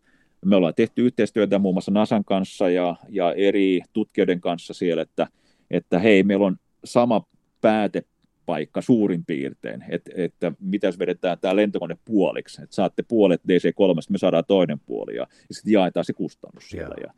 me 0.45 0.57
ollaan 0.57 0.75
tehty 0.75 1.07
yhteistyötä 1.07 1.59
muun 1.59 1.75
muassa 1.75 1.91
NASAn 1.91 2.25
kanssa 2.25 2.71
ja, 2.71 2.97
ja 3.09 3.33
eri 3.33 3.81
tutkijoiden 3.93 4.41
kanssa 4.41 4.75
siellä, 4.75 5.03
että, 5.03 5.27
että 5.71 5.99
hei, 5.99 6.23
meillä 6.23 6.47
on 6.47 6.57
sama 6.85 7.25
pääte 7.61 8.03
paikka 8.49 8.83
suurin 8.83 9.25
piirtein, 9.25 9.85
että, 9.89 10.11
että 10.15 10.53
mitä 10.61 10.87
jos 10.87 10.99
vedetään 10.99 11.39
tämä 11.41 11.57
lentokone 11.57 11.97
puoliksi, 12.05 12.63
että 12.63 12.77
saatte 12.77 13.03
puolet 13.09 13.41
DC-3, 13.41 14.11
me 14.11 14.19
saadaan 14.19 14.45
toinen 14.49 14.81
puoli 14.87 15.17
ja, 15.17 15.27
ja 15.49 15.55
sitten 15.55 15.73
jaetaan 15.73 16.05
se 16.05 16.13
kustannus 16.13 16.69
siellä. 16.69 16.95
Ja, 17.01 17.13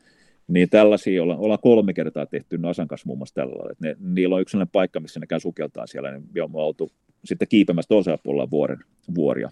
niin 0.47 0.69
tällaisia 0.69 1.23
ollaan, 1.23 1.39
ollaan 1.39 1.59
kolme 1.61 1.93
kertaa 1.93 2.25
tehty 2.25 2.57
Nasan 2.57 2.87
kanssa 2.87 3.07
muun 3.07 3.17
muassa 3.17 3.35
tällä 3.35 3.55
lailla. 3.55 3.75
Ne, 3.79 3.95
niillä 3.99 4.35
on 4.35 4.41
yksi 4.41 4.51
sellainen 4.51 4.71
paikka, 4.71 4.99
missä 4.99 5.19
ne 5.19 5.27
käy 5.27 5.39
sukeltaa 5.39 5.87
siellä, 5.87 6.11
niin 6.11 6.23
me 6.33 6.41
on 6.41 6.49
oltu 6.53 6.91
sitten 7.25 7.47
kiipemässä 7.47 7.89
toisella 7.89 8.17
puolella 8.23 8.51
vuoren, 8.51 8.79
vuoria. 9.15 9.49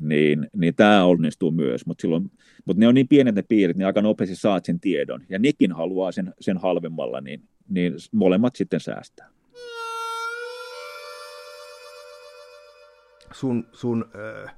Niin, 0.00 0.48
niin 0.56 0.74
tämä 0.74 1.04
onnistuu 1.04 1.50
myös, 1.50 1.86
mutta, 1.86 2.02
silloin, 2.02 2.30
mutta 2.64 2.80
ne 2.80 2.88
on 2.88 2.94
niin 2.94 3.08
pienet 3.08 3.34
ne 3.34 3.42
piirit, 3.42 3.76
niin 3.76 3.86
aika 3.86 4.02
nopeasti 4.02 4.36
saat 4.36 4.64
sen 4.64 4.80
tiedon, 4.80 5.20
ja 5.28 5.38
nekin 5.38 5.72
haluaa 5.72 6.12
sen, 6.12 6.34
sen 6.40 6.58
halvemmalla, 6.58 7.20
niin, 7.20 7.42
niin 7.68 7.92
molemmat 8.12 8.56
sitten 8.56 8.80
säästää. 8.80 9.37
Sun, 13.32 13.66
sun 13.72 14.10
äh, 14.46 14.54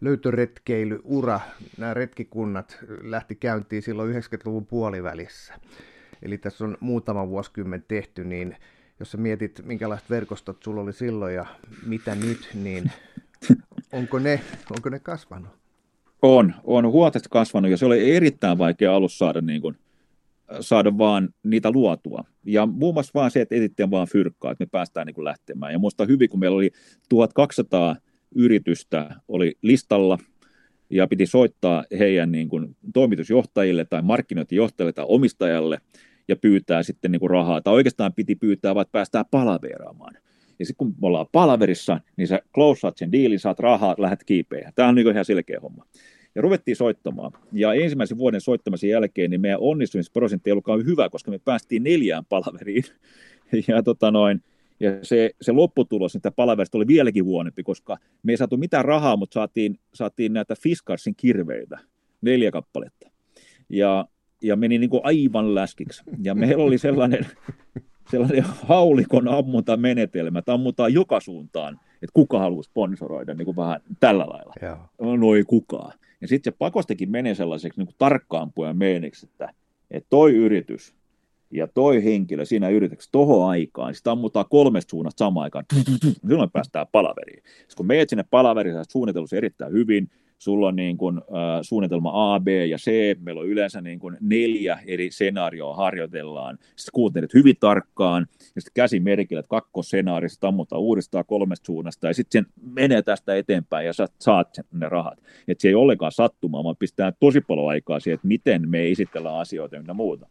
löytöretkeilyura, 0.00 1.40
nämä 1.78 1.94
retkikunnat 1.94 2.78
lähti 3.02 3.34
käyntiin 3.34 3.82
silloin 3.82 4.14
90-luvun 4.14 4.66
puolivälissä. 4.66 5.54
Eli 6.22 6.38
tässä 6.38 6.64
on 6.64 6.76
muutama 6.80 7.28
vuosikymmen 7.28 7.84
tehty, 7.88 8.24
niin 8.24 8.56
jos 9.00 9.10
sä 9.10 9.18
mietit, 9.18 9.62
minkälaiset 9.64 10.10
verkostot 10.10 10.62
sulla 10.62 10.80
oli 10.80 10.92
silloin 10.92 11.34
ja 11.34 11.46
mitä 11.86 12.14
nyt, 12.14 12.50
niin 12.54 12.90
onko 13.92 14.18
ne, 14.18 14.40
onko 14.70 14.88
ne 14.88 14.98
kasvanut? 14.98 15.50
On, 16.22 16.54
on 16.64 16.86
huomattavasti 16.86 17.28
kasvanut 17.30 17.70
ja 17.70 17.76
se 17.76 17.86
oli 17.86 18.16
erittäin 18.16 18.58
vaikea 18.58 18.94
alussa 18.94 19.18
saada, 19.18 19.40
niin 19.40 19.62
kuin, 19.62 19.76
saada 20.60 20.98
vaan 20.98 21.28
niitä 21.42 21.70
luotua. 21.70 22.24
Ja 22.44 22.66
muun 22.66 22.94
muassa 22.94 23.10
vaan 23.14 23.30
se, 23.30 23.40
että 23.40 23.54
etittiin 23.54 23.90
vaan 23.90 24.06
fyrkkaa, 24.12 24.52
että 24.52 24.64
me 24.64 24.68
päästään 24.72 25.06
niin 25.06 25.14
kuin 25.14 25.24
lähtemään. 25.24 25.72
Ja 25.72 25.78
muista 25.78 26.04
hyvin, 26.04 26.30
kun 26.30 26.40
meillä 26.40 26.56
oli 26.56 26.70
1200 27.08 27.96
yritystä 28.34 29.14
oli 29.28 29.54
listalla 29.62 30.18
ja 30.90 31.06
piti 31.06 31.26
soittaa 31.26 31.84
heidän 31.98 32.32
niin 32.32 32.48
kuin, 32.48 32.76
toimitusjohtajille 32.94 33.84
tai 33.84 34.02
markkinointijohtajille 34.02 34.92
tai 34.92 35.04
omistajalle 35.08 35.78
ja 36.28 36.36
pyytää 36.36 36.82
sitten 36.82 37.12
niin 37.12 37.20
kuin, 37.20 37.30
rahaa. 37.30 37.60
Tai 37.60 37.74
oikeastaan 37.74 38.12
piti 38.12 38.34
pyytää, 38.34 38.74
vaan 38.74 38.86
päästään 38.92 39.24
palaveraamaan. 39.30 40.14
Ja 40.58 40.66
sitten 40.66 40.76
kun 40.76 40.94
me 41.00 41.06
ollaan 41.06 41.26
palaverissa, 41.32 42.00
niin 42.16 42.28
sä 42.28 42.40
closeat 42.54 42.96
sen 42.96 43.12
diilin, 43.12 43.40
saat 43.40 43.58
rahaa, 43.58 43.94
lähdet 43.98 44.24
kiipeä. 44.24 44.72
Tämä 44.74 44.88
on 44.88 44.94
niin 44.94 45.10
ihan 45.10 45.24
selkeä 45.24 45.60
homma. 45.62 45.84
Ja 46.34 46.42
ruvettiin 46.42 46.76
soittamaan. 46.76 47.32
Ja 47.52 47.74
ensimmäisen 47.74 48.18
vuoden 48.18 48.40
soittamisen 48.40 48.90
jälkeen 48.90 49.30
niin 49.30 49.40
meidän 49.40 49.60
onnistumisprosentti 49.60 50.50
ei 50.50 50.52
ollutkaan 50.52 50.86
hyvä, 50.86 51.08
koska 51.08 51.30
me 51.30 51.38
päästiin 51.38 51.82
neljään 51.82 52.24
palaveriin. 52.24 52.84
Ja 53.68 53.82
tota 53.82 54.10
noin, 54.10 54.42
ja 54.82 54.90
se, 55.02 55.30
se 55.40 55.52
lopputulos 55.52 56.14
niitä 56.14 56.30
palaverista 56.30 56.78
oli 56.78 56.86
vieläkin 56.86 57.24
huonompi, 57.24 57.62
koska 57.62 57.98
me 58.22 58.32
ei 58.32 58.36
saatu 58.36 58.56
mitään 58.56 58.84
rahaa, 58.84 59.16
mutta 59.16 59.34
saatiin, 59.34 59.78
saatiin 59.94 60.32
näitä 60.32 60.54
Fiskarsin 60.62 61.14
kirveitä, 61.16 61.78
neljä 62.20 62.50
kappaletta. 62.50 63.10
Ja, 63.68 64.08
ja 64.42 64.56
meni 64.56 64.78
niin 64.78 64.90
kuin 64.90 65.00
aivan 65.04 65.54
läskiksi. 65.54 66.02
Ja 66.22 66.34
meillä 66.34 66.64
oli 66.64 66.78
sellainen, 66.78 67.26
sellainen 68.10 68.42
haulikon 68.42 69.28
ammuntamenetelmä, 69.28 70.38
että 70.38 70.52
ammutaan 70.52 70.94
joka 70.94 71.20
suuntaan, 71.20 71.80
että 71.94 72.14
kuka 72.14 72.38
haluaa 72.38 72.62
sponsoroida 72.62 73.34
niin 73.34 73.46
kuin 73.46 73.56
vähän 73.56 73.80
tällä 74.00 74.26
lailla. 74.28 74.54
Joo. 74.62 75.16
No 75.16 75.34
ei 75.34 75.44
kukaan. 75.44 75.98
Ja 76.20 76.28
sitten 76.28 76.52
se 76.52 76.56
pakostikin 76.58 77.10
menee 77.10 77.34
sellaiseksi 77.34 77.80
niin 77.80 77.86
kuin 77.86 77.96
tarkkaampujan 77.98 78.76
meeniksi, 78.76 79.26
että, 79.26 79.54
että 79.90 80.06
toi 80.10 80.34
yritys, 80.36 80.94
ja 81.52 81.68
toi 81.68 82.04
henkilö 82.04 82.44
siinä 82.44 82.68
yrityksessä 82.68 83.12
tohon 83.12 83.48
aikaan, 83.48 83.94
sitä 83.94 84.10
ammutaan 84.10 84.46
kolmesta 84.50 84.90
suunnasta 84.90 85.24
samaan 85.24 85.44
aikaan, 85.44 85.64
silloin 86.28 86.50
päästään 86.50 86.86
palaveriin. 86.92 87.42
Sitten 87.44 87.76
kun 87.76 87.86
meet 87.86 88.08
sinne 88.08 88.24
palaveriin, 88.30 88.74
sä 88.74 88.84
suunnitellut 88.88 89.32
erittäin 89.32 89.72
hyvin, 89.72 90.10
sulla 90.42 90.68
on 90.68 90.76
niin 90.76 90.96
kuin, 90.96 91.18
äh, 91.18 91.22
suunnitelma 91.62 92.34
A, 92.34 92.40
B 92.40 92.48
ja 92.48 92.78
C, 92.78 93.18
meillä 93.20 93.40
on 93.40 93.48
yleensä 93.48 93.80
niin 93.80 93.98
kuin 93.98 94.16
neljä 94.20 94.78
eri 94.86 95.10
skenaarioa 95.10 95.76
harjoitellaan, 95.76 96.58
sitten 96.76 96.92
kuuntelet 96.92 97.34
hyvin 97.34 97.56
tarkkaan, 97.60 98.26
ja 98.54 98.60
sitten 98.60 98.74
käsi 98.74 99.00
merkillä, 99.00 99.40
että 99.40 99.48
kakkosenaarista 99.48 100.48
ammutaan 100.48 100.82
uudestaan 100.82 101.24
kolmesta 101.26 101.66
suunnasta, 101.66 102.06
ja 102.06 102.14
sitten 102.14 102.44
sen 102.44 102.52
menee 102.74 103.02
tästä 103.02 103.36
eteenpäin, 103.36 103.86
ja 103.86 103.92
sä 103.92 104.06
saat 104.20 104.48
ne 104.72 104.88
rahat. 104.88 105.18
Et 105.48 105.60
se 105.60 105.68
ei 105.68 105.74
ollenkaan 105.74 106.12
sattumaa, 106.12 106.64
vaan 106.64 106.76
pistää 106.76 107.12
tosi 107.20 107.40
paljon 107.40 107.68
aikaa 107.68 108.00
siihen, 108.00 108.14
että 108.14 108.28
miten 108.28 108.68
me 108.68 108.90
esitellään 108.90 109.38
asioita 109.38 109.76
ja 109.76 109.94
muuta. 109.94 110.28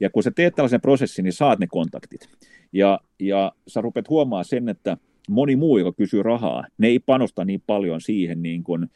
Ja 0.00 0.10
kun 0.10 0.22
sä 0.22 0.30
teet 0.30 0.54
tällaisen 0.54 0.80
prosessin, 0.80 1.22
niin 1.22 1.32
saat 1.32 1.58
ne 1.58 1.66
kontaktit. 1.66 2.28
Ja, 2.72 3.00
ja 3.20 3.52
sä 3.68 3.80
rupeat 3.80 4.08
huomaa 4.08 4.42
sen, 4.42 4.68
että 4.68 4.96
moni 5.28 5.56
muu, 5.56 5.78
joka 5.78 5.92
kysyy 5.92 6.22
rahaa, 6.22 6.64
ne 6.78 6.88
ei 6.88 6.98
panosta 6.98 7.44
niin 7.44 7.62
paljon 7.66 8.00
siihen 8.00 8.42
niin 8.42 8.64
kuin, 8.64 8.90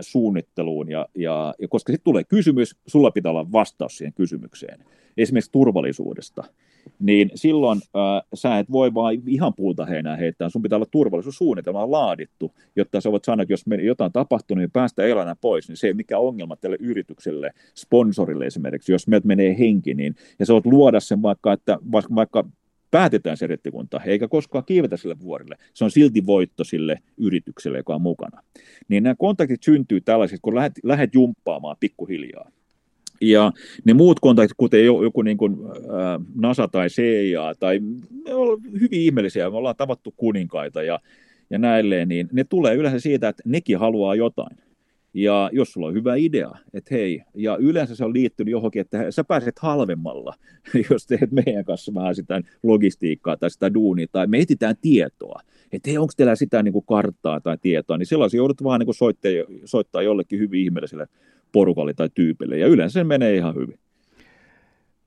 suunnitteluun, 0.00 0.90
ja, 0.90 1.06
ja, 1.14 1.54
ja 1.58 1.68
koska 1.68 1.92
sitten 1.92 2.04
tulee 2.04 2.24
kysymys, 2.24 2.76
sulla 2.86 3.10
pitää 3.10 3.30
olla 3.30 3.52
vastaus 3.52 3.98
siihen 3.98 4.12
kysymykseen, 4.12 4.84
esimerkiksi 5.16 5.52
turvallisuudesta, 5.52 6.44
niin 7.00 7.30
silloin 7.34 7.80
äh, 7.96 8.28
sä 8.34 8.58
et 8.58 8.72
voi 8.72 8.94
vaan 8.94 9.14
ihan 9.26 9.54
puuta 9.54 9.86
heinää 9.86 10.16
heittää, 10.16 10.48
sun 10.48 10.62
pitää 10.62 10.76
olla 10.76 10.86
turvallisuussuunnitelma 10.90 11.90
laadittu, 11.90 12.54
jotta 12.76 13.00
sä 13.00 13.12
voit 13.12 13.24
sanoa, 13.24 13.42
että 13.42 13.52
jos 13.52 13.66
me 13.66 13.76
jotain 13.76 14.12
tapahtunut, 14.12 14.60
niin 14.60 14.70
päästä 14.70 15.02
elämään 15.02 15.36
pois, 15.40 15.68
niin 15.68 15.76
se 15.76 15.86
ei 15.86 15.94
mikä 15.94 16.18
ongelma 16.18 16.56
tälle 16.56 16.76
yritykselle, 16.80 17.50
sponsorille 17.74 18.46
esimerkiksi, 18.46 18.92
jos 18.92 19.08
meiltä 19.08 19.26
menee 19.26 19.58
henki, 19.58 19.94
niin, 19.94 20.14
ja 20.38 20.46
sä 20.46 20.52
voit 20.52 20.66
luoda 20.66 21.00
sen 21.00 21.22
vaikka, 21.22 21.52
että 21.52 21.78
vaikka, 21.92 22.14
vaikka 22.14 22.44
päätetään 22.90 23.36
se 23.36 23.46
rettikunta, 23.46 24.00
eikä 24.04 24.28
koskaan 24.28 24.64
kiivetä 24.64 24.96
sille 24.96 25.16
vuorille. 25.20 25.56
Se 25.74 25.84
on 25.84 25.90
silti 25.90 26.26
voitto 26.26 26.64
sille 26.64 26.98
yritykselle, 27.16 27.78
joka 27.78 27.94
on 27.94 28.02
mukana. 28.02 28.42
Niin 28.88 29.02
nämä 29.02 29.14
kontaktit 29.18 29.62
syntyy 29.62 30.00
tällaisista, 30.00 30.42
kun 30.42 30.54
lähdet, 30.54 30.72
lähdet 30.82 31.14
jumppaamaan 31.14 31.76
pikkuhiljaa. 31.80 32.50
Ja 33.20 33.52
ne 33.84 33.94
muut 33.94 34.20
kontaktit, 34.20 34.56
kuten 34.56 34.84
joku 34.84 35.22
niin 35.22 35.36
kuin, 35.36 35.56
NASA 36.34 36.68
tai 36.68 36.88
CIA, 36.88 37.54
tai 37.60 37.80
ne 38.24 38.34
on 38.34 38.58
hyvin 38.72 39.00
ihmeellisiä, 39.00 39.50
me 39.50 39.56
ollaan 39.56 39.76
tavattu 39.76 40.14
kuninkaita 40.16 40.82
ja, 40.82 41.00
ja 41.50 41.58
näilleen, 41.58 42.08
niin 42.08 42.28
ne 42.32 42.44
tulee 42.44 42.74
yleensä 42.74 42.98
siitä, 43.00 43.28
että 43.28 43.42
nekin 43.46 43.78
haluaa 43.78 44.14
jotain. 44.14 44.56
Ja 45.18 45.50
jos 45.52 45.72
sulla 45.72 45.86
on 45.86 45.94
hyvä 45.94 46.14
idea, 46.16 46.50
että 46.74 46.94
hei, 46.94 47.22
ja 47.34 47.56
yleensä 47.56 47.94
se 47.96 48.04
on 48.04 48.14
liittynyt 48.14 48.52
johonkin, 48.52 48.80
että 48.80 49.10
sä 49.10 49.24
pääset 49.24 49.58
halvemmalla, 49.58 50.34
jos 50.90 51.06
teet 51.06 51.32
meidän 51.32 51.64
kanssa 51.64 51.94
vähän 51.94 52.14
sitä 52.14 52.42
logistiikkaa 52.62 53.36
tai 53.36 53.50
sitä 53.50 53.74
duunia, 53.74 54.06
tai 54.12 54.26
me 54.26 54.38
etsitään 54.38 54.74
tietoa, 54.80 55.40
että 55.72 55.90
hei, 55.90 55.98
onko 55.98 56.12
teillä 56.16 56.34
sitä 56.34 56.62
niin 56.62 56.72
kuin 56.72 56.84
karttaa 56.86 57.40
tai 57.40 57.58
tietoa, 57.60 57.98
niin 57.98 58.06
silloin 58.06 58.30
joudut 58.34 58.64
vaan 58.64 58.80
niin 58.80 58.94
soittaa, 58.94 59.30
soittaa 59.64 60.02
jollekin 60.02 60.38
hyvin 60.38 60.60
ihmeelliselle 60.60 61.06
porukalle 61.52 61.94
tai 61.94 62.08
tyypille, 62.14 62.58
ja 62.58 62.66
yleensä 62.66 62.92
se 62.92 63.04
menee 63.04 63.36
ihan 63.36 63.54
hyvin. 63.54 63.78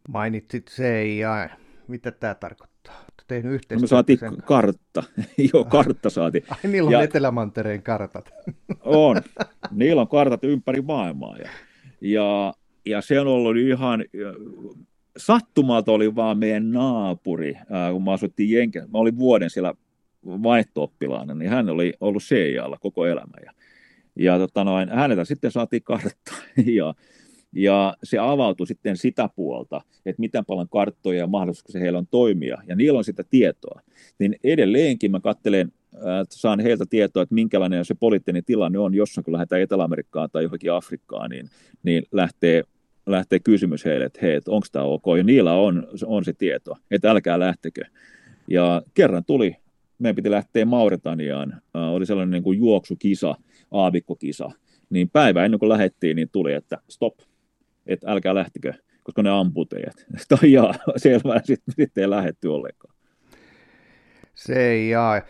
Mainitsit 0.07 0.69
CIA. 0.69 1.49
Mitä 1.91 2.11
tämä 2.11 2.35
tarkoittaa? 2.35 3.05
tehnyt 3.35 3.53
yhteistyötä. 3.53 3.75
No 3.75 3.81
me 3.81 3.87
saatiin 3.87 4.19
sen... 4.19 4.37
kartta. 4.45 5.03
Joo, 5.53 5.63
kartta 5.65 6.09
saatiin. 6.09 6.43
Ai, 6.49 6.71
niillä 6.71 6.87
on 6.87 6.93
ja... 6.93 7.01
Etelämantereen 7.01 7.83
kartat. 7.83 8.33
on. 8.83 9.21
Niillä 9.71 10.01
on 10.01 10.07
kartat 10.07 10.43
ympäri 10.43 10.81
maailmaa. 10.81 11.37
Ja, 11.37 11.49
ja, 12.01 12.53
ja 12.85 13.01
se 13.01 13.19
on 13.19 13.27
ollut 13.27 13.57
ihan... 13.57 14.05
Sattumalta 15.17 15.91
oli 15.91 16.15
vaan 16.15 16.37
meidän 16.37 16.71
naapuri, 16.71 17.57
kun 17.91 18.03
mä 18.03 18.11
asuttiin 18.11 18.51
Jenken. 18.51 18.83
Mä 18.83 18.97
olin 18.97 19.17
vuoden 19.17 19.49
siellä 19.49 19.73
vaihto 20.25 20.93
niin 21.35 21.49
hän 21.49 21.69
oli 21.69 21.93
ollut 21.99 22.23
CIAlla 22.23 22.77
koko 22.77 23.05
elämä. 23.05 23.33
Ja, 23.45 23.51
ja 24.15 24.37
tota 24.37 24.63
noin, 24.63 24.89
häneltä 24.89 25.25
sitten 25.25 25.51
saatiin 25.51 25.83
kartta. 25.83 26.31
Ja, 26.65 26.93
ja 27.55 27.97
se 28.03 28.17
avautui 28.17 28.67
sitten 28.67 28.97
sitä 28.97 29.29
puolta, 29.35 29.81
että 30.05 30.19
miten 30.19 30.45
paljon 30.45 30.69
karttoja 30.69 31.19
ja 31.19 31.27
mahdollisuuksia 31.27 31.81
heillä 31.81 31.99
on 31.99 32.07
toimia, 32.07 32.57
ja 32.67 32.75
niillä 32.75 32.97
on 32.97 33.03
sitä 33.03 33.23
tietoa. 33.29 33.81
Niin 34.19 34.35
edelleenkin 34.43 35.11
mä 35.11 35.19
katselen 35.19 35.71
että 36.21 36.35
saan 36.35 36.59
heiltä 36.59 36.85
tietoa, 36.89 37.23
että 37.23 37.35
minkälainen 37.35 37.85
se 37.85 37.93
poliittinen 37.93 38.45
tilanne 38.45 38.79
on, 38.79 38.93
jos 38.93 39.19
kun 39.25 39.33
lähdetään 39.33 39.61
Etelä-Amerikkaan 39.61 40.29
tai 40.31 40.43
johonkin 40.43 40.73
Afrikkaan, 40.73 41.29
niin, 41.29 41.49
niin 41.83 42.03
lähtee, 42.11 42.63
lähtee 43.05 43.39
kysymys 43.39 43.85
heille, 43.85 44.05
että 44.05 44.19
hei, 44.21 44.41
onko 44.47 44.67
tämä 44.71 44.85
ok, 44.85 45.03
ja 45.17 45.23
niillä 45.23 45.53
on, 45.53 45.87
on 46.05 46.25
se 46.25 46.33
tieto, 46.33 46.77
että 46.91 47.11
älkää 47.11 47.39
lähtekö. 47.39 47.81
Ja 48.47 48.81
kerran 48.93 49.25
tuli, 49.25 49.55
meidän 49.99 50.15
piti 50.15 50.31
lähteä 50.31 50.65
Mauritaniaan, 50.65 51.53
äh, 51.53 51.89
oli 51.89 52.05
sellainen 52.05 52.31
niin 52.31 52.43
kuin 52.43 52.59
juoksukisa, 52.59 53.35
aavikkokisa, 53.71 54.51
niin 54.89 55.09
päivä 55.09 55.45
ennen 55.45 55.59
kuin 55.59 55.69
lähdettiin, 55.69 56.15
niin 56.15 56.29
tuli, 56.31 56.53
että 56.53 56.77
stop, 56.89 57.19
että 57.93 58.11
älkää 58.11 58.35
lähtikö, 58.35 58.73
koska 59.03 59.23
ne 59.23 59.29
ampuu 59.29 59.65
teidät. 59.65 60.05
Tai 60.29 60.51
jaa, 60.51 60.73
selvä, 60.97 61.41
sitten 61.43 61.75
sit 61.75 61.97
ei 61.97 62.09
lähetty 62.09 62.47
ollenkaan. 62.47 62.95
Se 64.33 64.69
ei 64.69 64.89
jaa. 64.89 65.21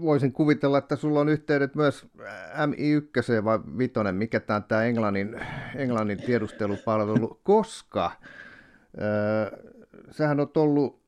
Voisin 0.00 0.32
kuvitella, 0.32 0.78
että 0.78 0.96
sulla 0.96 1.20
on 1.20 1.28
yhteydet 1.28 1.74
myös 1.74 2.06
MI1 2.54 3.44
vai 3.44 3.58
Vitonen, 3.78 4.14
mikä 4.14 4.40
tämä, 4.40 4.60
tämä 4.60 4.84
Englannin, 4.84 5.40
Englannin 5.76 6.22
tiedustelupalvelu, 6.22 7.40
koska 7.42 8.04
äh, 8.06 9.60
sähän 10.10 10.40
on 10.40 10.50
ollut 10.56 11.02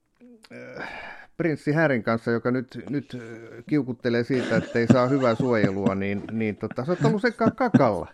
äh, 0.52 0.88
prinssi 1.36 1.72
Härin 1.72 2.02
kanssa, 2.02 2.30
joka 2.30 2.50
nyt, 2.50 2.82
nyt 2.90 3.18
kiukuttelee 3.68 4.24
siitä, 4.24 4.56
että 4.56 4.78
ei 4.78 4.86
saa 4.86 5.08
hyvää 5.08 5.34
suojelua, 5.34 5.94
niin, 5.94 6.22
niin 6.32 6.56
tota, 6.56 6.84
sä 6.84 6.92
oot 6.92 7.04
ollut 7.04 7.22
sekä 7.22 7.50
kakalla. 7.50 8.08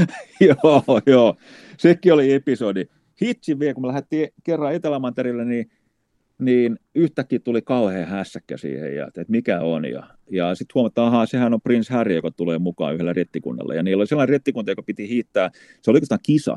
joo, 0.48 1.00
joo. 1.06 1.36
Sekin 1.78 2.12
oli 2.12 2.32
episodi. 2.32 2.84
Hitsin 3.22 3.58
vielä, 3.58 3.74
kun 3.74 3.82
me 3.82 3.88
lähdettiin 3.88 4.28
kerran 4.44 4.74
Etelämanterille, 4.74 5.44
niin, 5.44 5.70
niin 6.38 6.78
yhtäkkiä 6.94 7.38
tuli 7.38 7.62
kauhean 7.62 8.08
hässäkkä 8.08 8.56
siihen, 8.56 8.96
ja, 8.96 9.06
että 9.06 9.24
mikä 9.28 9.60
on. 9.60 9.84
Ja, 9.84 10.06
ja 10.30 10.54
sitten 10.54 10.74
huomataan, 10.74 11.24
että 11.24 11.30
sehän 11.30 11.54
on 11.54 11.60
Prince 11.60 11.94
Harry, 11.94 12.14
joka 12.14 12.30
tulee 12.30 12.58
mukaan 12.58 12.94
yhdellä 12.94 13.12
rettikunnalla. 13.12 13.74
Ja 13.74 13.82
niillä 13.82 14.00
oli 14.00 14.06
sellainen 14.06 14.32
rettikunta, 14.32 14.70
joka 14.70 14.82
piti 14.82 15.08
hiittää, 15.08 15.50
se 15.82 15.90
oli 15.90 15.96
oikeastaan 15.96 16.20
kisa. 16.22 16.56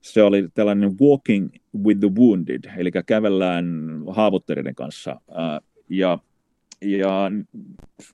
Se 0.00 0.22
oli 0.22 0.48
tällainen 0.54 0.98
walking 1.00 1.50
with 1.84 2.00
the 2.00 2.10
wounded, 2.18 2.60
eli 2.76 2.90
kävellään 3.06 3.66
haavoitteiden 4.08 4.74
kanssa. 4.74 5.20
Ja 5.88 6.18
ja 6.84 7.30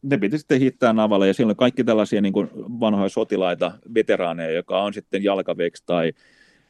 ne 0.03 0.19
piti 0.19 0.39
sitten 0.39 0.61
hiittää 0.61 0.93
navalle, 0.93 1.27
ja 1.27 1.35
siellä 1.35 1.51
on 1.51 1.57
kaikki 1.57 1.85
tällaisia 1.85 2.21
niin 2.21 2.33
kuin 2.33 2.51
vanhoja 2.55 3.09
sotilaita, 3.09 3.73
veteraaneja, 3.95 4.51
joka 4.51 4.83
on 4.83 4.95
sitten 4.95 5.25
jalkaveksi 5.25 5.83
tai 5.87 6.13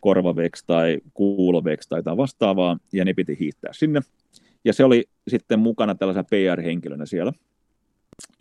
korvaveksi 0.01 0.64
tai 0.66 0.98
kuuloveksi 1.14 1.89
tai 1.89 1.98
jotain 1.98 2.16
vastaavaa, 2.16 2.78
ja 2.93 3.05
ne 3.05 3.14
piti 3.14 3.36
hiittää 3.40 3.72
sinne. 3.72 4.01
Ja 4.64 4.72
se 4.72 4.85
oli 4.85 5.05
sitten 5.28 5.59
mukana 5.59 5.94
tällaisena 5.94 6.24
PR-henkilönä 6.24 7.06
siellä. 7.06 7.32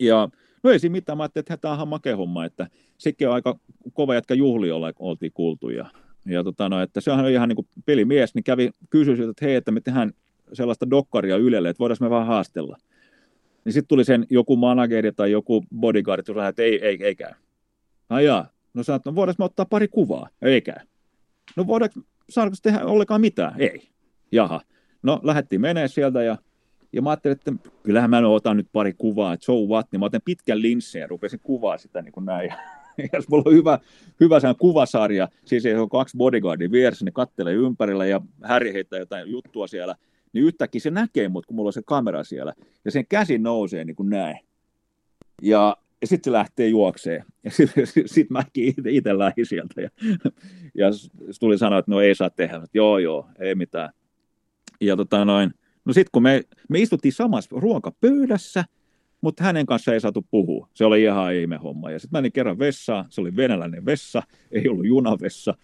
Ja 0.00 0.28
no 0.62 0.70
ei 0.70 0.78
siinä 0.78 0.92
mitään, 0.92 1.18
mä 1.18 1.22
ajattelin, 1.22 1.42
että 1.42 1.56
tämä 1.56 1.72
on 1.72 1.78
ihan 1.78 2.18
homma, 2.18 2.44
että 2.44 2.66
sekin 2.98 3.28
on 3.28 3.34
aika 3.34 3.58
kova 3.92 4.14
jätkä 4.14 4.34
juhli 4.34 4.70
olla, 4.70 4.92
oltiin 4.98 5.32
kuultu. 5.32 5.70
Ja, 5.70 5.86
ja 6.26 6.44
tota, 6.44 6.68
no, 6.68 6.82
että 6.82 7.00
se 7.00 7.10
on 7.10 7.30
ihan 7.30 7.48
niin 7.48 7.56
kuin 7.56 7.68
pelimies, 7.86 8.34
niin 8.34 8.44
kävi 8.44 8.70
kysyi 8.90 9.14
että 9.30 9.44
hei, 9.46 9.54
että 9.54 9.70
me 9.70 9.80
tehdään 9.80 10.12
sellaista 10.52 10.90
dokkaria 10.90 11.36
Ylelle, 11.36 11.68
että 11.68 11.78
voidaan 11.78 11.96
me 12.00 12.10
vaan 12.10 12.26
haastella. 12.26 12.76
Niin 13.64 13.72
sitten 13.72 13.88
tuli 13.88 14.04
sen 14.04 14.26
joku 14.30 14.56
manageri 14.56 15.12
tai 15.12 15.30
joku 15.30 15.64
bodyguard, 15.76 16.22
joka 16.28 16.48
että 16.48 16.62
ei, 16.62 16.86
ei, 16.86 17.04
ei 17.04 17.14
käy. 17.14 17.32
Ajaa. 18.08 18.46
No 18.74 18.82
sä 18.82 19.00
no 19.04 19.14
voidaanko 19.14 19.44
ottaa 19.44 19.66
pari 19.66 19.88
kuvaa? 19.88 20.28
Ei 20.42 20.60
käy. 20.60 20.76
No 21.56 21.66
voidaanko, 21.66 22.00
saadaanko 22.30 22.56
tehdä 22.62 22.84
ollenkaan 22.84 23.20
mitään? 23.20 23.60
Ei. 23.60 23.88
Jaha. 24.32 24.60
No 25.02 25.20
lähdettiin 25.22 25.60
menee 25.60 25.88
sieltä 25.88 26.22
ja, 26.22 26.38
ja 26.92 27.02
mä 27.02 27.10
ajattelin, 27.10 27.36
että 27.36 27.70
kyllähän 27.82 28.10
mä 28.10 28.28
otan 28.28 28.56
nyt 28.56 28.68
pari 28.72 28.92
kuvaa, 28.98 29.32
että 29.32 29.46
so 29.46 29.52
what, 29.52 29.86
niin 29.92 30.00
mä 30.00 30.06
otan 30.06 30.20
pitkän 30.24 30.62
linssin 30.62 31.00
ja 31.00 31.06
rupesin 31.06 31.40
kuvaa 31.42 31.78
sitä 31.78 32.02
niin 32.02 32.12
kuin 32.12 32.26
näin. 32.26 32.54
Jos 33.12 33.28
mulla 33.30 33.44
on 33.46 33.54
hyvä, 33.54 33.78
hyvä 34.20 34.40
sen 34.40 34.56
kuvasarja, 34.56 35.28
siis 35.44 35.62
se 35.62 35.78
on 35.78 35.88
kaksi 35.88 36.16
bodyguardia 36.16 36.70
vieressä, 36.70 37.04
ne 37.04 37.10
kattelee 37.10 37.54
ympärillä 37.54 38.06
ja 38.06 38.20
Häri 38.42 38.72
heittää 38.72 38.98
jotain 38.98 39.30
juttua 39.30 39.66
siellä, 39.66 39.94
niin 40.32 40.44
yhtäkkiä 40.44 40.80
se 40.80 40.90
näkee 40.90 41.28
mut, 41.28 41.46
kun 41.46 41.56
mulla 41.56 41.68
on 41.68 41.72
se 41.72 41.82
kamera 41.86 42.24
siellä, 42.24 42.54
ja 42.84 42.90
sen 42.90 43.06
käsi 43.06 43.38
nousee 43.38 43.84
niin 43.84 43.96
kuin 43.96 44.10
näin. 44.10 44.38
Ja, 45.42 45.76
ja 46.00 46.06
sitten 46.06 46.30
se 46.30 46.32
lähtee 46.32 46.68
juokseen. 46.68 47.24
Ja 47.44 47.50
sitten 47.50 47.86
sit, 47.86 48.10
sit 48.10 48.30
mäkin 48.30 48.74
itse 48.88 49.18
lähdin 49.18 49.46
sieltä. 49.46 49.80
Ja, 49.80 49.90
ja 50.74 50.86
tuli 51.40 51.58
sanoa, 51.58 51.78
että 51.78 51.90
no 51.90 52.00
ei 52.00 52.14
saa 52.14 52.30
tehdä. 52.30 52.56
Että 52.56 52.68
joo, 52.74 52.98
joo, 52.98 53.28
ei 53.38 53.54
mitään. 53.54 53.90
Ja 54.80 54.96
tota 54.96 55.24
noin, 55.24 55.50
no 55.84 55.92
sitten 55.92 56.10
kun 56.12 56.22
me, 56.22 56.42
me 56.68 56.78
istuttiin 56.78 57.12
samassa 57.12 57.56
ruokapöydässä, 57.58 58.64
mutta 59.20 59.44
hänen 59.44 59.66
kanssa 59.66 59.94
ei 59.94 60.00
saatu 60.00 60.26
puhua. 60.30 60.68
Se 60.74 60.84
oli 60.84 61.02
ihan 61.02 61.34
ihme 61.34 61.56
homma. 61.56 61.90
Ja 61.90 61.98
sitten 61.98 62.18
menin 62.18 62.32
kerran 62.32 62.58
vessaan, 62.58 63.04
se 63.08 63.20
oli 63.20 63.36
venäläinen 63.36 63.84
vessa, 63.84 64.22
ei 64.52 64.68
ollut 64.68 64.86
junavessa. 64.86 65.54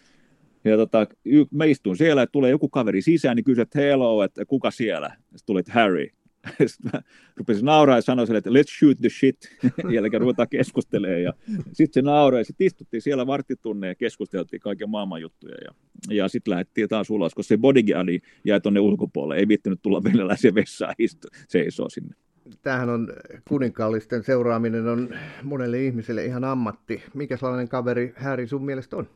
Ja 0.71 0.77
tota, 0.77 1.07
mä 1.51 1.65
istun 1.65 1.97
siellä, 1.97 2.23
että 2.23 2.33
tulee 2.33 2.51
joku 2.51 2.69
kaveri 2.69 3.03
sisään, 3.03 3.37
niin 3.37 3.45
kysyt, 3.45 3.63
että 3.63 3.79
hello, 3.79 4.25
että 4.25 4.45
kuka 4.45 4.71
siellä? 4.71 5.09
Sitten 5.09 5.47
tuli, 5.47 5.63
Harry. 5.69 6.07
Sitten 6.67 6.91
mä 6.93 7.01
rupesin 7.37 7.65
nauraa 7.65 7.97
ja 7.97 8.03
sanoin 8.03 8.27
sille, 8.27 8.39
että 8.39 8.51
let's 8.51 8.79
shoot 8.79 8.99
the 8.99 9.09
shit. 9.09 9.37
Jälkeen 9.95 10.21
ruvetaan 10.21 10.49
keskustelemaan. 10.49 11.23
Ja 11.23 11.33
sitten 11.73 12.03
se 12.03 12.03
nauraa 12.03 12.41
ja 12.41 12.45
sitten 12.45 12.67
istuttiin 12.67 13.03
siellä 13.03 13.27
varttitunne 13.27 13.89
ja 13.89 13.95
keskusteltiin 13.95 14.61
kaiken 14.61 14.91
maailman 14.91 15.21
juttuja. 15.21 15.57
Ja, 15.65 15.71
ja 16.11 16.29
sitten 16.29 16.51
lähdettiin 16.51 16.89
taas 16.89 17.11
ulos, 17.11 17.35
koska 17.35 17.49
se 17.49 17.59
bodyguardi 17.59 18.19
jäi 18.45 18.61
tuonne 18.61 18.81
ulkopuolelle. 18.81 19.41
Ei 19.41 19.49
viittinyt 19.49 19.83
tulla 19.83 20.05
venäläisen 20.05 20.55
vessaan 20.61 20.95
istu, 20.99 21.29
seisoo 21.49 21.89
sinne. 21.89 22.15
Tämähän 22.63 22.91
on 22.91 23.13
kuninkaallisten 23.49 24.25
seuraaminen 24.25 24.89
on 24.89 25.09
monelle 25.43 25.85
ihmiselle 25.85 26.25
ihan 26.25 26.45
ammatti. 26.45 27.03
Mikä 27.15 27.37
sellainen 27.37 27.69
kaveri 27.69 28.13
Harry 28.17 28.47
sun 28.47 28.65
mielestä 28.65 28.97
on? 28.97 29.09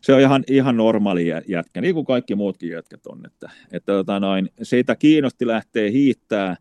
Se 0.00 0.14
on 0.14 0.20
ihan, 0.20 0.44
ihan 0.48 0.76
normaali 0.76 1.26
jätkä, 1.48 1.80
niin 1.80 1.94
kuin 1.94 2.06
kaikki 2.06 2.34
muutkin 2.34 2.70
jätkät 2.70 3.06
on. 3.06 3.26
Että, 3.26 3.50
että 3.72 3.92
tota 3.92 4.20
noin, 4.20 4.50
siitä 4.62 4.96
kiinnosti 4.96 5.46
lähtee 5.46 5.92
hiittää, 5.92 6.56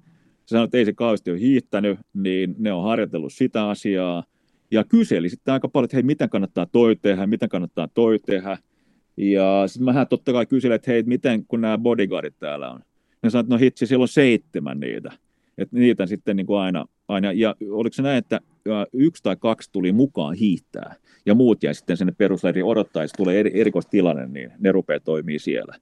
se 0.46 0.48
sanoi, 0.48 0.66
että 0.66 0.78
ei 0.78 0.86
se 0.86 0.94
kauheasti 0.94 1.32
ole 1.32 1.40
hiittänyt, 1.40 2.00
niin 2.14 2.56
ne 2.58 2.74
on 2.74 2.84
harjoitellut 2.84 3.34
sitä 3.34 3.70
asiaa, 3.70 4.24
ja 4.72 4.84
kyseli 4.84 5.30
sitten 5.30 5.54
aika 5.54 5.68
paljon, 5.68 5.86
että 5.86 5.98
hei, 5.98 6.04
miten 6.04 6.30
kannattaa 6.30 6.66
toi 6.66 6.96
tehdä, 6.96 7.28
miten 7.28 7.50
kannattaa 7.50 7.88
toi 7.88 8.20
tehdä, 8.20 8.58
ja 9.18 9.64
sitten 9.68 9.86
mähän 9.86 10.08
totta 10.08 10.34
kai 10.34 10.46
kyselin, 10.46 10.76
että 10.76 10.92
hei, 10.92 11.04
miten 11.04 11.46
kun 11.46 11.62
nämä 11.62 11.78
bodyguardit 11.78 12.40
täällä 12.40 12.72
on. 12.72 12.80
Ne 13.24 13.30
sanoivat, 13.30 13.46
että 13.46 13.56
no 13.56 13.60
hitsi, 13.60 13.88
siellä 13.88 14.04
on 14.04 14.08
seitsemän 14.08 14.80
niitä. 14.80 15.12
Että 15.58 15.76
niitä 15.76 16.06
sitten 16.06 16.36
niin 16.36 16.46
kuin 16.46 16.60
aina, 16.60 16.86
aina, 17.12 17.32
ja 17.32 17.56
oliko 17.70 17.94
se 17.94 18.02
näin, 18.02 18.18
että 18.18 18.42
yksi 18.94 19.24
tai 19.24 19.36
kaksi 19.36 19.70
tuli 19.72 19.92
mukaan 19.92 20.36
hiittää, 20.36 20.96
ja 21.26 21.36
muut 21.36 21.64
jäi 21.64 21.76
sitten 21.76 21.98
sinne 21.98 22.14
perusleiriin 22.18 22.66
odottaa, 22.66 23.04
että 23.04 23.18
tulee 23.18 23.40
eri, 23.40 23.62
erikoistilanne, 23.62 24.28
niin 24.28 24.52
ne 24.60 24.72
rupeaa 24.72 25.00
toimii 25.00 25.40
siellä. 25.40 25.76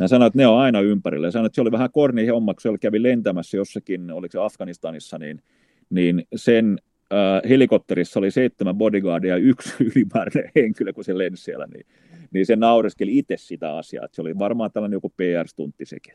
Hän 0.00 0.08
sanoi, 0.08 0.26
että 0.26 0.38
ne 0.38 0.46
on 0.46 0.58
aina 0.58 0.80
ympärillä. 0.80 1.30
Sanoi, 1.30 1.46
että 1.46 1.54
se 1.54 1.60
oli 1.60 1.72
vähän 1.72 1.90
korni 1.92 2.26
homma, 2.26 2.54
kun 2.54 2.60
se 2.60 2.78
kävi 2.80 3.02
lentämässä 3.02 3.56
jossakin, 3.56 4.10
oliko 4.10 4.32
se 4.32 4.38
Afganistanissa, 4.38 5.18
niin, 5.18 5.42
niin 5.90 6.24
sen 6.36 6.78
äh, 7.12 7.48
helikopterissa 7.48 8.20
oli 8.20 8.30
seitsemän 8.30 8.76
bodyguardia 8.76 9.30
ja 9.30 9.36
yksi 9.36 9.74
ylimääräinen 9.94 10.50
henkilö, 10.54 10.92
kun 10.92 11.04
se 11.04 11.18
lensi 11.18 11.42
siellä, 11.42 11.66
niin, 11.74 11.86
niin 12.30 12.46
se 12.46 12.56
naureskeli 12.56 13.18
itse 13.18 13.36
sitä 13.36 13.76
asiaa. 13.76 14.04
Että 14.04 14.14
se 14.14 14.22
oli 14.22 14.38
varmaan 14.38 14.72
tällainen 14.72 14.96
joku 14.96 15.08
PR-stuntti 15.08 15.86
sekin. 15.86 16.14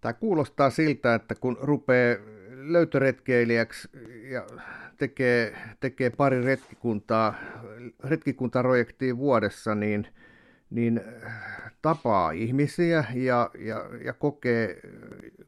Tämä 0.00 0.12
kuulostaa 0.12 0.70
siltä, 0.70 1.14
että 1.14 1.34
kun 1.34 1.56
rupeaa 1.60 2.16
löytöretkeilijäksi 2.72 3.88
ja 4.30 4.46
tekee, 4.96 5.56
tekee 5.80 6.10
pari 6.10 6.44
retkikuntaa, 6.44 7.34
retkikuntaprojektia 8.04 9.16
vuodessa, 9.16 9.74
niin, 9.74 10.06
niin 10.70 11.00
tapaa 11.82 12.30
ihmisiä 12.30 13.04
ja, 13.14 13.50
ja, 13.58 13.90
ja 14.04 14.12
kokee, 14.12 14.80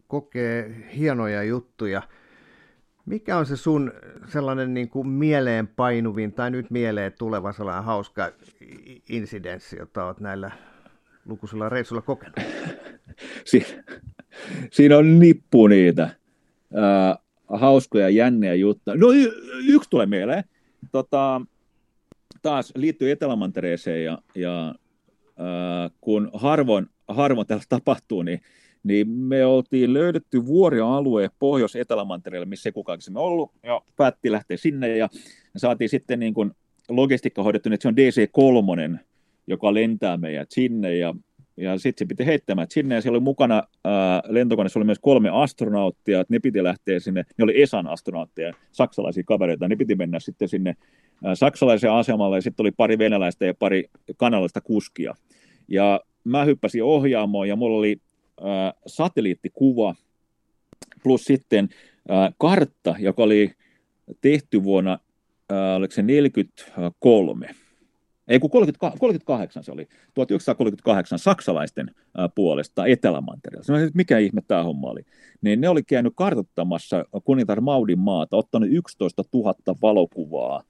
kokee 0.09 0.89
hienoja 0.97 1.43
juttuja. 1.43 2.03
Mikä 3.07 3.37
on 3.37 3.47
se 3.47 3.57
sun 3.57 3.93
sellainen 4.27 4.75
niin 4.75 4.89
kuin 4.89 5.09
mieleen 5.09 5.67
painuvin 5.67 6.33
tai 6.33 6.51
nyt 6.51 6.71
mieleen 6.71 7.13
tuleva 7.19 7.53
sellainen 7.53 7.85
hauska 7.85 8.33
insidenssi, 9.09 9.77
jota 9.77 10.05
olet 10.05 10.21
näillä 10.21 10.51
lukuisilla 11.27 11.69
reissuilla 11.69 12.03
kokenut? 12.03 12.37
Si- 13.45 13.77
siinä 14.71 14.99
on 14.99 15.19
nippu 15.19 15.67
niitä 15.67 16.11
äh, 16.77 17.19
hauskoja, 17.49 18.09
jänniä 18.09 18.55
juttuja. 18.55 18.97
No 18.97 19.13
y- 19.13 19.33
yksi 19.67 19.91
tulee 19.91 20.07
mieleen. 20.07 20.45
Tota, 20.93 21.41
taas 22.43 22.73
liittyy 22.77 23.11
Etelämantereeseen 23.11 24.05
ja, 24.05 24.19
ja 24.35 24.75
äh, 25.25 25.91
kun 26.01 26.31
harvoin, 26.35 26.87
harvoin 27.09 27.47
täällä 27.47 27.65
tapahtuu, 27.69 28.23
niin, 28.23 28.41
niin 28.83 29.09
me 29.09 29.47
oltiin 29.47 29.95
löydetty 29.95 30.47
vuorialue 30.47 31.31
Pohjois-Etelämantereelle, 31.39 32.47
missä 32.47 32.69
ei 32.69 32.73
kukaan 32.73 32.99
me 33.11 33.21
ollut, 33.21 33.53
ja 33.63 33.83
päätti 33.97 34.33
lähteä 34.33 34.57
sinne, 34.57 34.97
ja 34.97 35.09
saatiin 35.57 35.89
sitten 35.89 36.21
niin 36.21 36.35
kuin 36.35 36.51
logistiikka 36.89 37.43
hoidettu, 37.43 37.69
että 37.73 37.83
se 37.83 37.89
on 37.89 37.95
DC-3, 37.95 38.99
joka 39.47 39.75
lentää 39.75 40.17
meidät 40.17 40.51
sinne, 40.51 40.97
ja 40.97 41.15
ja 41.59 41.79
sitten 41.79 42.07
se 42.07 42.09
piti 42.09 42.27
heittämään 42.27 42.67
sinne, 42.71 42.95
ja 42.95 43.01
siellä 43.01 43.17
oli 43.17 43.25
mukana 43.25 43.63
ää, 43.85 44.23
lentokoneessa 44.29 44.79
oli 44.79 44.85
myös 44.85 44.99
kolme 44.99 45.31
astronauttia, 45.33 46.21
että 46.21 46.35
ne 46.35 46.39
piti 46.39 46.63
lähteä 46.63 47.01
sinne, 47.01 47.25
ne 47.39 47.45
oli 47.45 47.63
ESAn 47.63 47.87
astronautteja, 47.87 48.53
saksalaisia 48.73 49.23
kavereita, 49.27 49.69
ne 49.69 49.77
piti 49.77 49.95
mennä 49.95 50.21
sitten 50.21 50.49
sinne 50.49 50.77
ää, 51.25 51.35
saksalaisen 51.35 51.93
asemalle, 51.93 52.37
ja 52.37 52.43
sitten 52.43 52.65
oli 52.65 52.71
pari 52.71 52.99
venäläistä 52.99 53.47
ja 53.47 53.55
pari 53.55 53.85
kanalaista 54.17 54.61
kuskia. 54.61 55.15
Ja 55.69 56.01
mä 56.25 56.45
hyppäsin 56.45 56.85
ohjaamoon, 56.85 57.49
ja 57.49 57.57
mulla 57.57 57.79
oli 57.79 58.01
ää, 58.45 58.75
satelliittikuva, 58.87 59.95
plus 61.03 61.25
sitten 61.25 61.69
ää, 62.09 62.33
kartta, 62.39 62.95
joka 62.99 63.23
oli 63.23 63.53
tehty 64.21 64.65
vuonna, 64.65 64.99
ää, 65.51 65.77
oliko 65.77 65.95
se 65.95 66.03
43, 66.03 67.55
ei 68.29 68.39
kun 68.39 68.51
30, 68.51 68.79
38 68.99 69.65
se 69.65 69.73
oli, 69.73 69.87
1938 70.15 71.19
saksalaisten 71.19 71.91
puolesta 72.35 72.87
Etelämantereella. 72.87 73.79
että 73.79 73.97
mikä 73.97 74.19
ihme 74.19 74.41
tämä 74.49 74.63
homma 74.63 74.91
oli. 74.91 75.01
Niin 75.43 75.61
ne 75.61 75.69
oli 75.69 75.83
käynyt 75.83 76.13
kartoittamassa 76.17 77.05
kuningatar 77.25 77.61
Maudin 77.61 77.99
maata, 77.99 78.37
ottanut 78.37 78.69
11 78.73 79.23
000 79.35 79.55
valokuvaa 79.83 80.63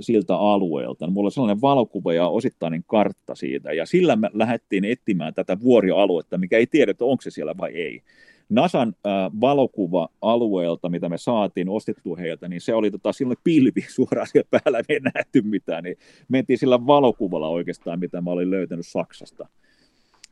siltä 0.00 0.36
alueelta. 0.36 1.06
Mulla 1.06 1.26
oli 1.26 1.32
sellainen 1.32 1.60
valokuva 1.60 2.12
ja 2.12 2.28
osittainen 2.28 2.84
kartta 2.86 3.34
siitä, 3.34 3.72
ja 3.72 3.86
sillä 3.86 4.16
me 4.16 4.30
lähdettiin 4.32 4.84
etsimään 4.84 5.34
tätä 5.34 5.60
vuorialuetta, 5.60 6.38
mikä 6.38 6.58
ei 6.58 6.66
tiedä, 6.66 6.90
että 6.90 7.04
onko 7.04 7.22
se 7.22 7.30
siellä 7.30 7.54
vai 7.58 7.70
ei. 7.74 8.02
NASAn 8.48 8.88
äh, 9.06 9.12
valokuva-alueelta, 9.40 10.88
mitä 10.88 11.08
me 11.08 11.18
saatiin 11.18 11.68
ostettua 11.68 12.16
heiltä, 12.16 12.48
niin 12.48 12.60
se 12.60 12.74
oli 12.74 12.90
tota, 12.90 13.12
silloin 13.12 13.38
pilvi 13.44 13.84
suoraan 13.94 14.26
siellä 14.26 14.48
päällä, 14.50 14.78
me 14.88 14.94
ei 14.94 15.00
nähty 15.14 15.42
mitään, 15.42 15.84
niin 15.84 15.96
mentiin 16.28 16.58
sillä 16.58 16.86
valokuvalla 16.86 17.48
oikeastaan, 17.48 18.00
mitä 18.00 18.20
mä 18.20 18.30
olin 18.30 18.50
löytänyt 18.50 18.86
Saksasta. 18.86 19.48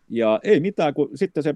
Ja 0.08 0.40
ei 0.42 0.60
mitään, 0.60 0.94
kun 0.94 1.10
sitten 1.14 1.42
se 1.42 1.54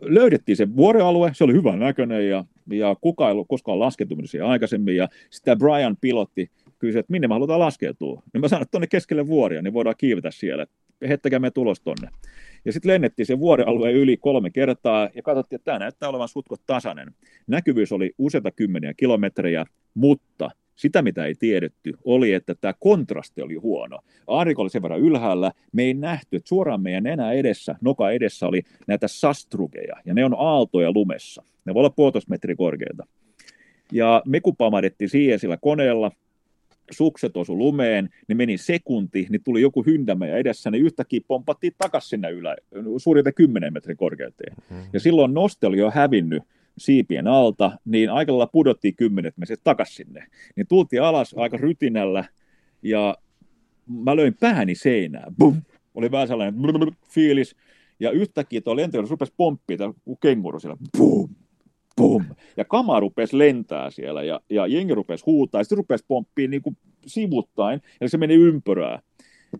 löydettiin 0.00 0.56
se 0.56 0.76
vuorealue, 0.76 1.30
se 1.34 1.44
oli 1.44 1.52
hyvän 1.52 1.78
näköinen 1.78 2.28
ja, 2.28 2.44
ja 2.70 2.96
kukaan 3.00 3.28
ei 3.28 3.32
ollut 3.32 3.48
koskaan 3.48 3.80
laskeutunut 3.80 4.30
siihen 4.30 4.48
aikaisemmin 4.48 4.96
ja 4.96 5.08
sitten 5.30 5.58
Brian 5.58 5.96
pilotti 6.00 6.50
kysyi, 6.78 6.98
että 6.98 7.12
minne 7.12 7.28
me 7.28 7.34
halutaan 7.34 7.60
laskeutua. 7.60 8.22
Niin 8.32 8.40
mä 8.40 8.48
sanoin, 8.48 8.62
että 8.62 8.70
tuonne 8.70 8.86
keskelle 8.86 9.26
vuoria, 9.26 9.62
niin 9.62 9.74
voidaan 9.74 9.94
kiivetä 9.98 10.30
siellä. 10.30 10.66
Hettäkää 11.08 11.38
me 11.38 11.50
tulos 11.50 11.80
tonne. 11.80 12.08
Ja 12.64 12.72
sitten 12.72 12.92
lennettiin 12.92 13.26
se 13.26 13.38
vuorealueen 13.38 13.94
yli 13.94 14.16
kolme 14.16 14.50
kertaa 14.50 15.08
ja 15.14 15.22
katsottiin, 15.22 15.56
että 15.56 15.64
tämä 15.64 15.78
näyttää 15.78 16.08
olevan 16.08 16.28
sutkot 16.28 16.60
tasainen. 16.66 17.14
Näkyvyys 17.46 17.92
oli 17.92 18.12
useita 18.18 18.50
kymmeniä 18.50 18.94
kilometrejä, 18.94 19.64
mutta 19.94 20.50
sitä, 20.78 21.02
mitä 21.02 21.24
ei 21.26 21.34
tiedetty, 21.34 21.92
oli, 22.04 22.32
että 22.32 22.54
tämä 22.54 22.74
kontrasti 22.78 23.42
oli 23.42 23.54
huono. 23.54 23.98
Aurinko 24.26 24.62
oli 24.62 24.70
sen 24.70 24.82
verran 24.82 25.00
ylhäällä, 25.00 25.52
me 25.72 25.82
ei 25.82 25.94
nähty, 25.94 26.36
että 26.36 26.48
suoraan 26.48 26.82
meidän 26.82 27.02
nenä 27.02 27.32
edessä, 27.32 27.74
noka 27.80 28.10
edessä 28.10 28.46
oli 28.46 28.62
näitä 28.86 29.08
sastrugeja, 29.08 29.96
ja 30.04 30.14
ne 30.14 30.24
on 30.24 30.34
aaltoja 30.38 30.92
lumessa. 30.92 31.42
Ne 31.64 31.74
voi 31.74 31.80
olla 31.80 31.90
puolitoista 31.90 32.30
metriä 32.30 32.56
korkeita. 32.56 33.06
Ja 33.92 34.22
me 34.26 34.40
kun 34.40 34.56
siihen 35.06 35.38
sillä 35.38 35.56
koneella, 35.56 36.10
sukset 36.90 37.36
osu 37.36 37.58
lumeen, 37.58 38.08
niin 38.28 38.36
meni 38.36 38.58
sekunti, 38.58 39.26
niin 39.30 39.42
tuli 39.44 39.60
joku 39.60 39.82
hyndämä 39.86 40.26
ja 40.26 40.36
edessä, 40.36 40.70
niin 40.70 40.84
yhtäkkiä 40.84 41.20
pompattiin 41.28 41.72
takaisin 41.78 42.08
sinne 42.08 42.30
ylä, 42.30 42.56
suurin 42.96 43.24
10 43.34 43.72
metrin 43.72 43.96
korkeuteen. 43.96 44.56
Mm-hmm. 44.70 44.90
Ja 44.92 45.00
silloin 45.00 45.34
noste 45.34 45.66
oli 45.66 45.78
jo 45.78 45.90
hävinnyt 45.90 46.42
siipien 46.78 47.26
alta, 47.26 47.78
niin 47.84 48.10
aika 48.10 48.32
lailla 48.32 48.46
pudottiin 48.46 48.96
kymmenet 48.96 49.36
meset 49.36 49.60
takaisin 49.64 49.96
sinne. 49.96 50.26
Niin 50.56 50.66
tultiin 50.66 51.02
alas 51.02 51.34
aika 51.38 51.56
rytinällä, 51.56 52.24
ja 52.82 53.16
mä 54.04 54.16
löin 54.16 54.34
pääni 54.40 54.74
seinään. 54.74 55.34
Bum! 55.38 55.62
Oli 55.94 56.10
vähän 56.10 56.28
sellainen 56.28 56.60
fiilis, 57.10 57.56
ja 58.00 58.10
yhtäkkiä 58.10 58.60
tuo 58.60 58.76
lentokoneen 58.76 59.10
rupesi 59.10 59.34
pomppimaan, 59.36 59.94
kuin 60.04 60.18
kenguru 60.20 60.60
siellä. 60.60 60.76
Bum! 60.98 61.28
Bum! 61.98 62.24
Ja 62.56 62.64
kama 62.64 63.00
rupesi 63.00 63.38
lentää 63.38 63.90
siellä, 63.90 64.22
ja, 64.22 64.40
ja 64.50 64.66
jengi 64.66 64.94
rupesi 64.94 65.24
huutaa, 65.26 65.60
ja 65.60 65.64
sitten 65.64 65.78
rupesi 65.78 66.04
pomppiin 66.08 66.50
niin 66.50 66.62
sivuttain, 67.06 67.82
ja 68.00 68.08
se 68.08 68.18
meni 68.18 68.34
ympyrää. 68.34 69.02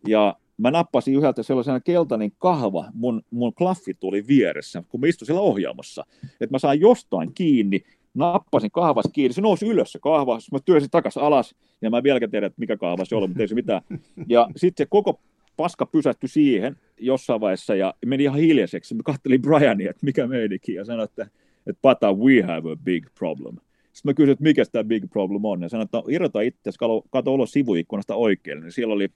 Ja 0.07 0.37
mä 0.57 0.71
nappasin 0.71 1.15
yhdeltä 1.15 1.43
sellaisen 1.43 1.83
keltainen 1.85 2.33
kahva, 2.39 2.85
mun, 2.95 3.23
mun 3.31 3.55
klaffi 3.55 3.95
tuli 3.95 4.27
vieressä, 4.29 4.83
kun 4.89 5.01
mä 5.01 5.07
istuin 5.07 5.27
siellä 5.27 5.41
ohjaamossa, 5.41 6.07
että 6.25 6.55
mä 6.55 6.59
sain 6.59 6.81
jostain 6.81 7.35
kiinni, 7.35 7.81
nappasin 8.15 8.71
kahvas 8.71 9.05
kiinni, 9.13 9.33
se 9.33 9.41
nousi 9.41 9.67
ylös 9.67 9.93
se 9.93 9.99
kahva, 9.99 10.39
mä 10.53 10.59
työsin 10.65 10.91
takas 10.91 11.17
alas, 11.17 11.55
ja 11.83 11.91
mä 11.91 12.03
vieläkään 12.03 12.31
tiedä, 12.31 12.47
että 12.47 12.61
mikä 12.61 12.77
kahva 12.77 13.05
se 13.05 13.17
oli, 13.17 13.27
mutta 13.27 13.43
ei 13.43 13.49
se 13.49 13.55
mitään. 13.55 13.83
Ja 14.29 14.49
sitten 14.57 14.85
se 14.85 14.89
koko 14.91 15.21
paska 15.57 15.87
pysähtyi 15.87 16.29
siihen 16.29 16.77
jossain 16.99 17.41
vaiheessa, 17.41 17.75
ja 17.75 17.95
meni 18.07 18.25
ihan 18.25 18.39
hiljaiseksi. 18.39 18.95
Mä 18.95 19.03
kattelin 19.03 19.43
Briania, 19.43 19.91
että 19.91 20.07
mikä 20.07 20.27
meidänkin, 20.27 20.75
ja 20.75 20.85
sanoin, 20.85 21.09
että, 21.09 21.27
että 21.67 21.79
pata, 21.83 22.13
we 22.13 22.43
have 22.43 22.73
a 22.73 22.77
big 22.77 23.07
problem. 23.19 23.57
Sitten 23.93 24.11
mä 24.11 24.15
kysyin, 24.15 24.33
että 24.33 24.43
mikä 24.43 24.65
tämä 24.73 24.85
big 24.85 25.05
problem 25.11 25.45
on, 25.45 25.63
ja 25.63 25.69
sanoin, 25.69 25.85
että 25.85 26.03
irrota 26.09 26.41
itse, 26.41 26.71
kato 27.11 27.35
ulos 27.35 27.53
sivuikkunasta 27.53 28.15
oikealle, 28.15 28.63
niin 28.63 28.73
siellä 28.73 28.95
oli 28.95 29.09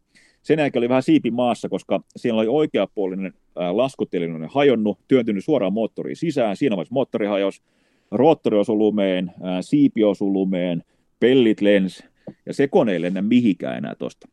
sen 0.42 0.58
jälkeen 0.58 0.80
oli 0.80 0.88
vähän 0.88 1.02
siipi 1.02 1.30
maassa, 1.30 1.68
koska 1.68 2.00
siellä 2.16 2.40
oli 2.40 2.48
oikeapuolinen 2.48 3.32
laskutelinen 3.72 4.48
hajonnut, 4.52 4.98
työntynyt 5.08 5.44
suoraan 5.44 5.72
moottoriin 5.72 6.16
sisään, 6.16 6.56
siinä 6.56 6.76
vaiheessa 6.76 6.94
moottori 6.94 7.26
hajosi, 7.26 7.62
roottori 8.10 8.58
osui 8.58 8.76
lumeen, 8.76 9.32
siipi 9.60 10.04
osui 10.04 10.30
lumeen, 10.30 10.82
pellit 11.20 11.60
lens, 11.60 12.04
ja 12.46 12.54
se 12.54 12.68
kone 12.68 12.92
ei 12.92 13.02
lennä 13.02 13.22
mihinkään 13.22 13.76
enää 13.76 13.94
tuosta. 13.94 14.28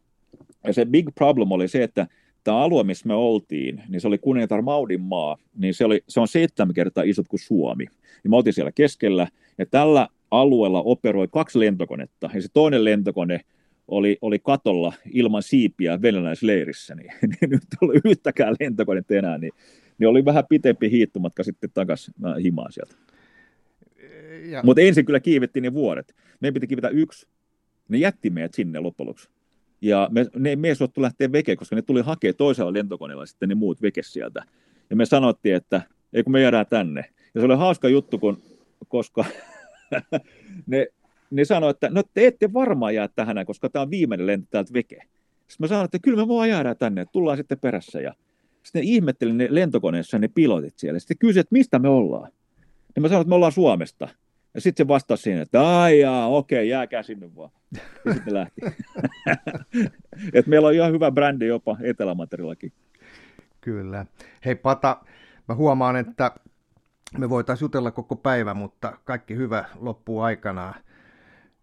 Ja 0.63 0.73
se 0.73 0.85
big 0.85 1.09
problem 1.15 1.51
oli 1.51 1.67
se, 1.67 1.83
että 1.83 2.07
tämä 2.43 2.57
alue, 2.57 2.83
missä 2.83 3.07
me 3.07 3.13
oltiin, 3.13 3.83
niin 3.89 4.01
se 4.01 4.07
oli 4.07 4.17
kuningatar 4.17 4.61
Maudin 4.61 5.01
maa, 5.01 5.37
niin 5.57 5.73
se, 5.73 5.85
oli, 5.85 6.03
se 6.07 6.19
on 6.19 6.27
seitsemän 6.27 6.73
kertaa 6.73 7.03
isot 7.03 7.27
kuin 7.27 7.39
Suomi. 7.39 7.85
Ja 8.23 8.29
me 8.29 8.35
oltiin 8.35 8.53
siellä 8.53 8.71
keskellä, 8.71 9.27
ja 9.57 9.65
tällä 9.65 10.07
alueella 10.31 10.81
operoi 10.81 11.27
kaksi 11.31 11.59
lentokonetta, 11.59 12.29
ja 12.33 12.41
se 12.41 12.47
toinen 12.53 12.85
lentokone 12.85 13.39
oli, 13.87 14.17
oli 14.21 14.39
katolla 14.39 14.93
ilman 15.13 15.43
siipiä 15.43 16.01
venäläisleirissä, 16.01 16.95
niin, 16.95 17.11
niin 17.21 17.49
nyt 17.49 17.61
ei 17.61 17.77
ollut 17.81 18.01
yhtäkään 18.05 18.55
lentokonetta 18.59 19.15
enää, 19.15 19.37
niin, 19.37 19.51
niin 19.97 20.07
oli 20.07 20.25
vähän 20.25 20.43
pitempi 20.49 20.91
hiittomatka 20.91 21.43
sitten 21.43 21.69
takaisin 21.73 22.13
himaan 22.43 22.71
sieltä. 22.71 22.95
Mutta 24.63 24.81
ensin 24.81 25.05
kyllä 25.05 25.19
kiivettiin 25.19 25.63
ne 25.63 25.73
vuoret. 25.73 26.15
Meidän 26.39 26.53
piti 26.53 26.67
kiivetä 26.67 26.89
yksi. 26.89 27.27
Ne 27.89 27.97
jätti 27.97 28.29
meidät 28.29 28.53
sinne 28.53 28.79
loppujen 28.79 29.07
lopuksi. 29.07 29.29
Ja 29.81 30.07
me, 30.11 30.25
ne, 30.35 30.55
me 30.55 30.67
ei 30.67 30.75
suottu 30.75 31.01
lähteä 31.01 31.31
veke, 31.31 31.55
koska 31.55 31.75
ne 31.75 31.81
tuli 31.81 32.01
hakea 32.01 32.33
toisella 32.33 32.73
lentokoneella 32.73 33.25
sitten 33.25 33.49
ne 33.49 33.55
muut 33.55 33.81
veke 33.81 34.03
sieltä. 34.03 34.43
Ja 34.89 34.95
me 34.95 35.05
sanottiin, 35.05 35.55
että 35.55 35.81
ei 36.13 36.23
kun 36.23 36.31
me 36.31 36.41
jäädään 36.41 36.65
tänne. 36.69 37.05
Ja 37.35 37.41
se 37.41 37.45
oli 37.45 37.55
hauska 37.55 37.89
juttu, 37.89 38.19
kun, 38.19 38.41
koska 38.87 39.25
ne 40.67 40.87
ne 41.31 41.45
sanoi, 41.45 41.69
että 41.69 41.89
no 41.89 42.03
te 42.13 42.27
ette 42.27 42.53
varmaan 42.53 42.95
jää 42.95 43.07
tähän, 43.07 43.45
koska 43.45 43.69
tämä 43.69 43.83
on 43.83 43.91
viimeinen 43.91 44.27
lento 44.27 44.47
täältä 44.49 44.73
veke. 44.73 44.95
Sitten 44.95 45.55
mä 45.59 45.67
sanoin, 45.67 45.85
että 45.85 45.99
kyllä 45.99 46.17
me 46.17 46.27
vaan 46.27 46.49
jäädään 46.49 46.77
tänne, 46.77 47.05
tullaan 47.05 47.37
sitten 47.37 47.59
perässä. 47.59 48.01
Ja 48.01 48.13
sitten 48.63 48.83
ihmettelin 48.83 49.37
ne 49.37 49.47
lentokoneessa 49.49 50.19
ne 50.19 50.27
pilotit 50.27 50.73
siellä. 50.77 50.99
Sitten 50.99 51.17
kysyi, 51.17 51.39
että 51.39 51.53
mistä 51.53 51.79
me 51.79 51.89
ollaan. 51.89 52.31
Ja 52.95 53.01
mä 53.01 53.07
sanoin, 53.07 53.21
että 53.21 53.29
me 53.29 53.35
ollaan 53.35 53.51
Suomesta. 53.51 54.07
Ja 54.53 54.61
sitten 54.61 54.83
se 54.83 54.87
vastasi 54.87 55.23
siihen, 55.23 55.41
että 55.41 55.81
ai 55.81 55.99
jaa, 55.99 56.27
okei, 56.27 56.69
jääkää 56.69 57.03
sinne 57.03 57.35
vaan. 57.35 57.49
Ja 58.05 58.13
sitten 58.13 58.33
lähti. 58.33 58.61
Et 60.33 60.47
meillä 60.47 60.67
on 60.67 60.73
ihan 60.73 60.91
hyvä 60.91 61.11
brändi 61.11 61.47
jopa 61.47 61.77
Etelämaterillakin. 61.81 62.73
Kyllä. 63.61 64.05
Hei 64.45 64.55
Pata, 64.55 64.97
mä 65.47 65.55
huomaan, 65.55 65.95
että 65.95 66.31
me 67.17 67.29
voitaisiin 67.29 67.65
jutella 67.65 67.91
koko 67.91 68.15
päivä, 68.15 68.53
mutta 68.53 68.97
kaikki 69.03 69.35
hyvä 69.35 69.65
loppuu 69.79 70.21
aikanaan 70.21 70.73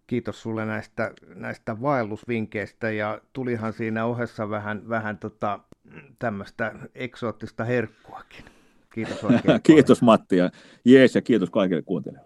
kiitos 0.06 0.42
sulle 0.42 0.66
näistä, 0.66 1.12
näistä 1.34 1.80
vaellusvinkkeistä 1.80 2.90
ja 2.90 3.20
tulihan 3.32 3.72
siinä 3.72 4.04
ohessa 4.04 4.50
vähän, 4.50 4.88
vähän 4.88 5.18
tota, 5.18 5.60
tämmöistä 6.18 6.74
eksoottista 6.94 7.64
herkkuakin. 7.64 8.44
Kiitos 8.92 9.24
oikein 9.24 9.60
Kiitos 9.66 10.02
Matti 10.02 10.36
ja 10.36 10.50
jees 10.84 11.14
ja 11.14 11.22
kiitos 11.22 11.50
kaikille 11.50 11.82
kuuntelijoille. 11.82 12.25